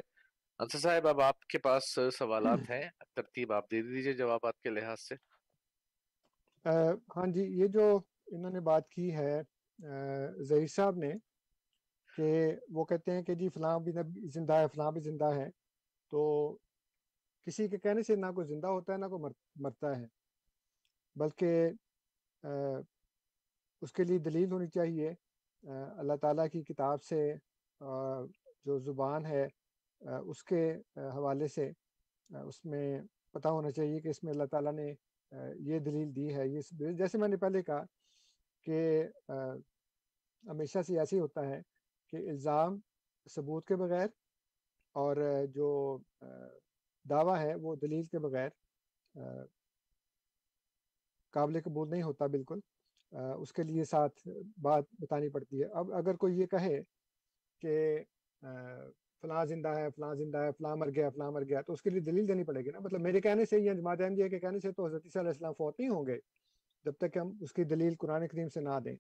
انصر 0.60 0.80
صاحب 0.80 1.08
اب 1.08 1.22
آپ 1.22 1.40
کے 1.46 1.58
پاس 1.60 1.84
سوالات 2.14 2.60
ہیں 2.70 2.84
ترتیب 3.16 3.52
آپ 3.54 3.70
دے 3.72 3.82
دیجیے 3.82 4.14
جوابات 4.14 4.60
کے 4.60 4.70
لحاظ 4.70 5.00
سے۔ 5.02 5.16
ہاں 6.66 7.26
جی 7.28 7.44
یہ 7.54 7.68
جو 7.68 7.84
انہوں 8.28 8.52
نے 8.52 8.60
بات 8.62 8.90
کی 8.90 9.14
ہے 9.14 9.42
ظہیر 10.44 10.68
صاحب 10.68 10.96
نے 10.96 11.12
کہ 12.10 12.28
وہ 12.70 12.86
کہتے 12.86 13.12
ہیں 13.12 13.24
کہ 13.24 13.36
جی 13.36 13.50
فلاں 13.50 13.78
بھی 13.80 13.92
زندہ 14.30 14.54
ہے 14.54 14.68
فلاں 14.68 14.92
بھی 14.92 15.02
زندہ 15.02 15.34
ہے 15.36 15.50
تو 16.12 16.22
کسی 17.48 17.68
کے 17.68 17.78
کہنے 17.78 18.04
سے 18.04 18.16
نہ 18.16 18.32
کوئی 18.36 18.48
زندہ 18.48 18.68
ہوتا 18.68 18.94
ہے 18.94 18.98
نہ 18.98 19.06
کوئی 19.06 19.22
مر- 19.22 19.34
مرتا 19.56 19.98
ہے 20.00 20.06
بلکہ 21.16 21.70
اس 23.82 23.92
کے 23.92 24.04
لیے 24.04 24.18
دلیل 24.20 24.52
ہونی 24.52 24.68
چاہیے۔ 24.68 25.14
اللہ 25.98 26.16
تعالیٰ 26.22 26.48
کی 26.50 26.64
کتاب 26.64 27.04
سے 27.04 27.22
جو 28.66 28.78
زبان 28.80 29.26
ہے 29.26 29.46
اس 30.02 30.44
کے 30.44 30.62
حوالے 30.96 31.48
سے 31.48 31.70
اس 32.30 32.64
میں 32.66 33.00
پتہ 33.32 33.48
ہونا 33.48 33.72
چاہیے 33.72 34.00
کہ 34.02 34.08
اس 34.08 34.24
میں 34.24 34.32
اللہ 34.34 34.46
تعالیٰ 34.52 34.74
نے 34.74 34.94
یہ 35.70 35.80
دلیل 35.80 36.16
دی 36.16 36.34
ہے، 36.36 36.48
یہ 36.48 36.92
جیسے 36.98 37.18
میں 37.18 37.28
نے 37.28 37.38
پہلے 37.38 37.62
کہا 37.64 37.84
کہ 38.68 39.04
ہمیشہ 40.44 40.82
سے 40.88 41.00
ایسے 41.00 41.16
ہی 41.16 41.22
ہوتا 41.22 41.48
ہے 41.50 41.60
کہ 42.14 42.30
الزام 42.30 42.80
ثبوت 43.28 43.66
کے 43.68 43.76
بغیر 43.76 44.08
اور 44.96 45.18
جو 45.54 45.98
دعویٰ 47.06 47.38
ہے 47.40 47.54
وہ 47.62 47.76
دلیل 47.76 48.06
کے 48.06 48.20
بغیر 48.20 48.50
قابل 51.34 51.60
قبول 51.62 51.90
نہیں 51.90 52.04
ہوتا 52.04 52.26
بالکل 52.28 52.60
اس 53.12 53.52
کے 53.54 53.64
لیے 53.64 53.84
ساتھ 53.84 54.28
بات 54.62 54.84
بتانی 55.00 55.30
پڑتی 55.30 55.62
ہے۔ 55.62 55.66
اب 55.80 55.94
اگر 55.94 56.16
کوئی 56.16 56.40
یہ 56.40 56.46
کہے 56.46 56.80
کہ 57.62 57.76
فلاں 59.22 59.46
زندہ 59.46 59.70
ہے، 59.78 59.90
فلاں 59.96 60.14
زندہ 60.16 60.38
ہے، 60.38 60.52
فلاں 60.58 60.76
مر 60.76 60.90
گیا، 60.96 61.10
فلاں 61.10 61.32
مر 61.32 61.44
گیا، 61.50 61.62
تو 61.62 61.74
اس 61.74 61.82
کے 61.82 61.90
لیے 61.90 62.02
دلیل 62.02 62.28
دینی 62.28 62.44
پڑے 62.44 62.62
گی 62.66 62.72
نا۔ 62.72 62.80
مطلب 62.80 63.02
میرے 63.02 63.22
کہنے 63.22 63.46
سے 63.46 63.60
یا 63.60 63.74
جماعت 63.74 64.02
احمدیہ 64.02 64.28
کے 64.30 64.40
کہنے 64.40 64.60
سے 64.60 64.72
تو 64.72 64.86
حضرت 64.86 65.06
عیسیٰ 65.06 65.22
علیہ 65.22 65.30
السلام 65.30 65.54
فوت 65.58 65.80
نہیں 65.80 65.90
ہوں 65.90 66.06
گے 66.08 66.18
جب 66.86 66.94
تک 66.98 67.14
کہ 67.14 67.20
ہم 67.20 67.32
اس 67.42 67.54
کی 67.54 67.64
دلیل 67.64 67.96
قرآن 68.00 68.28
کریم 68.28 68.50
سے 68.54 68.62
نہ 68.62 68.80
دیں۔ 68.86 68.96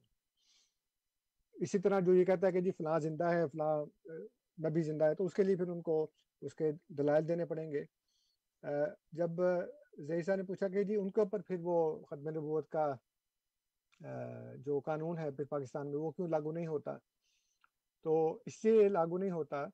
اسی 1.55 1.79
طرح 1.79 1.99
جو 1.99 2.13
یہ 2.13 2.25
کہتا 2.25 2.47
ہے 2.47 2.51
کہ 2.51 2.61
جی 2.61 2.71
فلاں 2.77 2.99
زندہ 2.99 3.31
ہے، 3.33 3.45
فلاں 3.47 3.75
نبی 4.57 4.81
زندہ 4.81 5.05
ہے، 5.05 5.15
تو 5.15 5.25
اس 5.25 5.33
کے 5.33 5.43
لیے 5.43 5.55
پھر 5.55 5.67
ان 5.67 5.81
کو 5.81 5.95
اس 6.41 6.55
کے 6.55 6.71
دلائل 6.97 7.27
دینے 7.27 7.45
پڑیں 7.45 7.71
گے۔ 7.71 7.83
جب 9.17 9.41
زیسا 10.07 10.35
نے 10.35 10.43
پوچھا 10.43 10.67
کہ 10.67 10.83
جی 10.83 10.95
ان 10.95 11.09
کے 11.11 11.21
اوپر 11.21 11.41
پھر 11.47 11.57
وہ 11.61 11.77
ختم 12.09 12.29
نبوت 12.29 12.69
کا 12.69 12.93
جو 14.65 14.79
قانون 14.85 15.17
ہے 15.17 15.29
پھر 15.31 15.45
پاکستان 15.49 15.87
میں 15.91 15.99
وہ 15.99 16.11
کیوں 16.11 16.27
لاگو 16.27 16.51
نہیں 16.51 16.67
ہوتا؟ 16.67 16.97
تو 18.05 18.17
اس 18.45 18.61
سے 18.61 18.87
لاگو 18.89 19.17
نہیں 19.17 19.31
ہوتا 19.31 19.65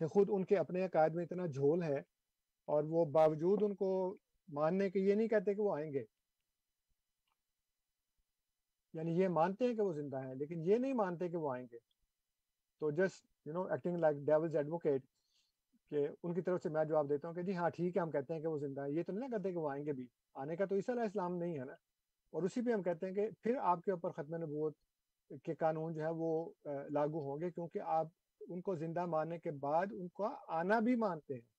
کہ 0.00 0.06
خود 0.06 0.28
ان 0.32 0.44
کے 0.44 0.56
اپنے 0.56 0.84
عقائد 0.84 1.14
میں 1.14 1.24
اتنا 1.24 1.46
جھول 1.46 1.82
ہے 1.82 1.98
اور 2.68 2.84
وہ 2.84 3.04
باوجود 3.04 3.62
ان 3.62 3.74
کو 3.74 4.16
ماننے 4.48 4.90
کے 4.90 5.00
یہ 5.00 5.14
نہیں 5.14 5.28
کہتے 5.28 5.54
کہ 5.54 5.62
وہ 5.62 5.74
آئیں 5.76 5.92
گے۔ 5.92 6.04
یعنی 8.94 9.12
یہ 9.18 9.28
مانتے 9.28 9.64
ہیں 9.64 9.74
کہ 9.74 9.82
وہ 9.82 9.92
زندہ 9.92 10.22
ہیں، 10.26 10.34
لیکن 10.34 10.60
یہ 10.60 10.76
نہیں 10.76 10.94
مانتے 10.94 11.28
کہ 11.28 11.36
وہ 11.36 11.52
آئیں 11.52 11.66
گے۔ 11.72 11.78
تو 12.80 12.90
just 12.90 13.26
you 13.46 13.52
know 13.52 13.62
acting 13.62 13.96
like 13.96 14.16
devil's 14.16 14.56
advocate 14.56 15.02
کہ 15.90 16.06
ان 16.22 16.34
کی 16.34 16.42
طرف 16.42 16.62
سے 16.62 16.68
میں 16.68 16.84
جواب 16.84 17.08
دیتا 17.08 17.28
ہوں 17.28 17.34
کہ 17.34 17.42
جی 17.42 17.56
ہاں 17.56 17.70
ٹھیک 17.70 17.96
ہے، 17.96 18.02
ہم 18.02 18.10
کہتے 18.10 18.34
ہیں 18.34 18.40
کہ 18.40 18.46
وہ 18.46 18.58
زندہ 18.58 18.80
ہے 18.80 18.90
یہ 18.90 19.02
تو 19.02 19.12
نہیں 19.12 19.28
کہتے 19.28 19.52
کہ 19.52 19.58
وہ 19.58 19.70
آئیں 19.70 19.86
گے 19.86 19.92
بھی۔ 19.92 20.06
آنے 20.34 20.56
کا 20.56 20.64
تو 20.64 20.74
عیسیٰ 20.74 20.94
علیہ 20.94 21.04
السلام 21.04 21.36
نہیں 21.36 21.58
ہے 21.58 21.64
نا۔ 21.64 21.72
اور 22.32 22.42
اسی 22.42 22.60
پہ 22.60 22.72
ہم 22.72 22.82
کہتے 22.82 23.06
ہیں 23.06 23.14
کہ 23.14 23.28
پھر 23.42 23.56
آپ 23.56 23.84
کے 23.84 23.90
اوپر 23.90 24.10
ختم 24.10 24.34
نبوت 24.34 24.74
کے 25.44 25.54
قانون 25.54 25.94
جو 25.94 26.02
ہے 26.02 26.10
وہ 26.10 26.50
لاگو 26.90 27.20
ہوں 27.20 27.40
گے 27.40 27.50
کیونکہ 27.50 27.78
آپ 27.78 28.06
ان 28.52 28.60
کو 28.60 28.74
زندہ 28.76 29.04
ماننے 29.06 29.38
کے 29.38 29.50
بعد 29.60 29.92
ان 29.92 30.08
کو 30.08 30.28
آنا 30.60 30.78
بھی 30.80 30.94
مانتے 30.96 31.34
ہیں 31.34 31.50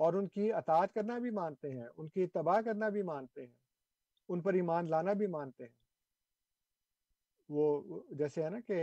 اور 0.00 0.14
ان 0.14 0.28
کی 0.28 0.52
اطاعت 0.52 0.94
کرنا 0.94 1.18
بھی 1.18 1.30
مانتے 1.30 1.70
ہیں، 1.70 1.86
ان 1.96 2.08
کی 2.08 2.26
تباہ 2.26 2.60
کرنا 2.64 2.88
بھی 2.88 3.02
مانتے 3.02 3.40
ہیں، 3.40 3.52
ان 4.28 4.40
پر 4.42 4.54
ایمان 4.54 4.90
لانا 4.90 5.12
بھی 5.12 5.26
مانتے 5.26 5.64
ہیں۔ 5.64 5.72
وہ 7.48 8.00
جیسے 8.18 8.42
ہے 8.44 8.50
نا 8.50 8.60
کہ 8.66 8.78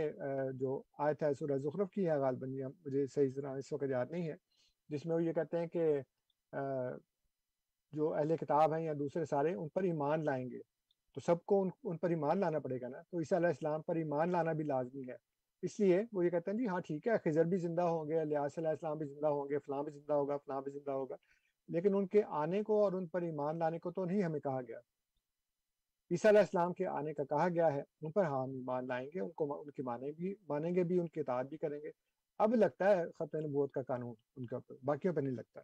جو 0.60 0.80
آیت 0.98 1.22
ہے 1.22 1.32
سورہ 1.34 1.58
زخرف 1.58 1.90
کی، 1.90 2.06
ہے 2.08 2.16
غالباً 2.18 2.52
مجھے 2.84 3.06
صحیح 3.06 3.30
طرح 3.36 3.56
اس 3.58 3.72
وقت 3.72 3.90
یاد 3.90 4.06
نہیں 4.10 4.28
ہے، 4.28 4.36
جس 4.90 5.06
میں 5.06 5.14
وہ 5.16 5.24
یہ 5.24 5.32
کہتے 5.32 5.58
ہیں 5.58 5.66
کہ 5.66 5.86
جو 7.92 8.12
اہل 8.14 8.36
کتاب 8.36 8.74
ہیں 8.74 8.82
یا 8.84 8.92
دوسرے 8.98 9.24
سارے 9.24 9.54
ان 9.54 9.68
پر 9.68 9.82
ایمان 9.82 10.24
لائیں 10.24 10.44
گے۔ 10.50 10.60
تو 11.16 11.20
سب 11.20 11.44
کو 11.46 11.60
ان 11.62 11.68
ان 11.84 11.96
پر 11.98 12.10
ایمان 12.10 12.38
لانا 12.40 12.58
پڑے 12.58 12.80
گا 12.80 12.88
نا۔ 12.88 13.00
تو 13.10 13.18
عیسیٰ 13.18 13.38
علیہ 13.38 13.48
السلام 13.48 13.82
پر 13.82 13.96
ایمان 13.96 14.30
لانا 14.32 14.52
بھی 14.52 14.64
لازمی 14.64 15.08
ہے۔ 15.10 15.16
اس 15.62 15.78
لیے 15.80 16.02
وہ 16.12 16.24
یہ 16.24 16.30
کہتے 16.30 16.50
ہیں 16.50 16.58
جی 16.58 16.66
ہاں 16.68 16.80
ٹھیک 16.80 17.06
ہے، 17.08 17.16
خضر 17.24 17.44
بھی 17.44 17.56
زندہ 17.56 17.82
ہوں 17.82 18.08
گے 18.08 18.24
لیاس 18.24 18.58
علیہ 18.58 18.68
السلام 18.68 18.98
بھی 18.98 19.06
زندہ 19.06 19.26
ہوں 19.26 19.48
گے، 19.48 19.58
فلاں 19.58 19.82
بھی 19.82 19.92
زندہ 19.92 20.12
ہوگا، 20.12 20.36
فلاں 20.36 20.60
بھی 20.60 20.72
زندہ 20.72 20.90
ہوگا۔ 20.90 21.16
لیکن 21.68 21.94
ان 21.94 22.06
کے 22.06 22.22
آنے 22.40 22.62
کو 22.62 22.82
اور 22.84 22.92
ان 22.92 23.06
پر 23.06 23.22
ایمان 23.22 23.58
لانے 23.58 23.78
کو 23.78 23.90
تو 23.90 24.04
نہیں 24.04 24.22
ہمیں 24.22 24.40
کہا 24.40 24.60
گیا۔ 24.60 24.78
عیسیٰ 26.10 26.30
علیہ 26.30 26.40
السلام 26.40 26.72
کے 26.72 26.86
آنے 26.86 27.14
کا 27.14 27.24
کہا 27.24 27.48
گیا 27.48 27.72
ہے، 27.74 27.82
ان 28.00 28.10
پر 28.10 28.24
ہاں، 28.24 28.42
ہم 28.42 28.50
ایمان 28.50 28.86
لائیں 28.86 29.06
گے، 29.14 29.20
ان 29.20 29.30
کو 29.30 29.60
ان 29.60 29.70
کی 29.70 29.82
مانے 29.82 30.10
بھی، 30.12 30.34
مانیں 30.48 30.74
گے 30.74 30.84
بھی، 30.84 30.98
ان 30.98 31.08
کی 31.08 31.20
اطاعت 31.20 31.46
بھی 31.46 31.56
کریں 31.56 31.78
گے۔ 31.80 31.90
اب 32.40 32.54
لگتا 32.54 32.90
ہے 32.90 33.04
ختم 33.18 33.38
نبوت 33.38 33.72
کا 33.72 33.82
قانون 33.82 34.14
ان 34.36 34.46
کے 34.46 34.54
اوپر، 34.54 34.74
باقیوں 34.84 35.14
پہ 35.14 35.20
نہیں 35.20 35.34
لگتا۔ 35.34 35.60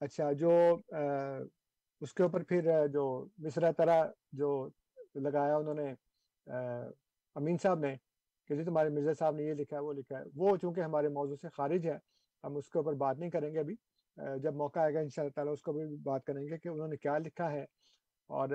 اچھا 0.00 0.32
جو 0.32 0.52
اس 2.00 2.14
کے 2.14 2.22
اوپر 2.22 2.42
پھر، 2.42 2.86
جو 2.88 3.04
مصرا 3.38 3.70
طرح 3.70 4.04
جو 4.32 4.68
لگایا 5.14 5.56
انہوں 5.56 5.74
نے 5.74 5.92
امین 7.36 7.56
صاحب 7.62 7.78
نے 7.78 7.94
کہ 8.50 8.56
جی 8.56 8.64
تمہارے 8.64 8.88
مرزا 8.88 9.12
صاحب 9.18 9.34
نے 9.34 9.42
یہ 9.42 9.54
لکھا 9.54 9.76
ہے 9.76 9.82
وہ 9.82 9.92
لکھا 9.92 10.18
ہے۔ 10.18 10.24
وہ 10.34 10.56
چونکہ 10.56 10.80
ہمارے 10.80 11.08
موضوع 11.08 11.36
سے 11.36 11.48
خارج 11.48 11.86
ہے 11.86 11.96
ہم 12.44 12.56
اس 12.56 12.68
کے 12.68 12.78
اوپر 12.78 12.92
بات 12.92 13.18
نہیں 13.18 13.30
کریں 13.30 13.52
گے 13.54 13.58
ابھی۔ 13.58 13.74
جب 14.42 14.54
موقع 14.54 14.78
آئے 14.78 14.94
گا 14.94 15.00
ان 15.00 15.08
شاء 15.08 15.22
اللہ 15.22 15.32
تعالیٰ 15.34 15.52
اس 15.52 15.62
کو 15.62 15.72
بھی 15.72 15.96
بات 16.02 16.24
کریں 16.24 16.42
گے 16.42 16.58
کہ 16.58 16.68
انہوں 16.68 16.88
نے 16.88 16.96
کیا 16.96 17.18
لکھا 17.18 17.52
ہے۔ 17.52 17.62
اور 18.30 18.48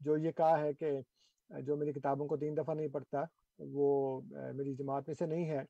جو 0.00 0.16
یہ 0.16 0.30
کہا 0.30 0.60
ہے 0.60 0.72
کہ 0.74 0.90
جو 1.50 1.76
میری 1.76 1.92
کتابوں 1.92 2.26
کو 2.26 2.36
تین 2.36 2.56
دفعہ 2.56 2.74
نہیں 2.74 2.88
پڑھتا 2.88 3.22
وہ 3.58 4.20
میری 4.54 4.74
جماعت 4.74 5.02
میں 5.06 5.14
سے 5.14 5.26
نہیں 5.26 5.50
ہے 5.50 5.62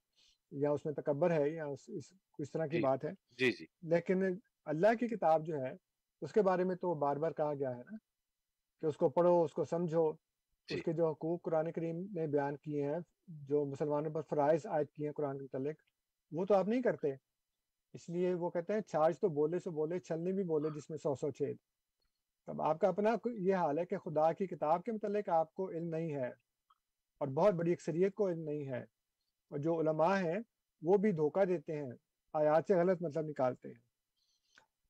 یا 0.51 0.71
اس 0.71 0.85
میں 0.85 0.93
تکبر 0.93 1.31
ہے 1.31 1.51
یا 1.51 1.67
اس, 1.67 1.81
اس, 1.89 2.13
اس 2.39 2.51
طرح 2.51 2.67
کی 2.67 2.77
جی 2.77 2.83
بات 2.83 3.05
ہے۔ 3.05 3.11
جی 3.39 3.53
جی۔ 3.53 3.67
لیکن 3.83 4.23
اللہ 4.65 4.95
کی 5.01 5.09
کتاب 5.09 5.47
جو 5.47 5.61
ہے 5.61 5.75
اس 6.21 6.33
کے 6.33 6.43
بارے 6.43 6.65
میں 6.65 6.77
تو 6.77 6.95
بار 6.95 7.17
بار 7.17 7.33
کہا 7.33 7.55
گیا 7.55 7.71
ہے 7.71 7.83
نا 7.91 7.97
کہ 8.81 8.87
اس 8.87 8.97
کو 8.97 9.09
پڑھو 9.09 9.43
اس 9.43 9.53
کو 9.53 9.65
سمجھو۔ 9.65 10.13
اس 10.69 10.83
کے 10.83 10.93
جو 10.93 11.09
حقوق 11.09 11.43
قرآن 11.43 11.73
کریم 11.73 12.07
نے 12.13 12.27
بیان 12.27 12.57
کیے 12.57 12.85
ہیں 12.85 12.99
جو 13.27 13.65
مسلمانوں 13.65 14.11
پر 14.11 14.23
فرائض 14.23 14.67
عائد 14.67 14.87
کیے 14.89 15.07
ہیں 15.07 15.13
قرآن 15.13 15.39
کے 15.39 15.45
متعلق 15.45 15.77
وہ 16.31 16.45
تو 16.45 16.55
آپ 16.55 16.69
نہیں 16.69 16.83
کرتے۔ 16.83 17.13
اس 17.93 18.09
لیے 18.09 18.35
وہ 18.35 18.51
کہتے 18.51 18.73
ہیں 18.73 18.81
چھاج 18.81 19.21
تو 19.21 19.29
بولے 19.29 19.59
سے 19.59 19.71
بولے 19.71 19.99
چھلنے 19.99 20.33
بھی 20.33 20.45
بولے 20.45 20.71
جس 20.71 20.91
میں 20.91 20.99
سو 20.99 21.15
سو 21.15 21.31
چھید۔ 21.31 21.57
اب 22.47 22.63
آپ 22.63 22.79
کا 22.79 22.89
اپنا 22.89 23.11
یہ 23.25 23.55
حال 23.55 23.79
ہے 23.79 23.87
کہ 23.87 23.99
خدا 23.99 24.33
کی 24.33 24.47
کتاب 24.47 24.85
کے 24.85 24.93
متعلق 24.93 25.29
آپ 25.29 25.55
کو 25.55 25.71
علم 25.71 25.89
نہیں 25.89 26.13
ہے 26.13 26.29
اور 27.19 27.29
بہت 27.29 27.55
بڑی 27.55 27.73
اکثریت 27.73 28.15
کو 28.15 28.29
علم 28.29 28.41
نہیں 28.41 28.69
ہے۔ 28.69 28.83
اور 29.51 29.59
جو 29.59 29.81
علماء 29.81 30.17
ہیں 30.17 30.39
وہ 30.83 30.97
بھی 30.97 31.13
دھوکہ 31.13 31.45
دیتے 31.45 31.77
ہیں 31.77 31.91
آیات 32.33 32.65
سے 32.69 32.75
غلط 32.75 33.03
مطلب 33.03 33.27
نکالتے 33.27 33.69
ہیں۔ 33.69 33.81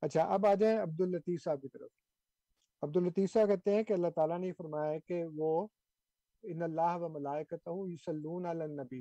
اچھا 0.01 0.23
اب 0.23 0.47
آ 0.47 0.55
جائیں 0.55 0.79
عبد 0.79 1.01
الطیف 1.01 1.45
صاحب 1.45 1.63
کی 1.63 1.69
طرف۔ 1.69 2.02
عبد 2.83 2.97
کہتے 3.17 3.75
ہیں 3.75 3.83
کہ 3.83 3.93
اللہ 3.93 4.11
تعالیٰ 4.15 4.39
نے 4.39 4.53
فرمایا 4.53 4.99
کہ 5.09 5.23
وہ 5.37 5.67
ان 6.45 6.63
اللہ 6.63 6.97
و 7.01 7.09
ملائکتہ 7.09 7.71
یسلون 7.89 8.47
علی 8.47 8.63
النبی 8.63 9.01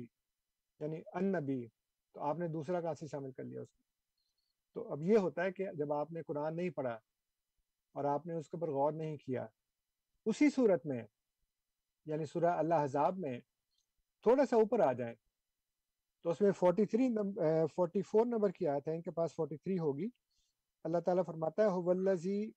یعنی 0.80 1.00
النبی، 1.12 1.66
تو 2.14 2.20
آپ 2.20 2.38
نے 2.38 2.48
دوسرا 2.48 2.80
کہاں 2.80 2.94
سے 2.94 3.06
شامل 3.06 3.32
کر 3.32 3.44
لیا 3.44 3.60
اس 3.60 3.68
میں 3.68 3.84
تو 4.76 4.92
اب 4.92 5.02
یہ 5.02 5.18
ہوتا 5.18 5.44
ہے 5.44 5.52
کہ 5.52 5.66
جب 5.78 5.92
آپ 5.92 6.12
نے 6.12 6.22
قرآن 6.22 6.56
نہیں 6.56 6.70
پڑھا 6.76 6.98
اور 7.94 8.04
آپ 8.04 8.26
نے 8.26 8.34
اس 8.34 8.48
کے 8.48 8.56
اوپر 8.56 8.72
غور 8.72 8.92
نہیں 8.92 9.16
کیا، 9.16 9.46
اسی 10.26 10.50
صورت 10.50 10.86
میں 10.86 11.02
یعنی 12.06 12.26
سورہ 12.26 12.52
اللہ 12.58 12.82
حضاب 12.84 13.18
میں 13.18 13.38
تھوڑا 14.24 14.46
سا 14.50 14.56
اوپر 14.56 14.80
آ 14.80 14.92
جائیں، 14.92 15.14
تو 16.24 16.30
اس 16.30 16.40
میں 16.40 16.50
43 16.60 17.08
نمبر 17.08 17.66
44 17.76 18.24
نمبر 18.26 18.50
کی 18.50 18.68
آیت 18.68 18.88
ہے 18.88 18.94
ان 18.94 19.02
کے 19.02 19.10
پاس 19.10 19.34
43 19.36 19.78
ہوگی۔ 19.80 20.08
اللہ 20.84 20.98
تعالیٰ 20.98 21.24
فرماتا 21.26 21.62
ہے 21.62 21.68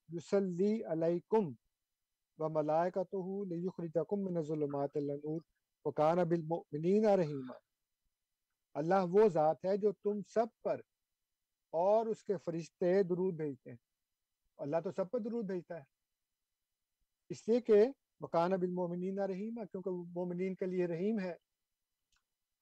یسلی 0.07 0.83
علیکم 0.83 1.49
لیخرجکم 3.43 4.23
من 4.23 4.37
الظلمات 4.37 4.89
الى 4.95 5.11
النور 5.11 5.41
وکان 5.85 6.17
بالمؤمنین 6.17 7.05
رحیما 7.05 7.53
اللہ 8.73 9.05
وہ 9.09 9.27
ذات 9.27 9.65
ہے 9.65 9.77
جو 9.77 9.91
تم 9.91 10.21
سب 10.21 10.45
پر 10.63 10.81
اور 11.71 12.05
اس 12.05 12.23
کے 12.23 12.37
فرشتے 12.37 13.03
درود 13.03 13.33
بھیجتے 13.33 13.69
ہیں۔ 13.69 13.77
اللہ 14.57 14.77
تو 14.83 14.91
سب 14.91 15.11
پر 15.11 15.19
درود 15.19 15.45
بھیجتا 15.45 15.75
ہے۔ 15.75 15.83
اس 17.29 17.47
لیے 17.47 17.61
کہ 17.61 17.85
وکان 18.19 18.51
بالمؤمنین 18.51 19.19
رحیما 19.19 19.65
کیونکہ 19.65 19.89
وہ 19.89 20.03
مومنین 20.05 20.55
کے 20.55 20.65
لیے 20.65 20.87
رحیم 20.87 21.19
ہے۔ 21.19 21.35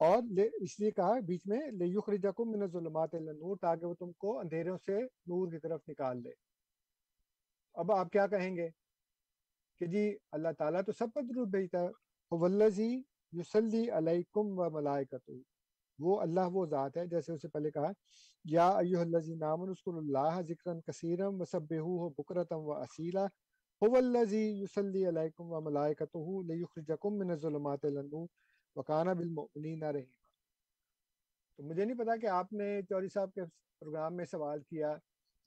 اور 0.03 0.17
اس 0.61 0.79
لیے 0.79 0.91
کہا 0.91 1.19
بیچ 1.19 1.41
میں 1.45 1.71
لیخرجکم 1.71 2.51
من 2.51 2.61
الظلمات 2.61 3.15
الى 3.15 3.27
النور، 3.27 3.57
تاکہ 3.61 3.85
وہ 3.85 3.93
تم 3.93 4.11
کو 4.11 4.39
اندھیروں 4.39 4.77
سے 4.85 4.97
نور 5.01 5.51
کی 5.51 5.59
طرف 5.59 5.81
نکال 5.87 6.23
دے۔ 6.23 6.29
اب 7.73 7.91
آپ 7.91 8.09
کیا 8.09 8.27
کہیں 8.27 8.55
گے؟ 8.55 8.69
کہ 9.79 9.85
جی 9.85 10.17
اللہ 10.31 10.47
تعالیٰ 10.57 10.81
تو 10.85 10.91
سب 10.91 11.07
پر 11.13 11.21
درود 11.21 11.49
بھیجتا 11.49 11.81
ہے۔ 11.81 11.87
والذی 12.31 13.01
یصلی 13.31 13.89
علیکم 13.89 14.59
و 14.59 14.69
ملائکتہ۔ 14.69 15.31
وہ 15.99 16.21
اللہ، 16.21 16.41
وہ 16.51 16.65
ذات 16.65 16.97
ہے، 16.97 17.07
جیسے 17.07 17.33
اسے 17.33 17.47
پہلے 17.47 17.71
کہا۔ 17.71 17.91
یا 18.43 18.69
ایوہ 18.69 19.01
الذین 19.01 19.43
آمنوا، 19.43 19.69
اذکروا 19.69 19.99
اللہ 19.99 20.41
ذکرا 20.41 20.79
کثیرا 20.79 21.27
وسبحوہ 21.27 22.09
بکرتا 22.17 22.55
و 22.55 22.71
اصیلا 22.71 23.25
هو 23.85 23.95
الذی 23.95 24.61
یصلی 24.61 25.07
علیکم 25.07 25.43
و 25.51 25.61
ملائکتہ 25.61 26.17
لیخرجکم 26.51 27.17
من 27.17 27.31
الظلمات 27.31 27.85
الى 27.85 27.97
النور۔ 27.97 28.27
وکانا 28.75 29.13
بالمؤمنین 29.13 29.83
رحیما 29.83 30.21
تو 31.59 31.63
مجھے 31.63 31.85
نہیں 31.85 31.97
پتا 31.97 32.15
کہ 32.15 32.27
آپ 32.27 32.53
نے 32.53 32.81
چوری 32.89 33.07
صاحب 33.07 33.33
کے 33.33 33.41
پروگرام 33.81 34.15
میں 34.15 34.25
سوال 34.25 34.59
کیا 34.61 34.93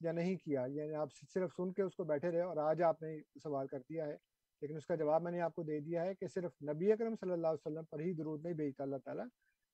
یا 0.01 0.13
نہیں 0.13 0.37
کیا 0.37 0.65
یعنی 0.69 0.95
آپ 0.95 1.09
صرف 1.35 1.51
سن 1.57 1.73
کے 1.73 1.83
اس 1.83 1.95
کو 1.97 2.05
بیٹھے 2.05 2.31
رہے 2.31 2.41
اور 2.41 2.57
آج 2.57 2.83
آپ 2.83 3.03
نے 3.03 3.09
سوال 3.43 3.67
کر 3.67 3.79
دیا 3.81 4.07
ہے 4.07 4.17
لیکن 4.63 4.77
اس 4.77 4.87
کا 4.87 4.95
جواب 4.95 5.23
میں 5.23 5.33
نے 5.33 5.41
آپ 5.41 5.55
کو 5.55 5.63
دے 5.63 5.81
دیا 5.81 6.05
ہے 6.05 6.15
کہ 6.15 6.27
صرف 6.27 6.53
نبی 6.63 6.93
اکرم 6.93 7.15
صلی 7.21 7.33
اللہ 7.33 7.47
علیہ 7.47 7.67
وسلم 7.67 7.85
پر 7.85 8.01
ہی 8.01 8.13
درود 8.13 8.43
نہیں 8.43 8.55
بھیجتا 8.55 8.83
اللہ 8.85 8.97
تعالیٰ 9.05 9.27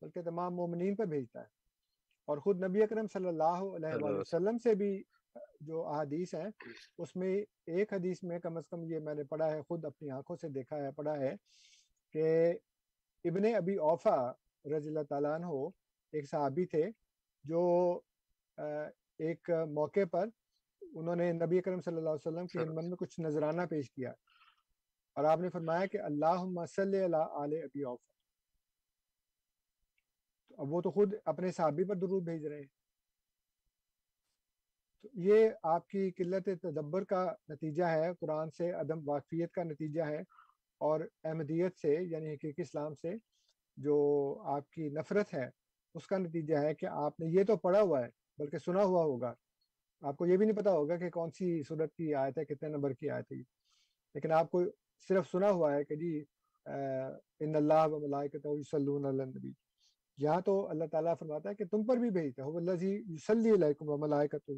بلکہ 0.02 0.22
تمام 0.22 0.54
مومنین 0.56 0.94
پر 0.96 1.06
بھیجتا 1.06 1.40
ہے۔ 1.40 1.46
اور 2.28 2.38
خود 2.38 2.64
نبی 2.64 2.82
اکرم 2.82 3.06
صلی 3.12 3.28
اللہ 3.28 3.62
علیہ 3.76 4.04
وسلم 4.04 4.58
سے 4.58 4.74
بھی 4.74 5.02
جو 5.60 5.86
احادیث 5.86 6.34
ہیں 6.34 6.48
اس 6.98 7.16
میں 7.16 7.34
ایک 7.66 7.92
حدیث 7.92 8.22
میں 8.22 8.38
کم 8.38 8.56
از 8.56 8.68
کم 8.68 8.84
یہ 8.84 8.98
میں 8.98 9.14
نے 9.14 9.24
پڑھا 9.24 9.50
ہے 9.52 9.62
خود 9.62 9.84
اپنی 9.84 10.10
آنکھوں 10.10 10.36
سے 10.36 10.48
دیکھا 10.48 10.76
ہے 10.76 10.90
پڑھا 10.90 11.16
ہے 11.18 11.34
کہ 12.14 12.52
ابن 13.24 13.44
ابی 13.54 13.74
اوفا 13.76 14.16
رضی 14.64 14.88
اللہ 14.88 15.02
تعالیٰ 15.08 15.30
عنہ 15.30 15.46
ایک 16.12 16.28
صحابی 16.28 16.64
تھے 16.66 16.82
جو 17.44 17.62
ایک 19.18 19.50
موقع 19.70 20.04
پر 20.10 20.28
انہوں 20.80 21.16
نے 21.16 21.32
نبی 21.32 21.60
کرم 21.60 21.80
صلی 21.80 21.96
اللہ 21.96 22.08
علیہ 22.08 22.26
وسلم 22.26 22.46
کی 22.46 22.58
خدمت 22.58 22.84
میں 22.84 22.96
کچھ 22.96 23.20
نذرانہ 23.20 23.62
پیش 23.70 23.90
کیا 23.90 24.10
اور 25.16 25.24
آپ 25.24 25.38
نے 25.38 25.48
فرمایا 25.50 25.86
کہ 25.86 25.98
اللہ 26.00 26.64
صلی 26.68 27.02
اللہ 27.04 27.40
علیہ 27.42 27.62
ابی 27.62 27.82
اوفا۔ 27.82 28.10
تو 30.48 30.62
اب 30.62 30.72
وہ 30.72 30.80
تو 30.80 30.90
خود 30.90 31.14
اپنے 31.24 31.52
صحابی 31.52 31.84
پر 31.84 31.96
درود 31.96 32.24
بھیج 32.24 32.46
رہے 32.46 32.60
ہیں۔ 32.60 32.66
تو 35.02 35.08
یہ 35.14 35.48
آپ 35.62 35.88
کی 35.88 36.10
قلت 36.10 36.48
تدبر 36.62 37.04
کا 37.04 37.24
نتیجہ 37.48 37.84
ہے 37.84 38.10
قرآن 38.20 38.50
سے 38.50 38.70
عدم 38.80 39.08
واقفیت 39.08 39.52
کا 39.52 39.62
نتیجہ 39.62 40.02
ہے۔ 40.02 40.22
اور 40.82 41.00
احمدیت 41.24 41.76
سے 41.76 41.94
یعنی 42.02 42.34
حقیقی 42.34 42.62
اسلام 42.62 42.94
سے 42.94 43.10
جو 43.76 43.96
آپ 44.44 44.70
کی 44.70 44.88
نفرت 44.88 45.34
ہے، 45.34 45.48
اس 45.94 46.06
کا 46.06 46.18
نتیجہ 46.18 46.56
ہے 46.56 46.74
کہ 46.74 46.86
آپ 46.86 47.20
نے 47.20 47.26
یہ 47.26 47.44
تو 47.44 47.56
پڑھا 47.56 47.80
ہوا 47.80 48.04
ہے، 48.04 48.10
بلکہ 48.38 48.58
سنا 48.58 48.84
ہوا 48.84 49.02
ہوگا۔ 49.02 49.34
آپ 50.00 50.16
کو 50.16 50.26
یہ 50.26 50.36
بھی 50.36 50.46
نہیں 50.46 50.56
پتا 50.56 50.72
ہوگا 50.72 50.96
کہ 50.96 51.10
کون 51.10 51.30
سی 51.30 51.62
صورت 51.62 51.94
کی 51.94 52.14
آیت 52.14 52.38
ہے، 52.38 52.44
کتنے 52.44 52.68
نمبر 52.68 52.92
کی 52.92 53.10
آیت 53.10 53.32
ہے 53.32 53.36
لیکن 54.14 54.32
آپ 54.32 54.50
کو 54.50 54.62
صرف 55.08 55.30
سنا 55.30 55.50
ہوا 55.50 55.74
ہے 55.74 55.84
کہ 55.84 55.96
جی 55.96 56.24
ان 57.40 57.56
اللہ 57.56 57.86
و 57.86 57.96
علی 57.96 59.08
النبی۔ 59.08 59.52
یہاں 60.18 60.40
تو 60.40 60.68
اللہ 60.68 60.84
تعالیٰ 60.84 61.14
فرماتا 61.18 61.50
ہے 61.50 61.54
کہ 61.54 61.64
تم 61.64 61.86
پر 61.86 61.96
بھی 61.96 62.10
بھیجتا 62.10 62.42
ہے۔ 62.42 62.56
اللہ 62.56 62.72
جی 62.72 63.50
علیکم 63.50 63.88
و 63.88 63.96
ملائکتہ۔ 63.96 64.52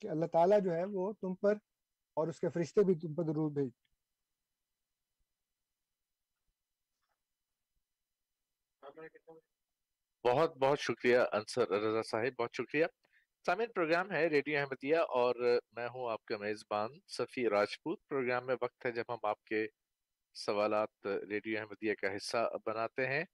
کہ 0.00 0.08
اللہ 0.08 0.26
تعالیٰ 0.26 0.60
جو 0.64 0.74
ہے 0.74 0.84
وہ 0.84 1.12
تم 1.12 1.34
پر 1.34 1.54
اور 2.14 2.28
اس 2.28 2.40
کے 2.40 2.48
فرشتے 2.48 2.84
بھی 2.84 2.94
تم 2.94 3.14
پر 3.14 3.24
درود 3.24 3.52
بھیجتے 3.52 3.83
بہت 10.24 10.56
بہت 10.56 10.80
شکریہ 10.80 11.18
انصر 11.32 11.68
رضا 11.68 12.02
صاحب، 12.02 12.40
بہت 12.40 12.50
شکریہ۔ 12.54 12.84
سامعین، 13.46 13.72
پروگرام 13.74 14.12
ہے 14.12 14.26
ریڈیو 14.26 14.58
احمدیہ 14.58 14.96
اور 14.96 15.34
میں 15.72 15.86
ہوں 15.86 16.10
آپ 16.10 16.24
کا 16.24 16.36
میزبان 16.36 16.90
صفی 17.08 17.48
راجپوت۔ 17.48 17.98
پروگرام 18.08 18.46
میں 18.46 18.54
وقت 18.62 18.86
ہے 18.86 18.92
جب 18.92 19.04
ہم 19.08 19.26
آپ 19.28 19.44
کے 19.44 19.66
سوالات 20.34 21.06
ریڈیو 21.06 21.58
احمدیہ 21.60 21.94
کا 21.94 22.16
حصہ 22.16 22.48
بناتے 22.66 23.06
ہیں۔ 23.06 23.24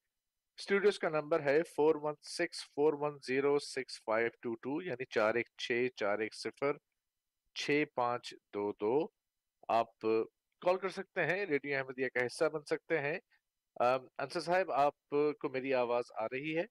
اسٹوڈیوز 0.58 0.98
کا 0.98 1.08
نمبر 1.08 1.40
ہے 1.40 1.62
four 1.76 1.94
one 1.94 2.14
six, 2.22 2.64
four 2.64 2.92
one 2.98 3.18
zero 3.26 3.58
six, 3.58 4.02
five 4.04 4.28
two 4.42 4.54
two 4.54 4.82
یعنی 4.82 5.04
چار 5.04 5.34
ایک 5.34 5.48
چھ، 5.58 5.86
چار 5.96 6.18
ایک 6.18 6.34
صفر، 6.34 6.76
چھ 7.54 7.84
پانچ 7.94 8.34
دو 8.54 8.72
دو۔ 8.72 8.96
آپ 9.68 9.98
کال 10.62 10.78
کر 10.78 10.88
سکتے 10.88 11.24
ہیں 11.24 11.44
ریڈیو 11.46 11.76
احمدیہ 11.78 12.08
کا 12.14 12.26
حصہ 12.26 12.44
بن 12.44 12.64
سکتے 12.64 12.98
ہیں۔ 12.98 13.18
انصر 13.80 14.40
صاحب 14.40 14.70
آپ 14.72 15.08
کو 15.10 15.48
میری 15.48 15.74
آواز 15.74 16.04
آ 16.14 16.26
رہی 16.26 16.56
ہے؟ 16.58 16.64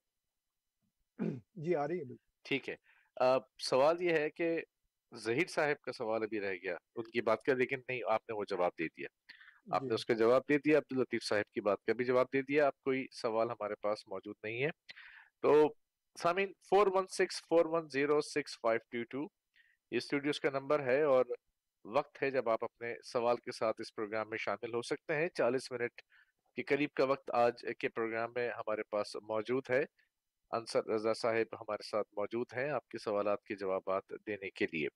جی 1.54 1.74
آ 1.74 1.86
رہی 1.88 2.00
ہے 2.00 2.14
ٹھیک 2.44 2.68
ہے۔ 2.68 2.76
سوال 3.58 4.02
یہ 4.02 4.12
ہے 4.12 4.30
کہ 4.30 4.60
ظہیر 5.12 5.46
صاحب 5.46 5.80
کا 5.80 5.92
سوال 5.92 6.22
ابھی 6.22 6.40
رہ 6.40 6.54
گیا 6.54 6.76
ان 6.96 7.10
کی 7.10 7.20
بات 7.20 7.42
کا 7.42 7.54
لیکن 7.54 7.80
نہیں 7.88 8.00
آپ 8.08 8.28
نے 8.28 8.34
وہ 8.34 8.44
جواب 8.44 8.72
دے 8.78 8.86
دیا۔ 8.88 9.08
آپ 9.72 9.82
نے 9.82 9.88
جی 9.88 9.94
اس 9.94 10.06
کا 10.06 10.14
جواب 10.14 10.42
دے 10.48 10.58
دیا 10.58 10.78
عبداللطیف 10.78 11.22
صاحب 11.24 11.50
کی 11.52 11.60
بات 11.60 11.82
کا 11.82 11.92
بھی 11.92 12.04
جواب 12.04 12.26
دے 12.32 12.42
دیا 12.42 12.66
آپ 12.66 12.82
کوئی 12.82 13.06
سوال 13.12 13.50
ہمارے 13.50 13.74
پاس 13.80 14.06
موجود 14.06 14.36
نہیں 14.42 14.62
ہے۔ 14.62 14.70
تو 15.40 15.52
سامعین 16.18 16.52
four 16.70 16.86
one 16.86 17.06
six 17.08 17.40
four 17.48 17.64
one 17.64 17.88
zero 17.88 18.20
six 18.20 18.58
five 18.60 18.80
two 18.90 19.02
two 19.10 19.26
یہ 19.92 19.96
اسٹوڈیوز 19.96 20.40
کا 20.40 20.50
نمبر 20.50 20.80
ہے 20.80 21.02
اور 21.02 21.24
وقت 21.84 22.22
ہے 22.22 22.30
جب 22.30 22.48
آپ 22.48 22.64
اپنے 22.64 22.94
سوال 23.04 23.36
کے 23.36 23.52
ساتھ 23.52 23.80
اس 23.80 23.94
پروگرام 23.94 24.30
میں 24.30 24.38
شامل 24.38 24.74
ہو 24.74 24.82
سکتے 24.82 25.14
ہیں۔ 25.14 25.28
چالیس 25.28 25.70
منٹ 25.72 26.02
کے 26.56 26.62
قریب 26.62 26.90
کا 26.94 27.04
وقت 27.04 27.30
آج 27.34 27.64
کے 27.78 27.88
پروگرام 27.88 28.32
میں 28.34 28.48
ہمارے 28.50 28.82
پاس 28.82 29.16
موجود 29.16 29.70
ہے۔ 29.70 29.84
انصر 30.50 30.84
رضا 30.84 31.14
صاحب 31.14 31.54
ہمارے 31.60 31.88
ساتھ 31.90 32.08
موجود 32.16 32.46
ہیں 32.56 32.70
آپ 32.70 32.88
کے 32.88 32.98
سوالات 32.98 33.44
کے 33.44 33.54
جوابات 33.54 34.12
دینے 34.26 34.50
کے 34.50 34.66
لیے۔ 34.72 34.88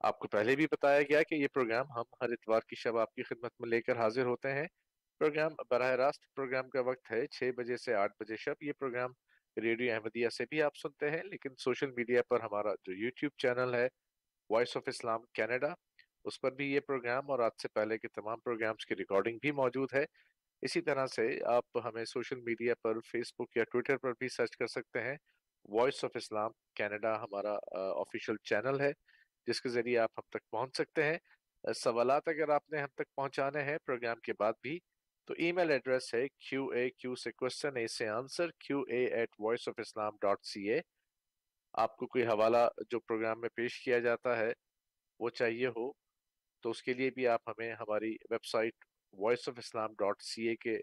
آپ 0.00 0.18
کو 0.18 0.28
پہلے 0.28 0.56
بھی 0.56 0.66
بتایا 0.66 1.02
گیا 1.02 1.22
کہ 1.22 1.34
یہ 1.34 1.48
پروگرام 1.54 1.86
ہم 1.90 2.04
ہر 2.22 2.30
اتوار 2.30 2.60
کی 2.60 2.76
شب 2.76 2.96
آپ 2.98 3.14
کی 3.14 3.22
خدمت 3.22 3.52
میں 3.60 3.68
لے 3.68 3.82
کر 3.82 3.96
حاضر 3.96 4.26
ہوتے 4.26 4.52
ہیں۔ 4.52 4.66
پروگرام 5.20 5.52
براہ 5.70 5.90
راست 5.90 6.34
پروگرام 6.34 6.68
کا 6.70 6.80
وقت 6.80 7.10
ہے 7.12 7.26
چھ 7.26 7.50
بجے 7.56 7.76
سے 7.76 7.94
آٹھ 7.94 8.12
بجے 8.20 8.36
شب۔ 8.36 8.62
یہ 8.62 8.72
پروگرام 8.72 9.10
ریڈیو 9.56 9.94
احمدیہ 9.94 10.28
سے 10.28 10.44
بھی 10.50 10.62
آپ 10.62 10.76
سنتے 10.76 11.10
ہیں، 11.10 11.22
لیکن 11.22 11.54
سوشل 11.58 11.90
میڈیا 11.90 12.22
پر 12.28 12.40
ہمارا 12.40 12.74
جو 12.84 12.92
یوٹیوب 12.92 13.32
چینل 13.38 13.74
ہے 13.74 13.88
وائس 14.50 14.76
آف 14.76 14.82
اسلام 14.86 15.20
کینیڈا، 15.34 15.72
اس 16.24 16.40
پر 16.40 16.52
بھی 16.52 16.72
یہ 16.72 16.80
پروگرام 16.80 17.30
اور 17.30 17.38
آج 17.38 17.50
سے 17.62 17.68
پہلے 17.68 17.98
کے 17.98 18.08
تمام 18.08 18.40
پروگرامز 18.40 18.86
کی 18.86 18.96
ریکارڈنگ 18.96 19.38
بھی 19.38 19.50
موجود 19.52 19.94
ہے۔ 19.94 20.04
اسی 20.62 20.80
طرح 20.80 21.06
سے 21.06 21.22
آپ 21.46 21.78
ہمیں 21.84 22.04
سوشل 22.04 22.40
میڈیا 22.40 22.74
پر 22.82 23.00
فیس 23.10 23.32
بک 23.38 23.56
یا 23.56 23.64
ٹویٹر 23.64 23.96
پر 23.98 24.12
بھی 24.12 24.28
سرچ 24.28 24.56
کر 24.56 24.66
سکتے 24.66 25.02
ہیں۔ 25.02 25.16
وائس 25.68 26.04
آف 26.04 26.10
اسلام 26.14 26.50
کینیڈا 26.74 27.14
ہمارا 27.22 27.54
آفیشیل 28.00 28.36
چینل 28.44 28.80
ہے، 28.80 28.90
جس 29.46 29.60
کے 29.60 29.68
ذریعے 29.68 29.98
آپ 29.98 30.10
ہم 30.18 30.28
تک 30.30 30.48
پہنچ 30.50 30.76
سکتے 30.76 31.04
ہیں۔ 31.04 31.18
سوالات 31.64 32.28
اگر 32.28 32.48
آپ 32.48 32.68
نے 32.70 32.80
ہم 32.80 32.88
تک 32.94 33.14
پہنچانے 33.16 33.62
ہیں 33.62 33.76
پروگرام 33.86 34.20
کے 34.20 34.32
بعد 34.38 34.52
بھی، 34.62 34.78
تو 35.28 35.34
ای 35.38 35.50
میل 35.52 35.70
ایڈریس 35.70 36.14
ہے 36.14 36.26
کیو 36.40 36.66
اے 36.68 36.88
کیو 36.90 37.14
سے 37.14 37.32
کوشچن 37.32 37.76
اے 37.76 37.86
سے 37.88 38.08
answer 38.08 38.50
Q 38.58 38.80
A 38.88 39.04
at 39.06 39.34
voice 39.38 39.68
of 39.68 39.74
Islam 39.78 40.16
dot 40.22 40.44
C 40.44 40.68
A 40.70 40.80
آپ 41.74 41.96
کو 41.96 42.06
کوئی 42.06 42.24
حوالہ 42.26 42.68
جو 42.90 43.00
پروگرام 43.00 43.40
میں 43.40 43.48
پیش 43.54 43.78
کیا 43.84 43.98
جاتا 43.98 44.36
ہے، 44.38 44.52
وہ 45.20 45.30
چاہیے 45.30 45.66
ہو، 45.68 45.90
تو 46.64 46.70
اس 46.70 46.82
کے 46.82 46.94
لیے 46.94 47.10
بھی 47.10 47.26
آپ 47.28 47.48
ہمیں 47.48 47.72
ہماری 47.72 48.14
website 48.44 48.84
voice 49.12 49.48
of 49.48 49.54
Islam 49.58 49.92
dot 49.98 50.22
C 50.22 50.48
A 50.48 50.56
کے 50.56 50.78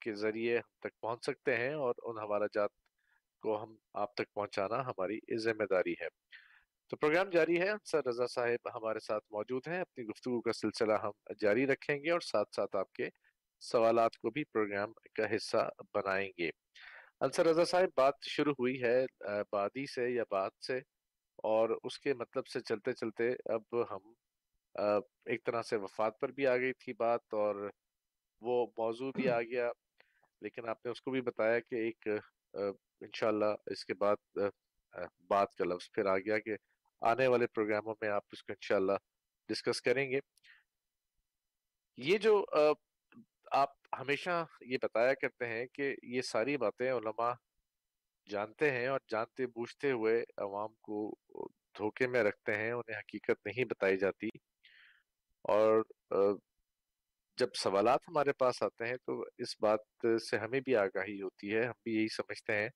کے 0.00 0.14
ذریعے 0.14 0.56
ہم 0.56 0.78
تک 0.80 1.00
پہنچ 1.00 1.24
سکتے 1.24 1.56
ہیں 1.56 1.72
اور 1.74 1.94
ان 2.02 2.18
حوالہ 2.18 2.44
جات 2.54 2.70
کو 3.42 3.62
ہم 3.62 3.76
آپ 3.94 4.14
تک 4.14 4.32
پہنچانا 4.34 4.80
ہماری 4.86 5.18
ذمہ 5.38 5.64
داری 5.70 5.92
ہے۔ 5.92 6.08
تو 6.90 6.96
پروگرام 6.96 7.30
جاری 7.30 7.60
ہے۔ 7.60 7.68
انصر 7.70 8.06
رضا 8.06 8.26
صاحب 8.26 8.68
ہمارے 8.74 8.98
ساتھ 8.98 9.24
موجود 9.30 9.68
ہیں۔ 9.68 9.80
اپنی 9.80 10.04
گفتگو 10.04 10.40
کا 10.40 10.52
سلسلہ 10.52 10.92
ہم 11.02 11.10
جاری 11.40 11.66
رکھیں 11.66 11.96
گے 11.96 12.10
اور 12.10 12.20
ساتھ 12.20 12.54
ساتھ 12.56 12.76
آپ 12.76 12.92
کے 12.92 13.08
سوالات 13.62 14.16
کو 14.16 14.30
بھی 14.30 14.44
پروگرام 14.44 14.92
کا 15.14 15.36
حصہ 15.36 15.68
بنائیں 15.94 16.30
گے۔ 16.38 16.50
انصر 17.20 17.46
رضا 17.46 17.64
صاحب، 17.64 17.88
بات 17.96 18.14
شروع 18.22 18.52
ہوئی 18.52 18.82
ہے 18.82 19.04
بادی 19.52 19.86
سے 19.86 20.10
یا 20.10 20.24
بات 20.30 20.52
سے 20.66 20.78
اور 21.44 21.70
اس 21.84 21.98
کے 21.98 22.14
مطلب 22.14 22.46
سے 22.46 22.60
چلتے 22.60 22.92
چلتے 22.92 23.30
اب 23.54 23.82
ہم 23.90 24.12
ایک 24.78 25.44
طرح 25.44 25.62
سے 25.62 25.76
وفات 25.76 26.18
پر 26.20 26.32
بھی 26.32 26.46
آ 26.46 26.56
گئی 26.56 26.72
تھی 26.72 26.92
بات 26.92 27.34
اور 27.34 27.68
وہ 28.42 28.66
موضوع 28.78 29.10
بھی 29.14 29.28
آ 29.28 29.40
گیا۔ 29.50 29.70
لیکن 30.42 30.68
آپ 30.68 30.84
نے 30.84 30.90
اس 30.90 31.00
کو 31.02 31.10
بھی 31.10 31.20
بتایا 31.20 31.58
کہ 31.60 31.74
ایک 31.74 32.08
انشاءاللہ 32.54 33.54
اس 33.66 33.84
کے 33.84 33.94
بعد 33.94 34.38
بات 35.28 35.54
کا 35.54 35.64
لفظ 35.64 35.90
پھر 35.90 36.06
آ 36.06 36.16
گیا 36.18 36.38
کہ 36.38 36.56
آنے 37.02 37.26
والے 37.26 37.46
پروگراموں 37.46 37.94
میں 38.00 38.08
آپ 38.08 38.22
اس 38.32 38.42
کو 38.44 38.52
انشاءاللہ 38.52 38.96
ڈسکس 39.48 39.82
کریں 39.82 40.10
گے۔ 40.10 40.20
یہ 41.98 42.18
جو 42.18 42.44
آپ 43.50 43.70
ہمیشہ 44.00 44.44
یہ 44.60 44.78
بتایا 44.82 45.14
کرتے 45.14 45.46
ہیں 45.46 45.66
کہ 45.66 45.94
یہ 46.02 46.22
ساری 46.22 46.56
باتیں 46.56 46.90
علماء 46.92 47.32
جانتے 48.26 48.70
ہیں 48.70 48.86
اور 48.86 49.00
جانتے 49.08 49.46
بوجھتے 49.46 49.90
ہوئے 49.90 50.22
عوام 50.36 50.74
کو 50.80 51.14
دھوکے 51.78 52.06
میں 52.06 52.22
رکھتے 52.22 52.54
ہیں 52.54 52.72
انہیں 52.72 52.98
حقیقت 52.98 53.46
نہیں 53.46 53.64
بتائی 53.64 53.96
جاتی۔ 53.96 54.28
اور 55.42 55.82
جب 57.38 57.48
سوالات 57.54 58.00
ہمارے 58.08 58.32
پاس 58.32 58.62
آتے 58.62 58.86
ہیں 58.86 58.96
تو 59.06 59.24
اس 59.38 59.56
بات 59.60 60.06
سے 60.22 60.38
ہمیں 60.38 60.60
بھی 60.60 60.76
آگاہی 60.76 61.22
ہوتی 61.22 61.54
ہے، 61.54 61.64
ہم 61.66 61.72
بھی 61.84 61.94
یہی 61.94 62.08
سمجھتے 62.08 62.56
ہیں۔ 62.56 62.68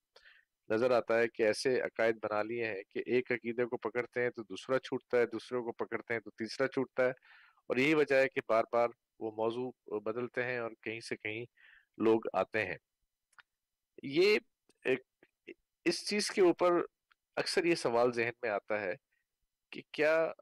نظر 0.68 0.90
آتا 0.90 1.18
ہے 1.18 1.28
کہ 1.28 1.42
ایسے 1.42 1.80
عقائد 1.80 2.16
بنا 2.22 2.42
لیے 2.42 2.66
ہیں 2.66 2.82
کہ 2.94 3.02
ایک 3.06 3.32
عقیدے 3.32 3.64
کو 3.64 3.76
پکڑتے 3.76 4.22
ہیں 4.22 4.30
تو 4.30 4.42
دوسرا 4.42 4.78
چھوٹتا 4.78 5.18
ہے 5.18 5.26
دوسروں 5.26 5.62
کو 5.62 5.72
پکڑتے 5.72 6.14
ہیں 6.14 6.20
تو 6.20 6.30
تیسرا 6.30 6.68
چھوٹتا 6.68 7.04
ہے۔ 7.04 7.10
اور 7.66 7.76
یہی 7.76 7.94
وجہ 7.94 8.14
ہے 8.14 8.28
کہ 8.28 8.40
بار 8.48 8.64
بار 8.72 8.88
وہ 9.18 9.30
موضوع 9.30 9.70
بدلتے 10.00 10.42
ہیں 10.42 10.58
اور 10.58 10.70
کہیں 10.82 11.00
سے 11.00 11.16
کہیں 11.16 11.44
لوگ 11.98 12.20
آتے 12.32 12.66
ہیں۔ 12.66 12.76
یہ 14.02 14.38
اس 15.84 16.08
چیز 16.08 16.30
کے 16.30 16.42
اوپر 16.42 16.72
اکثر 17.36 17.64
یہ 17.64 17.74
سوال 17.74 18.12
ذہن 18.12 18.30
میں 18.42 18.50
آتا 18.50 18.80
ہے 18.80 18.94
کہ 19.70 19.82
کیا 19.92 20.32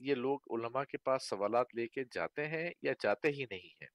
یہ 0.00 0.14
لوگ 0.14 0.38
علماء 0.50 0.84
کے 0.84 0.98
پاس 0.98 1.28
سوالات 1.28 1.74
لے 1.74 1.88
کے 1.88 2.04
جاتے 2.04 2.46
ہیں 2.48 2.70
یا 2.82 2.92
جاتے 3.02 3.28
ہی 3.28 3.44
نہیں 3.50 3.68
ہیں؟ 3.82 3.88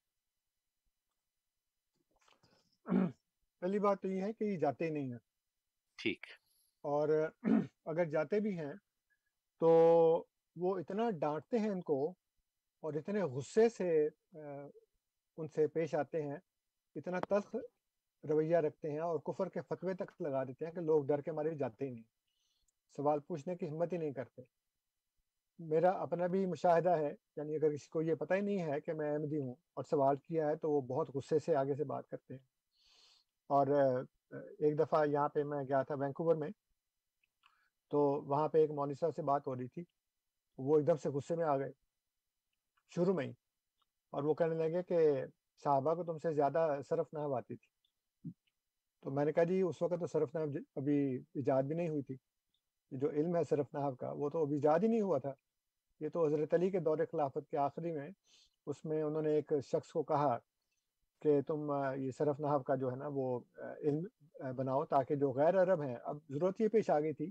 پہلی 3.62 3.78
بات 3.78 4.02
تو 4.02 4.08
یہ 4.08 4.22
ہے 4.22 4.32
کہ 4.32 4.44
یہ 4.44 4.58
جاتے 4.58 4.84
ہی 4.84 4.90
نہیں 4.90 5.10
ہیں۔ 5.10 5.18
ٹھیک۔ 5.98 6.26
اور 6.84 7.08
اگر 7.84 8.04
جاتے 8.04 8.40
بھی 8.40 8.58
ہیں 8.58 8.72
تو 9.60 9.68
وہ 10.56 10.78
اتنا 10.78 11.10
ڈانٹتے 11.10 11.58
ہیں 11.58 11.70
ان 11.70 11.82
کو 11.82 12.14
اور 12.82 12.94
اتنے 12.94 13.22
غصے 13.22 13.68
سے 13.68 14.08
ان 15.38 15.48
سے 15.48 15.66
پیش 15.66 15.94
آتے 15.94 16.22
ہیں 16.22 16.36
اتنا 16.94 17.20
تلخ 17.20 17.56
رویہ 18.24 18.56
رکھتے 18.56 18.90
ہیں 18.90 18.98
اور 18.98 19.18
کفر 19.18 19.48
کے 19.48 19.60
فتوے 19.60 19.94
تک 19.94 20.22
لگا 20.22 20.44
دیتے 20.44 20.64
ہیں 20.64 20.72
کہ 20.72 20.80
لوگ 20.80 21.06
ڈر 21.06 21.20
کے 21.20 21.32
مارے 21.32 21.54
جاتے 21.54 21.84
ہی 21.84 21.90
نہیں۔ 21.90 22.02
سوال 22.96 23.20
پوچھنے 23.20 23.56
کی 23.56 23.68
ہمت 23.68 23.92
ہی 23.92 23.98
نہیں 23.98 24.12
کرتے۔ 24.12 24.42
میرا 25.58 25.90
اپنا 25.90 26.26
بھی 26.26 26.46
مشاہدہ 26.46 26.90
ہے 26.90 27.14
یعنی 27.36 27.54
اگر 27.54 27.70
کسی 27.70 27.88
کو 27.90 28.02
یہ 28.02 28.14
پتہ 28.14 28.34
ہی 28.34 28.40
نہیں 28.40 28.72
ہے 28.72 28.80
کہ 28.80 28.92
میں 28.92 29.12
احمدی 29.12 29.40
ہوں 29.40 29.54
اور 29.74 29.84
سوال 29.84 30.16
کیا 30.16 30.48
ہے 30.48 30.56
تو 30.56 30.70
وہ 30.70 30.80
بہت 30.80 31.10
غصے 31.14 31.38
سے 31.38 31.56
آگے 31.56 31.74
سے 31.74 31.84
بات 31.84 32.08
کرتے 32.08 32.34
ہیں۔ 32.34 32.40
اور 33.46 33.66
ایک 34.58 34.78
دفعہ 34.78 35.06
یہاں 35.06 35.28
پہ 35.28 35.42
میں 35.42 35.62
گیا 35.62 35.82
تھا 35.82 35.94
وینکوور 35.94 36.34
میں، 36.34 36.48
تو 37.90 37.98
وہاں 38.26 38.48
پہ 38.48 38.58
ایک 38.58 38.70
مولوی 38.70 38.94
صاحب 38.94 39.14
سے 39.16 39.22
بات 39.22 39.46
ہو 39.46 39.56
رہی 39.56 39.68
تھی، 39.68 39.84
وہ 40.58 40.78
ایک 40.78 40.86
دم 40.86 40.96
سے 40.96 41.08
غصے 41.08 41.36
میں 41.36 41.44
آ 41.44 41.56
گئے، 41.58 41.72
شروع 42.94 43.14
میں 43.14 43.26
ہی۔ 43.26 43.32
اور 44.10 44.22
وہ 44.22 44.34
کہنے 44.34 44.54
لگے 44.54 44.82
کہ 44.82 45.24
صحابہ 45.64 45.94
کو 45.94 46.04
تم 46.04 46.18
سے 46.18 46.32
زیادہ 46.34 46.78
صرف 46.88 47.14
نحو 47.14 47.34
آتی 47.34 47.56
تھی۔ 47.56 47.68
تو 49.02 49.10
میں 49.10 49.24
نے 49.24 49.32
کہا 49.32 49.44
جی 49.44 49.60
اس 49.60 49.82
وقت 49.82 50.00
تو 50.00 50.06
صرف 50.06 50.36
نحو 50.36 50.44
ابھی 50.76 51.16
ایجاد 51.16 51.62
بھی 51.62 51.74
نہیں 51.76 51.88
ہوئی 51.88 52.02
تھی۔ 52.02 52.16
جو 52.90 53.10
علم 53.10 53.36
ہے 53.36 53.44
صرف 53.44 53.74
نحو 53.74 53.94
کا، 53.94 54.12
وہ 54.12 54.30
تو 54.30 54.42
ابھی 54.42 54.54
ایجاد 54.54 54.78
ہی 54.82 54.88
نہیں 54.88 55.00
ہوا 55.00 55.18
تھا۔ 55.18 55.32
یہ 56.00 56.08
تو 56.12 56.26
حضرت 56.26 56.54
علی 56.54 56.70
کے 56.70 56.80
دور 56.80 56.98
خلافت 57.10 57.50
کے 57.50 57.56
آخری 57.58 57.92
میں 57.92 58.08
اس 58.66 58.84
میں 58.84 59.02
انہوں 59.02 59.22
نے 59.22 59.34
ایک 59.34 59.52
شخص 59.64 59.90
کو 59.92 60.02
کہا 60.02 60.36
کہ 61.22 61.40
تم 61.46 61.70
یہ 61.96 62.10
صرف 62.18 62.40
نحو 62.40 62.62
کا 62.62 62.74
جو 62.74 62.90
ہے 62.90 62.96
نا 62.96 63.06
وہ 63.12 63.38
علم 63.60 64.04
بناؤ 64.56 64.84
تاکہ 64.84 65.14
جو 65.16 65.30
غیر 65.32 65.62
عرب 65.62 65.82
ہیں۔ 65.82 65.96
اب 66.04 66.18
ضرورت 66.30 66.60
یہ 66.60 66.68
پیش 66.72 66.90
آ 66.90 66.98
گئی 67.00 67.12
تھی 67.12 67.30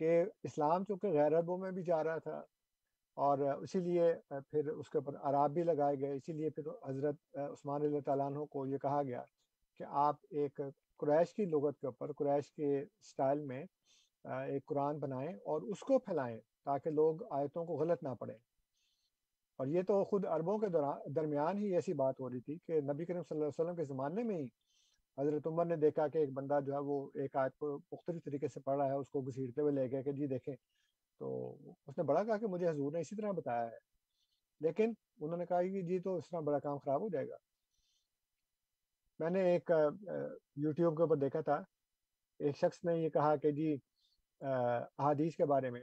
کہ 0.00 0.22
اسلام 0.44 0.84
چونکہ 0.84 1.12
غیر 1.12 1.38
عربوں 1.38 1.58
میں 1.58 1.70
بھی 1.70 1.82
جا 1.82 2.02
رہا 2.04 2.18
تھا 2.18 2.40
اور 3.16 3.38
اسی 3.38 3.80
لیے 3.80 4.12
پھر 4.28 4.68
اس 4.68 4.88
کے 4.90 4.98
اوپر 4.98 5.16
عراب 5.30 5.50
بھی 5.54 5.62
لگائے 5.62 5.98
گئے۔ 6.00 6.12
اسی 6.12 6.32
لیے 6.32 6.50
پھر 6.50 6.68
حضرت 6.88 7.36
عثمان 7.38 7.82
اللہ 7.82 8.00
تعالیٰ 8.06 8.26
عنہ 8.26 8.44
کو 8.50 8.66
یہ 8.66 8.78
کہا 8.82 9.02
گیا 9.02 9.22
کہ 9.80 9.84
آپ 10.06 10.16
ایک 10.30 10.60
قریش 11.00 11.34
کی 11.34 11.44
لغت 11.44 11.78
کے 11.80 11.86
اوپر، 11.86 12.12
قریش 12.12 12.50
کے 12.52 12.84
سٹائل 13.10 13.40
میں 13.46 13.64
ایک 14.24 14.64
قرآن 14.66 14.98
بنائیں 14.98 15.32
اور 15.34 15.62
اس 15.62 15.80
کو 15.80 15.98
پھیلائیں۔ 15.98 16.38
تاکہ 16.64 16.90
لوگ 16.90 17.22
آیتوں 17.30 17.64
کو 17.66 17.76
غلط 17.76 18.02
نہ 18.02 18.08
پڑھیں۔ 18.18 18.36
اور 19.58 19.66
یہ 19.66 19.82
تو 19.82 20.04
خود 20.04 20.24
عربوں 20.24 20.58
کے 20.58 20.66
درمیان 21.14 21.58
ہی 21.58 21.74
ایسی 21.74 21.92
بات 21.92 22.20
ہو 22.20 22.30
رہی 22.30 22.40
تھی 22.40 22.56
کہ 22.66 22.80
نبی 22.80 23.04
کریم 23.04 23.22
صلی 23.22 23.36
اللہ 23.36 23.44
علیہ 23.44 23.62
وسلم 23.62 23.76
کے 23.76 23.84
زمانے 23.84 24.22
میں 24.22 24.36
ہی 24.36 24.46
حضرت 25.18 25.46
عمر 25.46 25.64
نے 25.64 25.76
دیکھا 25.76 26.08
کہ 26.08 26.18
ایک 26.18 26.32
بندہ 26.32 26.58
جو 26.66 26.72
ہے 26.72 26.78
وہ 26.78 27.10
ایک 27.14 27.36
آیت 27.36 27.56
کو 27.58 27.78
مختلف 27.92 28.24
طریقے 28.24 28.48
سے 28.48 28.60
پڑھ 28.60 28.76
رہا 28.76 28.86
ہے، 28.86 28.92
اس 28.92 29.10
کو 29.10 29.20
گھسیٹتے 29.20 29.60
ہوئے 29.60 29.72
لے 29.72 29.90
گئے 29.90 30.02
کہ 30.02 30.12
جی 30.12 30.26
دیکھیں۔ 30.26 30.54
تو 31.20 31.54
اس 31.86 31.98
نے 31.98 32.04
بڑا 32.04 32.22
کہا 32.24 32.36
کہ 32.36 32.46
مجھے 32.46 32.68
حضور 32.68 32.92
نے 32.92 33.00
اسی 33.00 33.16
طرح 33.16 33.32
بتایا 33.32 33.64
ہے۔ 33.64 33.78
لیکن 34.60 34.92
انہوں 35.20 35.36
نے 35.36 35.46
کہا 35.46 35.62
کہ 35.62 35.82
جی 35.82 35.98
تو 35.98 36.16
اس 36.16 36.28
طرح 36.30 36.40
بڑا 36.40 36.58
کام 36.58 36.78
خراب 36.78 37.00
ہو 37.00 37.08
جائے 37.08 37.28
گا۔ 37.28 37.36
میں 39.18 39.30
نے 39.30 39.42
ایک 39.52 39.70
یوٹیوب 40.56 40.96
کے 40.96 41.02
اوپر 41.02 41.16
دیکھا 41.16 41.40
تھا، 41.40 41.62
ایک 42.38 42.56
شخص 42.56 42.84
نے 42.84 42.96
یہ 42.96 43.08
کہا 43.08 43.36
کہ 43.36 43.50
جی 43.50 43.76
احادیث 44.40 45.36
کے 45.36 45.44
بارے 45.44 45.70
میں 45.70 45.80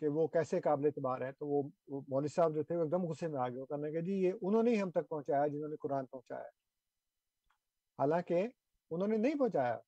کہ 0.00 0.08
وہ 0.08 0.26
کیسے 0.26 0.60
قابل 0.60 0.84
اعتبار 0.84 1.20
ہے، 1.20 1.32
تو 1.32 1.46
وہ 1.46 1.62
مولوی 2.08 2.28
صاحب 2.28 2.54
جو 2.54 2.62
تھے 2.62 2.76
وہ 2.76 2.82
ایک 2.82 2.92
دم 2.92 3.04
غصے 3.04 3.28
میں 3.28 3.40
آ 3.40 3.48
گئے، 3.48 3.58
وہ 3.58 3.66
کہ 3.66 4.00
جی 4.00 4.12
یہ 4.12 4.32
انہوں 4.42 4.62
نے 4.62 4.70
ہی 4.70 4.82
ہم 4.82 4.90
تک 4.90 5.08
پہنچایا 5.08 5.46
جنہوں 5.46 5.68
نے 5.68 5.76
قرآن 5.76 6.06
پہنچایا 6.06 6.48
حالانکہ 7.98 8.46
انہوں 8.90 9.08
نے 9.08 9.16
نہیں 9.16 9.34
پہنچایا۔ 9.38 9.78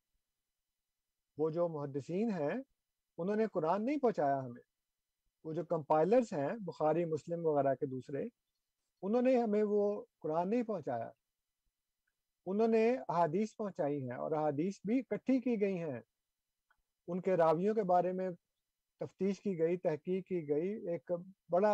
وہ 1.38 1.50
جو 1.50 1.68
محدثین 1.68 2.30
ہیں، 2.30 2.54
انہوں 3.18 3.36
نے 3.36 3.46
قرآن 3.52 3.84
نہیں 3.84 3.98
پہنچایا 3.98 4.44
ہمیں۔ 4.44 4.62
وہ 5.44 5.52
جو 5.52 5.64
کمپائلرز 5.64 6.32
ہیں، 6.32 6.48
بخاری، 6.60 7.04
مسلم 7.04 7.46
وغیرہ 7.46 7.74
کے 7.74 7.86
دوسرے، 7.86 8.24
انہوں 9.02 9.22
نے 9.22 9.36
ہمیں 9.36 9.62
وہ 9.62 10.04
قرآن 10.18 10.50
نہیں 10.50 10.62
پہنچایا۔ 10.62 11.10
انہوں 12.46 12.68
نے 12.68 12.96
احادیث 13.08 13.56
پہنچائی 13.56 14.10
ہیں 14.10 14.16
اور 14.16 14.32
احادیث 14.32 14.80
بھی 14.84 14.98
اکٹھی 14.98 15.40
کی 15.40 15.60
گئی 15.60 15.78
ہیں۔ 15.78 16.00
ان 17.08 17.20
کے 17.20 17.36
راویوں 17.36 17.74
کے 17.74 17.82
بارے 17.82 18.12
میں 18.12 18.30
تفتیش 19.00 19.40
کی 19.40 19.58
گئی 19.58 19.76
تحقیق 19.76 20.26
کی 20.26 20.48
گئی 20.48 20.68
ایک 20.88 21.10
بڑا 21.50 21.72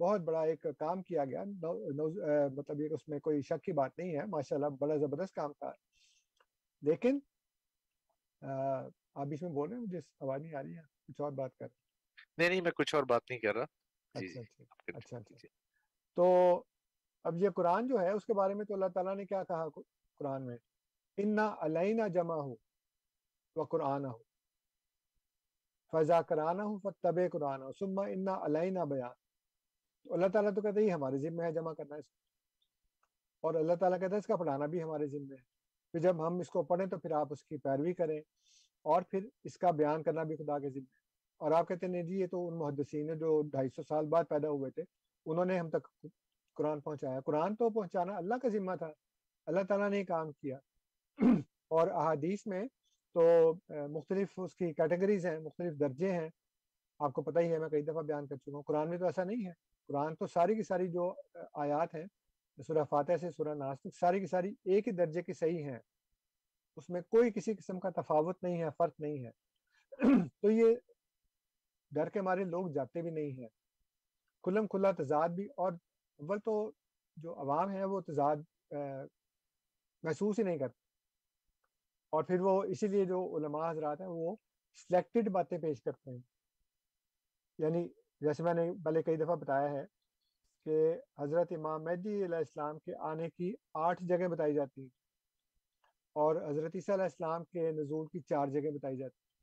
بہت 0.00 0.20
بڑا 0.20 0.40
ایک 0.42 0.66
کام 0.78 1.02
کیا 1.02 1.24
گیا۔ 1.24 1.44
مطلب 2.54 2.80
یہ 2.80 2.88
اس 2.90 3.08
میں 3.08 3.18
کوئی 3.20 3.42
شک 3.42 3.62
کی 3.64 3.72
بات 3.72 3.98
نہیں 3.98 4.16
ہے۔ 4.16 4.24
ماشاءاللہ 4.26 4.66
بڑا 4.80 4.96
زبردست 4.96 5.34
کام 5.34 5.52
تھا۔ 5.52 5.72
لیکن 6.82 7.18
آپ 8.42 9.26
اس 9.32 9.42
میں 9.42 9.50
بول 9.50 9.68
رہے 9.68 9.76
ہیں 9.76 9.82
مجھے 9.82 10.00
آواز 10.20 10.42
نہیں 10.42 10.54
آ 10.54 10.62
رہی 10.62 10.76
ہے۔ 10.76 10.82
کچھ 11.08 11.20
اور 11.20 11.32
بات 11.32 11.56
کر۔ 11.58 11.68
نہیں 12.38 12.48
نہیں 12.48 12.60
میں 12.60 12.70
کچھ 12.70 12.94
اور 12.94 13.04
بات 13.04 13.22
نہیں 13.30 13.40
کر 13.40 13.54
رہا۔ 13.54 13.64
جی، 14.14 14.26
اچھا 14.28 14.40
جی، 14.42 14.64
اچھا 14.86 15.16
اچھا 15.18 15.34
اچھا۔ 15.34 15.48
تو 16.16 16.24
اب 17.24 17.36
یہ 17.36 17.50
قرآن 17.50 17.86
جو 17.88 18.00
ہے 18.00 18.10
اس 18.10 18.24
کے 18.24 18.34
بارے 18.34 18.54
میں 18.54 18.64
تو 18.64 18.74
اللہ 18.74 18.86
تعالیٰ 18.94 19.16
نے 19.16 19.24
کیا 19.26 19.42
کہا 19.44 19.68
قرآن 20.18 20.46
میں؟ 20.46 20.56
انا 21.18 21.54
علینا 21.60 22.06
جمع 22.08 22.34
ہو 22.34 22.54
و 23.56 23.64
قرآن 23.64 24.04
ہو 24.04 24.18
فضا 25.94 26.22
کرانا 26.22 26.64
ہوں 26.64 26.78
فتب 26.78 27.20
قرآن 27.32 27.62
ہو 27.62 27.72
سما 27.72 28.02
انا 28.02 28.38
علینا 28.42 28.84
بیان 28.84 29.10
تو 30.04 30.14
اللہ 30.14 30.26
تعالیٰ 30.26 30.54
تو 30.54 30.60
کہتے 30.60 30.82
ہیں 30.84 30.90
ہمارے 30.90 31.18
ذمہ 31.18 31.42
ہے، 31.42 31.52
جمع 31.52 31.72
کرنا 31.72 31.96
اس 31.96 32.04
کو۔ 32.04 32.18
اور 33.46 33.54
اللہ 33.54 33.72
تعالیٰ 33.74 34.00
کہتا 34.00 34.12
ہے، 34.12 34.18
اس 34.18 34.26
کا 34.26 34.36
پڑھانا 34.36 34.66
بھی 34.66 34.82
ہمارے 34.82 35.06
ذمہ 35.06 35.32
ہے۔ 35.32 35.42
پھر 35.92 36.00
جب 36.00 36.26
ہم 36.26 36.38
اس 36.38 36.48
کو 36.48 36.62
پڑھیں 36.62 36.86
تو 36.86 36.98
پھر 36.98 37.10
آپ 37.10 37.28
اس 37.30 37.44
کی 37.44 37.56
پیروی 37.56 37.94
کریں 37.94 38.18
اور 38.82 39.02
پھر 39.02 39.28
اس 39.44 39.58
کا 39.58 39.70
بیان 39.70 40.02
کرنا 40.02 40.22
بھی 40.22 40.36
خدا 40.36 40.58
کے 40.58 40.70
ذمہ 40.70 40.82
ہے۔ 40.82 41.04
اور 41.38 41.52
آپ 41.52 41.68
کہتے 41.68 41.86
ہیں 41.86 42.02
جی 42.02 42.20
یہ 42.20 42.26
تو 42.26 42.48
ان 42.48 42.58
محدثین 42.58 43.08
ہیں 43.08 43.16
جو 43.16 43.42
ڈھائی 43.42 43.68
سو 43.68 43.82
سال 43.82 44.06
بعد 44.06 44.24
پیدا 44.28 44.48
ہوئے 44.48 44.70
تھے، 44.70 44.82
انہوں 45.26 45.44
نے 45.44 45.58
ہم 45.58 45.70
تک 45.70 46.06
قرآن 46.54 46.80
پہنچایا۔ 46.80 47.20
قرآن 47.20 47.56
تو 47.56 47.70
پہنچانا 47.70 48.16
اللہ 48.16 48.34
کا 48.42 48.48
ذمہ 48.48 48.72
تھا۔ 48.78 48.92
اللہ 49.46 49.60
تعالیٰ 49.68 49.90
نے 49.90 50.04
کام 50.04 50.32
کیا۔ 50.32 50.58
اور 51.68 51.88
احادیث 51.88 52.46
میں 52.46 52.64
تو 53.14 53.22
مختلف 53.88 54.38
اس 54.38 54.54
کی 54.56 54.72
کیٹیگریز 54.74 55.26
ہیں، 55.26 55.38
مختلف 55.38 55.78
درجے 55.80 56.12
ہیں۔ 56.12 56.28
آپ 57.00 57.12
کو 57.12 57.22
پتہ 57.22 57.38
ہی 57.38 57.52
ہے، 57.52 57.58
میں 57.58 57.68
کئی 57.68 57.82
دفعہ 57.82 58.02
بیان 58.02 58.26
کر 58.26 58.36
چکا 58.36 58.56
ہوں۔ 58.56 58.62
قرآن 58.62 58.90
میں 58.90 58.98
تو 58.98 59.06
ایسا 59.06 59.24
نہیں 59.24 59.46
ہے۔ 59.46 59.52
قرآن 59.88 60.14
تو 60.14 60.26
ساری 60.26 60.54
کی 60.54 60.62
ساری 60.62 60.88
جو 60.88 61.12
آیات 61.52 61.94
ہیں، 61.94 62.04
سورہ 62.58 62.84
فاتح 62.90 63.16
سے 63.20 63.30
سورہ 63.30 63.54
ناس 63.54 63.80
تک، 63.80 63.94
ساری 63.96 64.20
کی 64.20 64.26
ساری 64.26 64.54
ایک 64.64 64.88
ہی 64.88 64.92
درجے 64.92 65.22
کی 65.22 65.32
صحیح 65.32 65.62
ہیں۔ 65.64 65.78
اس 66.76 66.90
میں 66.90 67.00
کوئی 67.00 67.32
کسی 67.32 67.54
قسم 67.54 67.80
کا 67.80 67.90
تفاوت 67.90 68.42
نہیں 68.42 68.62
ہے، 68.62 68.68
فرق 68.78 69.00
نہیں 69.00 69.24
ہے۔ 69.24 69.30
تو 70.42 70.50
یہ 70.50 70.74
ڈر 71.90 72.08
کے 72.08 72.20
مارے 72.20 72.44
لوگ 72.44 72.68
جاتے 72.68 73.02
بھی 73.02 73.10
نہیں 73.10 73.30
ہیں۔ 73.40 73.48
کھلم 74.44 74.66
کھلا 74.66 74.90
تضاد 74.92 75.28
بھی، 75.28 75.46
اور 75.56 75.72
اول 76.20 76.38
تو 76.38 76.70
جو 77.16 77.34
عوام 77.34 77.70
ہے 77.70 77.84
وہ 77.84 78.00
تضاد 78.00 78.36
محسوس 80.02 80.38
ہی 80.38 80.44
نہیں 80.44 80.58
کرتے۔ 80.58 80.83
اور 82.14 82.24
پھر 82.24 82.40
وہ 82.40 82.62
اسی 82.62 82.88
لیے 82.88 83.04
جو 83.04 83.36
علماء 83.36 83.70
حضرات 83.70 84.00
ہیں 84.00 84.08
وہ 84.08 84.36
سلیکٹڈ 84.74 85.28
باتیں 85.28 85.58
پیش 85.58 85.82
کرتے 85.82 86.10
ہیں۔ 86.10 86.18
یعنی 87.58 87.88
جیسے 88.20 88.42
میں 88.42 88.54
نے 88.54 88.72
پہلے 88.84 89.02
کئی 89.02 89.16
دفعہ 89.16 89.36
بتایا 89.36 89.70
ہے 89.70 89.84
کہ 90.64 90.94
حضرت 91.18 91.52
امام 91.56 91.84
مہدی 91.84 92.24
علیہ 92.24 92.36
السلام 92.36 92.78
کے 92.78 92.94
آنے 93.00 93.30
کی 93.30 93.54
آٹھ 93.74 94.04
جگہ 94.04 94.28
بتائی 94.28 94.54
جاتی 94.54 94.80
ہیں 94.80 94.88
اور 96.12 96.36
حضرت 96.36 96.70
عیسیٰ 96.74 96.94
علیہ 96.94 97.04
السلام 97.04 97.44
کے 97.44 97.70
نزول 97.70 98.06
کی 98.06 98.20
چار 98.20 98.46
جگہ 98.46 98.70
بتائی 98.70 98.96
جاتی 98.96 99.18
ہیں۔ 99.18 99.34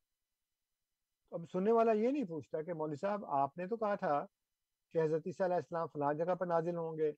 اب 1.31 1.49
سننے 1.51 1.71
والا 1.71 1.91
یہ 1.91 2.09
نہیں 2.09 2.23
پوچھتا 2.23 2.61
کہ 2.61 2.73
مولوی 2.73 2.95
صاحب، 2.95 3.25
آپ 3.25 3.57
نے 3.57 3.67
تو 3.67 3.75
کہا 3.75 3.95
تھا 3.95 4.25
کہ 4.91 5.01
حضرت 5.01 5.21
عیسیٰ 5.25 5.45
علیہ 5.45 5.55
السلام 5.55 5.87
فلاں 5.87 6.13
جگہ 6.13 6.35
پر 6.35 6.45
نازل 6.45 6.75
ہوں 6.75 6.97
گے۔ 6.97 7.11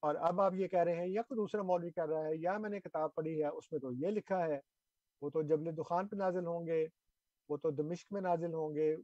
اور 0.00 0.14
اب 0.14 0.40
آپ 0.40 0.54
یہ 0.54 0.68
کہہ 0.68 0.78
رہے 0.78 0.94
ہیں 0.94 1.06
یا 1.06 1.22
کوئی 1.22 1.36
دوسرا 1.36 1.62
مولوی 1.62 1.90
کہہ 1.90 2.04
رہا 2.04 2.24
ہے 2.24 2.36
یا 2.36 2.58
میں 2.58 2.70
نے 2.70 2.80
کتاب 2.80 3.14
پڑھی 3.14 3.42
ہے 3.42 3.48
اس 3.48 3.72
میں 3.72 3.80
تو 3.80 3.92
یہ 3.92 4.06
لکھا 4.06 4.46
ہے، 4.46 4.60
وہ 5.22 5.30
تو 5.30 5.42
جبل 5.42 5.76
دخان 5.76 6.08
پہ 6.08 6.16
نازل 6.16 6.46
ہوں 6.46 6.66
گے، 6.66 6.86
وہ 7.48 7.56
تو 7.56 7.70
دمشق 7.70 8.12
میں 8.12 8.20
نازل 8.20 8.54
ہوں 8.54 8.74
گے 8.74 8.96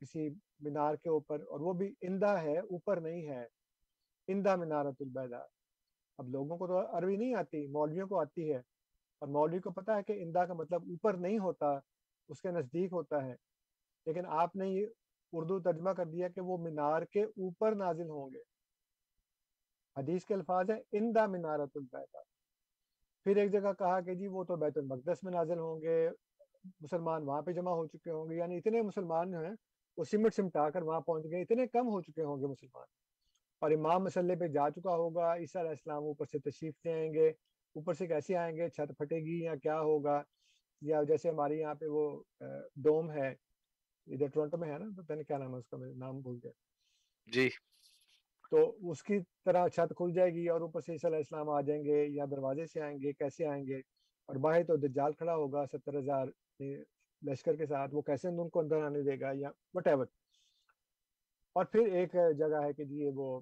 کسی 0.00 0.30
مینار 0.60 0.94
کے 0.94 1.08
اوپر 1.08 1.40
اور 1.40 1.60
وہ 1.60 1.72
بھی 1.72 1.94
اندہ 2.02 2.28
ہے، 2.28 2.58
اوپر 2.58 3.00
نہیں 3.00 3.28
ہے 3.28 3.46
اندہ 4.28 4.56
مینارت 4.56 4.94
البیدا 5.00 5.38
اب 6.18 6.28
لوگوں 6.28 6.58
کو 6.58 6.66
تو 6.66 6.98
عربی 6.98 7.16
نہیں 7.16 7.34
آتی، 7.34 7.66
مولویوں 7.66 8.08
کو 8.08 8.20
آتی 8.20 8.52
ہے۔ 8.52 8.58
اور 9.18 9.28
مولوی 9.28 9.58
کو 9.58 9.70
پتا 9.70 9.96
ہے 9.96 10.02
کہ 10.02 10.22
اندہ 10.22 10.38
کا 10.38 10.54
مطلب 10.54 10.82
اوپر 10.82 11.14
نہیں 11.14 11.38
ہوتا، 11.38 11.78
اس 12.28 12.40
کے 12.40 12.50
نزدیک 12.50 12.92
ہوتا 12.92 13.24
ہے۔ 13.26 13.34
لیکن 14.06 14.26
آپ 14.26 14.56
نے 14.56 14.68
یہ 14.68 14.86
اردو 15.32 15.60
ترجمہ 15.60 15.90
کر 15.90 16.06
دیا 16.06 16.28
کہ 16.28 16.40
وہ 16.40 16.58
مینار 16.58 17.02
کے 17.02 17.22
اوپر 17.22 17.74
نازل 17.74 18.08
ہوں 18.08 18.30
گے۔ 18.34 18.49
حدیث 19.96 20.24
کے 20.24 20.34
الفاظ 20.34 20.70
ہے 20.70 20.98
اندہ 20.98 21.26
مینارت 21.26 21.70
البیدا 21.74 22.18
پھر 23.24 23.36
ایک 23.36 23.52
جگہ 23.52 23.72
کہا 23.78 24.00
کہ 24.00 24.14
جی 24.14 24.28
وہ 24.28 24.44
تو 24.44 24.56
بیت 24.56 24.78
المقدس 24.78 25.22
میں 25.22 25.32
نازل 25.32 25.58
ہوں 25.58 25.80
گے، 25.82 26.08
مسلمان 26.80 27.22
وہاں 27.22 27.42
پہ 27.42 27.52
جمع 27.52 27.70
ہو 27.70 27.86
چکے 27.86 28.10
ہوں 28.10 28.30
گے 28.30 28.36
یعنی 28.36 28.56
اتنے 28.56 28.82
مسلمان 28.82 29.30
جو 29.30 29.38
ہیں، 29.38 29.54
وہ 29.96 30.04
سمٹ 30.04 30.34
سمٹا 30.34 30.70
کر 30.70 30.82
وہاں 30.82 31.00
پہنچ 31.00 31.24
گئے، 31.30 31.42
اتنے 31.42 31.66
کم 31.66 31.88
ہو 31.88 32.02
چکے 32.02 32.22
ہوں 32.22 32.40
گے 32.40 32.46
مسلمان۔ 32.46 32.86
اور 33.58 33.70
امام 33.70 34.04
مسلح 34.04 34.34
پہ 34.40 34.46
جا 34.46 34.70
چکا 34.70 34.94
ہوگا، 34.94 35.36
عیسیٰ 35.36 35.62
علیہ 35.62 35.70
السلام 35.70 36.02
اوپر 36.02 36.24
سے 36.24 36.38
تشریف 36.38 36.74
لے 36.84 36.92
آئیں 36.92 37.14
گے، 37.14 37.28
اوپر 37.76 37.94
سے 37.94 38.06
کیسے 38.06 38.36
آئیں 38.36 38.56
گے، 38.56 38.68
چھت 38.68 38.98
پھٹے 38.98 39.16
گی 39.16 39.44
یا 39.44 39.56
کیا 39.56 39.80
ہوگا؟ 39.80 40.22
یا 40.80 41.02
جیسے 41.02 41.30
ہمارے 41.30 41.56
یہاں 41.56 41.74
پہ 41.74 41.86
وہ 41.86 42.22
ڈوم 42.76 43.10
ہے، 43.10 43.28
ادھر 44.06 44.26
ٹورنٹو 44.28 44.56
میں 44.56 44.72
ہے 44.72 44.78
نا 44.78 45.02
پتہ 45.02 45.12
نہیں 45.12 45.24
کیا 45.24 45.38
نام 45.38 45.52
ہے 45.54 45.58
اس 45.58 45.68
کا 45.68 45.76
نام 45.96 46.20
بھول 46.20 46.38
گیا۔ 46.44 46.52
جی۔ 47.26 47.48
تو 48.50 48.90
اس 48.90 49.02
کی 49.02 49.18
طرح 49.44 49.68
چھت 49.68 49.92
کھل 49.96 50.12
جائے 50.12 50.30
گی 50.34 50.48
اور 50.48 50.60
اوپر 50.60 50.80
سے 50.80 50.92
عیسیٰ 50.92 51.10
علیہ 51.10 51.18
السلام 51.18 51.48
آ 51.48 51.60
جائیں 51.60 51.84
گے 51.84 52.04
یا 52.04 52.24
دروازے 52.30 52.66
سے 52.66 52.80
آئیں 52.80 52.98
گے، 53.02 53.12
کیسے 53.12 53.46
آئیں 53.46 53.66
گے؟ 53.66 53.78
اور 54.28 54.36
باہر 54.36 54.64
تو 54.64 54.76
دجال 54.76 55.12
کھڑا 55.12 55.34
ہوگا، 55.34 55.64
ستر 55.72 55.98
ہزار 55.98 56.26
لشکر 57.22 57.56
کے 57.56 57.66
ساتھ، 57.66 57.94
وہ 57.94 58.02
کیسے 58.02 58.28
ان 58.28 58.48
کو 58.48 58.60
اندر 58.60 58.82
آنے 58.82 59.02
دے 59.02 59.20
گا 59.20 59.30
یا 59.34 59.50
وٹ 59.74 59.86
ایور 59.86 60.06
اور 61.56 61.64
پھر 61.64 61.92
ایک 61.92 62.12
جگہ 62.38 62.62
ہے 62.64 62.72
کہ 62.72 62.84
جی 62.84 63.10
وہ 63.14 63.40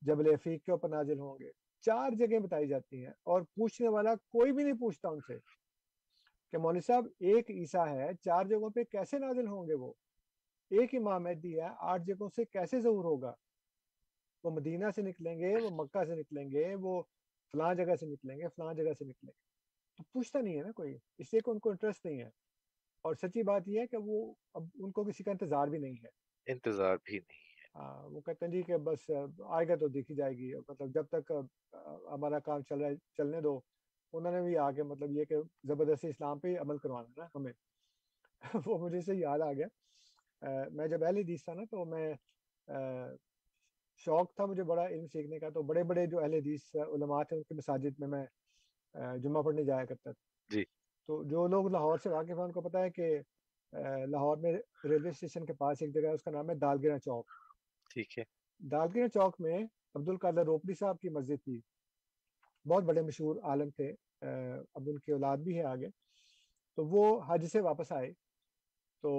جبل 0.00 0.32
افیق 0.32 0.64
کے 0.64 0.72
اوپر 0.72 0.88
نازل 0.88 1.18
ہوں 1.18 1.38
گے۔ 1.40 1.50
چار 1.84 2.10
جگہیں 2.10 2.38
بتائی 2.40 2.68
جاتی 2.68 3.04
ہیں 3.04 3.12
اور 3.22 3.42
پوچھنے 3.54 3.88
والا 3.88 4.14
کوئی 4.14 4.52
بھی 4.52 4.64
نہیں 4.64 4.78
پوچھتا 4.80 5.08
ان 5.08 5.20
سے 5.20 5.38
کہ 6.52 6.58
مولوی 6.58 6.80
صاحب، 6.80 7.06
ایک 7.20 7.50
عیسیٰ 7.50 7.86
ہے، 7.88 8.10
چار 8.24 8.44
جگہوں 8.44 8.70
پہ 8.70 8.84
کیسے 8.84 9.18
نازل 9.18 9.46
ہوں 9.46 9.66
گے 9.68 9.74
وہ؟ 9.74 9.92
ایک 10.70 10.94
امام 10.94 11.22
مہدی 11.24 11.60
ہے، 11.60 11.68
آٹھ 11.78 12.02
جگہوں 12.02 12.28
سے 12.36 12.44
کیسے 12.44 12.80
ظہور 12.80 13.04
ہوگا؟ 13.04 13.32
وہ 14.46 14.50
مدینہ 14.50 14.90
سے 14.96 15.02
نکلیں 15.02 15.38
گے 15.38 15.54
وہ 15.62 15.70
مکہ 15.72 16.04
سے 16.04 16.14
نکلیں 16.14 16.50
گے 16.50 16.74
وہ 16.74 17.02
فلاں 17.54 17.74
جگہ 17.74 17.94
سے 17.94 18.06
نکلیں 18.06 18.36
گے 18.36 18.48
فلاں 18.48 18.74
جگہ 18.74 18.92
سے 18.98 19.04
نکلیں 19.04 19.32
گے۔ 19.32 19.44
تو 19.98 20.02
پوچھتا 20.12 20.40
نہیں 20.40 20.56
ہے 20.56 20.62
نا 20.62 20.72
کوئی 20.72 20.96
اس 21.18 21.32
لیے 21.32 21.40
کہ 21.40 21.50
ان 21.50 21.58
کو 21.58 21.70
انٹرسٹ 21.70 22.06
نہیں 22.06 22.18
ہے۔ 22.20 22.28
اور 23.04 23.14
سچی 23.14 23.42
بات 23.42 23.68
یہ 23.68 23.80
ہے 23.80 23.86
کہ 23.86 23.96
وہ 23.96 24.18
اب 24.54 24.62
ان 24.74 24.92
کو 24.92 25.04
کسی 25.04 25.24
کا 25.24 25.30
انتظار 25.30 25.68
بھی 25.68 25.78
نہیں 25.78 25.94
ہے۔ 26.02 26.08
انتظار 26.46 26.96
بھی 27.04 27.18
نہیں 27.18 27.50
ہے۔ 27.52 27.68
ہاں 27.74 28.08
وہ 28.08 28.20
کہتے 28.20 28.44
ہیں 28.46 28.52
جی 28.52 28.62
کہ 28.62 28.76
بس 28.76 29.10
آئے 29.48 29.68
گا 29.68 29.76
تو 29.76 29.88
دیکھی 29.88 30.14
جائے 30.14 30.34
گی۔ 30.34 30.54
مطلب 30.68 30.94
جب 30.94 31.06
تک 31.06 31.32
ہمارا 32.12 32.38
کام 32.38 32.62
چل 32.62 32.80
رہا 32.80 32.88
ہے 32.88 32.94
چلنے 33.16 33.40
دو۔ 33.40 33.60
انہوں 34.12 34.32
نے 34.32 34.42
بھی 34.42 34.56
آگے 34.58 34.82
مطلب 34.82 35.10
یہ 35.10 35.24
کہ 35.24 35.36
زبردستی 35.64 36.08
اسلام 36.08 36.38
پہ 36.38 36.58
عمل 36.58 36.78
کروانا 36.78 37.08
نا 37.16 37.26
ہمیں۔ 37.34 37.52
وہ 38.66 38.78
مجھے 38.78 39.00
سے 39.00 39.14
یاد 39.14 39.38
آ 39.40 39.52
گیا۔ 39.52 39.66
میں 40.72 40.86
جب 40.88 41.04
اہل 41.04 41.16
حدیث 41.16 41.44
تھا 41.44 41.54
نا 41.54 41.62
تو 41.70 41.84
میں 41.84 42.12
شوق 43.98 44.34
تھا 44.36 44.46
مجھے 44.46 44.62
بڑا 44.62 44.86
علم 44.86 45.06
سیکھنے 45.06 45.38
کا 45.38 45.48
تو 45.50 45.62
بڑے 45.62 45.82
بڑے 45.84 46.06
جو 46.06 46.18
اہل 46.20 46.34
حدیث 46.34 46.74
علماء 46.74 47.22
تھے 47.22 47.36
ان 47.36 47.42
کے 47.42 47.54
مساجد 47.54 47.98
میں 47.98 48.08
میں 48.08 48.24
جمعہ 49.18 49.42
پڑھنے 49.42 49.64
جایا 49.64 49.84
کرتا 49.84 50.12
تھا۔ 50.12 50.54
جی۔ 50.54 50.64
تو 51.08 51.22
جو 51.24 51.46
لوگ 51.46 51.68
لاہور 51.70 51.98
سے 52.02 52.10
واقف 52.10 52.38
ہیں 52.38 52.44
ان 52.44 52.52
کو 52.52 52.60
پتا 52.60 52.82
ہے 52.82 52.90
کہ 52.90 53.08
لاہور 54.06 54.36
میں 54.36 54.52
ریلوے 54.84 55.08
اسٹیشن 55.08 55.46
کے 55.46 55.52
پاس 55.52 55.82
ایک 55.82 55.94
جگہ 55.94 56.08
ہے 56.08 56.12
اس 56.14 56.22
کا 56.22 56.30
نام 56.30 56.50
ہے 56.50 56.54
دالگرا 56.54 56.98
چوک۔ 56.98 57.30
ٹھیک 57.90 58.18
ہے۔ 58.18 58.24
دالگرا 58.60 59.08
چوک 59.08 59.40
میں 59.40 59.58
عبد 59.94 60.08
القادر 60.08 60.44
روپڑی 60.44 60.74
صاحب 60.74 61.00
کی 61.00 61.08
مسجد 61.08 61.44
تھی۔ 61.44 61.60
بہت 62.66 62.84
بڑے 62.84 63.02
مشہور 63.02 63.36
عالم 63.42 63.70
تھے 63.70 63.90
اب 64.74 64.88
ان 64.88 64.98
کی 64.98 65.12
اولاد 65.12 65.36
بھی 65.38 65.58
ہے 65.58 65.64
آگے۔ 65.64 65.88
تو 66.78 66.84
وہ 66.86 67.04
حج 67.28 67.46
سے 67.52 67.60
واپس 67.60 67.92
آئے۔ 67.92 68.10
تو 69.02 69.10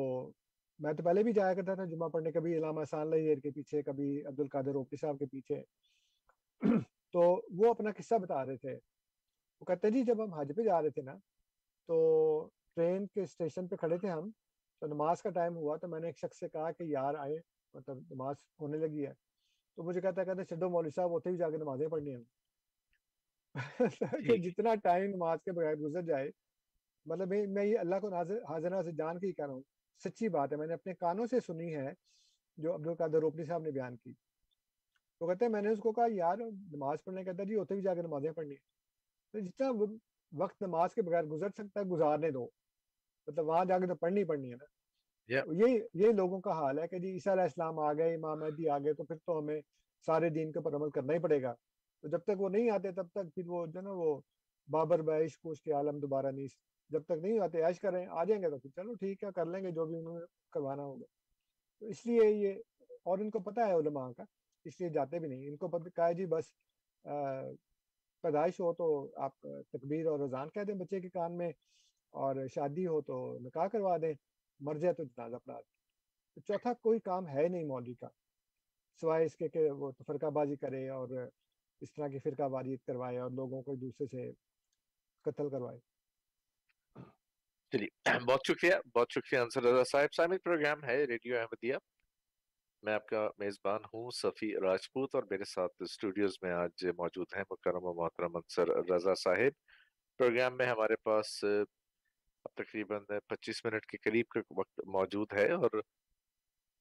میں 0.79 0.93
تو 0.93 1.03
پہلے 1.03 1.23
بھی 1.23 1.33
جایا 1.33 1.53
کرتا 1.53 1.75
تھا 1.75 1.85
جمعہ 1.85 2.07
پڑھنے 2.09 2.31
کبھی 2.31 2.57
علامہ 2.57 2.83
سان 2.89 3.09
لیر 3.09 3.39
کے 3.39 3.51
پیچھے 3.51 3.81
کبھی 3.81 4.25
عبد 4.25 4.39
القادر 4.39 4.71
روپی 4.71 4.95
صاحب 4.95 5.19
کے 5.19 5.25
پیچھے۔ 5.25 5.61
تو 7.13 7.21
وہ 7.57 7.69
اپنا 7.69 7.91
قصہ 7.97 8.15
بتا 8.15 8.45
رہے 8.45 8.57
تھے۔ 8.57 8.73
وہ 9.61 9.65
کہتے 9.65 9.89
جی 9.89 10.03
جب 10.03 10.23
ہم 10.23 10.33
حج 10.33 10.51
پہ 10.57 10.63
جا 10.63 10.81
رہے 10.81 10.89
تھے 10.89 11.01
نا 11.01 11.15
تو 11.89 11.97
ٹرین 12.75 13.07
کے 13.07 13.21
اسٹیشن 13.21 13.67
پہ 13.67 13.75
کھڑے 13.75 13.97
تھے 13.97 14.09
ہم۔ 14.09 14.29
تو 14.81 14.87
نماز 14.87 15.21
کا 15.21 15.29
ٹائم 15.29 15.55
ہوا 15.57 15.77
تو 15.77 15.87
میں 15.87 15.99
نے 15.99 16.07
ایک 16.07 16.17
شخص 16.17 16.39
سے 16.39 16.49
کہا 16.49 16.71
کہ 16.71 16.83
یار 16.83 17.15
آئے 17.15 17.37
مطلب 17.73 17.97
نماز 18.09 18.35
ہونے 18.61 18.77
لگی 18.77 19.05
ہے۔ 19.07 19.13
تو 19.77 19.83
مجھے 19.83 20.01
کہتا 20.01 20.21
ہے 20.21 20.25
کہتے 20.25 20.43
چڈو 20.45 20.69
مولوی 20.69 20.89
صاحب 20.89 21.11
ہوتے 21.11 21.29
بھی 21.29 21.37
جا 21.37 21.49
کے 21.49 21.57
نمازیں 21.57 21.87
پڑھنی 21.87 22.15
ہیں۔ 22.15 22.23
جتنا 24.43 24.75
ٹائم 24.75 25.09
نماز 25.15 25.39
کے 25.43 25.51
بغیر 25.51 25.75
گزر 25.75 26.01
جائے 26.01 26.29
مطلب 27.05 27.33
میں 27.49 27.65
یہ 27.65 27.79
اللہ 27.79 27.95
کو 28.01 28.13
حاضر 28.47 28.81
سے 28.83 28.91
جان 28.91 29.19
کے 29.19 29.27
ہی 29.27 29.31
کہہ 29.31 29.45
رہا 29.45 29.53
ہوں۔ 29.53 29.61
سچی 30.03 30.29
بات 30.29 30.51
ہے 30.51 30.57
میں 30.57 30.67
نے 30.67 30.73
اپنے 30.73 30.93
کانوں 30.93 31.25
سے 31.25 31.39
سنی 31.39 31.75
ہے 31.75 31.91
جو 32.57 32.75
عبد 32.75 32.87
القادر 32.87 33.19
روپنی 33.19 33.45
صاحب 33.45 33.61
نے 33.61 33.71
بیان 33.71 33.95
کی۔ 33.95 34.13
تو 35.19 35.27
کہتے 35.27 35.45
ہیں 35.45 35.51
میں 35.51 35.61
نے 35.61 35.69
اس 35.69 35.79
کو 35.79 35.91
کہا 35.91 36.05
یار 36.09 36.37
نماز 36.71 37.03
پڑھنے 37.03 37.23
کہتا 37.23 37.43
جی 37.43 37.55
ہوتے 37.55 37.73
بھی 37.73 37.81
جا 37.81 37.93
کے 37.93 38.01
نمازیں 38.01 38.31
پڑھنی 38.31 38.55
تو 39.33 39.39
جتنا 39.39 39.69
وقت 40.31 40.61
نماز 40.61 40.93
کے 40.93 41.01
بغیر 41.01 41.23
گزر 41.23 41.49
سکتا 41.49 41.79
ہے 41.79 41.85
گزارنے 41.85 42.31
دو۔ 42.31 42.47
مطلب 43.27 43.47
وہاں 43.47 43.65
جا 43.65 43.79
کے 43.79 43.87
تو 43.87 43.95
پڑھنی 43.95 44.23
پڑھنی 44.23 44.51
ہے 44.51 44.55
نا۔ 44.55 44.65
یہی 45.29 45.79
یہی 45.93 46.11
لوگوں 46.11 46.39
کا 46.41 46.51
حال 46.51 46.79
ہے 46.79 46.87
کہ 46.87 46.99
جی 46.99 47.11
عیسیٰ 47.11 47.33
علیہ 47.33 47.43
السلام 47.43 47.79
آ 47.79 47.93
گئے 47.93 48.15
امام 48.15 48.39
مہدی 48.39 48.69
آ 48.69 48.77
گئے 48.79 48.93
تو 48.93 49.03
پھر 49.03 49.15
تو 49.15 49.39
ہمیں 49.39 49.59
سارے 50.07 50.29
دین 50.29 50.51
کے 50.51 50.59
اوپر 50.59 50.75
عمل 50.75 50.89
کرنا 50.89 51.13
ہی 51.13 51.19
پڑے 51.19 51.41
گا۔ 51.41 51.53
تو 52.03 52.07
جب 52.07 52.19
تک 52.19 52.41
وہ 52.41 52.49
نہیں 52.49 52.69
آتے 52.69 52.91
تب 52.91 53.07
تک 53.07 53.33
پھر 53.35 53.43
وہ 53.47 53.65
جو 53.65 53.81
نا 53.81 53.91
وہ 53.91 54.21
بابر 54.67 55.01
بعش 55.01 55.37
کو 55.37 55.51
اس 55.51 55.61
کے 55.61 55.71
عالم 55.71 55.99
دوبارہ 55.99 56.31
نہیں 56.31 56.47
جب 56.89 57.03
تک 57.05 57.23
نہیں 57.23 57.39
آتے، 57.43 57.61
عیش 57.65 57.79
کریں، 57.79 58.05
آ 58.09 58.23
جائیں 58.23 58.41
گے 58.43 58.49
تو 58.49 58.57
پھر۔ 58.59 58.69
چلو 58.75 58.93
ٹھیک 58.95 59.23
ہے، 59.23 59.29
کر 59.35 59.45
لیں 59.45 59.63
گے 59.63 59.71
جو 59.71 59.85
بھی 59.85 59.97
انہوں 59.97 60.19
نے 60.19 60.25
کروانا 60.51 60.83
ہوگا۔ 60.83 61.05
تو 61.81 61.85
اس 61.85 62.05
لیے 62.05 62.29
یہ، 62.31 62.53
اور 63.05 63.19
ان 63.19 63.29
کو 63.29 63.39
پتہ 63.49 63.67
ہے 63.67 63.73
علماء 63.73 64.09
کا، 64.17 64.23
اس 64.65 64.79
لیے 64.81 64.89
جاتے 64.89 65.19
بھی 65.19 65.27
نہیں۔ 65.29 65.47
ان 65.47 65.57
کو 65.57 65.67
پتہ، 65.67 65.89
کہا 65.95 66.11
جی 66.11 66.25
بس 66.25 66.53
پیدائش 68.23 68.59
ہو 68.59 68.73
تو 68.73 68.87
آپ 69.25 69.39
تکبیر 69.71 70.05
اور 70.07 70.19
رضان 70.19 70.49
کہہ 70.53 70.63
دیں 70.67 70.75
بچے 70.75 70.99
کے 71.01 71.09
کان 71.09 71.37
میں، 71.37 71.49
اور 72.13 72.35
شادی 72.53 72.85
ہو 72.87 73.01
تو 73.01 73.17
نکاح 73.41 73.67
کروا 73.71 73.97
دیں 74.01 74.13
مر 74.59 74.77
جائے 74.81 74.93
تو 74.93 75.03
جنازہ 75.03 75.35
پڑھا 75.45 75.59
دیں۔ 75.59 76.41
چوتھا، 76.47 76.73
کوئی 76.81 76.99
کام 76.99 77.27
ہے 77.27 77.47
نہیں 77.47 77.63
مولوی 77.65 77.93
کا۔ 77.93 78.07
سوائے 79.01 79.25
اس 79.25 79.35
کے 79.35 79.47
کہ 79.49 79.69
وہ 79.79 79.91
فرقہ 80.07 80.29
بازی 80.33 80.55
کرے 80.55 80.87
اور 80.89 81.09
اس 81.81 81.93
طرح 81.93 82.07
کی 82.07 82.19
فرقہ 82.19 82.47
بازی 82.49 82.75
کروائے 82.87 83.17
اور 83.17 83.31
لوگوں 83.31 83.61
کو 83.61 83.71
ایک 83.71 83.81
دوسرے 83.81 84.05
سے 84.07 84.31
قتل 85.25 85.49
کروائے۔ 85.49 85.79
چلیے، 87.71 88.19
بہت 88.19 88.39
شکریہ 88.47 88.73
بہت 88.95 89.07
شکریہ 89.11 89.39
انصر 89.39 89.63
رضا 89.63 89.83
صاحب۔ 89.83 90.13
سامع 90.15 90.35
پروگرام 90.43 90.83
ہے 90.83 91.03
ریڈیو 91.03 91.39
احمدیہ۔ 91.39 91.75
میں 92.81 92.93
آپ 92.93 93.07
کا 93.07 93.29
میزبان 93.37 93.81
ہوں 93.93 94.11
صفی 94.11 94.55
راجپوت 94.55 95.15
اور 95.15 95.23
میرے 95.29 95.43
ساتھ 95.43 95.73
اسٹوڈیوز 95.79 96.37
میں 96.41 96.51
آج 96.51 96.85
موجود 96.97 97.27
ہیں 97.35 97.43
مکرم 97.49 97.83
و 97.83 97.93
محترم 97.93 98.35
انصر 98.35 98.67
رضا 98.91 99.15
صاحب۔ 99.15 99.51
پروگرام 100.17 100.57
میں 100.57 100.65
ہمارے 100.65 100.95
پاس 100.95 101.39
تقریباً 102.55 103.03
پچیس 103.27 103.65
منٹ 103.65 103.85
کے 103.85 103.97
قریب 103.97 104.27
کا 104.27 104.39
وقت 104.57 104.81
موجود 104.87 105.33
ہے 105.33 105.51
اور 105.51 105.81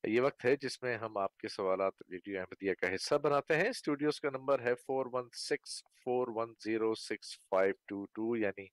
یہ 0.04 0.20
وقت 0.20 0.44
ہے 0.44 0.56
جس 0.56 0.82
میں 0.82 0.96
ہم 0.98 1.16
آپ 1.16 1.36
کے 1.36 1.48
سوالات 1.48 1.92
ریڈیو 2.10 2.40
احمدیہ 2.40 2.74
کا 2.74 2.94
حصہ 2.94 3.14
بناتے 3.14 3.56
ہیں۔ 3.56 3.68
اسٹوڈیوز 3.68 4.20
کا 4.20 4.30
نمبر 4.30 4.60
ہے 4.60 4.74
four 4.74 5.06
one 5.12 5.28
six 5.32 5.82
four 6.04 6.28
one 6.30 6.54
zero 6.64 6.94
six 6.94 7.38
five 7.50 7.74
two 7.86 8.04
two 8.04 8.36
یعنی 8.36 8.66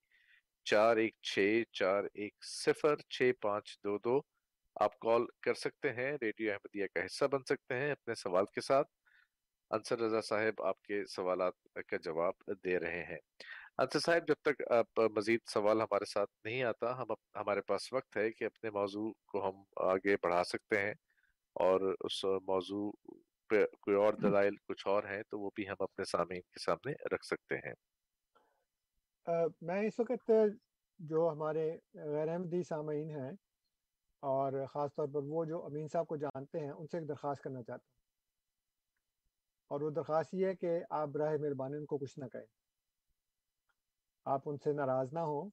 چار 0.66 0.98
ایک 0.98 1.16
چھ 1.22 1.64
چار 1.72 2.04
ایک 2.14 2.34
صفر 2.44 2.96
چھ 3.10 3.32
پانچ 3.42 3.78
دو 3.84 3.98
دو 3.98 4.22
آپ 4.76 5.00
کال 5.00 5.26
کر 5.42 5.54
سکتے 5.54 5.94
ہیں، 5.94 6.18
ریڈیو 6.22 6.52
احمدیہ 6.52 6.86
کا 6.94 7.06
حصہ 7.06 7.26
بن 7.26 7.40
سکتے 7.50 7.76
ہیں 7.76 7.92
اپنے 7.92 8.16
سوال 8.16 8.46
کے 8.46 8.62
ساتھ۔ 8.62 8.88
انصر 9.72 10.00
رضا 10.00 10.22
صاحب 10.22 10.62
آپ 10.62 10.82
کے 10.82 11.06
سوالات 11.06 11.54
کا 11.88 11.98
جواب 11.98 12.34
دے 12.64 12.80
رہے 12.80 13.04
ہیں۔ 13.04 13.18
انصر 13.78 14.00
صاحب، 14.00 14.28
جب 14.28 14.36
تک 14.42 14.62
آپ 14.72 15.00
مزید 15.18 15.40
سوال 15.54 15.82
ہمارے 15.82 16.06
ساتھ 16.06 16.32
نہیں 16.44 16.64
آتا، 16.64 16.98
ہم 16.98 17.12
ہمارے 17.36 17.62
پاس 17.62 17.94
وقت 17.94 18.18
ہے 18.18 18.32
کہ 18.32 18.46
اپنے 18.46 18.70
موضوع 18.70 19.12
کو 19.28 19.50
ہم 19.50 19.64
آگے 19.76 20.16
بڑھا 20.24 20.44
سکتے 20.44 20.82
ہیں۔ 20.82 20.94
اور 21.56 21.82
اس 22.00 22.24
موضوع 22.24 22.92
پہ 23.50 23.66
کوئی 23.82 23.98
اور 23.98 24.14
دلائل 24.14 24.56
کچھ 24.68 24.88
اور 24.88 25.04
ہیں 25.04 25.24
تو 25.30 25.40
وہ 25.40 25.50
بھی 25.56 25.70
ہم 25.70 25.76
اپنے 25.80 26.06
سامعین 26.06 26.42
کے 26.42 26.60
سامنے 26.60 26.94
رکھ 27.16 27.26
سکتے 27.26 27.56
ہیں۔ 27.56 27.74
میں 29.62 29.88
اس 29.88 30.00
وقت 30.00 30.32
جو 31.00 31.30
ہمارے 31.32 31.78
غیر 31.94 32.28
احمدی 32.28 32.64
سامعین 32.64 33.10
ہیں 33.10 33.32
اور 34.20 34.54
خاص 34.66 34.96
طور 34.96 35.08
پر 35.08 35.22
وہ 35.24 35.46
جو 35.46 35.66
امین 35.66 35.88
صاحب 35.88 36.08
کو 36.08 36.16
جانتے 36.16 36.60
ہیں، 36.60 36.72
ان 36.72 36.88
سے 36.88 36.98
ایک 36.98 37.08
درخواست 37.08 37.42
کرنا 37.42 37.64
چاہتا 37.64 37.74
ہوں۔ 37.74 37.92
اور 39.68 39.82
وہ 39.82 39.90
درخواست 39.90 40.34
یہ 40.34 40.48
ہے 40.48 40.56
کہ 40.56 40.80
آپ 40.90 41.08
براہ 41.08 41.38
مہربانی 41.42 41.78
ان 41.78 41.86
کو 41.86 41.98
کچھ 41.98 42.20
نہ 42.20 42.26
کہیں۔ 42.26 42.46
آپ 44.26 44.42
ان 44.46 44.58
سے 44.58 44.74
ناراض 44.74 45.14
نہ 45.14 45.20
ہوں 45.20 45.50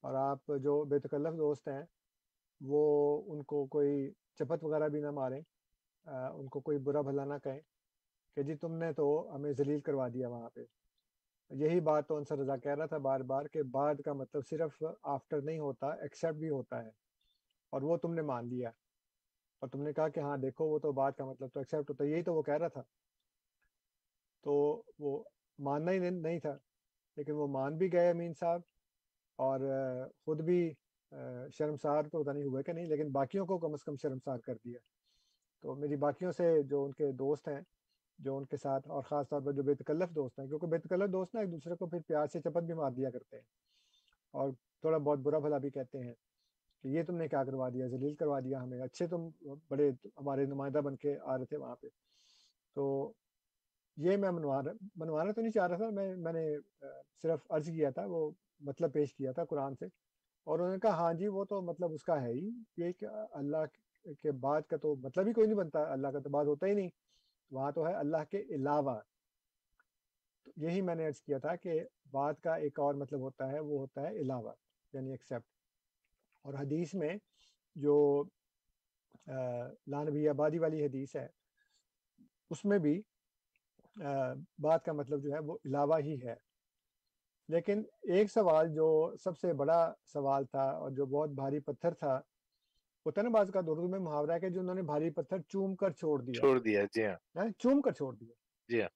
اور 0.00 0.14
آپ 0.14 0.38
جو 0.62 0.84
بے 0.84 0.98
تکلف 0.98 1.38
دوست 1.38 1.68
ہیں، 1.68 1.82
وہ 2.60 3.22
ان 3.26 3.42
کو 3.42 3.66
کوئی 3.66 4.10
چپت 4.38 4.64
وغیرہ 4.64 4.88
بھی 4.88 5.00
نہ 5.00 5.10
ماریں۔ 5.10 5.40
ان 6.06 6.48
کو 6.48 6.60
کوئی 6.60 6.78
برا 6.78 7.00
بھلا 7.00 7.24
نہ 7.24 7.34
کہیں 7.44 7.60
کہ 8.36 8.42
جی 8.42 8.54
تم 8.54 8.72
نے 8.74 8.92
تو 8.92 9.32
ہمیں 9.34 9.52
ذلیل 9.52 9.80
کروا 9.80 10.08
دیا 10.08 10.28
وہاں 10.28 10.50
پہ۔ 10.54 10.79
یہی 11.50 11.80
بات 11.80 12.06
تو 12.08 12.16
انصر 12.16 12.38
رضا 12.38 12.56
کہہ 12.56 12.74
رہا 12.74 12.86
تھا 12.86 12.98
بار 12.98 13.20
بار 13.30 13.46
کہ 13.52 13.62
بعد 13.70 14.00
کا 14.04 14.12
مطلب 14.12 14.46
صرف 14.46 14.82
آفٹر 15.04 15.40
نہیں 15.42 15.58
ہوتا 15.58 15.88
ایکسیپٹ 16.02 16.36
بھی 16.38 16.48
ہوتا 16.50 16.82
ہے، 16.84 16.88
اور 17.72 17.82
وہ 17.82 17.96
تم 17.96 18.14
نے 18.14 18.22
مان 18.22 18.48
لیا۔ 18.48 18.68
اور 19.62 19.68
تم 19.68 19.82
نے 19.82 19.92
کہا 19.92 20.08
کہ 20.08 20.20
ہاں 20.20 20.36
دیکھو، 20.36 20.66
وہ 20.66 20.78
تو 20.78 20.92
بات 20.92 21.16
کا 21.16 21.24
مطلب 21.24 21.48
تو 21.54 21.60
ایکسیپٹ 21.60 21.90
ہوتا 21.90 22.04
ہے، 22.04 22.08
یہی 22.10 22.22
تو 22.22 22.34
وہ 22.34 22.42
کہہ 22.42 22.58
رہا 22.58 22.68
تھا۔ 22.68 22.82
تو 24.44 24.52
وہ 24.98 25.22
ماننا 25.58 25.92
ہی 25.92 25.98
نہیں 25.98 26.38
تھا، 26.38 26.56
لیکن 27.16 27.32
وہ 27.32 27.46
مان 27.48 27.76
بھی 27.76 27.92
گئے 27.92 28.10
امین 28.10 28.32
صاحب، 28.40 28.60
اور 29.38 29.60
خود 30.26 30.40
بھی 30.40 30.60
شرمسار 31.52 32.02
تو 32.02 32.22
پتا 32.22 32.32
نہیں 32.32 32.44
ہوئے 32.44 32.62
کہ 32.62 32.72
نہیں، 32.72 32.86
لیکن 32.86 33.10
باقیوں 33.12 33.46
کو 33.46 33.58
کم 33.58 33.72
از 33.72 33.84
کم 33.84 33.96
شرمسار 34.02 34.38
کر 34.38 34.54
دیا۔ 34.54 34.78
تو 35.64 35.74
میری 35.74 35.96
باقیوں 35.96 36.32
سے 36.32 36.52
جو 36.62 36.84
ان 36.84 36.92
کے 36.92 37.10
دوست 37.14 37.48
ہیں 37.48 37.60
جو 38.24 38.36
ان 38.36 38.44
کے 38.44 38.56
ساتھ 38.56 38.88
اور 38.88 39.02
خاص 39.02 39.28
طور 39.28 39.40
پر 39.40 39.52
جو 39.52 39.62
بے 39.62 39.74
تکلف 39.74 40.14
دوست 40.14 40.38
ہیں، 40.38 40.46
کیونکہ 40.46 40.66
بے 40.66 40.78
تکلف 40.78 41.12
دوست 41.12 41.34
نا 41.34 41.40
ایک 41.40 41.52
دوسرے 41.52 41.76
کو 41.76 41.86
پھر 41.86 42.00
پیار 42.06 42.26
سے 42.26 42.40
چپت 42.40 42.62
بھی 42.62 42.74
مار 42.74 42.90
دیا 42.90 43.10
کرتے 43.10 43.36
ہیں 43.36 43.42
اور 44.34 44.50
تھوڑا 44.80 44.98
بہت 44.98 45.18
برا 45.18 45.38
بھلا 45.38 45.58
بھی 45.58 45.70
کہتے 45.70 45.98
ہیں 45.98 46.12
کہ 46.84 46.88
یہ 46.88 47.02
تم 47.02 47.16
نے 47.16 47.28
کیا 47.28 47.44
کروا 47.44 47.68
دیا، 47.68 47.86
ذلیل 47.86 48.14
کروا 48.14 48.40
دیا 48.40 48.62
ہمیں، 48.62 48.80
اچھے 48.80 49.06
تم 49.06 49.28
بڑے 49.68 49.88
ہمارے 49.88 50.44
نمائندہ 50.46 50.78
بن 50.78 50.96
کے 50.96 51.16
آ 51.22 51.36
رہے 51.38 51.44
تھے 51.44 51.56
وہاں 51.56 51.76
پہ۔ 51.76 51.86
تو 52.76 53.12
یہ 53.96 54.16
میں 54.16 54.30
منوانا 54.30 54.72
منوانا 54.96 55.32
تو 55.32 55.40
نہیں 55.40 55.52
چاہ 55.52 55.66
رہا 55.66 55.76
تھا، 55.76 55.90
میں 55.90 56.16
میں 56.16 56.32
نے 56.32 56.44
صرف 57.22 57.40
عرض 57.50 57.66
کیا 57.66 57.90
تھا، 57.90 58.04
وہ 58.06 58.30
مطلب 58.60 58.92
پیش 58.92 59.14
کیا 59.14 59.32
تھا 59.32 59.44
قرآن 59.44 59.74
سے۔ 59.74 59.86
اور 60.46 60.58
انہوں 60.58 60.72
نے 60.72 60.78
کہا 60.78 60.90
ہاں 60.90 61.12
جی 61.14 61.28
وہ 61.28 61.44
تو 61.44 61.60
مطلب 61.62 61.92
اس 61.92 62.02
کا 62.02 62.22
ہے 62.22 62.32
ہی، 62.32 62.50
یہ 62.76 62.92
کہ 62.92 63.06
اللہ 63.32 63.64
کے 64.22 64.32
بعد 64.32 64.62
کا 64.62 64.76
تو 64.76 64.94
مطلب 64.94 65.26
ہی 65.26 65.32
کوئی 65.32 65.46
نہیں 65.46 65.58
بنتا، 65.58 65.92
اللہ 65.92 66.08
کا 66.08 66.18
تو 66.18 66.30
بعد 66.30 66.44
ہوتا 66.44 66.66
ہی 66.66 66.74
نہیں۔ 66.74 66.88
وہاں 67.50 67.70
تو 67.72 67.86
ہے 67.86 67.94
اللہ 67.94 68.24
کے 68.30 68.42
علاوہ۔ 68.54 68.98
تو 70.44 70.50
یہی 70.56 70.80
میں 70.80 70.94
نے 70.94 71.06
عرض 71.06 71.20
کیا 71.22 71.38
تھا 71.38 71.54
کہ 71.56 71.80
بات 72.10 72.40
کا 72.40 72.54
ایک 72.54 72.80
اور 72.80 72.94
مطلب 72.94 73.20
ہوتا 73.20 73.50
ہے، 73.52 73.58
وہ 73.60 73.78
ہوتا 73.78 74.02
ہے 74.02 74.20
علاوہ 74.20 74.52
یعنی 74.92 75.10
ایکسیپٹ 75.10 75.48
اور 76.44 76.54
حدیث 76.54 76.94
میں 76.94 77.14
جو 77.76 78.24
لانبی 79.86 80.28
آبادی 80.28 80.58
والی 80.58 80.84
حدیث 80.86 81.16
ہے، 81.16 81.26
اس 82.50 82.64
میں 82.64 82.78
بھی 82.78 83.00
بات 84.58 84.84
کا 84.84 84.92
مطلب 84.92 85.22
جو 85.22 85.32
ہے 85.32 85.38
وہ 85.38 85.56
علاوہ 85.64 85.98
ہی 85.98 86.16
ہے۔ 86.24 86.34
لیکن 87.48 87.82
ایک 88.02 88.30
سوال 88.32 88.68
جو 88.74 88.88
سب 89.20 89.38
سے 89.38 89.52
بڑا 89.52 89.92
سوال 90.06 90.44
تھا 90.44 90.64
اور 90.70 90.90
جو 90.90 91.06
بہت 91.06 91.30
بھاری 91.30 91.60
پتھر 91.60 91.94
تھا 91.94 92.20
ہوتا 93.06 93.20
ہے 93.20 93.24
نا 93.24 93.30
بعض 93.30 93.50
کا 93.50 93.58
اردو 93.58 93.88
میں 93.88 93.98
محاورہ 93.98 94.32
ہے 94.32 94.40
کہ 94.40 94.48
جو 94.48 94.60
انہوں 94.60 94.74
نے 94.74 94.82
بھاری 94.82 95.10
پتھر 95.10 95.38
چوم 95.48 95.76
کر 95.76 95.90
چھوڑ 95.90 96.22
دیا۔ 96.22 96.40
چھوڑ 96.40 96.58
دیا 96.58 96.84
جی 96.94 97.04
ہاں۔ 97.06 97.48
چوم 97.58 97.80
کر 97.80 97.92
چھوڑ 97.92 98.14
دیا۔ 98.14 98.32
جی 98.68 98.80
ہاں۔ 98.82 98.88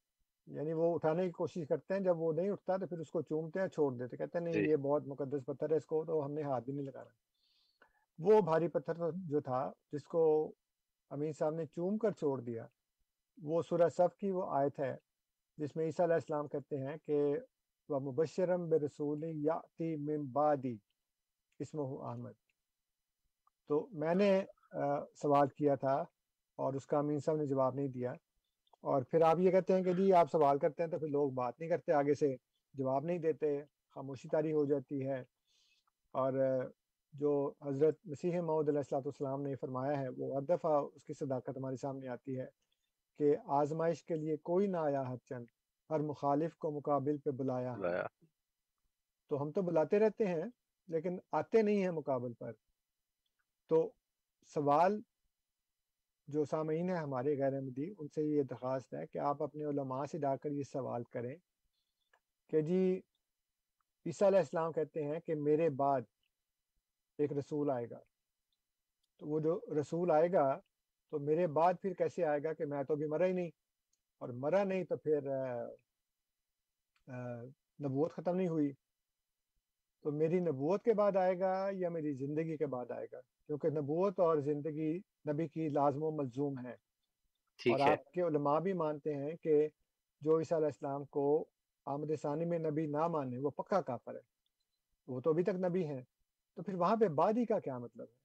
یعنی 0.47 0.72
وہ 0.72 0.94
اٹھانے 0.94 1.24
کی 1.24 1.31
کوشش 1.31 1.68
کرتے 1.68 1.94
ہیں 1.94 2.01
جب 2.01 2.20
وہ 2.20 2.32
نہیں 2.32 2.51
اٹھتا 2.51 2.76
تو 2.76 2.86
پھر 2.86 2.98
اس 2.98 3.10
کو 3.10 3.22
چومتے 3.22 3.60
ہیں 3.60 3.68
چھوڑ 3.68 3.93
دیتے 3.94 4.16
کہتے 4.16 4.39
ہیں 4.39 4.44
نہیں 4.44 4.55
جی۔ 4.55 4.70
یہ 4.70 4.76
بہت 4.76 5.06
مقدس 5.06 5.44
پتھر 5.47 5.70
ہے 5.70 5.76
اس 5.76 5.86
کو 5.86 6.05
تو 6.05 6.24
ہم 6.24 6.32
نے 6.32 6.43
ہاتھ 6.43 6.64
بھی 6.64 6.72
نہیں 6.72 6.86
لگانا۔ 6.86 7.10
وہ 8.18 8.40
بھاری 8.40 8.68
پتھر 8.68 9.10
جو 9.12 9.40
تھا 9.40 9.70
جس 9.93 10.05
کو 10.05 10.52
امین 11.10 11.32
صاحب 11.32 11.55
نے 11.55 11.66
چوم 11.66 11.98
کر 11.98 12.10
چھوڑ 12.10 12.40
دیا 12.40 12.66
وہ 13.39 13.62
سورہ 13.62 13.89
صف 13.89 14.16
کی 14.16 14.31
وہ 14.31 14.47
آیت 14.51 14.81
ہے 14.81 14.97
جس 15.59 15.76
میں 15.76 15.85
عیسیٰ 15.85 16.05
علیہ 16.06 16.14
السلام 16.14 16.48
کہتے 16.48 16.78
ہیں 16.78 16.97
کہ 17.06 17.36
وہ 17.89 18.01
مبشرم 18.01 18.68
برسول 18.68 19.24
یاتی 19.24 19.97
من 19.97 20.24
بعدی 20.32 20.76
اسمہ 21.60 21.82
احمد۔ 21.82 22.44
تو 23.66 23.89
میں 23.93 24.15
نے 24.15 24.45
سوال 25.15 25.49
کیا 25.49 25.74
تھا 25.74 26.05
اور 26.59 26.74
اس 26.74 26.86
کا 26.86 26.99
امین 26.99 27.19
صاحب 27.19 27.36
نے 27.36 27.47
جواب 27.47 27.74
نہیں 27.74 27.89
دیا 27.89 28.12
اور 28.81 29.03
پھر 29.03 29.23
آپ 29.23 29.39
یہ 29.39 29.51
کہتے 29.51 29.73
ہیں 29.73 29.82
کہ 29.82 29.93
جی 29.93 30.12
آپ 30.12 30.31
سوال 30.31 30.59
کرتے 30.59 30.82
ہیں 30.82 30.91
تو 30.91 30.99
پھر 30.99 31.09
لوگ 31.09 31.31
بات 31.31 31.61
نہیں 31.61 31.70
کرتے 31.70 31.93
آگے 31.93 32.15
سے 32.15 32.36
جواب 32.74 33.05
نہیں 33.05 33.19
دیتے 33.19 33.62
خاموشی 33.91 34.28
تاری 34.28 34.53
ہو 34.53 34.65
جاتی 34.65 35.09
ہے 35.09 35.23
اور 36.11 36.32
جو 37.15 37.53
حضرت 37.62 37.99
مسیح 38.05 38.41
محمد 38.41 38.69
علیہ 38.69 38.78
السلاۃ 38.78 39.01
والسلام 39.01 39.43
نے 39.43 39.55
فرمایا 39.57 40.01
ہے 40.01 40.09
وہ 40.09 40.35
ہر 40.36 40.43
دفعہ 40.43 40.73
اس 40.95 41.05
کی 41.05 41.12
صداقت 41.12 41.57
ہمارے 41.57 41.77
سامنے 41.77 42.09
آتی 42.09 42.39
ہے 42.39 42.47
کہ 43.19 43.36
آزمائش 43.47 44.05
کے 44.05 44.16
لیے 44.16 44.36
کوئی 44.36 44.66
نہ 44.66 44.77
آیا 44.77 45.03
حد 45.03 45.16
چند 45.28 45.45
ہر 45.91 46.01
مخالف 46.01 46.57
کو 46.57 46.70
مقابل 46.70 47.19
پہ 47.19 47.31
بلایا۔ 47.31 47.74
تو 49.31 49.43
ہم 49.43 49.51
تو 49.51 49.62
بلاتے 49.62 49.99
رہتے 49.99 50.27
ہیں 50.27 50.45
لیکن 50.89 51.19
آتے 51.32 51.62
نہیں 51.62 51.82
ہیں 51.82 51.91
مقابل 51.91 52.32
پر۔ 52.32 52.53
تو 53.75 53.91
سوال 54.55 55.01
جو 56.27 56.45
سامعین 56.45 56.91
ہیں 56.91 56.97
ہمارے 56.97 57.43
غیر 57.43 57.55
احمدی 57.55 57.95
ان 57.99 58.09
سے 58.09 58.23
یہ 58.23 58.43
درخواست 58.43 58.95
ہے 58.95 59.07
کہ 59.07 59.19
آپ 59.19 59.43
اپنے 59.43 59.65
علماء 59.65 60.05
سے 60.05 60.19
ڈا 60.19 60.37
کر 60.37 60.51
یہ 60.51 60.63
سوال 60.63 61.05
کریں 61.05 61.37
کہ 62.49 62.61
جی 62.61 63.01
عیسیٰ 64.07 64.29
علیہ 64.29 64.39
السلام 64.39 64.73
کہتے 64.73 65.05
ہیں 65.05 65.21
کہ 65.21 65.35
میرے 65.35 65.69
بعد 65.71 66.01
ایک 67.19 67.33
رسول 67.33 67.71
آئے 67.71 67.91
گا۔ 67.91 67.99
تو 69.17 69.27
وہ 69.27 69.41
جو 69.41 69.61
رسول 69.81 70.11
آئے 70.11 70.33
گا، 70.33 70.61
تو 71.11 71.19
میرے 71.19 71.47
بعد 71.47 71.75
پھر 71.83 71.95
کیسے 71.95 72.25
آئے 72.25 72.43
گا 72.43 72.53
کہ 72.53 72.65
میں 72.65 72.83
تو 72.85 72.95
ابھی 72.95 73.07
مرا 73.07 73.27
ہی 73.27 73.33
نہیں؟ 73.33 73.51
اور 74.19 74.29
مرا 74.29 74.65
نہیں 74.65 74.85
تو 74.85 74.97
پھر 74.97 75.21
نبوت 77.81 78.13
ختم 78.13 78.37
نہیں 78.37 78.49
ہوئی۔ 78.49 78.73
تو 80.05 80.12
میری 80.12 80.40
نبوت 80.40 80.85
کے 80.85 80.94
بعد 80.94 81.16
آئے 81.16 81.39
گا 81.39 81.68
یا 81.72 81.89
میری 81.89 82.12
زندگی 82.12 82.56
کے 82.56 82.66
بعد 82.66 82.90
آئے 82.90 83.06
گا؟ 83.12 83.20
کیونکہ 83.20 83.68
نبوت 83.68 84.20
اور 84.20 84.39
زندگی 84.39 84.98
نبی 85.31 85.48
کی 85.48 85.68
لازم 85.68 86.02
و 86.02 86.10
ملزوم 86.10 86.59
ہے۔ 86.59 86.72
اور 87.70 87.81
آپ 87.93 88.10
کے 88.12 88.20
علماء 88.20 88.60
بھی 88.60 88.72
مانتے 88.72 89.14
ہیں 89.14 89.36
کہ 89.36 89.68
جو 90.20 90.39
عیسیٰ 90.39 90.59
علیہ 90.59 90.66
السلام 90.66 91.05
کو 91.05 91.44
آمد 91.86 92.10
ثانی 92.22 92.44
میں 92.44 92.59
نبی 92.59 92.86
نہ 92.86 93.06
مانے 93.06 93.39
وہ 93.39 93.51
پکا 93.51 93.81
کافر 93.81 94.14
ہے۔ 94.14 94.20
وہ 95.06 95.20
تو 95.20 95.31
ابھی 95.31 95.43
تک 95.43 95.55
نبی 95.68 95.86
ہیں۔ 95.86 96.02
تو 96.55 96.62
پھر 96.62 96.74
وہاں 96.74 96.97
پہ 96.97 97.09
بادی 97.09 97.44
کا 97.44 97.59
کیا 97.59 97.78
مطلب 97.78 98.06
ہے؟ 98.10 98.24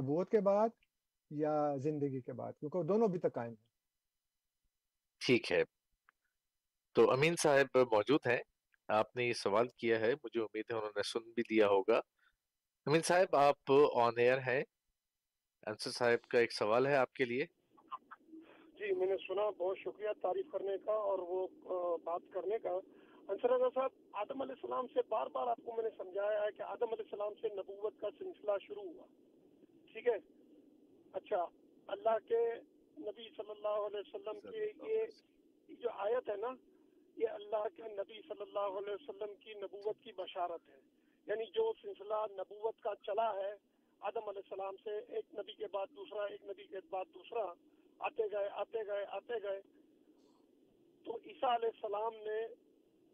نبوت 0.00 0.30
کے 0.30 0.40
بعد 0.40 0.68
یا 1.30 1.76
زندگی 1.76 2.20
کے 2.20 2.32
بعد؟ 2.32 2.52
کیونکہ 2.60 2.82
دونوں 2.82 3.08
بھی 3.08 3.18
تک 3.18 3.32
قائم 3.34 3.50
ہیں۔ 3.50 3.70
ٹھیک 5.26 5.52
ہے۔ 5.52 5.62
تو 6.92 7.10
امین 7.10 7.34
صاحب 7.42 7.78
موجود 7.92 8.20
ہیں۔ 8.26 8.38
آپ 8.90 9.16
نے 9.16 9.24
یہ 9.24 9.32
سوال 9.32 9.68
کیا 9.68 10.00
ہے 10.00 10.14
مجھے 10.24 10.40
امید 10.40 10.64
ہے 10.70 10.76
انہوں 10.76 10.90
نے 10.96 11.02
سن 11.02 11.30
بھی 11.30 11.42
لیا 11.50 11.68
ہوگا۔ 11.68 12.00
امین 12.86 13.02
صاحب 13.02 13.36
آپ 13.36 13.72
آن 13.94 14.12
ایئر 14.16 14.38
ہیں۔ 14.38 14.64
انصر 15.66 15.90
صاحب 15.90 16.28
کا 16.28 16.38
ایک 16.38 16.52
سوال 16.52 16.86
ہے 16.86 16.96
آپ 16.96 17.12
کے 17.12 17.24
لیے۔ 17.24 17.46
جی 18.78 18.94
میں 18.94 19.06
نے 19.06 19.16
سنا 19.28 19.50
بہت 19.50 19.78
شکریہ 19.78 20.08
تعریف 20.20 20.46
کرنے 20.52 20.72
کا 20.84 20.92
اور 20.92 21.18
وہ 21.18 21.46
بات 22.04 22.20
کرنے 22.30 22.58
کا۔ 22.58 22.70
انصر 23.28 23.50
رضا 23.50 23.68
صاحب 23.74 23.90
آدم 24.12 24.42
علیہ 24.42 24.52
السلام 24.52 24.86
سے 24.86 25.00
بار 25.08 25.26
بار 25.26 25.46
آپ 25.46 25.58
کو 25.64 25.76
میں 25.76 25.84
نے 25.84 25.90
سمجھایا 25.96 26.42
ہے 26.42 26.52
کہ 26.56 26.62
آدم 26.62 26.92
علیہ 26.92 27.04
السلام 27.04 27.34
سے 27.40 27.48
نبوت 27.54 27.92
کا 28.00 28.08
سلسلہ 28.18 28.52
شروع 28.66 28.82
ہوا۔ 28.82 29.06
ٹھیک 29.92 30.08
ہے؟ 30.08 30.16
اچھا 31.12 31.46
اللہ 31.86 32.28
کے 32.28 32.54
نبی 32.98 33.28
صلی 33.36 33.50
اللہ 33.50 33.68
علیہ 33.68 34.00
وسلم 34.00 34.40
کے 34.40 34.92
یہ 34.92 35.04
جو 35.74 35.90
آیت 35.90 36.30
ہے 36.30 36.36
نا 36.36 36.48
یہ 37.16 37.28
اللہ 37.28 37.68
کے 37.76 37.82
نبی 37.82 38.20
صلی 38.28 38.40
اللہ 38.40 38.58
علیہ 38.58 38.92
وسلم 38.92 39.34
کی 39.34 39.54
نبوت 39.54 39.96
کی 40.02 40.12
بشارت 40.12 40.68
ہے۔ 40.68 40.80
یعنی 41.26 41.44
جو 41.46 41.72
سلسلہ 41.82 42.14
نبوت 42.30 42.80
کا 42.80 42.90
چلا 43.06 43.34
ہے، 43.34 43.54
آدم 44.00 44.28
علیہ 44.28 44.42
السلام 44.50 44.76
سے 44.84 45.14
ایک 45.14 45.34
نبی 45.34 45.52
کے 45.52 45.66
بعد 45.66 45.86
دوسرا، 45.96 46.24
ایک 46.24 46.44
نبی 46.44 46.64
کے 46.64 46.76
بعد 46.90 47.04
دوسرا، 47.14 47.52
آتے 47.98 48.22
گئے 48.32 48.48
آتے 48.52 48.78
گئے 48.86 49.06
آتے 49.08 49.42
گئے۔ 49.42 49.60
تو 51.04 51.16
عیسیٰ 51.16 51.54
علیہ 51.54 51.68
السلام 51.74 52.14
نے 52.14 52.46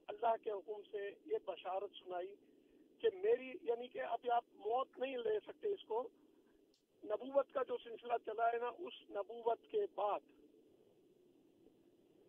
اللہ 0.07 0.35
کے 0.45 0.51
حکم 0.51 0.83
سے 0.91 1.11
یہ 1.27 1.37
بشارت 1.45 1.91
سنائی 2.05 2.35
کہ 2.99 3.09
میری 3.15 3.53
یعنی 3.63 3.89
کہ 3.89 4.03
ابھی 4.03 4.31
آپ 4.31 4.45
موت 4.55 4.99
نہیں 4.99 5.17
لے 5.17 5.41
سکتے 5.47 5.69
اس 5.69 5.85
کو۔ 5.85 6.09
نبوت 7.05 7.53
کا 7.53 7.63
جو 7.63 7.77
سلسلہ 7.85 8.13
چلا 8.27 8.53
ہے 8.53 8.59
نا، 8.59 8.69
اس 8.69 9.11
نبوت 9.11 9.59
کے 9.71 9.81
بعد 9.95 10.21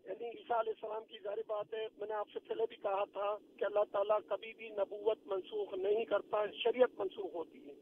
یعنی 0.08 0.26
عیسیٰ 0.26 0.58
علیہ 0.58 0.74
السلام 0.76 1.04
کی 1.06 1.18
ظاہر 1.24 1.38
بات 1.48 1.74
ہے، 1.74 1.88
میں 1.98 2.08
نے 2.08 2.14
آپ 2.14 2.30
سے 2.34 2.40
پہلے 2.48 2.64
بھی 2.70 2.76
کہا 2.76 3.04
تھا 3.14 3.38
کہ 3.58 3.66
اللہ 3.66 3.84
تعالیٰ 3.92 4.18
کبھی 4.28 4.54
بھی 4.58 4.70
نبوت 4.70 5.18
منسوخ 5.26 5.74
نہیں 5.74 6.06
کرتا، 6.06 6.46
شریعت 6.54 7.00
منسوخ 7.00 7.36
ہوتی 7.36 7.60
ہے۔ 7.68 7.74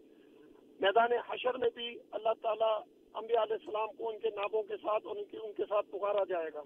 میدان 0.79 1.11
حشر 1.29 1.57
میں 1.57 1.69
بھی 1.75 1.99
اللہ 2.11 2.33
تعالیٰ 2.41 2.81
انبیاء 3.13 3.43
علیہ 3.43 3.57
السلام 3.59 3.87
کو 3.97 4.09
ان 4.09 4.19
کے 4.19 4.29
نابوں 4.29 4.63
کے 4.63 4.77
ساتھ 4.77 5.07
ان 5.07 5.23
کے 5.31 5.37
ان 5.37 5.53
کے 5.53 5.63
ساتھ 5.69 5.91
پکارا 5.91 6.23
جائے 6.29 6.49
گا۔ 6.53 6.63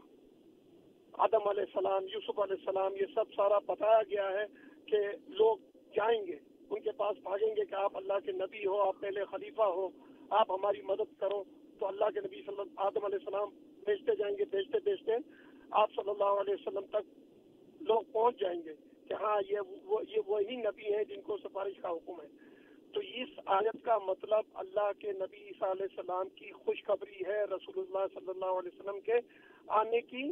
آدم 1.14 1.48
علیہ 1.48 1.64
السلام، 1.64 2.06
یوسف 2.14 2.40
علیہ 2.40 2.56
السلام، 2.60 2.96
یہ 2.96 3.06
سب 3.16 3.34
سارا 3.36 3.60
بتایا 3.60 4.04
گیا 4.04 4.30
ہے 4.30 4.46
کہ 4.86 4.98
لوگ 5.28 5.58
جائیں 5.96 6.28
گے، 6.28 6.36
ان 6.70 6.80
کے 6.80 6.92
پاس 6.92 7.18
بھاگیں 7.24 7.56
گے 7.56 7.66
کہ 7.66 7.76
آپ 7.76 7.98
اللہ 7.98 8.20
کے 8.26 8.32
نبی 8.32 8.66
ہو، 8.66 8.82
آپ 8.82 8.96
پہلے 9.00 9.26
خلیفہ 9.26 9.62
ہو، 9.62 9.90
آپ 10.30 10.52
ہماری 10.52 10.82
مدد 10.82 11.20
کرو۔ 11.20 11.44
تو 11.80 11.88
اللہ 11.88 12.06
کے 12.14 12.20
نبی 12.20 12.42
صلی 12.42 12.60
اللہ 12.60 12.74
آدم 12.76 13.06
علیہ 13.06 13.18
السلام 13.22 13.50
بھیجتے 13.86 14.16
جائیں 14.16 14.38
گے، 14.38 14.46
بھیجتے 14.46 14.78
بھیجتے 14.84 15.12
آپ 15.72 15.92
صلی 15.96 16.10
اللہ 16.10 16.40
علیہ 16.42 16.54
وسلم 16.54 16.86
تک 16.90 17.82
لوگ 17.82 18.04
پہنچ 18.12 18.40
جائیں 18.40 18.62
گے 18.66 18.74
کہ 19.08 19.14
ہاں 19.14 19.40
یہ 19.50 19.60
وہ 19.84 20.00
یہ 20.10 20.20
وہی 20.28 20.56
نبی 20.56 20.94
ہیں 20.96 21.04
جن 21.04 21.22
کو 21.22 21.38
سفارش 21.38 21.82
کا 21.82 21.90
حکم 21.90 22.22
ہے۔ 22.22 22.28
تو 22.94 23.00
اس 23.00 23.40
آیت 23.46 23.84
کا 23.86 23.98
مطلب 23.98 24.44
اللہ 24.54 24.92
کے 25.00 25.12
نبی 25.12 25.44
عیسیٰ 25.44 25.70
علیہ 25.70 25.88
السلام 25.90 26.30
کی 26.30 26.52
خوشخبری 26.52 27.26
ہے 27.28 27.44
رسول 27.44 27.80
اللہ 27.80 28.06
صلی 28.14 28.30
اللہ 28.30 28.60
علیہ 28.60 28.80
وسلم 28.80 29.00
کے 29.00 29.20
آنے 29.68 30.02
کی 30.02 30.24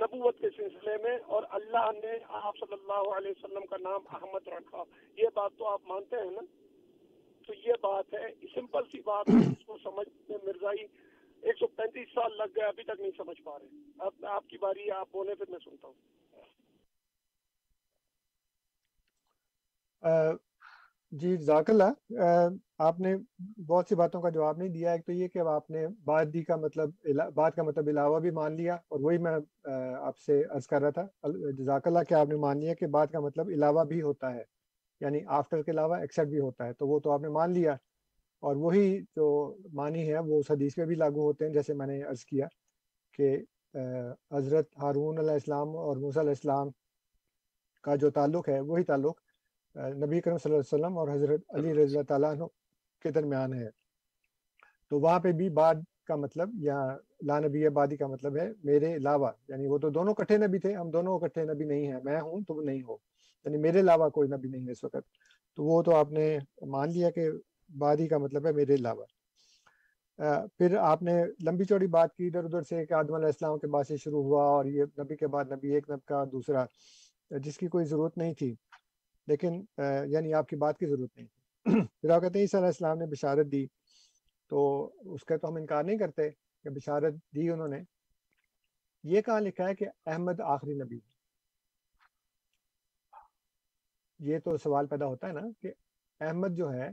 نبوت 0.00 0.38
کے 0.38 0.48
سلسلے 0.56 0.96
میں، 1.02 1.18
اور 1.26 1.42
اللہ 1.50 1.90
نے 2.02 2.18
آپ 2.28 2.58
صلی 2.58 2.72
اللہ 2.72 3.08
علیہ 3.16 3.30
وسلم 3.30 3.66
کا 3.66 3.76
نام 3.80 4.00
احمد 4.14 4.48
رکھا۔ 4.48 4.84
یہ 5.16 5.28
بات 5.34 5.50
تو 5.58 5.66
آپ 5.66 5.80
مانتے 5.86 6.16
ہیں 6.16 6.30
نا؟ 6.30 6.40
تو 7.48 7.54
یہ 7.54 7.72
بات 7.80 8.14
ہے 8.14 8.26
سمپل 8.54 8.82
سی 8.92 9.00
بات 9.04 9.28
ہے، 9.28 9.38
اس 9.38 9.66
کو 9.66 9.76
سمجھنے 9.82 10.36
مرزائی 10.42 10.86
ایک 11.42 11.56
سو 11.58 11.66
پینتیس 11.66 12.08
سال 12.14 12.36
لگ 12.38 12.56
گئے، 12.56 12.64
ابھی 12.64 12.84
تک 12.84 13.00
نہیں 13.00 13.10
سمجھ 13.16 13.40
پا 13.42 13.58
رہے۔ 13.58 13.68
اب 14.06 14.24
آپ 14.30 14.48
کی 14.48 14.58
باری 14.58 14.90
آپ 14.90 15.08
بولے 15.12 15.34
پھر 15.34 15.50
میں 15.50 15.58
سنتا 15.64 15.86
ہوں۔ 15.88 15.94
جی 21.12 21.36
جزاک 21.36 21.70
اللہ۔ 21.70 21.90
آپ 22.78 23.00
نے 23.00 23.14
بہت 23.68 23.86
سی 23.88 23.94
باتوں 23.94 24.20
کا 24.22 24.28
جواب 24.30 24.58
نہیں 24.58 24.68
دیا۔ 24.68 24.92
ایک 24.92 25.04
تو 25.06 25.12
یہ 25.12 25.28
کہ 25.28 25.38
آپ 25.48 25.70
نے 25.70 25.86
بادی 26.04 26.42
کا 26.44 26.56
مطلب 26.56 26.90
بات 27.34 27.56
کا 27.56 27.62
مطلب 27.62 27.88
علاوہ 27.88 28.18
بھی 28.20 28.30
مان 28.30 28.56
لیا، 28.56 28.74
اور 28.74 29.00
وہی 29.00 29.18
میں 29.18 29.32
آپ 30.00 30.18
سے 30.18 30.42
عرض 30.50 30.66
کر 30.66 30.80
رہا 30.82 30.90
تھا۔ 30.90 31.06
جزاک 31.58 31.86
اللہ 31.86 32.02
کہ 32.08 32.14
آپ 32.14 32.28
نے 32.28 32.36
مان 32.36 32.60
لیا 32.60 32.74
کہ 32.74 32.86
بات 32.96 33.12
کا 33.12 33.20
مطلب 33.20 33.48
علاوہ 33.54 33.84
بھی 33.84 34.00
ہوتا 34.02 34.34
ہے 34.34 34.44
یعنی 35.00 35.20
آفٹر 35.38 35.62
کے 35.62 35.70
علاوہ 35.70 35.96
ایکسٹ 35.96 36.26
بھی 36.30 36.40
ہوتا 36.40 36.66
ہے، 36.66 36.72
تو 36.72 36.86
وہ 36.88 36.98
تو 37.00 37.10
آپ 37.12 37.20
نے 37.20 37.28
مان 37.30 37.52
لیا۔ 37.52 37.74
اور 38.40 38.56
وہی 38.56 39.00
جو 39.16 39.56
معنی 39.72 40.12
ہے 40.12 40.18
وہ 40.18 40.38
اس 40.38 40.50
حدیث 40.50 40.78
میں 40.78 40.86
بھی 40.86 40.94
لاگو 40.94 41.22
ہوتے 41.22 41.46
ہیں 41.46 41.52
جیسے 41.52 41.74
میں 41.74 41.86
نے 41.86 42.02
عرض 42.02 42.24
کیا 42.24 42.46
کہ 43.12 43.36
حضرت 44.30 44.68
ہارون 44.82 45.18
علیہ 45.18 45.32
السلام 45.32 45.76
اور 45.76 45.96
موسیٰ 45.96 46.22
علیہ 46.22 46.30
السلام 46.30 46.68
کا 47.82 47.96
جو 47.96 48.10
تعلق 48.10 48.48
ہے 48.48 48.60
وہی 48.60 48.84
تعلق 48.84 49.20
نبی 49.76 50.20
کرم 50.20 50.38
صلی 50.38 50.52
اللہ 50.52 50.62
علیہ 50.62 50.74
وسلم 50.74 50.98
اور 50.98 51.08
حضرت 51.08 51.40
علی 51.48 51.72
رضی 51.74 51.82
اللہ 51.82 52.02
تعالیٰ 52.02 52.30
عنہ 52.30 52.44
کے 53.04 53.10
درمیان 53.10 53.54
ہے۔ 53.54 53.68
تو 54.88 55.00
وہاں 55.00 55.20
پہ 55.20 55.32
بھی 55.32 55.48
بعد 55.50 55.74
کا 56.04 56.16
مطلب 56.16 56.50
یا 56.54 56.96
لا 57.22 57.38
نبی 57.38 57.68
بادی 57.68 57.96
کا 57.96 58.06
مطلب 58.06 58.36
ہے 58.36 58.50
میرے 58.64 58.94
علاوہ۔ 58.96 59.30
یعنی 59.48 59.66
وہ 59.66 59.78
تو 59.78 59.90
دونوں 59.90 60.14
کٹھے 60.14 60.36
نبی 60.36 60.58
تھے 60.58 60.74
ہم 60.74 60.90
دونوں 60.90 61.18
کٹھے 61.18 61.44
نبی 61.44 61.64
نہیں 61.64 61.86
ہیں 61.86 62.00
میں 62.04 62.20
ہوں 62.20 62.40
تو 62.40 62.60
نہیں 62.60 62.82
ہو۔ 62.82 62.96
یعنی 63.44 63.56
میرے 63.56 63.80
علاوہ 63.80 64.08
کوئی 64.08 64.28
نبی 64.28 64.48
نہیں 64.48 64.66
ہے 64.66 64.72
اس 64.72 64.84
وقت۔ 64.84 65.04
تو 65.56 65.64
وہ 65.64 65.82
تو 65.82 65.94
آپ 65.94 66.10
نے 66.10 66.38
مان 66.66 66.92
لیا 66.92 67.10
کہ 67.10 67.30
بادی 67.78 68.08
کا 68.08 68.18
مطلب 68.18 68.46
ہے 68.46 68.52
میرے 68.52 68.74
علاوہ۔ 68.74 69.04
پھر 70.58 70.76
آپ 70.76 71.02
نے 71.02 71.24
لمبی 71.46 71.64
چوڑی 71.64 71.86
بات 71.86 72.16
کی 72.16 72.26
ادھر 72.26 72.44
ادھر 72.44 72.62
سے 72.62 72.86
کہ 72.86 72.94
آدم 72.94 73.14
علیہ 73.14 73.26
السلام 73.26 73.58
کے 73.58 73.66
بعد 73.66 73.84
سے 73.84 73.96
شروع 73.96 74.22
ہوا 74.22 74.44
اور 74.44 74.64
یہ 74.64 74.84
نبی 74.98 75.16
کے 75.16 75.26
بعد 75.26 75.44
نبی 75.44 75.74
ایک 75.74 75.90
نب 75.90 76.04
کا 76.04 76.24
دوسرا، 76.32 76.64
جس 77.30 77.58
کی 77.58 77.68
کوئی 77.68 77.84
ضرورت 77.84 78.18
نہیں 78.18 78.34
تھی۔ 78.34 78.54
لیکن 79.26 79.64
یعنی 80.06 80.34
آپ 80.34 80.48
کی 80.48 80.56
بات 80.56 80.78
کی 80.78 80.86
ضرورت 80.86 81.16
نہیں 81.16 81.26
تھی۔ 81.26 81.40
پھر 82.00 82.10
آپ 82.10 82.22
کہتے 82.22 82.38
ہیں 82.38 82.44
عیسیٰ 82.44 82.60
علیہ 82.60 82.66
السلام 82.66 82.98
نے 82.98 83.06
بشارت 83.06 83.46
دی۔ 83.52 83.66
تو 84.48 84.90
اس 85.14 85.24
کا 85.24 85.36
تو 85.36 85.48
ہم 85.48 85.54
انکار 85.54 85.84
نہیں 85.84 85.98
کرتے 85.98 86.30
کہ 86.64 86.70
بشارت 86.70 87.14
دی 87.14 87.50
انہوں 87.50 87.68
نے۔ 87.68 87.80
یہ 89.04 89.20
کہاں 89.20 89.40
لکھا 89.40 89.68
ہے 89.68 89.74
کہ 89.74 89.86
احمد 90.06 90.40
آخری 90.40 90.74
نبی 90.74 90.98
یہ 94.18 94.38
تو 94.38 94.56
سوال 94.56 94.86
پیدا 94.86 95.06
ہوتا 95.06 95.26
ہے 95.26 95.32
نا 95.32 95.40
کہ 95.62 95.72
احمد 96.20 96.48
جو 96.50 96.72
ہے 96.72 96.88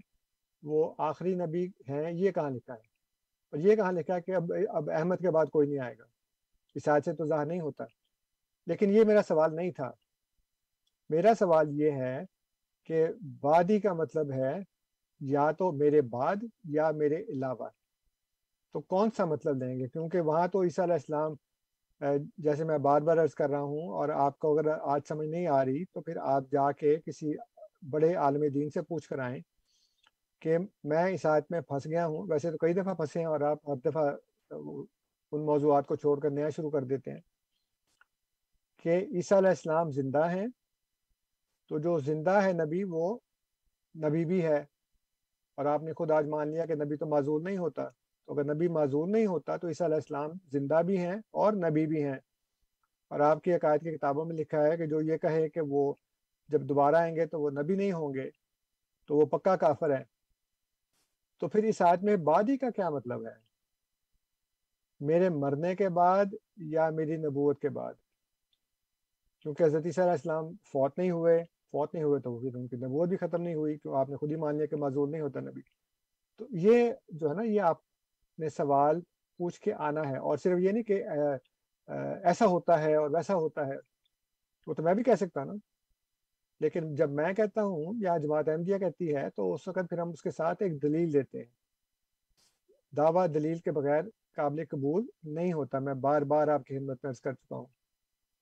وہ 0.63 0.95
آخری 0.97 1.35
نبی 1.35 1.67
ہیں، 1.89 2.11
یہ 2.11 2.31
کہاں 2.31 2.49
لکھا 2.49 2.73
ہے؟ 2.73 2.79
اور 3.51 3.59
یہ 3.59 3.75
کہاں 3.75 3.91
لکھا 3.91 4.15
ہے 4.15 4.21
کہ 4.21 4.35
اب 4.35 4.43
اب 4.69 4.89
احمد 4.89 5.15
کے 5.15 5.31
بعد 5.31 5.45
کوئی 5.45 5.67
نہیں 5.67 5.79
آئے 5.79 5.97
گا؟ 5.97 6.03
اس 6.75 6.88
آج 6.88 7.01
سے 7.05 7.13
تو 7.13 7.25
ظاہر 7.25 7.45
نہیں 7.45 7.59
ہوتا۔ 7.59 7.84
لیکن 8.67 8.89
یہ 8.89 9.03
میرا 9.03 9.21
سوال 9.27 9.55
نہیں 9.55 9.71
تھا۔ 9.71 9.91
میرا 11.09 11.34
سوال 11.39 11.81
یہ 11.81 11.91
ہے 11.91 12.23
کہ 12.85 13.07
بادی 13.41 13.79
کا 13.79 13.93
مطلب 13.93 14.31
ہے 14.31 14.59
یا 15.19 15.51
تو 15.51 15.71
میرے 15.71 16.01
بعد 16.01 16.35
یا 16.63 16.91
میرے 16.91 17.15
علاوہ۔ 17.15 17.69
تو 18.73 18.81
کون 18.81 19.09
سا 19.17 19.25
مطلب 19.25 19.61
دیں 19.61 19.79
گے؟ 19.79 19.88
کیونکہ 19.88 20.21
وہاں 20.21 20.47
تو 20.47 20.63
عیسیٰ 20.63 20.84
علیہ 20.85 20.93
السلام 20.93 21.34
جیسے 22.38 22.63
میں 22.63 22.77
بار 22.77 23.01
بار 23.01 23.17
عرض 23.17 23.34
کر 23.34 23.49
رہا 23.49 23.61
ہوں 23.61 23.89
اور 23.89 24.09
آپ 24.09 24.39
کو 24.39 24.59
اگر 24.59 24.71
آج 24.81 25.01
سمجھ 25.07 25.29
نہیں 25.29 25.47
آ 25.47 25.65
رہی 25.65 25.85
تو 25.85 26.01
پھر 26.01 26.17
آپ 26.17 26.43
جا 26.51 26.71
کے 26.71 26.97
کسی 27.05 27.34
بڑے 27.89 28.15
عالم 28.15 28.43
دین 28.53 28.69
سے 28.69 28.81
پوچھ 28.81 29.09
کر 29.09 29.19
آئیں۔ 29.19 29.41
کہ 30.41 30.57
میں 30.84 31.03
اس 31.03 31.26
آیت 31.26 31.45
میں 31.49 31.61
پھنس 31.61 31.85
گیا 31.85 32.05
ہوں۔ 32.07 32.27
ویسے 32.30 32.51
تو 32.51 32.57
کئی 32.57 32.73
دفعہ 32.73 32.93
پھنسے 32.93 33.19
ہیں 33.19 33.26
اور 33.26 33.41
آپ 33.41 33.69
ہر 33.69 33.76
دفعہ 33.76 34.09
ان 35.31 35.45
موضوعات 35.45 35.88
کو 35.88 35.95
چھوڑ 35.95 36.19
کر 36.19 36.30
نیا 36.30 36.49
شروع 36.49 36.69
کر 36.69 36.84
دیتے 36.84 37.11
ہیں 37.11 37.22
کہ 38.77 39.05
عیسیٰ 39.11 39.38
علیہ 39.38 39.49
السلام 39.49 39.91
زندہ 39.91 40.30
ہیں۔ 40.30 40.47
تو 41.69 41.80
جو 41.80 41.99
زندہ 41.99 42.43
ہے 42.43 42.53
نبی 42.53 42.84
وہ 42.84 43.18
نبی 43.95 44.26
بھی 44.26 44.45
ہے 44.45 44.65
اور 45.57 45.65
آپ 45.65 45.84
نے 45.84 45.93
خود 45.93 46.11
آج 46.11 46.27
مان 46.27 46.51
لیا 46.51 46.65
کہ 46.65 46.76
نبی 46.76 46.95
تو 46.95 47.05
معذور 47.05 47.41
نہیں 47.41 47.57
ہوتا۔ 47.57 47.89
تو 48.26 48.34
اگر 48.34 48.53
نبی 48.53 48.68
معذور 48.68 49.07
نہیں 49.07 49.26
ہوتا 49.26 49.57
تو 49.57 49.68
عیسیٰ 49.68 49.88
علیہ 49.88 49.95
السلام 49.95 50.31
زندہ 50.51 50.81
بھی 50.85 50.97
ہیں 50.97 51.15
اور 51.31 51.53
نبی 51.53 51.85
بھی 51.88 52.03
ہیں۔ 52.03 52.19
اور 53.07 53.19
آپ 53.19 53.41
کی 53.41 53.53
عقائد 53.53 53.81
کی 53.81 53.97
کتابوں 53.97 54.26
میں 54.26 54.35
لکھا 54.35 54.68
ہے 54.68 54.77
کہ 54.77 54.85
جو 54.85 55.01
یہ 55.01 55.18
کہے 55.18 55.49
کہ 55.49 55.61
وہ 55.61 55.93
جب 56.47 56.61
دوبارہ 56.61 56.95
آئیں 56.95 57.15
گے 57.15 57.26
تو 57.26 57.41
وہ 57.41 57.49
نبی 57.49 57.76
نہیں 57.76 57.91
ہوں 57.91 58.14
گے 58.14 58.30
تو 59.07 59.18
وہ 59.18 59.26
پکا 59.26 59.55
کافر 59.55 59.97
ہے۔ 59.97 60.16
تو 61.39 61.47
پھر 61.47 61.64
اس 61.64 61.81
آیت 61.81 62.03
میں 62.03 62.15
بعد 62.15 62.43
کا 62.61 62.69
کیا 62.69 62.89
مطلب 62.89 63.26
ہے؟ 63.26 63.47
میرے 64.99 65.30
مرنے 65.30 65.76
کے 65.76 65.89
بعد 65.89 66.26
یا 66.55 66.89
میری 66.89 67.18
نبوت 67.18 67.59
کے 67.59 67.69
بعد؟ 67.69 67.93
کیونکہ 69.39 69.64
حضرت 69.64 69.85
عیسیٰ 69.85 70.03
علیہ 70.03 70.11
السلام 70.11 70.51
فوت 70.64 70.97
نہیں 70.97 71.11
ہوئے، 71.11 71.43
فوت 71.72 71.93
نہیں 71.93 72.03
ہوئے 72.03 72.22
تو 72.22 72.39
پھر 72.39 72.55
ان 72.55 72.68
کی 72.68 72.76
نبوت 72.76 73.09
بھی 73.09 73.18
ختم 73.18 73.41
نہیں 73.41 73.55
ہوئی 73.55 73.77
کیوں 73.77 73.95
آپ 73.95 74.09
نے 74.09 74.15
خود 74.15 74.31
ہی 74.31 74.35
مان 74.35 74.57
لیا 74.57 74.65
کہ 74.65 74.76
معذور 74.76 75.07
نہیں 75.07 75.22
ہوتا 75.22 75.39
نبی۔ 75.39 75.61
تو 76.38 76.45
یہ 76.49 76.93
جو 77.09 77.30
ہے 77.30 77.34
نا، 77.34 77.43
یہ 77.43 77.61
آپ 77.61 77.77
نے 78.38 78.49
سوال 78.49 79.01
پوچھ 79.38 79.61
کے 79.61 79.73
آنا 79.73 80.09
ہے۔ 80.09 80.18
اور 80.18 80.38
صرف 80.38 80.59
یہ 80.59 80.72
نہیں 80.72 80.84
کہ 80.84 81.03
ایسا 82.23 82.45
ہوتا 82.45 82.81
ہے 82.81 82.95
اور 82.95 83.09
ویسا 83.09 83.35
ہوتا 83.35 83.68
ہے، 83.68 83.73
وہ 84.68 84.73
تو 84.73 84.84
میں 84.84 84.93
بھی 84.93 85.03
کہہ 85.03 85.15
سکتا 85.15 85.43
نا۔ 85.43 85.53
لیکن 86.59 86.95
جب 86.95 87.11
میں 87.11 87.34
کہتا 87.34 87.63
ہوں 87.63 87.93
یا 88.01 88.17
جماعت 88.17 88.49
احمدیہ 88.49 88.77
کہتی 88.77 89.15
ہے، 89.15 89.29
تو 89.29 89.53
اس 89.53 89.67
وقت 89.67 89.89
پھر 89.89 89.97
ہم 89.97 90.09
اس 90.09 90.21
کے 90.21 90.31
ساتھ 90.31 90.63
ایک 90.63 90.81
دلیل 90.84 91.13
دیتے 91.13 91.38
ہیں۔ 91.38 91.57
دعویٰ 92.97 93.27
دلیل 93.34 93.57
کے 93.57 93.71
بغیر 93.71 94.03
قابل 94.35 94.63
قبول 94.69 95.07
نہیں 95.23 95.53
ہوتا۔ 95.53 95.79
میں 95.79 95.93
بار 95.93 96.21
بار 96.21 96.47
آپ 96.47 96.65
کی 96.65 96.77
خدمت 96.77 96.97
میں 97.03 97.09
عرض 97.09 97.21
کر 97.21 97.34
چکا 97.34 97.55
ہوں۔ 97.55 97.65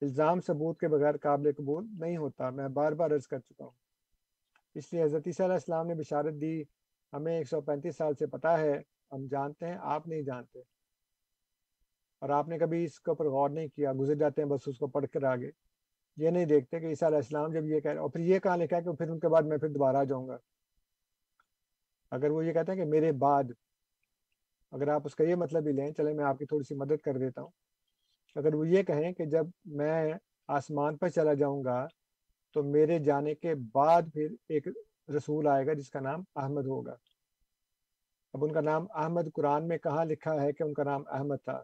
الزام 0.00 0.40
ثبوت 0.40 0.80
کے 0.80 0.88
بغیر 0.88 1.16
قابل 1.16 1.52
قبول 1.52 1.86
نہیں 1.98 2.16
ہوتا۔ 2.16 2.50
میں 2.50 2.68
بار 2.68 2.92
بار 2.92 3.10
عرض 3.10 3.26
کر 3.26 3.38
چکا 3.38 3.64
ہوں۔ 3.64 3.72
اس 4.74 4.92
لیے 4.92 5.02
حضرت 5.02 5.22
عیسیٰ 5.26 5.46
علیہ 5.46 5.54
السلام 5.54 5.86
نے 5.86 5.94
بشارت 5.94 6.34
دی۔ 6.40 6.62
ہمیں 7.12 7.38
ایک 7.38 7.48
سو 7.48 7.60
پینتیس 7.60 7.96
سال 7.96 8.14
سے 8.14 8.26
پتہ 8.26 8.48
ہے۔ 8.48 8.82
ہم 9.12 9.26
جانتے 9.26 9.66
ہیں، 9.66 9.76
آپ 9.80 10.08
نہیں 10.08 10.22
جانتے۔ 10.22 10.58
اور 12.20 12.28
آپ 12.28 12.48
نے 12.48 12.58
کبھی 12.58 12.84
اس 12.84 13.00
کے 13.00 13.10
اوپر 13.10 13.24
غور 13.24 13.50
نہیں 13.50 13.68
کیا۔ 13.68 13.92
گزر 14.00 14.14
جاتے 14.14 14.42
ہیں 14.42 14.48
بس 14.48 14.60
اس 14.66 14.78
کو 14.78 14.86
پڑھ 14.86 15.06
کر 15.12 15.22
آگے۔ 15.22 15.65
یہ 16.16 16.30
نہیں 16.30 16.44
دیکھتے 16.44 16.80
کہ 16.80 16.86
عیسیٰ 16.86 17.08
علیہ 17.08 17.18
السلام 17.18 17.52
جب 17.52 17.64
یہ 17.64 17.80
کہہ 17.80 17.90
رہے 17.90 18.00
اور 18.00 18.10
پھر 18.10 18.20
یہ 18.20 18.38
کہاں 18.38 18.56
لکھا 18.56 18.76
ہے 18.76 18.82
کہ 18.82 18.92
پھر 18.92 19.08
ان 19.08 19.18
کے 19.18 19.28
بعد 19.28 19.42
میں 19.42 19.58
پھر 19.58 19.68
دوبارہ 19.68 19.96
آ 19.96 20.04
جاؤں 20.04 20.28
گا؟ 20.28 20.36
اگر 22.10 22.30
وہ 22.30 22.46
یہ 22.46 22.52
کہتے 22.52 22.72
ہیں 22.72 22.78
کہ 22.78 22.84
میرے 22.84 23.12
بعد، 23.12 23.44
اگر 24.72 24.88
آپ 24.88 25.02
اس 25.04 25.14
کا 25.14 25.24
یہ 25.24 25.34
مطلب 25.34 25.66
ہی 25.66 25.72
لیں 25.72 25.92
چلے 25.92 26.12
میں 26.12 26.24
آپ 26.24 26.38
کی 26.38 26.46
تھوڑی 26.46 26.64
سی 26.64 26.74
مدد 26.74 27.00
کر 27.04 27.18
دیتا 27.18 27.42
ہوں۔ 27.42 27.50
اگر 28.34 28.54
وہ 28.54 28.68
یہ 28.68 28.82
کہیں 28.82 29.12
کہ 29.12 29.24
جب 29.24 29.46
میں 29.64 30.14
آسمان 30.48 30.96
پر 30.96 31.08
چلا 31.08 31.34
جاؤں 31.34 31.64
گا، 31.64 31.86
تو 32.52 32.62
میرے 32.62 32.98
جانے 32.98 33.34
کے 33.34 33.54
بعد 33.54 34.02
پھر 34.12 34.28
ایک 34.48 34.68
رسول 35.16 35.46
آئے 35.46 35.66
گا 35.66 35.72
جس 35.72 35.90
کا 35.90 36.00
نام 36.00 36.22
احمد 36.36 36.66
ہوگا۔ 36.66 36.94
اب 38.32 38.44
ان 38.44 38.52
کا 38.52 38.60
نام 38.60 38.86
احمد 38.94 39.22
قرآن 39.34 39.68
میں 39.68 39.78
کہاں 39.78 40.04
لکھا 40.04 40.42
ہے 40.42 40.52
کہ 40.52 40.62
ان 40.62 40.74
کا 40.74 40.84
نام 40.84 41.02
احمد 41.10 41.36
تھا؟ 41.44 41.62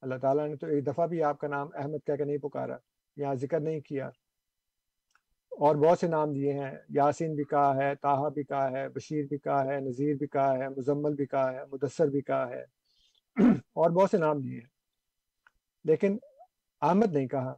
اللہ 0.00 0.14
تعالیٰ 0.14 0.48
نے 0.48 0.56
تو 0.56 0.66
ایک 0.66 0.86
دفعہ 0.86 1.06
بھی 1.06 1.22
آپ 1.22 1.38
کا 1.38 1.48
نام 1.48 1.68
احمد 1.74 2.06
کہہ 2.06 2.16
کے 2.16 2.24
نہیں 2.24 2.38
پکارا۔ 2.38 2.76
یہاں 3.16 3.34
ذکر 3.34 3.60
نہیں 3.60 3.80
کیا۔ 3.80 4.10
اور 5.52 5.76
بہت 5.76 5.98
سے 5.98 6.06
نام 6.06 6.32
دیے 6.32 6.52
ہیں 6.52 6.70
یاسین 6.88 7.34
بھی 7.34 7.44
کہا 7.44 7.76
ہے 7.76 7.94
تاہا 7.94 8.28
بھی 8.28 8.44
کہا 8.44 8.70
ہے 8.70 8.88
بشیر 8.88 9.24
بھی 9.26 9.38
کہا 9.38 9.64
ہے 9.64 9.80
نذیر 9.80 10.14
بھی 10.14 10.26
کہا 10.26 10.52
ہے 10.58 10.68
مزمل 10.68 11.14
بھی 11.14 11.26
کہا 11.26 11.52
ہے 11.52 11.58
مدثر 11.72 12.06
بھی 12.06 12.20
کہا 12.20 12.48
ہے۔ 12.48 12.64
اور 13.58 13.90
بہت 13.90 14.10
سے 14.10 14.18
نام 14.18 14.40
دیے 14.40 14.54
ہیں۔ 14.54 14.68
لیکن 15.84 16.18
احمد 16.80 17.12
نہیں 17.12 17.28
کہا۔ 17.28 17.54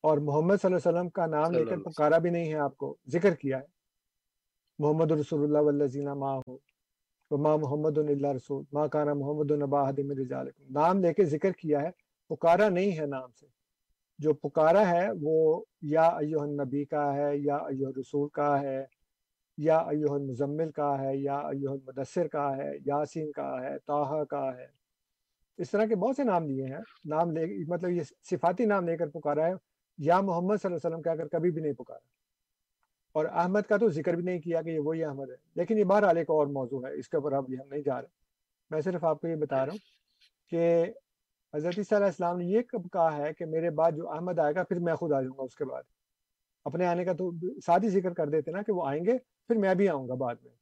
اور 0.00 0.18
محمد 0.18 0.56
صلی 0.62 0.74
اللہ 0.74 0.88
علیہ 0.88 0.98
وسلم 0.98 1.10
کا 1.10 1.26
نام 1.26 1.52
لے 1.52 1.64
کر 1.64 1.76
پکارا 1.76 2.18
بھی 2.18 2.30
نہیں 2.30 2.48
ہے 2.48 2.58
آپ 2.58 2.76
کو 2.76 2.96
ذکر 3.08 3.34
کیا 3.34 3.58
ہے۔ 3.58 3.66
محمد 4.78 5.10
رسول 5.10 5.42
اللہ 5.42 5.58
والذین 5.58 6.04
ما 6.04 6.36
ہو 6.36 6.58
وما 7.30 7.56
محمد 7.56 7.98
اللہ 7.98 8.26
رسول 8.26 8.64
ما 8.72 8.86
کانا 8.86 9.14
محمد 9.14 9.50
النبا 9.50 9.90
رجالکم۔ 9.90 10.62
نام 10.70 11.00
لے 11.00 11.14
کے 11.14 11.24
ذکر 11.24 11.52
کیا 11.52 11.82
ہے 11.82 12.09
پکارا 12.30 12.68
نہیں 12.68 13.00
ہے 13.00 13.06
نام 13.06 13.30
سے۔ 13.40 13.46
جو 14.18 14.34
پکارا 14.34 14.90
ہے 14.90 15.08
وہ 15.22 15.64
یا 15.82 16.02
ایوہ 16.02 16.42
النبی 16.42 16.84
کا 16.84 17.14
ہے، 17.14 17.36
یا 17.36 17.56
ایوہ 17.56 17.86
الرسول 17.86 18.28
کا 18.28 18.60
ہے، 18.60 18.84
یا 19.58 19.78
ایوہ 19.78 20.14
المزمل 20.14 20.70
کا 20.70 21.00
ہے، 21.00 21.16
یا 21.16 21.38
ایوہ 21.38 21.72
المدثر 21.72 22.28
کا 22.28 22.56
ہے، 22.56 22.72
یاسین 22.86 23.32
کا 23.32 23.60
ہے، 23.62 23.78
طاہا 23.78 24.24
کا 24.24 24.56
ہے۔ 24.56 24.66
اس 25.58 25.70
طرح 25.70 25.86
کے 25.86 25.96
بہت 25.96 26.16
سے 26.16 26.24
نام 26.24 26.46
لیے 26.46 26.66
ہیں۔ 26.66 26.78
نام 27.04 27.30
لے 27.30 27.64
مطلب 27.68 27.90
یہ 27.90 28.02
صفاتی 28.02 28.64
نام 28.64 28.88
لے 28.88 28.96
کر 28.96 29.08
پکارا 29.08 29.46
ہے۔ 29.46 29.52
یا 29.98 30.20
محمد 30.20 30.56
صلی 30.62 30.72
اللہ 30.72 30.76
علیہ 30.76 30.96
وسلم 30.96 31.02
کہہ 31.02 31.22
کر 31.22 31.28
کبھی 31.28 31.50
بھی 31.50 31.62
نہیں 31.62 31.72
پکارا۔ 31.72 32.08
اور 33.12 33.24
احمد 33.24 33.60
کا 33.60 33.76
تو 33.76 33.88
ذکر 33.88 34.14
بھی 34.14 34.24
نہیں 34.24 34.40
کیا 34.40 34.62
کہ 34.62 34.70
یہ 34.70 34.78
وہی 34.78 35.04
احمد 35.04 35.30
ہے۔ 35.30 35.36
لیکن 35.54 35.78
یہ 35.78 35.84
بہرحال 35.84 36.16
ایک 36.16 36.30
اور 36.30 36.46
موضوع 36.46 36.88
ہے، 36.88 36.94
اس 36.94 37.08
کے 37.08 37.16
اوپر 37.16 37.32
اب 37.32 37.44
ہم 37.48 37.68
نہیں 37.68 37.82
جا 37.82 38.00
رہے۔ 38.00 38.08
میں 38.70 38.80
صرف 38.80 39.04
آپ 39.04 39.20
کو 39.20 39.28
یہ 39.28 39.36
بتا 39.36 39.66
رہا 39.66 39.72
ہوں 39.72 39.78
کہ 40.50 40.84
حضرت 41.54 41.92
علیہ 41.92 42.06
السلام 42.06 42.38
نے 42.38 42.44
یہ 42.44 42.62
کب 42.62 42.82
کہا 42.92 43.16
ہے 43.16 43.32
کہ 43.34 43.44
میرے 43.44 43.70
بعد 43.70 43.92
جو 43.96 44.10
احمد 44.10 44.38
آئے 44.38 44.54
گا، 44.54 44.62
پھر 44.62 44.78
میں 44.78 44.94
خود 44.94 45.12
آ 45.12 45.20
جاؤں 45.22 45.38
گا 45.38 45.42
اس 45.42 45.54
کے 45.54 45.64
بعد۔ 45.64 45.82
اپنے 46.64 46.86
آنے 46.86 47.04
کا 47.04 47.12
تو 47.12 47.30
ساتھ 47.66 47.84
ہی 47.84 47.88
ذکر 47.88 48.14
کر 48.14 48.28
دیتے 48.28 48.50
نا 48.50 48.62
کہ 48.62 48.72
وہ 48.72 48.86
آئیں 48.86 49.04
گے، 49.04 49.18
پھر 49.18 49.56
میں 49.56 49.74
بھی 49.74 49.88
آؤں 49.88 50.08
گا 50.08 50.14
بعد 50.14 50.34
میں۔ 50.42 50.54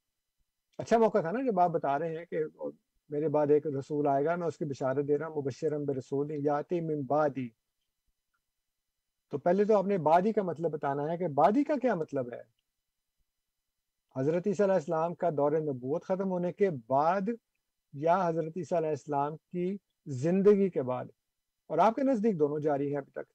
اچھا 0.78 0.98
موقع 0.98 1.18
تھا 1.18 1.30
نا 1.30 1.40
جب 1.46 1.60
آپ 1.60 1.70
بتا 1.70 1.98
رہے 1.98 2.18
ہیں 2.18 2.24
کہ 2.24 2.38
میرے 3.10 3.28
بعد 3.28 3.46
ایک 3.46 3.66
رسول 3.66 4.06
آئے 4.06 4.24
گا، 4.24 4.36
میں 4.36 4.46
اس 4.46 4.58
کی 4.58 4.64
بشارت 4.64 5.08
دے 5.08 5.18
رہا 5.18 5.26
ہوں 5.26 5.42
مبشرم 5.42 5.84
برسول 5.84 6.30
یاتی 6.30 6.80
من 6.80 7.00
بعدی۔ 7.00 7.48
تو 9.30 9.38
پہلے 9.38 9.64
تو 9.64 9.78
آپ 9.78 9.86
نے 9.86 9.98
بادی 9.98 10.32
کا 10.32 10.42
مطلب 10.42 10.70
بتانا 10.70 11.12
ہے 11.12 11.18
کہ 11.18 11.28
بادی 11.28 11.64
کا 11.64 11.74
کیا 11.82 11.94
مطلب 11.94 12.32
ہے؟ 12.32 12.42
حضرت 14.16 14.46
عیسیٰ 14.46 14.66
علیہ 14.66 14.74
السلام 14.74 15.14
کا 15.14 15.30
دور 15.36 15.52
نبوت 15.52 16.04
ختم 16.04 16.30
ہونے 16.30 16.52
کے 16.52 16.70
بعد 16.86 17.28
یا 17.92 18.28
حضرت 18.28 18.52
عیسیٰ 18.56 18.78
علیہ 18.78 18.88
السلام 18.88 19.36
کی 19.36 19.76
زندگی 20.10 20.70
کے 20.70 20.82
بعد۔ 20.82 21.04
اور 21.66 21.78
آپ 21.78 21.94
کے 21.94 22.02
نزدیک 22.02 22.38
دونوں 22.38 22.60
جاری 22.60 22.90
ہیں 22.90 22.96
ابھی 22.96 23.12
تک۔ 23.12 23.32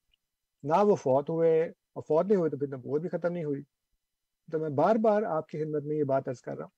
نہ 0.63 0.83
وہ 0.83 0.95
فوت 0.95 1.29
ہوئے 1.29 1.63
اور 1.63 2.03
فوت 2.03 2.25
نہیں 2.25 2.37
ہوئے 2.37 2.49
تو 2.49 2.57
پھر 2.57 2.67
نبوت 2.67 3.01
بھی 3.01 3.09
ختم 3.09 3.33
نہیں 3.33 3.43
ہوئی۔ 3.43 3.61
تو 4.51 4.59
میں 4.59 4.69
بار 4.69 4.95
بار 4.95 5.23
آپ 5.23 5.47
کی 5.47 5.63
خدمت 5.63 5.83
میں 5.83 5.95
یہ 5.95 6.03
بات 6.03 6.27
عرض 6.27 6.41
کر 6.41 6.55
رہا 6.55 6.63
ہوں 6.63 6.71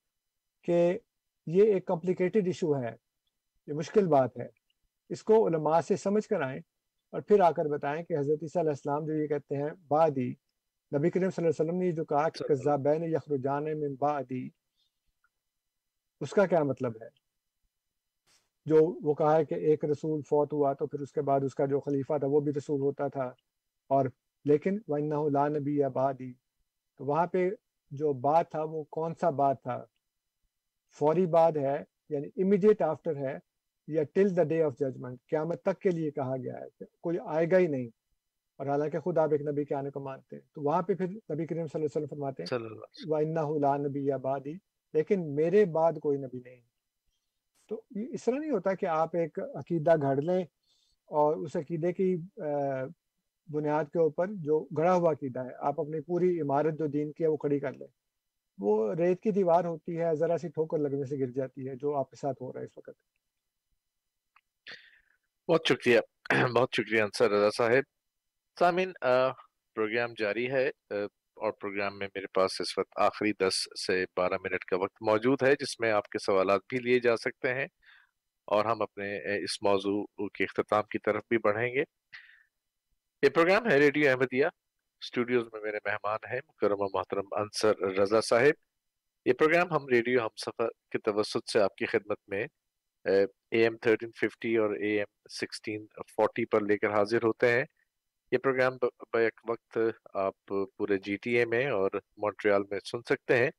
کہ 0.62 0.98
یہ 1.46 1.62
ایک 1.62 1.86
کمپلیکیٹڈ 1.86 2.46
ایشو 2.46 2.82
ہے 2.82 2.96
یہ 3.66 3.72
مشکل 3.72 4.06
بات 4.06 4.38
ہے۔ 4.38 4.48
اس 5.08 5.22
کو 5.22 5.48
علماء 5.48 5.80
سے 5.80 5.96
سمجھ 5.96 6.28
کر 6.28 6.40
آئیں 6.40 6.60
اور 7.10 7.20
پھر 7.20 7.40
آ 7.40 7.50
کر 7.50 7.64
بتائیں 7.64 8.04
کہ 8.04 8.18
حضرت 8.18 8.38
عیسیٰ 8.42 8.62
علیہ 8.62 8.70
السلام 8.70 9.06
جو 9.06 9.12
یہ 9.12 9.26
کہتے 9.26 9.56
ہیں 9.56 9.70
بادی 9.88 10.30
نبی 10.96 11.10
کریم 11.10 11.30
صلی 11.30 11.46
اللہ 11.46 11.62
علیہ 11.62 11.70
وسلم 11.70 11.78
نے 11.78 11.92
جو 11.92 12.04
کہا 12.04 12.28
کہ 12.28 12.54
قذابین 12.54 13.04
یخرجان 13.04 13.64
من 13.64 13.94
بعدی 13.94 14.48
اس 16.20 16.30
کا 16.30 16.46
کیا 16.46 16.62
مطلب 16.62 16.92
ہے؟ 17.02 17.25
جو 18.66 18.96
وہ 19.02 19.14
کہا 19.14 19.36
ہے 19.36 19.44
کہ 19.44 19.54
ایک 19.54 19.84
رسول 19.84 20.20
فوت 20.22 20.52
ہوا 20.52 20.72
تو 20.72 20.86
پھر 20.86 21.00
اس 21.00 21.12
کے 21.12 21.22
بعد 21.22 21.40
اس 21.44 21.54
کا 21.54 21.66
جو 21.66 21.80
خلیفہ 21.80 22.18
تھا 22.18 22.26
وہ 22.26 22.40
بھی 22.40 22.52
رسول 22.52 22.80
ہوتا 22.80 23.08
تھا 23.08 23.32
اور 23.88 24.06
لیکن 24.44 24.78
وَإِنَّهُ 24.88 25.30
لَا 25.30 25.48
نَبِيَّ 25.48 25.88
بَعْدِي 25.88 26.32
تو 26.96 27.04
وہاں 27.04 27.26
پہ 27.26 27.50
جو 27.90 28.12
بات 28.12 28.50
تھا 28.50 28.62
وہ 28.62 28.84
کون 28.90 29.14
سا 29.14 29.30
بات 29.30 29.62
تھا؟ 29.62 29.84
فوری 31.00 31.26
بعد 31.26 31.52
ہے 31.56 31.82
یعنی 32.08 32.28
امیڈیٹ 32.42 32.82
آفٹر 32.82 33.16
ہے 33.16 33.38
یا 33.88 34.02
till 34.12 34.36
the 34.36 34.42
day 34.42 34.62
of 34.62 34.72
judgement 34.80 35.18
قیامت 35.30 35.62
تک 35.62 35.80
کے 35.80 35.90
لیے 35.90 36.10
کہا 36.10 36.36
گیا 36.36 36.54
ہے 36.54 36.84
کوئی 37.00 37.18
آئے 37.24 37.46
گا 37.50 37.58
ہی 37.58 37.66
نہیں۔ 37.66 37.88
اور 38.58 38.66
حالانکہ 38.66 39.00
خود 39.00 39.18
آپ 39.18 39.32
ایک 39.32 39.42
نبی 39.42 39.64
کے 39.64 39.74
آنے 39.74 39.90
کو 39.90 40.00
مانتے 40.00 40.36
ہیں۔ 40.36 40.42
تو 40.54 40.62
وہاں 40.62 40.82
پہ 40.82 40.94
پھر 40.94 41.06
نبی 41.06 41.46
کریم 41.46 41.66
صلی 41.66 41.84
اللہ 41.84 41.86
علیہ 41.86 41.96
وسلم 41.96 42.06
فرماتے 42.06 42.42
ہیں 42.42 42.48
لَا 43.58 43.76
نَبِيَّ 43.76 44.18
بَعْدِي 44.18 44.52
لیکن 44.92 45.34
میرے 45.34 45.64
بعد 45.64 45.92
کوئی 46.02 46.18
نبی 46.18 46.40
نہیں۔ 46.40 46.60
تو 47.68 47.80
اس 48.12 48.24
طرح 48.24 48.38
نہیں 48.38 48.50
ہوتا 48.50 48.74
کہ 48.74 48.86
آپ 48.86 49.16
ایک 49.16 49.38
عقیدہ 49.54 49.94
گھڑ 50.02 50.16
لیں 50.22 50.44
اور 51.10 51.36
اس 51.36 51.56
عقیدے 51.56 51.92
کی 51.92 52.14
بنیاد 53.48 53.84
کے 53.92 53.98
اوپر 53.98 54.26
جو 54.44 54.58
گڑا 54.78 54.94
ہوا 54.94 55.12
عقیدہ 55.12 55.40
ہے، 55.44 55.50
آپ 55.58 55.80
اپنی 55.80 56.00
پوری 56.00 56.40
عمارت 56.40 56.78
جو 56.78 56.86
دین 56.86 57.12
کی 57.12 57.24
ہے 57.24 57.28
وہ 57.28 57.36
کھڑی 57.36 57.58
کر 57.60 57.72
لیں۔ 57.72 57.88
وہ 58.58 58.94
ریت 58.94 59.20
کی 59.22 59.30
دیوار 59.30 59.64
ہوتی 59.64 59.98
ہے، 60.00 60.14
ذرا 60.16 60.38
سی 60.38 60.48
ٹھوکر 60.48 60.78
لگنے 60.78 61.04
سے 61.04 61.18
گر 61.18 61.30
جاتی 61.30 61.68
ہے، 61.68 61.74
جو 61.76 61.94
آپ 61.96 62.10
کے 62.10 62.16
ساتھ 62.16 62.42
ہو 62.42 62.52
رہا 62.52 62.60
ہے 62.60 62.64
اس 62.66 62.76
وقت۔ 62.76 62.96
بہت 65.48 65.66
شکریہ 65.68 66.00
بہت 66.56 66.68
شکریہ 66.76 67.02
انصر 67.02 67.30
رضا 67.30 67.50
صاحب۔ 67.56 67.84
سامین 68.58 68.92
پروگرام 69.74 70.10
جاری 70.18 70.50
ہے۔ 70.50 70.70
اور 71.36 71.52
پروگرام 71.52 71.98
میں 71.98 72.06
میرے 72.14 72.26
پاس 72.34 72.60
اس 72.60 72.76
وقت 72.78 72.98
آخری 73.00 73.32
دس 73.32 73.56
سے 73.86 74.04
بارہ 74.16 74.36
منٹ 74.44 74.64
کا 74.64 74.76
وقت 74.76 75.02
موجود 75.02 75.42
ہے، 75.42 75.52
جس 75.60 75.78
میں 75.80 75.92
آپ 75.92 76.08
کے 76.08 76.18
سوالات 76.18 76.60
بھی 76.68 76.78
لیے 76.78 76.98
جا 77.00 77.16
سکتے 77.16 77.54
ہیں 77.54 77.66
اور 78.48 78.64
ہم 78.64 78.82
اپنے 78.82 79.08
اس 79.44 79.62
موضوع 79.62 80.28
کے 80.34 80.44
اختتام 80.44 80.82
کی 80.82 80.98
طرف 80.98 81.22
بھی 81.28 81.38
بڑھیں 81.38 81.68
گے۔ 81.74 81.84
یہ 83.22 83.28
پروگرام 83.28 83.70
ہے 83.70 83.78
ریڈیو 83.78 84.10
احمدیہ، 84.10 84.46
اسٹوڈیوز 85.02 85.48
میں 85.52 85.60
میرے 85.60 85.78
مہمان 85.84 86.30
ہیں 86.32 86.40
مکرم 86.48 86.80
و 86.80 86.88
محترم 86.94 87.34
انصر 87.40 87.78
رضا 88.00 88.20
صاحب۔ 88.20 88.64
یہ 89.26 89.32
پروگرام 89.32 89.72
ہم 89.72 89.88
ریڈیو 89.88 90.20
ہم 90.22 90.34
سفر 90.36 90.68
کے 90.90 90.98
توسط 90.98 91.50
سے 91.52 91.60
آپ 91.60 91.74
کی 91.76 91.86
خدمت 91.86 92.18
میں، 92.28 92.44
اے 93.04 93.62
ایم 93.62 93.76
تھرٹین 93.76 94.10
ففٹی 94.20 94.56
اور 94.56 94.70
اے 94.76 94.96
ایم 94.98 95.10
سکسٹین 95.30 95.86
فورٹی 96.16 96.44
پر 96.44 96.60
لے 96.60 96.78
کر 96.78 96.92
حاضر 96.92 97.24
ہوتے 97.24 97.52
ہیں۔ 97.52 97.64
یہ 98.32 98.38
پروگرام 98.38 98.76
بیک 99.12 99.40
وقت، 99.48 99.78
آپ 100.14 100.46
پورے 100.46 100.96
جی 100.98 101.16
ٹی 101.16 101.36
اے 101.38 101.44
میں 101.44 101.66
اور 101.70 101.90
مونٹریال 102.16 102.62
میں 102.70 102.78
سن 102.84 103.02
سکتے 103.08 103.36
ہیں۔ 103.36 103.50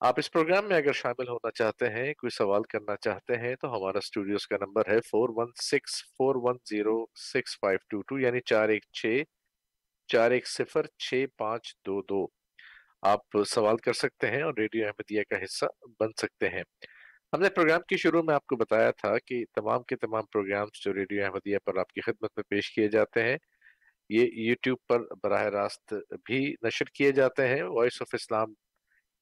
آپ 0.00 0.14
اس 0.18 0.30
پروگرام 0.32 0.68
میں 0.68 0.76
اگر 0.76 0.92
شامل 0.92 1.28
ہونا 1.28 1.50
چاہتے 1.50 1.88
ہیں، 1.88 2.14
کوئی 2.14 2.30
سوال 2.30 2.62
کرنا 2.62 2.96
چاہتے 2.96 3.36
ہیں، 3.36 3.54
تو 3.56 3.76
ہمارا 3.76 3.98
اسٹوڈیوز 3.98 4.46
کا 4.46 4.56
نمبر 4.60 4.82
ہے 4.88 5.00
four 5.00 5.28
one 5.32 5.52
six 5.62 6.02
four 6.16 6.34
one 6.38 6.56
zero 6.70 7.04
six 7.14 7.58
five 7.60 7.78
two 7.88 8.02
two 8.02 8.18
یعنی 8.18 8.40
چار 8.40 8.68
ایک 8.68 8.84
چھ، 8.92 9.22
چار 10.08 10.30
ایک 10.30 10.46
صفر 10.46 10.86
چھ 10.98 11.24
پانچ 11.36 11.74
دو 11.86 12.02
دو۔ 12.02 12.26
آپ 13.02 13.44
سوال 13.46 13.76
کر 13.76 13.92
سکتے 13.92 14.30
ہیں 14.30 14.42
اور 14.42 14.54
ریڈیو 14.58 14.86
احمدیہ 14.86 15.22
کا 15.30 15.44
حصہ 15.44 15.66
بن 16.00 16.08
سکتے 16.16 16.48
ہیں۔ 16.48 16.62
ہم 17.34 17.40
نے 17.40 17.48
پروگرام 17.50 17.80
کی 17.88 17.96
شروع 17.96 18.22
میں 18.22 18.34
آپ 18.34 18.46
کو 18.46 18.56
بتایا 18.56 18.90
تھا 18.90 19.12
کہ 19.18 19.44
تمام 19.54 19.82
کے 19.82 19.96
تمام 19.96 20.26
پروگرامز 20.32 20.80
جو 20.84 20.92
ریڈیو 20.94 21.24
احمدیہ 21.24 21.58
پر 21.64 21.76
آپ 21.78 21.88
کی 21.92 22.00
خدمت 22.00 22.30
میں 22.36 22.42
پیش 22.48 22.70
کیے 22.70 22.86
جاتے 22.88 23.22
ہیں، 23.22 23.36
یہ 24.10 24.26
یوٹیوب 24.48 24.78
پر 24.88 25.00
براہ 25.22 25.42
راست 25.54 25.94
بھی 26.26 26.38
نشر 26.62 26.84
کیے 26.94 27.10
جاتے 27.12 27.46
ہیں۔ 27.48 27.62
Voice 27.62 28.00
of 28.02 28.14
Islam 28.14 28.52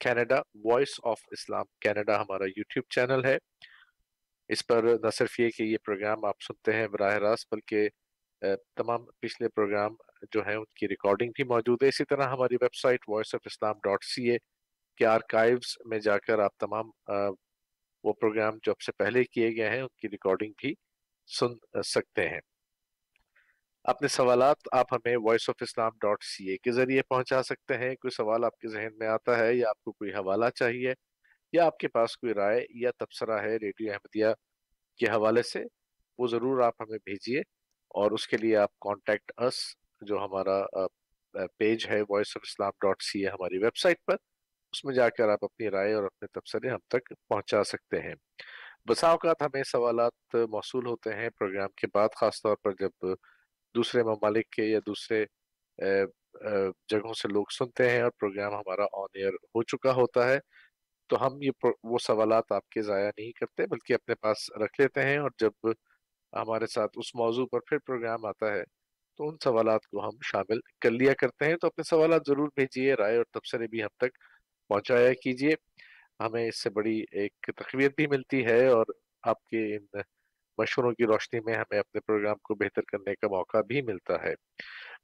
Canada, 0.00 0.40
voice 0.64 0.98
of 1.02 1.20
Islam 1.30 1.64
Canada 1.80 2.20
ہمارا 2.20 2.44
یوٹیوب 2.56 2.84
چینل 2.94 3.24
ہے۔ 3.24 3.36
اس 4.48 4.66
پر 4.66 4.84
نہ 5.04 5.10
صرف 5.10 5.38
یہ 5.40 5.48
کہ 5.56 5.62
یہ 5.62 5.76
پروگرام 5.84 6.24
آپ 6.24 6.42
سنتے 6.46 6.72
ہیں 6.72 6.86
براہ 6.88 7.16
راست، 7.18 7.46
بلکہ 7.54 7.88
تمام 8.76 9.04
پچھلے 9.20 9.48
پروگرام 9.48 9.94
جو 10.32 10.46
ہیں، 10.46 10.56
ان 10.56 10.64
کی 10.76 10.88
ریکارڈنگ 10.88 11.30
بھی 11.36 11.44
موجود 11.44 11.82
ہے۔ 11.82 11.88
اسی 11.88 12.04
طرح 12.10 12.28
ہماری 12.32 12.56
website 12.74 13.08
voice 13.08 13.34
of 13.34 13.40
Islam 13.44 13.78
dot 13.84 14.04
C 14.04 14.30
A 14.30 14.36
کے 14.98 15.06
آرکائیوز 15.06 15.76
میں 15.84 15.98
جا 15.98 16.18
کر 16.18 16.38
آپ 16.38 16.56
تمام 16.58 16.90
وہ 18.04 18.12
پروگرام 18.12 18.54
جو 18.62 18.72
اب 18.72 18.80
سے 18.82 18.92
پہلے 18.92 19.24
کیے 19.24 19.50
گئے 19.56 19.68
ہیں، 19.70 19.80
ان 19.80 19.88
کی 19.96 20.08
ریکارڈنگ 20.08 20.52
بھی 20.58 20.74
سن 21.28 21.82
سکتے 21.84 22.28
ہیں۔ 22.28 22.40
اپنے 23.84 24.08
سوالات 24.08 24.56
آپ 24.72 24.92
ہمیں 24.92 25.16
voice 25.16 25.48
of 25.50 25.62
Islam 25.62 25.92
dot 26.00 26.24
C 26.24 26.50
A 26.50 26.56
کے 26.56 26.72
ذریعے 26.72 27.02
پہنچا 27.02 27.42
سکتے 27.42 27.78
ہیں۔ 27.78 27.94
کوئی 27.94 28.10
سوال 28.10 28.44
آپ 28.44 28.58
کے 28.58 28.68
ذہن 28.68 28.98
میں 28.98 29.06
آتا 29.06 29.38
ہے 29.38 29.54
یا 29.54 29.68
آپ 29.68 29.82
کو 29.82 29.92
کوئی 29.92 30.12
حوالہ 30.14 30.50
چاہیے 30.54 30.92
یا 31.52 31.66
آپ 31.66 31.78
کے 31.78 31.88
پاس 31.88 32.16
کوئی 32.16 32.34
رائے 32.34 32.64
یا 32.70 32.90
تبصرہ 32.98 33.40
ہے 33.42 33.56
ریڈیو 33.56 33.92
احمدیہ 33.92 34.26
کے 34.98 35.06
حوالے 35.06 35.42
سے، 35.42 35.64
وہ 36.18 36.26
ضرور 36.28 36.60
آپ 36.60 36.74
ہمیں 36.80 36.98
بھیجیے 37.04 37.40
اور 37.90 38.10
اس 38.10 38.26
کے 38.28 38.36
لیے 38.36 38.56
آپ 38.56 38.78
کانٹیکٹ 38.80 39.32
اس 39.36 39.54
جو 40.00 40.24
ہمارا 40.24 40.86
پیج 41.58 41.86
ہے 41.86 42.00
voice 42.08 42.36
of 42.36 42.42
Islam 42.44 42.72
dot 42.80 43.02
C 43.02 43.20
A 43.20 43.28
ہماری 43.28 43.58
ویب 43.58 43.76
سائٹ 43.76 44.04
پر۔ 44.04 44.16
اس 44.72 44.84
میں 44.84 44.94
جا 44.94 45.08
کر 45.10 45.28
آپ 45.28 45.44
اپنی 45.44 45.68
رائے 45.70 45.92
اور 45.94 46.04
اپنے 46.04 46.26
تبصرے 46.32 46.68
ہم 46.70 46.78
تک 46.88 47.08
پہنچا 47.28 47.62
سکتے 47.64 48.00
ہیں۔ 48.00 48.14
بسا 48.88 49.10
اوقات 49.10 49.42
ہمیں 49.42 49.62
سوالات 49.64 50.34
موصول 50.50 50.86
ہوتے 50.86 51.14
ہیں 51.14 51.28
پروگرام 51.38 51.68
کے 51.76 51.86
بعد، 51.94 52.08
خاص 52.20 52.40
طور 52.42 52.56
پر 52.62 52.72
جب 52.80 53.06
دوسرے 53.74 54.02
ممالک 54.02 54.48
کے 54.50 54.64
یا 54.64 54.78
دوسرے 54.86 55.24
جگہوں 56.90 57.12
سے 57.14 57.28
لوگ 57.28 57.44
سنتے 57.58 57.88
ہیں 57.90 58.00
اور 58.02 58.10
پروگرام 58.20 58.54
ہمارا 58.54 58.84
آن 58.94 59.08
ایئر 59.14 59.34
ہو 59.54 59.62
چکا 59.64 59.92
ہوتا 59.94 60.28
ہے، 60.28 60.38
تو 61.10 61.26
ہم 61.26 61.42
یہ 61.42 61.50
وہ 61.84 61.98
سوالات 62.02 62.52
آپ 62.52 62.68
کے 62.68 62.82
ضائع 62.82 63.08
نہیں 63.08 63.32
کرتے 63.32 63.66
بلکہ 63.66 63.94
اپنے 63.94 64.14
پاس 64.22 64.50
رکھ 64.62 64.80
لیتے 64.80 65.02
ہیں 65.02 65.18
اور 65.18 65.30
جب 65.38 65.68
ہمارے 66.32 66.66
ساتھ 66.66 66.98
اس 66.98 67.14
موضوع 67.14 67.46
پر 67.52 67.60
پھر 67.68 67.78
پروگرام 67.86 68.26
آتا 68.26 68.52
ہے 68.52 68.62
تو 69.18 69.28
ان 69.28 69.36
سوالات 69.44 69.86
کو 69.86 70.04
ہم 70.04 70.16
شامل 70.24 70.60
کر 70.80 70.90
لیا 70.92 71.14
کرتے 71.20 71.46
ہیں۔ 71.46 71.56
تو 71.56 71.66
اپنے 71.66 71.84
سوالات 71.90 72.22
ضرور 72.28 72.48
بھیجیے، 72.56 72.94
رائے 72.94 73.16
اور 73.16 73.24
تبصرے 73.32 73.66
بھی 73.66 73.82
ہم 73.82 73.96
تک 73.98 74.18
پہنچایا 74.72 75.12
کیجیے۔ 75.22 75.54
ہمیں 76.20 76.46
اس 76.48 76.62
سے 76.62 76.70
بڑی 76.70 76.98
ایک 77.12 77.32
تقویت 77.56 77.94
بھی 77.96 78.06
ملتی 78.06 78.44
ہے 78.46 78.66
اور 78.68 78.86
آپ 79.24 79.44
کے 79.44 79.64
ان 79.76 79.86
مشوروں 80.58 80.92
کی 80.92 81.06
روشنی 81.06 81.40
میں 81.40 81.54
ہمیں 81.54 81.78
اپنے 81.78 82.00
پروگرام 82.00 82.36
کو 82.42 82.54
بہتر 82.54 82.82
کرنے 82.82 83.14
کا 83.14 83.28
موقع 83.28 83.60
بھی 83.68 83.82
ملتا 83.82 84.22
ہے۔ 84.22 84.32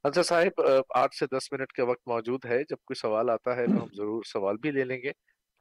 انصر 0.03 0.23
صاحب 0.23 0.61
آٹھ 0.95 1.15
سے 1.15 1.25
دس 1.27 1.51
منٹ 1.51 1.71
کا 1.71 1.83
وقت 1.83 2.07
موجود 2.07 2.45
ہے۔ 2.45 2.59
جب 2.63 2.77
کوئی 2.77 2.95
سوال 2.95 3.29
آتا 3.29 3.55
ہے 3.57 3.67
تو 3.67 3.83
ہم 3.83 3.87
ضرور 3.93 4.23
سوال 4.25 4.57
بھی 4.57 4.71
لے 4.71 4.83
لیں 4.83 5.01
گے۔ 5.01 5.11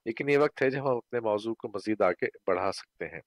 لیکن 0.06 0.28
یہ 0.28 0.38
وقت 0.38 0.62
ہے 0.62 0.70
جب 0.70 0.82
ہم 0.82 0.96
اپنے 0.96 1.20
موضوع 1.20 1.54
کو 1.54 1.68
مزید 1.68 2.00
آگے 2.00 2.26
بڑھا 2.46 2.70
سکتے 2.72 3.06
ہیں۔ 3.06 3.20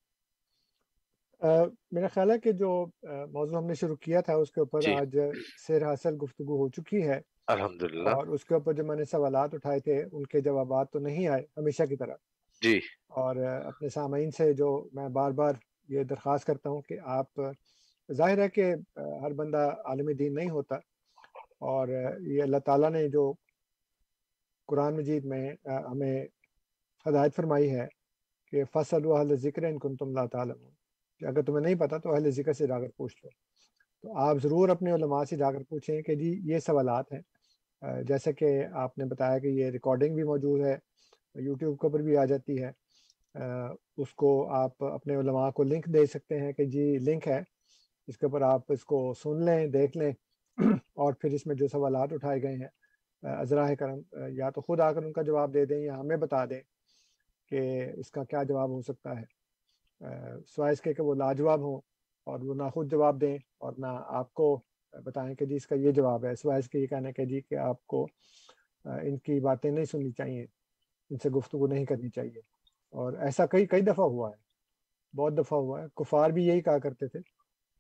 میرا 1.92 2.08
خیال 2.08 2.32
ہے 2.32 2.40
کہ 2.40 2.52
جو 2.52 2.70
موضوع 3.34 3.58
ہم 3.58 3.66
نے 3.66 3.74
شروع 3.74 3.96
کیا 3.96 4.22
تھا 4.22 4.34
اس 4.36 4.52
کے 4.52 4.60
اوپر 4.60 4.82
جی۔ 4.82 4.92
آج 4.92 5.18
سیر 5.58 5.84
حاصل 5.86 6.16
گفتگو 6.22 6.58
ہو 6.58 6.70
چکی 6.70 7.08
ہے۔ 7.08 7.20
الحمدللہ 7.48 8.10
اور 8.10 8.28
اس 8.28 8.46
کے 8.46 8.54
اوپر 8.54 8.74
جو 8.74 8.84
میں 8.84 8.96
نے 8.96 9.06
سوالات 9.06 9.54
اٹھائے 9.54 9.80
تھے 9.80 10.04
ان 10.12 10.26
کے 10.26 10.42
جوابات 10.42 10.92
تو 10.92 11.00
نہیں 11.00 11.28
آئے 11.28 11.46
ہمیشہ 11.58 11.84
کی 11.84 11.96
طرح۔ 11.96 12.16
جی۔ 12.62 12.80
اور 13.08 13.36
اپنے 13.66 13.90
سامعین 13.90 14.32
سے 14.32 14.54
جو 14.54 14.90
میں 14.94 15.10
بار 15.10 15.32
بار 15.32 15.54
یہ 15.90 16.04
درخواست 16.04 16.46
کرتا 16.46 16.70
ہوں 16.70 16.82
کہ 16.82 16.98
آپ 17.04 17.42
ظاہر 18.12 18.38
ہے 18.38 18.50
کہ 18.50 18.74
ہر 19.22 19.34
بندہ 19.34 19.76
عالم 19.86 20.12
دین 20.12 20.34
نہیں 20.36 20.50
ہوتا۔ 20.50 20.76
اور 21.60 21.88
یہ 22.20 22.44
اللہ 22.44 22.58
تعالیٰ 22.58 22.92
نے 22.92 23.08
جو 23.08 23.34
قرآن 24.68 24.96
مجید 24.96 25.26
میں 25.26 25.56
ہمیں 25.66 26.26
ہدایت 27.06 27.36
فرمائی 27.36 27.76
ہے 27.76 27.88
کہ 28.46 28.64
فصل 28.74 29.06
و 29.06 29.16
اہل 29.16 29.36
ذکر 29.36 29.64
ان 29.64 29.80
کن 29.80 29.96
تم 29.96 30.08
اللہ 30.08 30.28
تعالیٰ 30.28 30.56
کہ 31.18 31.26
اگر 31.26 31.42
تمہیں 31.42 31.62
نہیں 31.62 31.76
پتا 31.76 31.98
تو 31.98 32.14
اہل 32.14 32.30
ذکر 32.30 32.54
سے 32.54 32.68
جا 32.68 32.80
کر 32.80 32.88
پوچھ 32.98 33.16
لو۔ 33.24 33.30
تو 34.04 34.18
آپ 34.18 34.36
ضرور 34.44 34.70
اپنے 34.70 34.92
علماء 34.92 35.24
سے 35.24 35.36
جا 35.36 35.52
کر 35.52 35.64
پوچھیں 35.70 36.02
کہ 36.02 36.16
جی 36.16 36.42
یہ 36.44 36.60
سوالات 36.60 37.14
ہیں۔ 37.14 37.22
جیسے 37.82 38.34
کہ 38.34 38.50
آپ 38.74 38.98
نے 38.98 39.06
بتایا 39.06 39.38
کہ 39.40 39.48
یہ 39.48 39.70
ریکارڈنگ 39.70 40.16
بھی 40.16 40.24
موجود 40.24 40.62
ہے، 40.62 40.78
یوٹیوب 41.36 41.80
کے 41.80 41.88
اوپر 41.88 42.02
بھی 42.02 42.18
آ 42.18 42.26
جاتی 42.26 42.62
ہے۔ 42.64 42.72
اس 43.98 44.14
کو 44.14 44.32
آپ 44.54 44.84
اپنے 44.84 45.16
علماء 45.16 45.50
کو 45.52 45.64
لنک 45.64 45.86
دے 45.86 46.06
سکتے 46.06 46.40
ہیں 46.42 46.52
کہ 46.54 46.66
جی 46.66 46.98
لنک 47.00 47.28
ہے۔ 47.28 47.42
اس 48.08 48.18
کے 48.18 48.26
اوپر 48.26 48.42
آپ 48.42 48.72
اس 48.72 48.84
کو 48.86 49.14
سن 49.14 49.44
لیں، 49.46 49.68
دیکھ 49.68 49.98
لیں 49.98 50.12
اور 50.96 51.14
پھر 51.14 51.34
اس 51.34 51.46
میں 51.48 51.56
جو 51.56 51.68
سوالات 51.68 52.14
اٹھائے 52.14 52.42
گئے 52.42 52.56
ہیں۔ 52.56 52.68
ازراہ 53.24 53.74
کرم 53.76 54.00
یا 54.38 54.50
تو 54.50 54.62
خود 54.62 54.80
آ 54.80 54.92
کر 54.94 55.04
ان 55.04 55.12
کا 55.14 55.22
جواب 55.22 55.54
دے 55.54 55.66
دیں 55.66 55.80
یا 55.80 56.00
ہمیں 56.00 56.18
بتا 56.18 56.46
دیں 56.46 56.62
کہ 57.52 57.60
اس 57.98 58.12
کا 58.12 58.24
کیا 58.24 58.44
جواب 58.44 58.70
ہو 58.70 58.82
سکتا 58.82 59.20
ہے۔ 59.20 59.26
سوائے 60.48 60.74
اس 60.74 60.82
کے 60.82 60.94
کہ 60.94 61.04
وہ 61.04 61.16
لاجواب 61.16 61.62
ہوں 61.62 61.82
اور 62.28 62.40
وہ 62.40 62.54
نہ 62.56 62.70
خود 62.74 62.92
جواب 62.92 63.22
دیں 63.22 63.38
اور 63.58 63.74
نہ 63.78 63.88
آپ 64.10 64.34
کو 64.34 64.48
بتائیں 64.94 65.34
کہ 65.36 65.46
جی 65.46 65.56
اس 65.56 65.68
کا 65.68 65.76
یہ 65.76 65.92
جواب 65.92 66.26
ہے 66.26 66.36
سوائے 66.36 66.60
اس 66.60 66.70
کے 66.70 66.80
یہ 66.80 66.88
کہنا 66.88 67.12
کہ 67.12 67.26
جی 67.26 67.42
کہ 67.42 67.56
آپ 67.56 67.86
کو 67.88 68.06
ان 68.86 69.18
کی 69.18 69.40
باتیں 69.40 69.70
نہیں 69.72 69.86
سننی 69.86 70.12
چاہیے، 70.12 70.46
ان 71.12 71.18
سے 71.18 71.30
گفتگو 71.30 71.68
نہیں 71.68 71.86
کرنی 71.86 72.10
چاہیے۔ 72.10 72.40
اور 72.94 73.14
ایسا 73.14 73.46
کئی 73.46 73.66
کئی 73.66 73.82
دفعہ 73.82 74.06
ہوا 74.06 74.30
ہے، 74.30 74.36
بہت 75.14 75.38
دفعہ 75.38 75.60
ہوا 75.60 75.82
ہے۔ 75.82 75.88
کفار 75.96 76.30
بھی 76.30 76.46
یہی 76.48 76.62
کہا 76.62 76.78
کرتے 76.80 77.08
تھے 77.08 77.20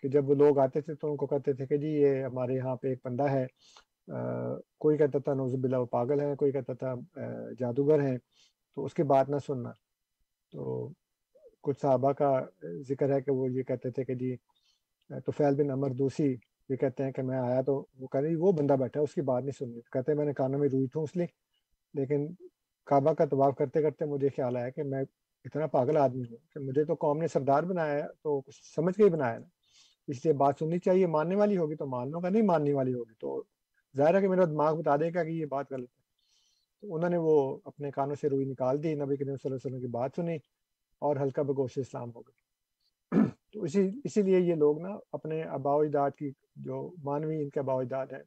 کہ 0.04 0.10
جب 0.10 0.30
وہ 0.30 0.36
لوگ 0.36 0.60
آتے 0.60 0.82
تھے 0.82 0.96
تو 0.96 1.12
ان 1.12 1.18
کو 1.18 1.28
کہتے 1.28 1.54
تھے 1.54 1.66
کہ 1.66 1.78
جی 1.78 1.88
یہ 1.88 2.24
ہمارے 2.24 2.56
یہاں 2.56 2.76
پہ 2.76 2.88
ایک 2.88 3.00
بندہ 3.06 3.30
ہے 3.32 3.46
کوئی 4.78 4.98
کہتا 4.98 5.20
تھا 5.20 5.34
نوزب 5.34 5.64
اللہ 5.64 5.78
وہ 5.78 5.86
پاگل 5.86 6.22
ہے، 6.22 6.36
کوئی 6.36 6.52
کہتا 6.52 6.74
تھا 6.74 6.94
جادوگر 7.60 8.02
ہیں 8.02 8.18
تو 8.78 8.86
اس 8.86 8.94
کی 8.94 9.04
بات 9.04 9.30
نہ 9.30 9.36
سننا۔ 9.48 9.72
تو 10.54 10.90
کچھ 11.64 11.80
صحابہ 11.82 12.12
کا 12.12 12.32
ذکر 12.90 13.14
ہے 13.14 13.22
کہ 13.22 13.32
وہ 13.32 13.52
یہ 13.52 13.64
کہتے 13.64 13.90
تھے 13.92 14.04
کہ 14.04 14.16
جی 14.16 14.36
تو 15.26 15.32
فیل 15.32 15.56
بن 15.56 15.72
امر 15.72 15.90
دوسی 15.90 16.36
یہ 16.72 16.76
کہتے 16.76 17.04
ہیں 17.04 17.12
کہ 17.12 17.22
میں 17.22 17.38
آیا 17.38 17.62
تو 17.62 17.86
وہ 18.00 18.08
کہہ 18.08 18.20
رہی 18.20 18.36
وہ 18.36 18.52
بندہ 18.52 18.74
بیٹھا 18.74 19.02
اس 19.02 19.14
کی 19.14 19.22
بات 19.22 19.44
نہیں 19.44 19.58
سننی۔ 19.60 19.82
کہتے 19.82 20.12
ہیں 20.12 20.18
میں 20.18 20.26
نے 20.26 20.34
کانوں 20.34 20.60
میں 20.60 20.70
روئی 20.70 20.88
تھوں 20.88 21.04
اس 21.04 21.16
لیے۔ 21.16 21.26
لیکن 21.94 22.34
کعبہ 22.86 23.14
کا 23.14 23.26
طواف 23.26 23.56
کرتے 23.56 23.82
کرتے 23.82 24.06
مجھے 24.06 24.30
خیال 24.30 24.58
آیا 24.58 24.70
کہ 24.70 24.84
میں 24.84 25.04
اتنا 25.46 25.68
پاگل 25.68 25.98
آدمی 25.98 26.24
ہوں 26.32 26.38
کہ 26.54 26.60
مجھے 26.60 26.84
تو 26.84 26.94
قوم 26.94 27.18
نے 27.18 27.28
سردار 27.28 27.64
بنایا 27.64 27.94
ہے، 27.94 28.08
تو 28.24 28.42
کچھ 28.42 28.56
سمجھ 28.76 28.96
کے 28.96 29.04
ہی 29.04 29.10
بنایا 29.10 29.40
نا 29.40 29.46
اس 30.08 30.26
لیے 30.26 30.34
بات 30.34 30.56
سننی 30.60 30.80
چاہیے، 30.80 31.08
ماننے 31.08 31.36
والی 31.36 31.58
ہوگی 31.58 31.76
تو 31.76 31.86
مان 31.86 32.12
لوں 32.12 32.24
گا 32.24 32.30
نہیں 32.30 32.42
ماننے 32.42 32.74
والی 32.74 32.94
ہوگی 32.94 33.14
تو 33.20 33.44
ظاہر 33.98 34.16
ہے 34.16 34.22
کہ 34.22 34.28
میرا 34.28 34.46
دماغ 34.46 34.76
بتا 34.76 34.96
دے 34.96 35.14
گا 35.14 35.24
کہ 35.24 35.30
یہ 35.30 35.46
بات 35.46 35.72
غلط 35.72 35.90
ہے۔ 35.90 36.02
تو 36.82 36.96
انہوں 36.96 37.10
نے 37.10 37.18
وہ 37.18 37.58
اپنے 37.66 37.92
کانوں 37.92 38.16
سے 38.16 38.30
روئی 38.30 38.46
نکال 38.46 38.84
دی، 38.84 38.94
نبی 38.94 39.16
کریم 39.18 39.36
صلی 39.36 39.52
اللہ 39.52 39.56
علیہ 39.56 39.66
وسلم 39.66 39.80
کی 39.80 39.88
بات 39.88 40.12
سنی 40.16 40.38
اور 41.00 41.16
ہلکا 41.16 41.42
بگوش 41.42 41.78
اسلام 41.78 42.12
ہو 42.16 42.22
گئے 42.22 42.52
تو 43.54 43.64
اسی 43.64 43.90
اسی 44.04 44.22
لیے 44.22 44.40
یہ 44.40 44.56
لوگ 44.56 44.80
نا 44.82 44.90
اپنے 45.12 45.44
آبا 45.44 45.74
اجداد 45.74 46.12
کی 46.12 46.32
جو 46.56 46.94
مانوی 47.04 47.42
ان 47.42 47.50
کے 47.50 47.60
آبا 47.60 47.74
اجداد 47.74 48.08
ہیں، 48.08 48.24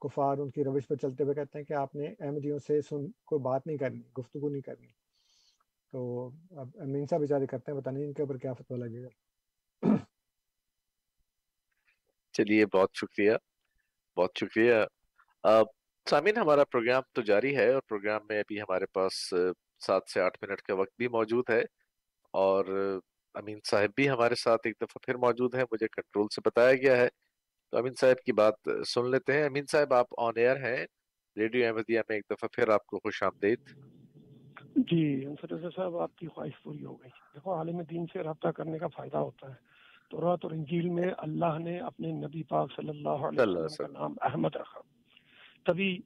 کفار 0.00 0.38
ان 0.38 0.50
کی 0.50 0.64
روش 0.64 0.86
پر 0.88 0.96
چلتے 0.96 1.24
ہوئے 1.24 1.34
کہتے 1.34 1.58
ہیں 1.58 1.64
کہ 1.64 1.72
آپ 1.72 1.94
نے 1.94 2.06
احمدیوں 2.20 2.58
سے 2.58 2.80
سن، 2.82 3.10
کوئی 3.24 3.40
بات 3.42 3.66
نہیں 3.66 3.76
کرنی، 3.76 4.00
گفتگو 4.18 4.48
نہیں 4.48 4.62
کرنی۔ 4.62 4.88
تو 5.92 6.30
اب 6.50 6.68
امین 6.80 7.06
صاحب 7.06 7.20
بیچارے 7.20 7.46
کرتے 7.46 7.72
ہیں، 7.72 7.80
پتہ 7.80 7.90
نہیں 7.90 8.04
ان 8.04 8.12
کے 8.12 8.22
اوپر 8.22 8.36
کیا 8.36 8.52
فتویٰ 8.52 8.80
لگے 8.80 9.02
گا۔ 9.02 9.08
چلیے، 12.32 12.66
بہت 12.66 12.90
شکریہ 12.94 13.32
بہت 14.16 14.30
شکریہ۔ 14.40 14.74
سامین 16.06 16.36
ہمارا 16.36 16.64
پروگرام 16.64 17.02
تو 17.12 17.22
جاری 17.22 17.56
ہے 17.56 17.72
اور 17.72 17.82
پروگرام 17.88 18.20
میں 18.28 18.38
ابھی 18.38 18.60
ہمارے 18.60 18.86
پاس 18.86 19.14
سات 19.86 20.02
سے 20.14 20.20
آٹھ 20.20 20.38
منٹ 20.42 20.62
کا 20.62 20.74
وقت 20.74 20.92
بھی 20.98 21.08
موجود 21.08 21.50
ہے 21.50 21.60
اور 22.34 22.64
امین 23.34 23.58
صاحب 23.64 23.90
بھی 23.96 24.10
ہمارے 24.10 24.34
ساتھ 24.34 24.60
ایک 24.64 24.76
دفعہ 24.76 24.98
پھر 25.02 25.14
موجود 25.14 25.54
ہیں 25.54 25.64
مجھے 25.72 25.88
کنٹرول 25.88 26.26
سے 26.34 26.40
بتایا 26.44 26.74
گیا 26.74 26.96
ہے۔ 26.96 27.08
تو 27.70 27.78
امین 27.78 27.92
صاحب 28.00 28.24
کی 28.24 28.32
بات 28.32 28.54
سن 28.86 29.10
لیتے 29.10 29.32
ہیں۔ 29.32 29.44
امین 29.44 29.64
صاحب 29.66 29.94
آپ 29.94 30.06
آن 30.18 30.32
ایئر 30.36 30.56
ہیں۔ 30.56 30.86
ریڈیو 31.36 31.66
احمدیہ 31.66 32.00
میں 32.08 32.16
ایک 32.16 32.24
دفعہ 32.30 32.48
پھر 32.52 32.68
آپ 32.68 32.86
کو 32.86 32.98
خوش 32.98 33.22
آمدید۔ 33.22 33.58
جی 34.76 35.26
انصر 35.26 35.70
صاحب 35.76 35.96
آپ 35.96 36.16
کی 36.16 36.26
خواہش 36.26 36.62
پوری 36.62 36.84
ہو 36.84 36.94
گئی۔ 36.94 37.10
دیکھو 37.34 37.54
عالم 37.54 37.80
دین 37.80 38.06
سے 38.12 38.18
رابطہ 38.18 38.48
کرنے 38.48 38.78
کا 38.78 38.86
فائدہ 38.86 39.16
ہوتا 39.16 39.48
ہے۔ 39.48 39.54
تورات 40.10 40.38
اور 40.42 40.50
انجیل 40.50 40.88
میں 40.88 41.08
اللہ 41.18 41.58
نے 41.58 41.78
اپنے 41.78 42.12
نبی 42.12 42.42
پاک 42.42 42.72
صلی 42.76 42.88
اللہ 42.88 43.08
علیہ 43.08 43.56
وسلم 43.56 43.92
کا 43.92 44.00
نام 44.00 44.14
احمد 44.20 44.56
رکھا۔ 44.56 44.80
تبھی 45.66 46.00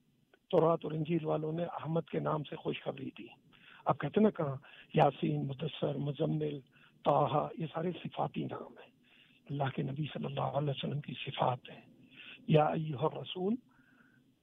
تورات 0.50 0.78
اور 0.82 0.92
انجیل 0.92 1.24
والوں 1.24 1.52
نے 1.52 1.64
احمد 1.64 2.00
کے 2.10 2.20
نام 2.20 2.44
سے 2.44 2.56
خوشخبری 2.56 3.10
دی۔ 3.18 3.26
آپ 3.84 4.00
کہتے 4.00 4.20
نا 4.20 4.30
کہاں؟ 4.30 4.56
یاسین 4.94 5.46
مدثر 5.46 5.94
مزمل 5.94 6.60
طاہا، 7.04 7.48
یہ 7.58 7.66
سارے 7.74 7.90
صفاتی 8.04 8.44
نام 8.44 8.62
ہیں۔ 8.62 8.90
اللہ 9.50 9.62
کے 9.76 9.82
نبی 9.82 10.04
صلی 10.14 10.24
اللہ 10.24 10.40
علیہ 10.40 10.70
وسلم 10.70 11.00
کی 11.00 11.12
صفات 11.26 11.58
ہیں۔ 11.70 11.80
یا 12.46 12.64
ایہا 12.64 13.06
الرسول، 13.06 13.54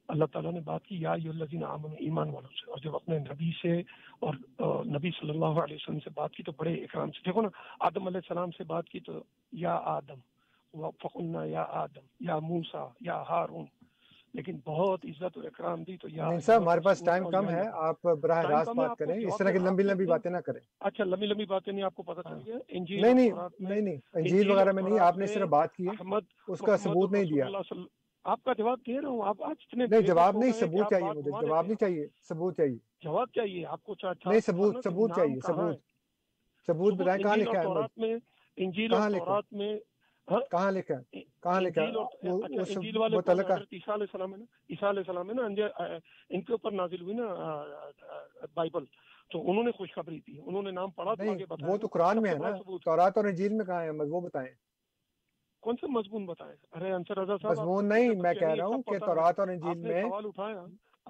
اللہ 0.07 0.25
تعالیٰ 0.25 0.51
نے 0.51 0.59
بات 0.59 0.85
کی، 0.85 1.01
یا 1.01 1.11
الذین 1.11 1.63
آمنوا، 1.63 1.95
ایمان 1.99 2.29
والوں 2.29 2.49
سے۔ 2.49 2.71
اور 2.71 2.77
جب 2.77 2.95
اپنے 2.95 3.19
نبی 3.19 3.51
سے 3.61 3.81
اور 4.19 4.33
نبی 4.85 5.09
صلی 5.19 5.29
اللہ 5.29 5.45
علیہ 5.45 5.75
وسلم 5.75 5.99
سے 5.99 6.09
بات 6.13 6.33
کی 6.33 6.43
تو 6.43 6.51
بڑے 6.57 6.73
اکرام 6.73 7.11
سے۔ 7.11 7.19
دیکھو 7.25 7.41
نا، 7.41 7.49
آدم 7.79 8.07
علیہ 8.07 8.17
السلام 8.17 8.51
سے 8.51 8.63
بات 8.63 8.89
کی 8.89 8.99
تو 8.99 9.23
یا 9.51 9.75
آدم 9.75 10.19
فقلنا 10.73 11.45
یا 11.45 11.65
آدم، 11.69 12.01
یا 12.19 12.39
موسا 12.39 12.87
یا 13.01 13.23
ہارون 13.29 13.65
لیکن 14.33 14.57
بہت 14.65 15.05
عزت 15.05 15.37
اور 15.37 15.43
اکرام 15.43 15.83
دی 15.83 15.95
تو 15.97 16.07
یا 16.09 16.29
نہیں 16.29 16.39
صاحب 16.39 16.61
ہمارے 16.61 16.81
پاس 16.81 16.99
ٹائم 16.99 17.29
کم 17.29 17.49
ہے۔ 17.49 17.63
آپ 17.79 18.01
براہ 18.15 18.41
راست 18.41 18.69
ہے، 18.69 18.73
بات 18.73 18.97
کریں 18.97 19.15
اس 19.17 19.37
طرح 19.37 19.51
کی 19.51 19.59
لمبی 19.59 19.83
لمبی۔ 19.83 20.05
باتیں 20.05 20.29
نہ 20.31 20.37
کریں 20.37 20.59
اچھا 20.79 21.03
لمبی 21.03 21.25
لمبی 21.25 21.45
باتیں 21.45 21.71
نہیں 21.73 21.83
آپ 21.83 21.95
کو 21.95 22.03
پتہ 22.03 22.21
چل 22.21 22.29
ہاں۔ 22.29 22.39
گیا 22.45 22.57
انجیل 22.69 23.01
نہیں 23.01 23.13
نہیں 23.13 23.31
نہیں 23.61 23.81
نہیں 23.81 23.97
انجیل 24.13 24.51
وغیرہ 24.51 24.71
میں 24.71 24.83
نہیں 24.83 24.99
آپ 24.99 25.17
نے 25.17 25.27
صرف 25.27 25.49
بات 25.49 25.75
کی 25.75 25.87
ہے 25.87 26.17
اس 26.47 26.59
کا 26.59 26.77
ثبوت 26.77 27.11
نہیں 27.11 27.25
دیا 27.25 27.45
آپ 28.25 28.43
کا 28.43 28.53
جواب 28.53 28.79
دے 28.87 28.99
رہا 29.01 29.09
ہوں 29.09 29.21
آپ 29.25 29.43
آج 29.43 29.55
اتنے 29.59 29.85
نہیں 29.85 30.01
جواب 30.01 30.37
نہیں 30.37 30.51
ثبوت 30.51 30.89
چاہیے 30.89 31.09
مجھے 31.09 31.31
جواب 31.41 31.65
نہیں 31.65 31.71
ہیں 31.71 31.79
چاہیے 31.79 32.07
ثبوت 32.29 32.57
چاہیے 32.57 32.77
جواب 33.01 33.27
چاہیے 33.35 33.65
آپ 33.65 33.83
کو 33.83 33.95
نہیں 34.25 34.39
ثبوت 34.39 34.83
ثبوت 34.83 35.15
چاہیے 35.15 35.39
ثبوت 35.47 35.77
ثبوت 36.67 36.93
بتائیں 36.93 37.21
کہاں 37.23 37.37
لکھا 37.37 37.61
ہے 37.61 38.13
انجیل 38.57 38.93
اور 38.93 39.11
ہے 39.11 39.19
تورات 39.19 39.53
میں؟ 39.53 39.77
کہاں 40.51 40.71
لکھا 40.71 40.95
ہے؟ 40.95 41.19
کہاں 41.43 41.61
لکھا 41.61 41.81
ہے؟ 41.81 41.87
اچھا؟ 41.87 43.07
متعلقہ 43.07 43.53
عیسیٰ 43.53 43.93
علیہ 43.93 44.05
السلام 44.13 44.31
ہے 44.31 44.37
نا؟ 44.37 44.45
عیسیٰ 44.69 44.89
علیہ 44.89 45.03
السلام 45.07 45.29
ہے 45.29 45.33
نا؟ 45.33 45.43
ان 46.29 46.41
کے 46.41 46.53
اوپر 46.53 46.71
نازل 46.71 47.01
ہوئی 47.01 47.15
نا 47.15 47.25
بائبل۔ 48.53 48.83
تو 49.31 49.49
انہوں 49.49 49.63
نے 49.63 49.71
خوشخبری 49.71 50.19
دی 50.27 50.41
انہوں 50.45 50.61
نے 50.61 50.71
نام 50.71 50.91
پڑھا 50.91 51.13
تو 51.13 51.67
وہ 51.67 51.77
تو۔ 51.77 51.87
قرآن 51.87 52.21
میں 52.21 52.31
ہے 52.31 52.35
نا۔ 52.35 52.51
تورات 52.85 53.17
اور 53.17 53.25
انجیل 53.25 53.53
میں 53.53 53.65
کہاں 53.65 53.83
ہے؟ 53.83 53.89
وہ 53.89 54.21
بتائیں۔ 54.21 54.49
کون 55.61 55.75
سے 55.81 55.87
مضمون 55.87 56.25
بتائے؟ 56.25 56.55
ارے 56.71 56.91
انصر 56.91 57.19
رضا 57.19 57.37
صاحب 57.37 57.51
مضمون 57.51 57.89
نہیں 57.89 58.09
میں 58.09 58.33
کہہ 58.33 58.47
رہا 58.47 58.65
ہوں 58.65 58.83
کہ۔ 58.83 58.99
تورات 58.99 59.39
اور 59.39 59.47
انجیل 59.47 59.77
میں 59.77 60.01
سوال 60.01 60.25
اٹھایا۔ 60.25 60.65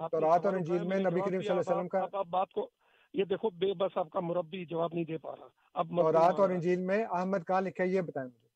تورات 0.08 0.46
اور 0.46 0.54
انجیل 0.54 0.82
میں 0.82 0.98
نبی 0.98 1.20
کریم 1.20 1.40
صلی 1.40 1.50
اللہ 1.50 1.60
علیہ 1.60 1.74
وسلم 1.74 1.88
کا 1.88 2.00
آپ- 2.02 2.24
بات 2.30 2.50
کو 2.52 2.70
یہ 3.14 3.24
دیکھو 3.24 3.50
بے 3.50 3.74
بس 3.74 3.96
آپ 3.96 4.10
کا 4.10 4.20
مربی 4.20 4.64
جواب 4.64 4.90
نہیں 4.94 5.04
دے 5.04 5.18
پا 5.18 5.36
رہا۔ 5.36 5.46
اب 5.74 5.88
تورات 5.88 6.40
اور۔ 6.40 6.50
انجیل 6.50 6.80
میں 6.80 7.04
احمد 7.04 7.38
کہاں 7.46 7.60
لکھا 7.60 7.84
ہے؟ 7.84 7.88
یہ 7.88 8.00
بتائیں 8.00 8.28
مجھے۔ 8.28 8.49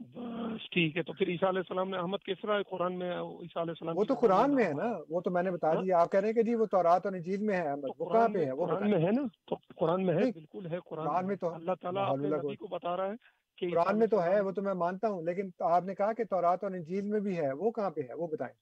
بس 0.00 0.70
ٹھیک 0.70 0.96
ہے 0.96 1.02
تو 1.02 1.12
پھر 1.12 1.28
عیسیٰ 1.28 1.48
علیہ 1.48 1.58
السلام 1.58 1.90
نے 1.90 1.96
احمد 1.96 2.18
کس 2.18 2.40
طرح 2.42 2.62
قرآن 2.68 2.98
میں 2.98 3.10
عیسیٰ 3.10 3.62
علیہ 3.62 3.70
السلام 3.70 3.98
وہ 3.98 4.04
تو 4.04 4.14
قرآن 4.14 4.54
میں 4.54 4.64
ہے 4.64 4.72
نا؟ 4.72 4.92
وہ 5.10 5.20
تو 5.20 5.30
میں 5.30 5.42
نے 5.42 5.50
بتا 5.50 5.72
ہاں؟ 5.74 5.82
دیا 5.82 5.98
آپ 5.98 6.10
کہہ 6.12 6.20
رہے 6.20 6.28
ہیں 6.28 6.34
کہ 6.34 6.42
جی 6.42 6.54
وہ 6.54 6.66
تورات 6.66 7.06
اور 7.06 7.12
انجیل 7.12 7.42
میں 7.42 7.56
ہے 7.56 7.68
احمد 7.68 7.88
وہ 7.98 8.08
کہاں 8.10 8.28
پہ 8.28 8.44
ہے؟ 8.44 8.52
وہ 8.52 8.66
قرآن 8.66 8.90
میں 8.90 8.98
ہے 8.98 9.10
نا؟ 9.10 9.22
تو 9.46 9.54
قرآن 9.76 10.06
میں 10.06 10.14
ہے 10.14 10.30
بالکل 10.32 10.66
ہے 10.66 10.78
قرآن 10.84 11.26
میں 11.26 11.36
تو 11.36 11.54
اللہ 11.54 11.72
تعالیٰ 11.80 12.10
اپنے 12.10 12.28
نبی۔ 12.28 12.56
کو 12.56 12.66
بتا 12.66 12.96
رہا 12.96 13.06
ہے 13.06 13.14
کہ 13.58 13.70
قرآن 13.70 13.98
میں 13.98 14.06
تو 14.06 14.22
ہے 14.22 14.40
وہ 14.40 14.50
تو 14.50 14.62
میں 14.62 14.74
مانتا 14.74 15.08
ہوں 15.08 15.22
لیکن 15.22 15.50
آپ 15.60 15.84
نے 15.84 15.94
کہا 15.94 16.12
کہ 16.12 16.24
تورات 16.24 16.64
اور 16.64 16.72
انجیل 16.72 17.04
میں 17.04 17.20
بھی 17.20 17.38
ہے 17.38 17.52
وہ 17.52 17.70
کہاں 17.70 17.90
پہ 17.90 18.00
ہے؟ 18.00 18.14
وہ 18.14 18.26
بتائیں۔ 18.26 18.54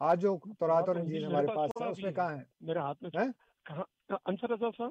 آج 0.00 0.22
جو 0.22 0.36
تورات 0.60 0.88
اور 0.88 0.96
انجیل 0.96 1.24
ہمارے 1.24 1.46
پاس 1.46 1.82
ہے 1.82 1.88
اس 1.88 2.02
میں 2.02 2.12
کہاں 2.12 2.30
ہے؟ 2.30 2.42
میرے 2.60 2.78
ہاتھ 2.78 3.02
میں 3.02 3.10
انصر 4.24 4.50
رضا 4.50 4.70
صاحب 4.76 4.90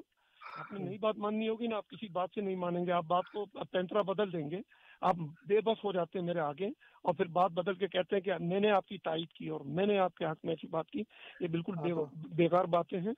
آپ 0.58 0.72
نے 0.72 0.84
نئی 0.84 0.98
بات 0.98 1.16
ماننی 1.18 1.48
ہوگی 1.48 1.66
نا 1.66 1.76
آپ 1.76 1.88
کسی 1.88 2.08
بات 2.08 2.28
سے 2.34 2.40
نہیں 2.40 2.56
مانیں 2.56 2.86
گے 2.86 2.92
آپ 2.92 3.04
بات 3.04 3.24
کو 3.32 3.44
پینترا 3.44 4.02
بدل 4.02 4.32
دیں 4.32 4.50
گے 4.50 4.60
آپ 5.00 5.16
بے 5.46 5.60
بس 5.60 5.84
ہو 5.84 5.92
جاتے 5.92 6.18
ہیں 6.18 6.26
میرے 6.26 6.40
آگے 6.40 6.66
اور 7.02 7.14
پھر 7.14 7.24
بات 7.24 7.50
بدل 7.50 7.74
کے 7.74 7.88
کہتے 7.88 8.16
ہیں 8.16 8.22
کہ 8.22 8.32
میں 8.40 8.60
نے 8.60 8.70
آپ 8.70 8.86
کی 8.86 8.98
تائید 8.98 9.28
کی 9.28 9.48
اور 9.48 9.60
میں 9.60 9.86
نے 9.86 9.98
آپ 9.98 10.14
کے 10.14 10.24
حق 10.24 10.44
میں 10.44 10.52
ایسی 10.52 10.66
بات 10.66 10.90
کی۔ 10.90 11.02
یہ 11.40 11.48
بالکل 11.48 11.72
ہاں 11.76 11.82
بے 11.82 11.90
تو- 11.90 12.06
بیکار 12.14 12.64
باتیں 12.64 13.00
ہیں۔ 13.00 13.12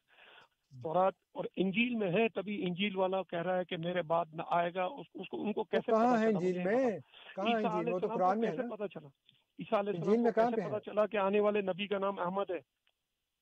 تورات 0.82 1.12
اور 1.32 1.44
انجیل 1.56 1.94
میں 1.94 2.12
ہے 2.12 2.28
تبھی 2.28 2.65
انجیل 2.66 2.97
والا 2.97 3.23
کہہ 3.23 3.43
رہا 3.43 3.56
ہے 3.59 3.65
کہ 3.65 3.77
میرے 3.77 4.02
بعد 4.02 4.24
نہ 4.32 4.43
آئے 4.51 4.74
گا 4.74 4.85
اس 4.85 5.06
اس 5.15 5.28
کو 5.28 5.43
ان 5.43 5.52
کو 5.52 5.65
کیسے 5.65 5.93
کہاں 5.93 6.12
پتا۔ 6.12 6.20
ہے 6.20 6.27
انجیل؟ 6.27 6.59
میں۔ 6.65 6.98
کہاں 7.36 7.60
چلا؟ 8.90 9.09
عیسیٰ 9.59 9.78
علیہ 9.78 9.93
السلام 9.97 10.16
کو 10.16 10.31
کیسے 10.35 10.90
چلا 10.90 11.06
کہ 11.06 11.16
آنے 11.16 11.40
والے 11.40 11.60
نبی 11.60 11.86
کا 11.86 11.98
نام 11.98 12.19
احمد 12.19 12.51
ہے؟ 12.51 12.88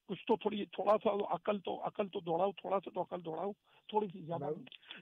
کچھ 0.07 0.27
تو 0.27 0.37
تھوڑی 0.37 0.65
تھوڑا 0.65 0.97
سا 1.05 1.35
عقل 1.35 1.59
تو 1.59 1.87
عقل 1.87 2.09
تو 2.09 2.21
دوڑاؤ 2.21 2.53
تھوڑا 2.53 2.79
سا 2.85 2.91
تو 2.95 3.01
عقل 3.01 3.25
دوڑاؤ 3.25 3.51
تھوڑی 3.89 4.07
سی 4.13 4.19
زیادہ 4.21 4.45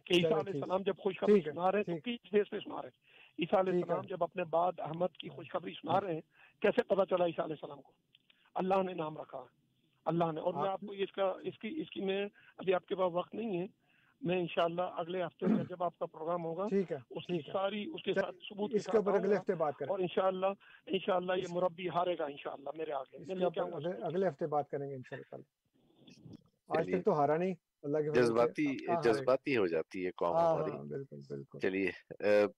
کہ 0.04 0.12
عیسیٰ 0.14 0.32
علیہ 0.32 0.52
السلام 0.54 0.82
جب 0.82 0.96
خوشخبری 0.98 1.40
سنا 1.50 1.72
رہے 1.72 1.78
ہیں 1.78 1.98
تو۔ 2.00 2.00
کس 2.04 2.32
بیس 2.32 2.50
پہ 2.50 2.58
سنا 2.58 2.82
رہے 2.82 2.88
ہیں؟ 2.88 3.14
عیسیٰ 3.38 3.58
علیہ۔ 3.58 3.72
السلام 3.72 4.06
جب 4.06 4.22
اپنے 4.22 4.44
بعد 4.44 4.72
احمد 4.78 5.16
کی 5.16 5.28
خوشخبری 5.28 5.72
سنا 5.72 6.00
رہے 6.00 6.14
ہیں 6.14 6.20
کیسے 6.62 6.82
پتا 6.82 7.06
چلا 7.06 7.26
عیسیٰ 7.26 7.44
علیہ 7.44 7.56
السلام 7.60 7.82
کو؟ 7.82 7.92
اللہ 8.54 8.82
نے 8.82 8.94
نام 8.94 9.18
رکھا۔ 9.18 9.44
اللہ 10.06 10.32
نے 10.32 10.40
اور 10.40 10.52
میں 10.52 10.62
آپ- 10.62 10.72
آپ 10.72 10.80
کو 10.80 10.92
اس 10.92 11.12
کا 11.12 11.32
اس 11.42 11.58
کی 11.58 11.74
اس 11.76 11.90
کی 11.90 12.00
میں 12.00 12.26
ابھی 12.58 12.74
آپ 12.74 12.86
کے 12.86 12.94
پاس 12.94 13.12
وقت 13.12 13.34
نہیں 13.34 13.58
ہے 13.58 13.66
میں 14.24 14.40
انشاءاللہ 14.40 14.82
اگلے 14.82 15.22
ہفتے 15.22 15.46
یا 15.50 15.62
جب 15.68 15.82
آپ 15.82 15.98
کا 15.98 16.06
پروگرام 16.06 16.44
ہوگا 16.44 16.68
ٹھیک 16.68 16.92
ہے 16.92 16.96
اس 17.10 17.26
کی 17.26 17.38
ساری 17.52 17.90
اس 17.94 18.02
کے 18.02 18.14
ساتھ 18.14 18.36
ثبوت 18.36 18.70
کے 18.70 18.76
اس 18.76 18.86
کے 18.86 18.96
اوپر 18.96 19.14
اگلے 19.14 19.36
ہفتے 19.36 19.54
بات 19.54 19.76
کریں۔ 19.76 19.90
اور 19.90 19.98
انشاءاللہ 19.98 20.46
انشاءاللہ 20.86 21.32
یہ 21.36 21.46
مربی 21.50 21.88
ہارے 21.88 22.18
گا 22.18 22.24
انشاءاللہ 22.24 22.70
میرے 22.76 22.92
آگے۔ 22.92 23.34
میں 23.34 23.46
اگلے- 24.02 24.28
ہفتے 24.28 24.46
بات 24.46 24.70
کریں 24.70 24.90
گے 24.90 24.94
انشاءاللہ۔ 24.94 25.44
آج 26.78 26.86
تک 26.86 27.04
تو 27.04 27.12
ہارا 27.12 27.36
نہیں۔ 27.36 27.54
اللہ 27.82 27.98
کے 27.98 28.10
جذباتی؟ 28.10 28.86
جذباتی 29.04 29.56
ہو 29.56 29.66
جاتی 29.66 30.06
ہے 30.06 30.10
قوم 30.10 30.36
ہاں 30.36 30.54
ہماری۔ 30.54 30.70
ہاں 30.70 30.84
بالکل 30.84 31.20
بالکل۔ 31.28 31.58
چلیے 31.58 31.90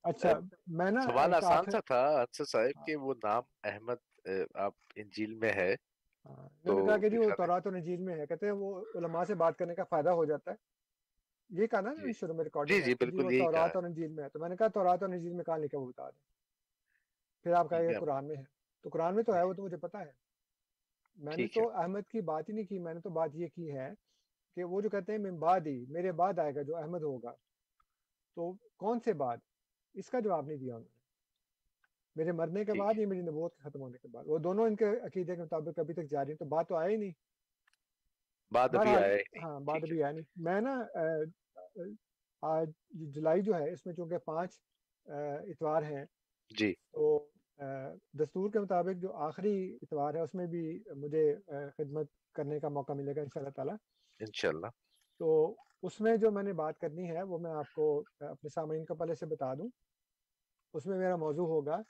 اچھا 0.03 0.39
میں 0.67 0.91
نا 0.91 1.01
سوال 1.01 1.35
آسان 1.35 1.71
سا 1.71 1.79
تھا 1.81 2.25
صاحب 2.45 2.87
کہ 2.87 2.97
وہ 2.97 3.15
نام 3.25 3.43
احمد 3.65 4.29
آپ 4.55 4.73
انجیل 4.97 5.35
میں 5.35 5.53
ہے۔ 5.57 5.75
ہاں، 6.25 6.67
تو 6.67 6.87
کہا 6.87 6.97
کہ 6.97 7.09
جی 7.09 7.19
وہ۔ 7.19 7.31
تورات 7.37 7.67
و 7.67 7.71
انجیل 7.71 8.01
میں 8.01 8.15
ہے۔ 8.15 8.27
کہتے 8.27 8.47
ہیں 8.47 8.53
وہ 8.53 8.85
علماء 8.95 9.25
سے 9.25 9.35
بات 9.35 9.57
کرنے 9.57 9.75
کا 9.75 9.85
فائدہ 9.85 10.11
ہو 10.11 10.25
جاتا 10.25 10.51
ہے۔ 10.51 10.76
یہ 11.51 11.67
کہا 11.67 11.81
نا 11.81 11.95
جی۔ 11.95 12.13
شروع 12.13 12.35
میں 12.35 12.45
جی 12.45 12.45
ریکارڈنگ 12.45 12.81
جی 12.81 12.95
بالکل 12.95 13.33
یہی 13.33 13.39
کہا 13.39 13.51
تورات 13.51 13.77
اور 13.77 13.85
انجیل 13.85 14.09
میں 14.09 14.25
ہے۔ 14.25 14.29
تو 14.29 14.39
میں 14.39 14.49
نے 14.49 14.57
کہا 14.57 14.69
تورات 14.69 15.03
اور 15.03 15.11
انجیل 15.11 15.33
میں 15.33 15.45
کہاں 15.45 15.59
لکھا 15.59 15.79
وہ 15.79 15.87
بتا 15.87 16.11
دیں۔ 16.11 16.21
پھر 17.43 17.53
آپ 17.53 17.71
کہا 17.71 17.79
کہ 17.79 17.87
ہے 17.87 18.01
قرآن 18.01 18.25
میں 18.25 18.37
ہے۔ 18.37 18.43
تو 18.83 18.89
قرآن 18.89 19.15
میں 19.15 19.23
تو 19.23 19.35
ہے 19.35 19.43
وہ 19.43 19.53
تو 19.53 19.63
مجھے 19.63 19.77
پتا 19.77 20.01
ہے۔ 20.01 20.11
میں 21.17 21.37
نے 21.37 21.47
تو 21.47 21.71
احمد 21.71 22.09
کی 22.09 22.21
بات 22.21 22.49
ہی 22.49 22.55
نہیں 22.55 22.65
کی 22.65 22.79
میں 22.79 22.95
نے 22.95 23.01
تو 23.01 23.11
بات 23.11 23.31
یہ 23.35 23.47
کی 23.55 23.73
ہے 23.73 23.91
کہ 24.57 24.65
وہ 24.65 24.81
جو 24.81 24.89
کہتے 24.89 25.13
ہیں 25.13 25.19
من 25.19 25.37
بعد 25.39 25.61
ہی 25.67 25.85
میرے 25.89 26.13
بعد 26.13 26.39
آئے 26.39 26.55
گا 26.55 26.63
جو 26.63 26.77
احمد 26.77 27.03
ہوگا۔ 27.03 27.33
تو 28.35 28.53
کون 28.77 29.01
سے 29.01 29.13
بعد؟ 29.13 29.37
اس 29.95 30.11
کا 30.11 30.21
جواب 30.21 30.47
نہیں 30.47 30.57
دیا 30.57 30.75
انہوں 30.75 30.89
نے۔ 30.89 30.97
میرے 32.17 32.33
مرنے 32.33 32.65
کے 32.65 32.73
بعد 32.73 32.99
یا 32.99 33.09
میری 33.09 33.21
نبوت 33.21 33.55
کے 33.55 33.69
ختم 33.69 33.81
ہونے 33.81 33.99
کے 34.03 34.09
بعد؟ 34.09 34.25
وہ 34.27 34.39
دونوں 34.39 34.67
ان 34.67 34.77
کے 34.77 34.85
عقیدے 34.85 35.37
کے 35.37 35.43
مطابق 35.43 35.79
ابھی 35.79 35.95
تک 35.95 36.11
جاری 36.11 36.31
ہیں 36.31 36.37
تو 36.37 36.45
بات 36.45 36.69
تو 36.69 36.77
آیا 36.77 36.89
ہی 36.89 36.97
نہیں۔ 36.97 37.11
بعد 38.53 38.75
ابھی 38.75 38.79
بہرحال 38.79 39.03
آیا 39.03 39.17
ہی 39.17 39.23
نہیں 39.33 39.45
ہاں 39.45 39.77
ابھی 39.77 40.03
آیا 40.03 40.11
نہیں 40.13 40.25
میں 40.37 40.61
نا 40.61 40.75
آج 42.43 42.71
جولائی 43.15 43.43
جو 43.43 43.55
ہے 43.55 43.71
اس 43.73 43.87
میں 43.87 43.95
چونکہ 43.95 44.19
پانچ 44.25 44.59
اتوار 45.07 45.83
ہیں 45.83 46.05
جی۔ 46.51 46.73
تو 46.93 47.29
دستور 48.15 48.51
کے 48.51 48.61
مطابق 48.61 49.01
جو 49.03 49.13
آخری 49.27 49.57
اتوار 49.83 50.15
ہے 50.15 50.21
اس 50.21 50.35
میں 50.35 50.47
بھی 50.47 50.63
مجھے 50.97 51.25
خدمت 51.77 52.11
کرنے 52.35 52.61
کا 52.61 52.69
موقع 52.69 52.93
ملے 52.93 53.15
گا 53.17 53.21
ان 53.21 53.29
شاء 53.35 53.41
اللہ 53.41 53.51
تعالیٰ۔ 53.51 53.77
انشاءاللہ 54.21 54.67
تو 55.21 55.55
اس 55.83 56.01
میں 56.01 56.17
جو 56.17 56.31
میں 56.31 56.43
نے 56.43 56.53
بات 56.53 56.79
کرنی 56.79 57.09
ہے 57.11 57.23
وہ 57.23 57.39
میں 57.39 57.51
آپ 57.51 57.75
کو 57.75 57.89
اپنے 58.21 58.49
سامعین 58.49 58.85
کو 58.85 58.95
پہلے 58.95 59.15
سے 59.15 59.27
بتا 59.27 59.53
دوں۔ 59.55 59.69
اس 60.75 60.87
میں 60.87 60.99
میرا 60.99 61.17
موضوع 61.17 61.47
ہوگا 61.47 61.81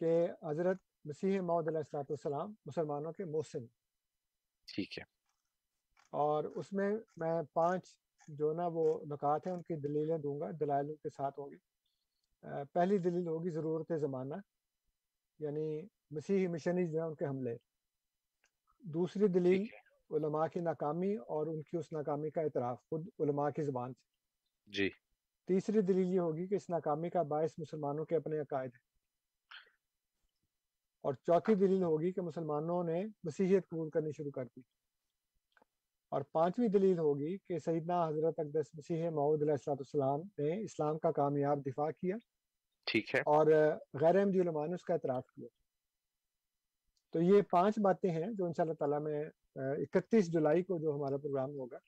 کہ 0.00 0.26
حضرت 0.42 0.78
مسیح 1.04 1.40
معود 1.40 1.68
علیہ 1.68 1.78
السلاۃ 1.78 2.10
والسلام 2.10 2.54
مسلمانوں 2.66 3.12
کے 3.12 3.24
محسن 3.24 3.66
ٹھیک 4.68 4.98
ہے۔ 4.98 5.04
اور 6.10 6.44
اس 6.44 6.72
میں 6.72 6.96
میں 7.16 7.42
پانچ 7.52 7.96
جو 8.28 8.52
نا 8.52 8.66
وہ 8.66 9.04
نکات 9.04 9.46
ہیں 9.46 9.54
ان 9.54 9.62
کی 9.62 9.76
دلیلیں 9.76 10.18
دوں 10.18 10.40
گا 10.40 10.46
دلائل 10.60 10.94
کے 11.02 11.10
ساتھ 11.10 11.38
ہوں 11.38 11.50
گی 11.50 11.56
پہلی 12.72 12.98
دلیل 12.98 13.26
ہوگی 13.26 13.50
ضرورت 13.50 13.92
زمانہ 14.00 14.34
یعنی 15.38 15.82
مسیحی 16.10 16.46
مشنریز 16.46 16.92
جو 16.92 16.98
ہیں 16.98 17.06
ان 17.06 17.14
کے 17.14 17.26
حملے۔ 17.26 17.56
دوسری 18.80 19.28
دلیل 19.28 19.66
علماء 20.10 20.46
کی 20.46 20.60
ناکامی 20.60 21.16
اور 21.16 21.46
ان 21.46 21.62
کی 21.62 21.76
اس 21.76 21.92
ناکامی 21.92 22.30
کا 22.30 22.40
اعتراف 22.40 22.78
خود 22.88 23.08
علماء 23.18 23.50
کی 23.50 23.62
زبان 23.62 23.92
سے۔ 23.92 24.04
جی۔ 24.66 24.88
تیسری 25.46 25.80
دلیل 25.80 26.14
یہ 26.14 26.20
ہوگی 26.20 26.46
کہ 26.46 26.54
اس 26.54 26.70
ناکامی 26.70 27.10
کا 27.10 27.22
باعث 27.22 27.50
مسلمانوں 27.58 28.04
کے 28.04 28.16
اپنے 28.16 28.38
عقائد 28.38 28.70
ہیں۔ 28.74 28.90
اور 31.00 31.14
چوتھی 31.14 31.54
دلیل 31.54 31.82
ہوگی 31.82 32.12
کہ 32.12 32.20
مسلمانوں 32.20 32.84
نے 32.84 33.04
مسیحیت 33.24 33.68
قبول 33.68 33.90
کرنی 33.90 34.12
شروع 34.12 34.30
کر 34.30 34.44
دی۔ 34.44 34.79
اور 36.10 36.22
پانچویں 36.32 36.68
دلیل 36.68 36.98
ہوگی 36.98 37.38
کہ 37.38 37.58
سیدنا 37.58 38.08
حضرت 38.08 38.38
اقدس 38.38 38.74
مسیح 38.74 39.10
معود 39.10 39.42
علیہ 39.42 39.52
السلام 39.66 40.20
نے 40.20 40.62
اسلام 40.62 40.98
کا 40.98 41.12
کامیاب 41.12 41.66
دفاع 41.66 41.90
کیا 41.90 42.16
ٹھیک 42.86 43.14
ہے۔ 43.14 43.20
اور 43.20 43.46
غیر 44.00 44.16
احمدی 44.16 44.40
علماء 44.40 44.66
نے 44.66 44.74
اس 44.74 44.82
کا 44.84 44.94
اعتراف 44.94 45.26
کیا۔ 45.26 45.48
تو 47.12 47.22
یہ 47.22 47.42
پانچ 47.50 47.78
باتیں 47.78 48.10
ہیں 48.10 48.32
جو 48.32 48.44
انشاءاللہ 48.46 48.74
تعالیٰ 48.74 49.00
میں 49.00 49.24
اکتیس 49.56 50.32
جولائی 50.32 50.62
کو 50.62 50.78
جو 50.78 50.94
ہمارا 50.94 51.16
پروگرام 51.16 51.50
ہوگا 51.50 51.78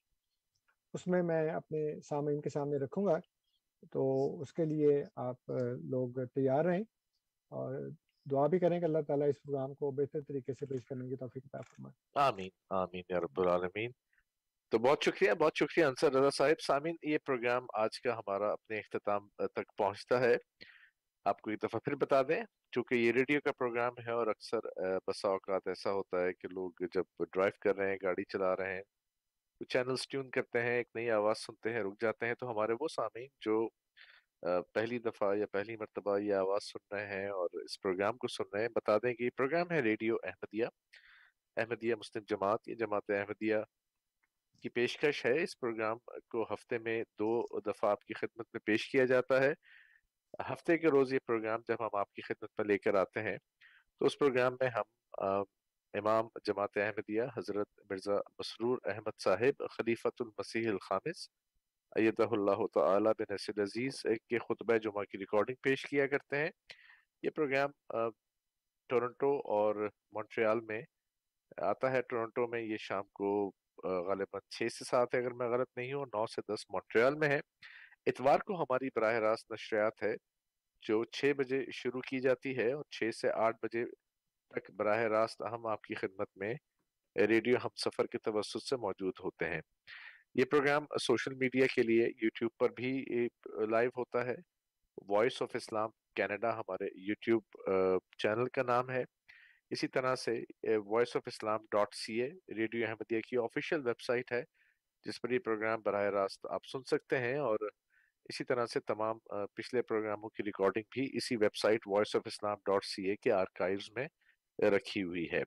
اس 0.95 1.07
میں 1.07 1.23
میں 1.23 1.51
اپنے 1.51 2.01
سامعین 2.01 2.41
کے 2.41 2.51
سامنے 2.51 2.77
رکھوں 2.77 3.07
گا۔ 3.07 3.19
تو 3.93 4.41
اس 4.41 4.53
کے 4.53 4.65
لیے 4.65 5.05
آپ 5.17 5.37
لوگ 5.83 6.09
تیار 6.35 6.65
رہیں 6.65 6.83
اور 7.49 7.89
دعا 8.31 8.47
بھی 8.47 8.59
کریں 8.59 8.81
کہ 8.81 8.85
اللہ 8.85 8.99
تعالیٰ 9.07 9.29
اس 9.29 9.43
پروگرام 9.43 9.75
کو 9.75 9.91
بہتر 9.91 10.21
طریقے 10.21 10.53
سے 10.53 10.67
پیش 10.67 10.85
کرنے 10.87 11.09
کی 11.09 11.17
توفیق 11.17 11.45
عطا 11.45 11.61
فرمائے۔ 11.61 12.25
آمین 12.27 12.49
آمین 12.71 13.03
یا 13.09 13.21
رب 13.21 13.41
العالمین۔ 13.41 13.91
تو 14.73 14.79
بہت 14.79 15.03
شکریہ 15.05 15.33
بہت 15.41 15.53
شکریہ 15.57 15.85
انصر 15.85 16.13
رضا 16.13 16.29
صاحب۔ 16.37 16.61
سامین 16.67 16.95
یہ 17.03 17.19
پروگرام 17.27 17.65
آج 17.79 18.01
کا 18.03 18.15
ہمارا 18.19 18.51
اپنے 18.53 18.79
اختتام 18.79 19.29
تک 19.47 19.77
پہنچتا 19.79 20.21
ہے۔ 20.21 20.37
آپ 21.25 21.41
کو 21.41 21.51
ایک 21.51 21.63
دفعہ 21.63 21.81
پھر 21.81 21.95
بتا 21.95 22.21
دیں، 22.29 22.41
چونکہ 22.73 22.95
یہ 22.95 23.13
ریڈیو 23.13 23.41
کا 23.45 23.53
پروگرام 23.59 23.99
ہے 24.07 24.13
اور 24.13 24.27
اکثر 24.27 24.69
بسا 25.07 25.29
اوقات 25.29 25.69
ایسا 25.69 25.93
ہوتا 25.93 26.25
ہے 26.25 26.33
کہ 26.33 26.49
لوگ 26.53 26.85
جب 26.95 27.25
ڈرائیو 27.33 27.59
کر 27.61 27.77
رہے 27.77 27.91
ہیں، 27.91 27.99
گاڑی 28.03 28.25
چلا 28.33 28.55
رہے 28.57 28.75
ہیں 28.75 28.83
تو 29.59 29.65
چینلز 29.65 30.07
ٹیون 30.09 30.31
کرتے 30.31 30.63
ہیں، 30.63 30.77
ایک 30.77 30.89
نئی 30.95 31.11
آواز 31.11 31.45
سنتے 31.47 31.73
ہیں، 31.73 31.83
رک 31.83 32.01
جاتے 32.03 32.27
ہیں، 32.27 32.35
تو 32.35 32.51
ہمارے 32.51 32.73
وہ 32.81 32.89
سامعین 32.95 33.29
جو 33.41 33.69
پہلی 34.75 34.99
دفعہ 34.99 35.35
یا 35.37 35.47
پہلی 35.53 35.77
مرتبہ 35.77 36.19
یہ 36.21 36.35
آواز 36.35 36.71
سن 36.71 36.95
رہے 36.95 37.07
ہیں 37.07 37.29
اور 37.29 37.61
اس 37.61 37.81
پروگرام 37.81 38.17
کو 38.17 38.29
سن 38.29 38.49
رہے 38.55 38.63
ہیں، 38.63 38.69
بتا 38.75 38.97
دیں 39.03 39.15
کہ 39.15 39.23
یہ 39.23 39.37
پروگرام 39.37 39.71
ہے 39.71 39.81
ریڈیو 39.81 40.17
احمدیہ۔ 40.23 40.67
احمدیہ 41.57 41.95
مسلم 41.95 42.25
جماعت، 42.29 42.69
یہ 42.69 42.75
جماعت 42.75 43.11
احمدیہ 43.11 43.57
کی 44.63 44.69
پیشکش 44.69 45.25
ہے 45.27 45.43
اس 45.43 45.59
پروگرام 45.61 45.99
کو 46.31 46.43
ہفتے 46.53 46.79
میں 46.79 47.03
دو 47.19 47.61
دفعہ 47.61 47.91
آپ 47.91 48.05
کی 48.05 48.15
خدمت 48.15 48.47
میں 48.53 48.61
پیش 48.65 48.91
کیا 48.91 49.05
جاتا 49.05 49.43
ہے۔ 49.43 49.53
ہفتے 50.51 50.77
کے 50.79 50.89
روز 50.89 51.13
یہ 51.13 51.19
پروگرام 51.27 51.61
جب 51.69 51.77
ہم 51.81 51.97
آپ 51.99 52.13
کی 52.13 52.23
خدمت 52.23 52.51
میں 52.59 52.67
لے 52.67 52.79
کر 52.79 52.95
آتے 52.95 53.23
ہیں، 53.23 53.37
تو 54.01 54.07
اس 54.07 54.19
پروگرام 54.19 54.57
میں 54.61 54.69
ہم 54.69 55.23
امام 55.95 56.29
جماعت 56.45 56.77
احمدیہ 56.77 57.23
حضرت 57.37 57.81
مرزا 57.91 58.17
مسرور 58.39 58.79
احمد 58.85 59.21
صاحب، 59.25 59.63
خلیفۃ 59.71 60.21
المسیح 60.21 60.69
الخامس، 60.71 61.29
ایدہ 61.97 62.27
اللہ 62.31 62.67
تعالی 62.75 63.11
بن 63.19 63.33
نصر 63.33 63.63
عزیز 63.63 64.01
کے 64.29 64.39
خطبہ 64.39 64.77
جمعہ 64.79 65.05
کی 65.05 65.19
ریکارڈنگ 65.19 65.57
پیش 65.63 65.85
کیا 65.85 66.07
کرتے 66.07 66.37
ہیں۔ 66.37 66.51
یہ 67.23 67.31
پروگرام 67.31 67.71
ٹورنٹو 68.91 69.37
اور 69.55 69.89
مونٹریال 70.13 70.61
میں 70.61 70.81
آتا 71.63 71.91
ہے۔ 71.93 72.01
ٹورنٹو 72.03 72.47
میں 72.47 72.61
یہ 72.61 72.77
شام 72.81 73.05
کو 73.13 73.31
غالباً 73.85 74.41
چھ 74.51 74.73
سے 74.73 74.85
سات 74.85 75.15
ہے، 75.15 75.21
اگر 75.21 75.33
میں 75.33 75.49
غلط 75.49 75.69
نہیں 75.77 75.93
ہوں، 75.93 76.07
نو 76.07 76.27
سے 76.27 76.43
دس 76.53 76.65
مونٹریال 76.71 77.15
میں 77.15 77.29
ہے۔ 77.29 77.41
اتوار 78.07 78.39
کو 78.47 78.61
ہماری 78.63 78.89
براہ 78.97 79.15
راست 79.21 79.51
نشریات 79.53 80.03
ہے، 80.03 80.15
جو 80.83 81.05
چھ 81.13 81.33
بجے 81.39 81.65
شروع 81.73 82.01
کی 82.01 82.21
جاتی 82.21 82.57
ہے 82.59 82.73
اور 82.73 82.85
چھ 82.91 83.11
سے 83.17 83.31
آٹھ 83.31 83.57
بجے 83.63 83.85
تک 84.51 84.71
براہ 84.77 85.03
راست 85.11 85.43
ہم 85.53 85.67
آپ 85.67 85.83
کی 85.83 85.95
خدمت 85.95 86.29
میں 86.37 86.55
ریڈیو 87.17 87.57
ہم 87.65 87.75
سفر 87.77 88.07
کے 88.07 88.19
توسط 88.19 88.69
سے 88.69 88.77
موجود 88.77 89.21
ہوتے 89.25 89.49
ہیں۔ 89.49 89.61
یہ 90.35 90.45
پروگرام 90.45 90.85
سوشل 91.03 91.35
میڈیا 91.35 91.67
کے 91.75 91.83
لیے 91.83 92.07
یوٹیوب 92.23 92.51
پر 92.59 92.71
بھی 92.73 92.93
لائیو 93.71 93.91
ہوتا 93.97 94.25
ہے۔ 94.27 94.35
وائس 95.09 95.41
آف 95.43 95.57
اسلام 95.57 95.91
کینیڈا 96.17 96.55
ہمارے 96.57 96.89
یوٹیوب 97.09 97.43
چینل 98.19 98.49
کا 98.49 98.63
نام 98.63 98.91
ہے۔ 98.91 99.03
اسی 99.73 99.89
طرح 99.89 100.15
سے 100.15 100.33
voice 100.87 101.17
of 101.17 101.23
Islam 101.27 101.65
dot 101.71 101.95
C 101.95 102.21
A 102.23 102.29
radio 102.55 102.87
Ahmadiyya 102.89 103.21
کی 103.21 103.37
آفیشیل 103.37 103.87
ویب 103.87 104.01
سائٹ 104.01 104.33
ہے، 104.33 104.43
جس 105.07 105.21
پر 105.21 105.31
یہ 105.31 105.39
پروگرام 105.39 105.81
براہ 105.83 106.05
راست 106.11 106.47
آپ 106.51 106.67
سن 106.73 106.85
سکتے 106.85 107.19
ہیں 107.19 107.37
اور 107.39 107.59
اسی 108.25 108.45
طرح 108.45 108.67
سے 108.67 108.81
تمام 108.81 109.17
eh, 109.35 109.47
پچھلے 109.55 109.83
پروگراموں 109.83 110.29
کی 110.29 110.43
ریکارڈنگ 110.43 110.83
بھی 110.91 111.09
اسی 111.13 111.37
website 111.57 111.87
voice 111.87 112.17
of 112.17 112.23
Islam 112.27 112.59
dot 112.67 112.85
C 112.85 113.09
A 113.09 113.17
کے 113.17 113.33
آرکائیوز 113.33 113.91
میں 113.95 114.07
رکھی 114.71 115.03
ہوئی 115.03 115.27
ہے۔ 115.33 115.43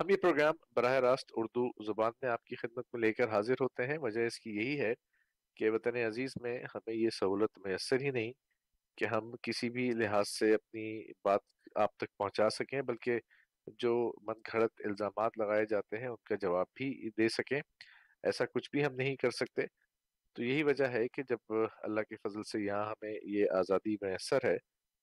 ہم 0.00 0.10
یہ 0.10 0.16
پروگرام 0.16 0.54
براہ 0.76 0.94
راست 1.00 1.32
اردو 1.36 1.68
زبان 1.84 2.12
میں 2.22 2.30
آپ 2.30 2.44
کی 2.44 2.56
خدمت 2.56 2.84
میں 2.92 3.00
لے 3.00 3.12
کر 3.12 3.28
حاضر 3.28 3.60
ہوتے 3.60 3.86
ہیں۔ 3.86 3.98
وجہ 3.98 4.26
اس 4.26 4.40
کی 4.40 4.50
یہی 4.50 4.80
ہے 4.80 4.92
کہ 5.56 5.70
وطن 5.70 5.96
عزیز 5.96 6.32
میں 6.40 6.58
ہمیں 6.74 6.94
یہ 6.94 7.10
سہولت 7.10 7.58
میسر 7.66 8.00
ہی 8.00 8.10
نہیں 8.10 8.32
کہ 8.98 9.04
ہم 9.04 9.30
کسی 9.42 9.70
بھی 9.70 9.90
لحاظ 9.90 10.28
سے 10.28 10.54
اپنی 10.54 10.86
بات 11.24 11.40
آپ 11.74 11.96
تک 11.96 12.16
پہنچا 12.16 12.50
سکیں، 12.50 12.82
بلکہ 12.82 13.18
جو 13.66 14.12
من 14.22 14.34
گھڑت 14.52 14.80
الزامات 14.84 15.38
لگائے 15.38 15.64
جاتے 15.70 15.98
ہیں، 15.98 16.06
ان 16.06 16.24
کا 16.24 16.34
جواب 16.34 16.66
بھی 16.74 17.10
دے 17.18 17.28
سکیں۔ 17.28 17.60
ایسا 18.22 18.44
کچھ 18.44 18.70
بھی 18.70 18.86
ہم 18.86 18.94
نہیں 18.94 19.16
کر 19.16 19.30
سکتے۔ 19.30 19.62
تو 20.32 20.44
یہی 20.44 20.62
وجہ 20.62 20.84
ہے 20.84 21.08
کہ 21.08 21.22
جب 21.28 21.52
اللہ 21.82 22.00
کے 22.00 22.16
فضل 22.16 22.42
سے 22.42 22.60
یہاں 22.60 22.84
ہمیں 22.86 23.14
یہ 23.22 23.46
آزادی 23.50 23.94
میسر 24.00 24.38
ہے، 24.44 24.56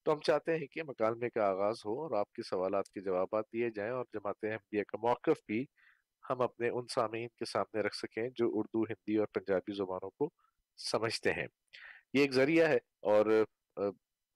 تو 0.03 0.14
ہم 0.14 0.19
چاہتے 0.19 0.56
ہیں 0.56 0.68
کہ 0.68 0.84
مکالمے 0.84 1.30
کا 1.30 1.48
آغاز 1.49 1.76
ہو 1.85 2.02
اور 2.02 2.11
آپ 2.11 2.31
کے 2.31 2.44
سوالات 2.44 2.89
کے 2.89 3.02
جوابات 3.02 3.45
دیے 3.53 3.69
جائیں 3.69 3.91
اور 3.91 4.06
جماعت 4.14 4.44
احمدیہ 4.44 4.84
کا 4.88 4.98
موقف 4.98 5.41
بھی 5.48 5.65
ہم 6.30 6.41
اپنے 6.41 6.69
ان 6.69 6.85
سامعین 6.95 7.27
کے 7.27 7.45
سامنے 7.45 7.81
رکھ 7.81 7.95
سکیں 7.95 8.30
جو 8.35 8.49
اردو، 8.53 8.84
ہندی 8.84 9.18
اور 9.18 9.27
پنجابی 9.27 9.73
زبانوں 9.73 10.10
کو 10.10 10.30
سمجھتے 10.77 11.34
ہیں۔ 11.34 11.48
یہ 12.14 12.22
ایک 12.22 12.31
ذریعہ 12.31 12.68
ہے 12.68 12.77
اور 12.99 13.44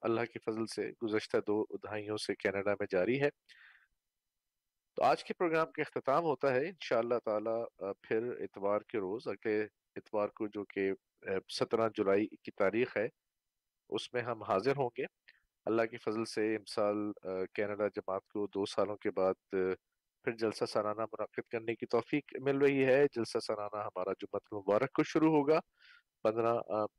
اللہ 0.02 0.24
کے 0.32 0.38
فضل 0.44 0.66
سے 0.66 0.90
گزشتہ 1.02 1.36
دو 1.46 1.64
دہائیوں 1.84 2.16
سے 2.16 2.34
کینیڈا 2.34 2.74
میں 2.80 2.86
جاری 2.90 3.20
ہے۔ 3.22 3.28
تو 4.96 5.02
آج 5.02 5.24
کے 5.24 5.34
پروگرام 5.34 5.70
کا 5.72 5.82
اختتام 5.82 6.24
ہوتا 6.24 6.54
ہے۔ 6.54 6.66
انشاءاللہ 6.68 7.18
تعالی 7.24 7.92
پھر 8.02 8.22
اتوار 8.40 8.80
کے 8.88 8.98
روز، 8.98 9.28
اگلے 9.28 9.60
اتوار 9.96 10.28
کو 10.28 10.46
جو 10.48 10.64
کہ 10.64 10.90
سترہ 11.50 11.88
جولائی 11.94 12.26
کی 12.42 12.50
تاریخ 12.50 12.96
ہے، 12.96 13.06
اس 13.88 14.12
میں 14.14 14.22
ہم 14.22 14.42
حاضر 14.42 14.76
ہوں 14.76 14.90
گے۔ 14.98 15.04
اللہ 15.66 15.82
کی 15.90 15.96
فضل 15.96 16.24
سے 16.24 16.54
امسال 16.56 16.96
کینیڈا 17.54 17.88
جماعت 17.88 18.26
کو 18.28 18.46
دو 18.54 18.64
سالوں 18.66 18.96
کے 18.96 19.10
بعد 19.10 19.34
پھر 20.24 20.36
جلسہ 20.36 20.64
سالانہ 20.64 21.02
منعقد 21.02 21.50
کرنے 21.50 21.74
کی 21.74 21.86
توفیق 21.86 22.32
مل 22.40 22.58
رہی 22.58 22.84
ہے۔ 22.84 23.04
جلسہ 23.12 23.38
سالانہ 23.38 23.82
ہمارا 23.82 24.12
جمعت 24.20 24.52
مبارک 24.52 24.92
کو 24.92 25.02
شروع 25.02 25.30
ہوگا۔ 25.32 25.60
پندرہ 26.24 26.54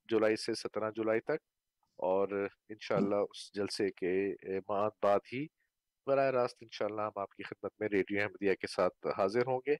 جولائی 0.05 0.35
سے 0.35 0.53
سترہ 0.53 0.91
جولائی 0.91 1.19
تک۔ 1.21 1.39
اور 1.99 2.27
انشاءاللہ 2.69 3.15
اس 3.15 3.53
جلسے 3.53 3.89
کے 3.91 4.13
ماہ 4.69 4.89
بعد 5.03 5.19
ہی 5.33 5.45
براہ 6.07 6.29
راست 6.31 6.57
انشاءاللہ 6.61 7.01
ہم 7.01 7.19
آپ 7.21 7.31
کی 7.31 7.43
خدمت 7.43 7.71
میں 7.79 7.87
ریڈیو 7.89 8.21
احمدیہ 8.21 8.53
کے 8.53 8.67
ساتھ 8.67 9.07
حاضر 9.17 9.47
ہوں 9.47 9.59
گے۔ 9.67 9.75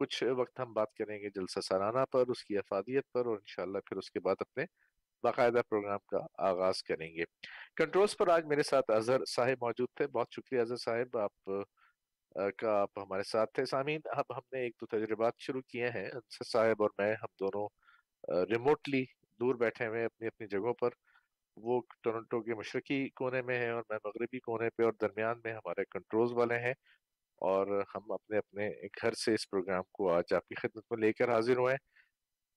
کچھ 0.00 0.22
وقت 0.38 0.60
ہم 0.60 0.72
بات 0.72 0.94
کریں 0.94 1.18
گے 1.18 1.28
جلسہ 1.30 1.60
سالانہ 1.60 2.04
پر، 2.12 2.28
اس 2.28 2.44
کی 2.44 2.58
افادیت 2.58 3.10
پر 3.12 3.26
اور 3.26 3.36
انشاءاللہ 3.36 3.78
پھر 3.86 3.96
اس 3.96 4.10
کے 4.10 4.20
بعد 4.20 4.36
اپنے 4.40 4.64
باقاعدہ 5.24 5.60
پروگرام 5.68 5.98
کا 6.08 6.18
آغاز 6.48 6.82
کریں 6.82 7.08
گے۔ 7.14 7.24
کنٹرولز 7.76 8.16
پر 8.16 8.28
آج 8.28 8.44
میرے 8.44 8.62
ساتھ 8.62 8.90
اظہر 8.90 9.24
صاحب 9.24 9.62
موجود 9.62 9.88
تھے۔ 9.96 10.06
بہت 10.06 10.26
شکریہ 10.36 10.60
اظہر 10.60 10.76
صاحب، 10.76 11.16
آپ 11.18 11.50
کا 12.58 12.70
آپ 12.80 12.98
ہمارے 12.98 13.22
ساتھ 13.22 13.50
تھے۔ 13.54 13.64
سامعین، 13.64 14.00
اب 14.16 14.24
ہم 14.30 14.46
نے 14.52 14.60
ایک 14.60 14.74
دو 14.80 14.86
تجربات 14.86 15.32
شروع 15.38 15.60
کیے 15.68 15.88
ہیں۔ 15.88 16.06
انصر 16.06 16.44
صاحب 16.44 16.82
اور 16.82 16.90
میں، 16.98 17.12
ہم 17.22 17.32
دونوں 17.40 17.68
ریموٹلی 18.52 19.04
دور 19.40 19.54
بیٹھے 19.54 19.86
ہوئے 19.86 20.04
اپنی 20.04 20.26
اپنی 20.26 20.46
جگہوں 20.46 20.74
پر۔ 20.74 20.90
وہ 21.62 21.80
ٹورنٹو 22.02 22.40
کے 22.40 22.54
مشرقی 22.54 23.08
کونے 23.08 23.42
میں 23.42 23.58
ہیں 23.58 23.70
اور 23.70 23.82
میں 23.88 23.98
مغربی 24.04 24.40
کونے 24.40 24.70
پہ 24.70 24.82
اور 24.82 24.92
درمیان 25.00 25.40
میں 25.44 25.52
ہمارے 25.52 25.84
کنٹرولز 25.84 26.32
والے 26.32 26.58
ہیں 26.58 26.74
اور 27.40 27.82
ہم 27.94 28.12
اپنے 28.12 28.38
اپنے 28.38 28.70
گھر 29.02 29.12
سے 29.12 29.34
اس 29.34 29.50
پروگرام 29.50 29.82
کو 29.92 30.12
آج 30.12 30.32
آپ 30.32 30.48
کی 30.48 30.54
خدمت 30.54 30.84
میں 30.90 30.98
لے 30.98 31.12
کر 31.12 31.32
حاضر 31.32 31.56
ہوئے 31.56 31.76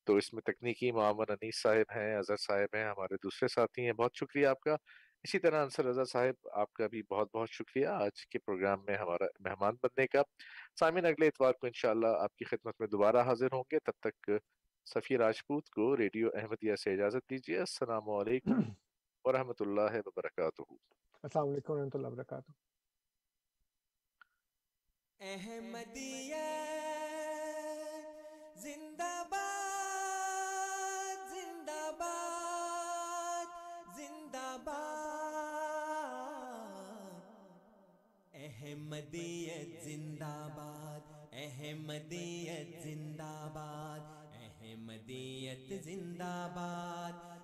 تو 0.08 0.16
اس 0.16 0.34
میں 0.34 0.42
تکنیکی 0.42 0.92
معاون 0.92 1.26
انیس 1.30 1.62
صاحب 1.62 1.96
ہیں، 1.96 2.16
اظہر 2.16 2.38
صاحب 2.38 2.76
ہیں، 2.76 2.86
ہمارے 2.86 3.16
دوسرے 3.16 3.48
ساتھی 3.48 3.86
ہیں۔ 3.86 3.94
بہت 3.94 4.12
شکریہ 4.20 4.48
آپ 4.48 4.60
کا۔ 4.60 4.74
اسی 5.24 5.40
طرح 5.40 5.62
انصر 5.64 5.86
رضا 5.86 6.04
صاحب، 6.04 6.48
آپ 6.54 6.74
کا 6.74 6.88
بھی 6.88 7.02
بہت 7.10 7.30
بہت 7.34 7.50
شکریہ 7.52 7.88
آج 7.88 8.28
کے 8.28 8.40
پروگرام 8.40 8.80
میں 8.88 8.96
ہمارا 8.98 9.26
مہمان 9.40 9.76
بننے 9.84 10.08
کا۔ 10.08 10.22
سامعین، 10.80 11.06
اگلے 11.06 11.28
اتوار 11.28 11.54
کو 11.54 11.68
انشاءاللہ 11.68 12.08
آپ 12.08 12.36
کی 12.36 12.46
خدمت 12.46 12.76
میں 12.80 12.88
دوبارہ 12.88 13.18
حاضر 13.18 13.48
ہوں 13.54 13.64
گے۔ 13.72 13.80
تب 13.80 13.92
تک 14.00 14.32
صفی 14.86 15.18
راجپوت 15.18 15.70
کو 15.70 15.98
ریڈیو 15.98 16.30
احمدیہ 16.34 16.76
سے 16.76 16.94
اجازت 16.94 17.30
دیجیے۔ 17.30 17.60
السلام 17.60 18.10
علیکم۔ 18.10 18.91
ورحمۃ 19.26 19.60
اللہ 19.60 19.96
وبرکاتہ۔ 20.06 20.62
السلام 21.24 21.50
علیکم 21.50 21.74
ورحمۃ 21.74 21.90
اللہ 21.94 22.08
وبرکاتہ۔ 22.08 22.52
احمدیہ 25.20 26.36
زندہ 28.62 29.24
باد 29.30 31.30
زندہ 31.30 31.92
باد 32.00 33.48
زندہ 33.98 34.58
باد 34.64 34.80
احمدیت 38.34 39.84
زندہ 39.84 40.48
باد 40.56 41.34
احمدیت 41.34 42.84
زندہ 42.84 43.50
باد 43.54 44.00
احمدیت 44.42 45.84
زندہ 45.84 46.48
باد 46.56 47.30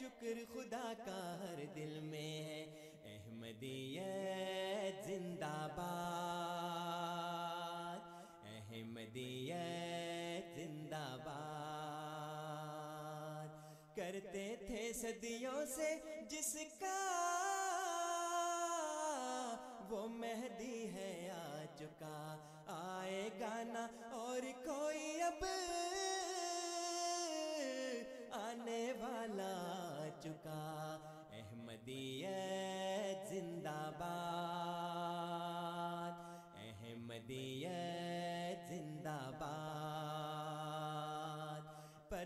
شکر 0.00 0.38
خدا 0.54 0.92
کا 1.04 1.36
ہر 1.40 1.64
دل 1.74 2.00
میں 2.00 2.44
ہے۔ 2.44 2.90
احمدیت 3.04 5.06
زندہ 5.06 5.68
باد۔ 5.76 7.98
احمدیت 8.44 10.56
زندہ 10.56 11.16
باد۔ 11.24 13.48
کرتے 13.96 14.56
تھے 14.66 14.92
صدیوں 14.92 15.64
سے 15.76 15.94
جس 16.30 16.56
کا 16.80 16.98
وہ 19.90 20.06
مہدی 20.08 20.92
ہے 20.92 21.30
آ 21.30 21.64
چکا 21.78 22.36
آئے 22.66 23.28
گانا 23.40 23.86
اور 24.10 24.40
کوئی 24.66 25.22
اب 25.22 25.44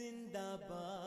زندہ 0.00 0.56
باد 0.68 0.99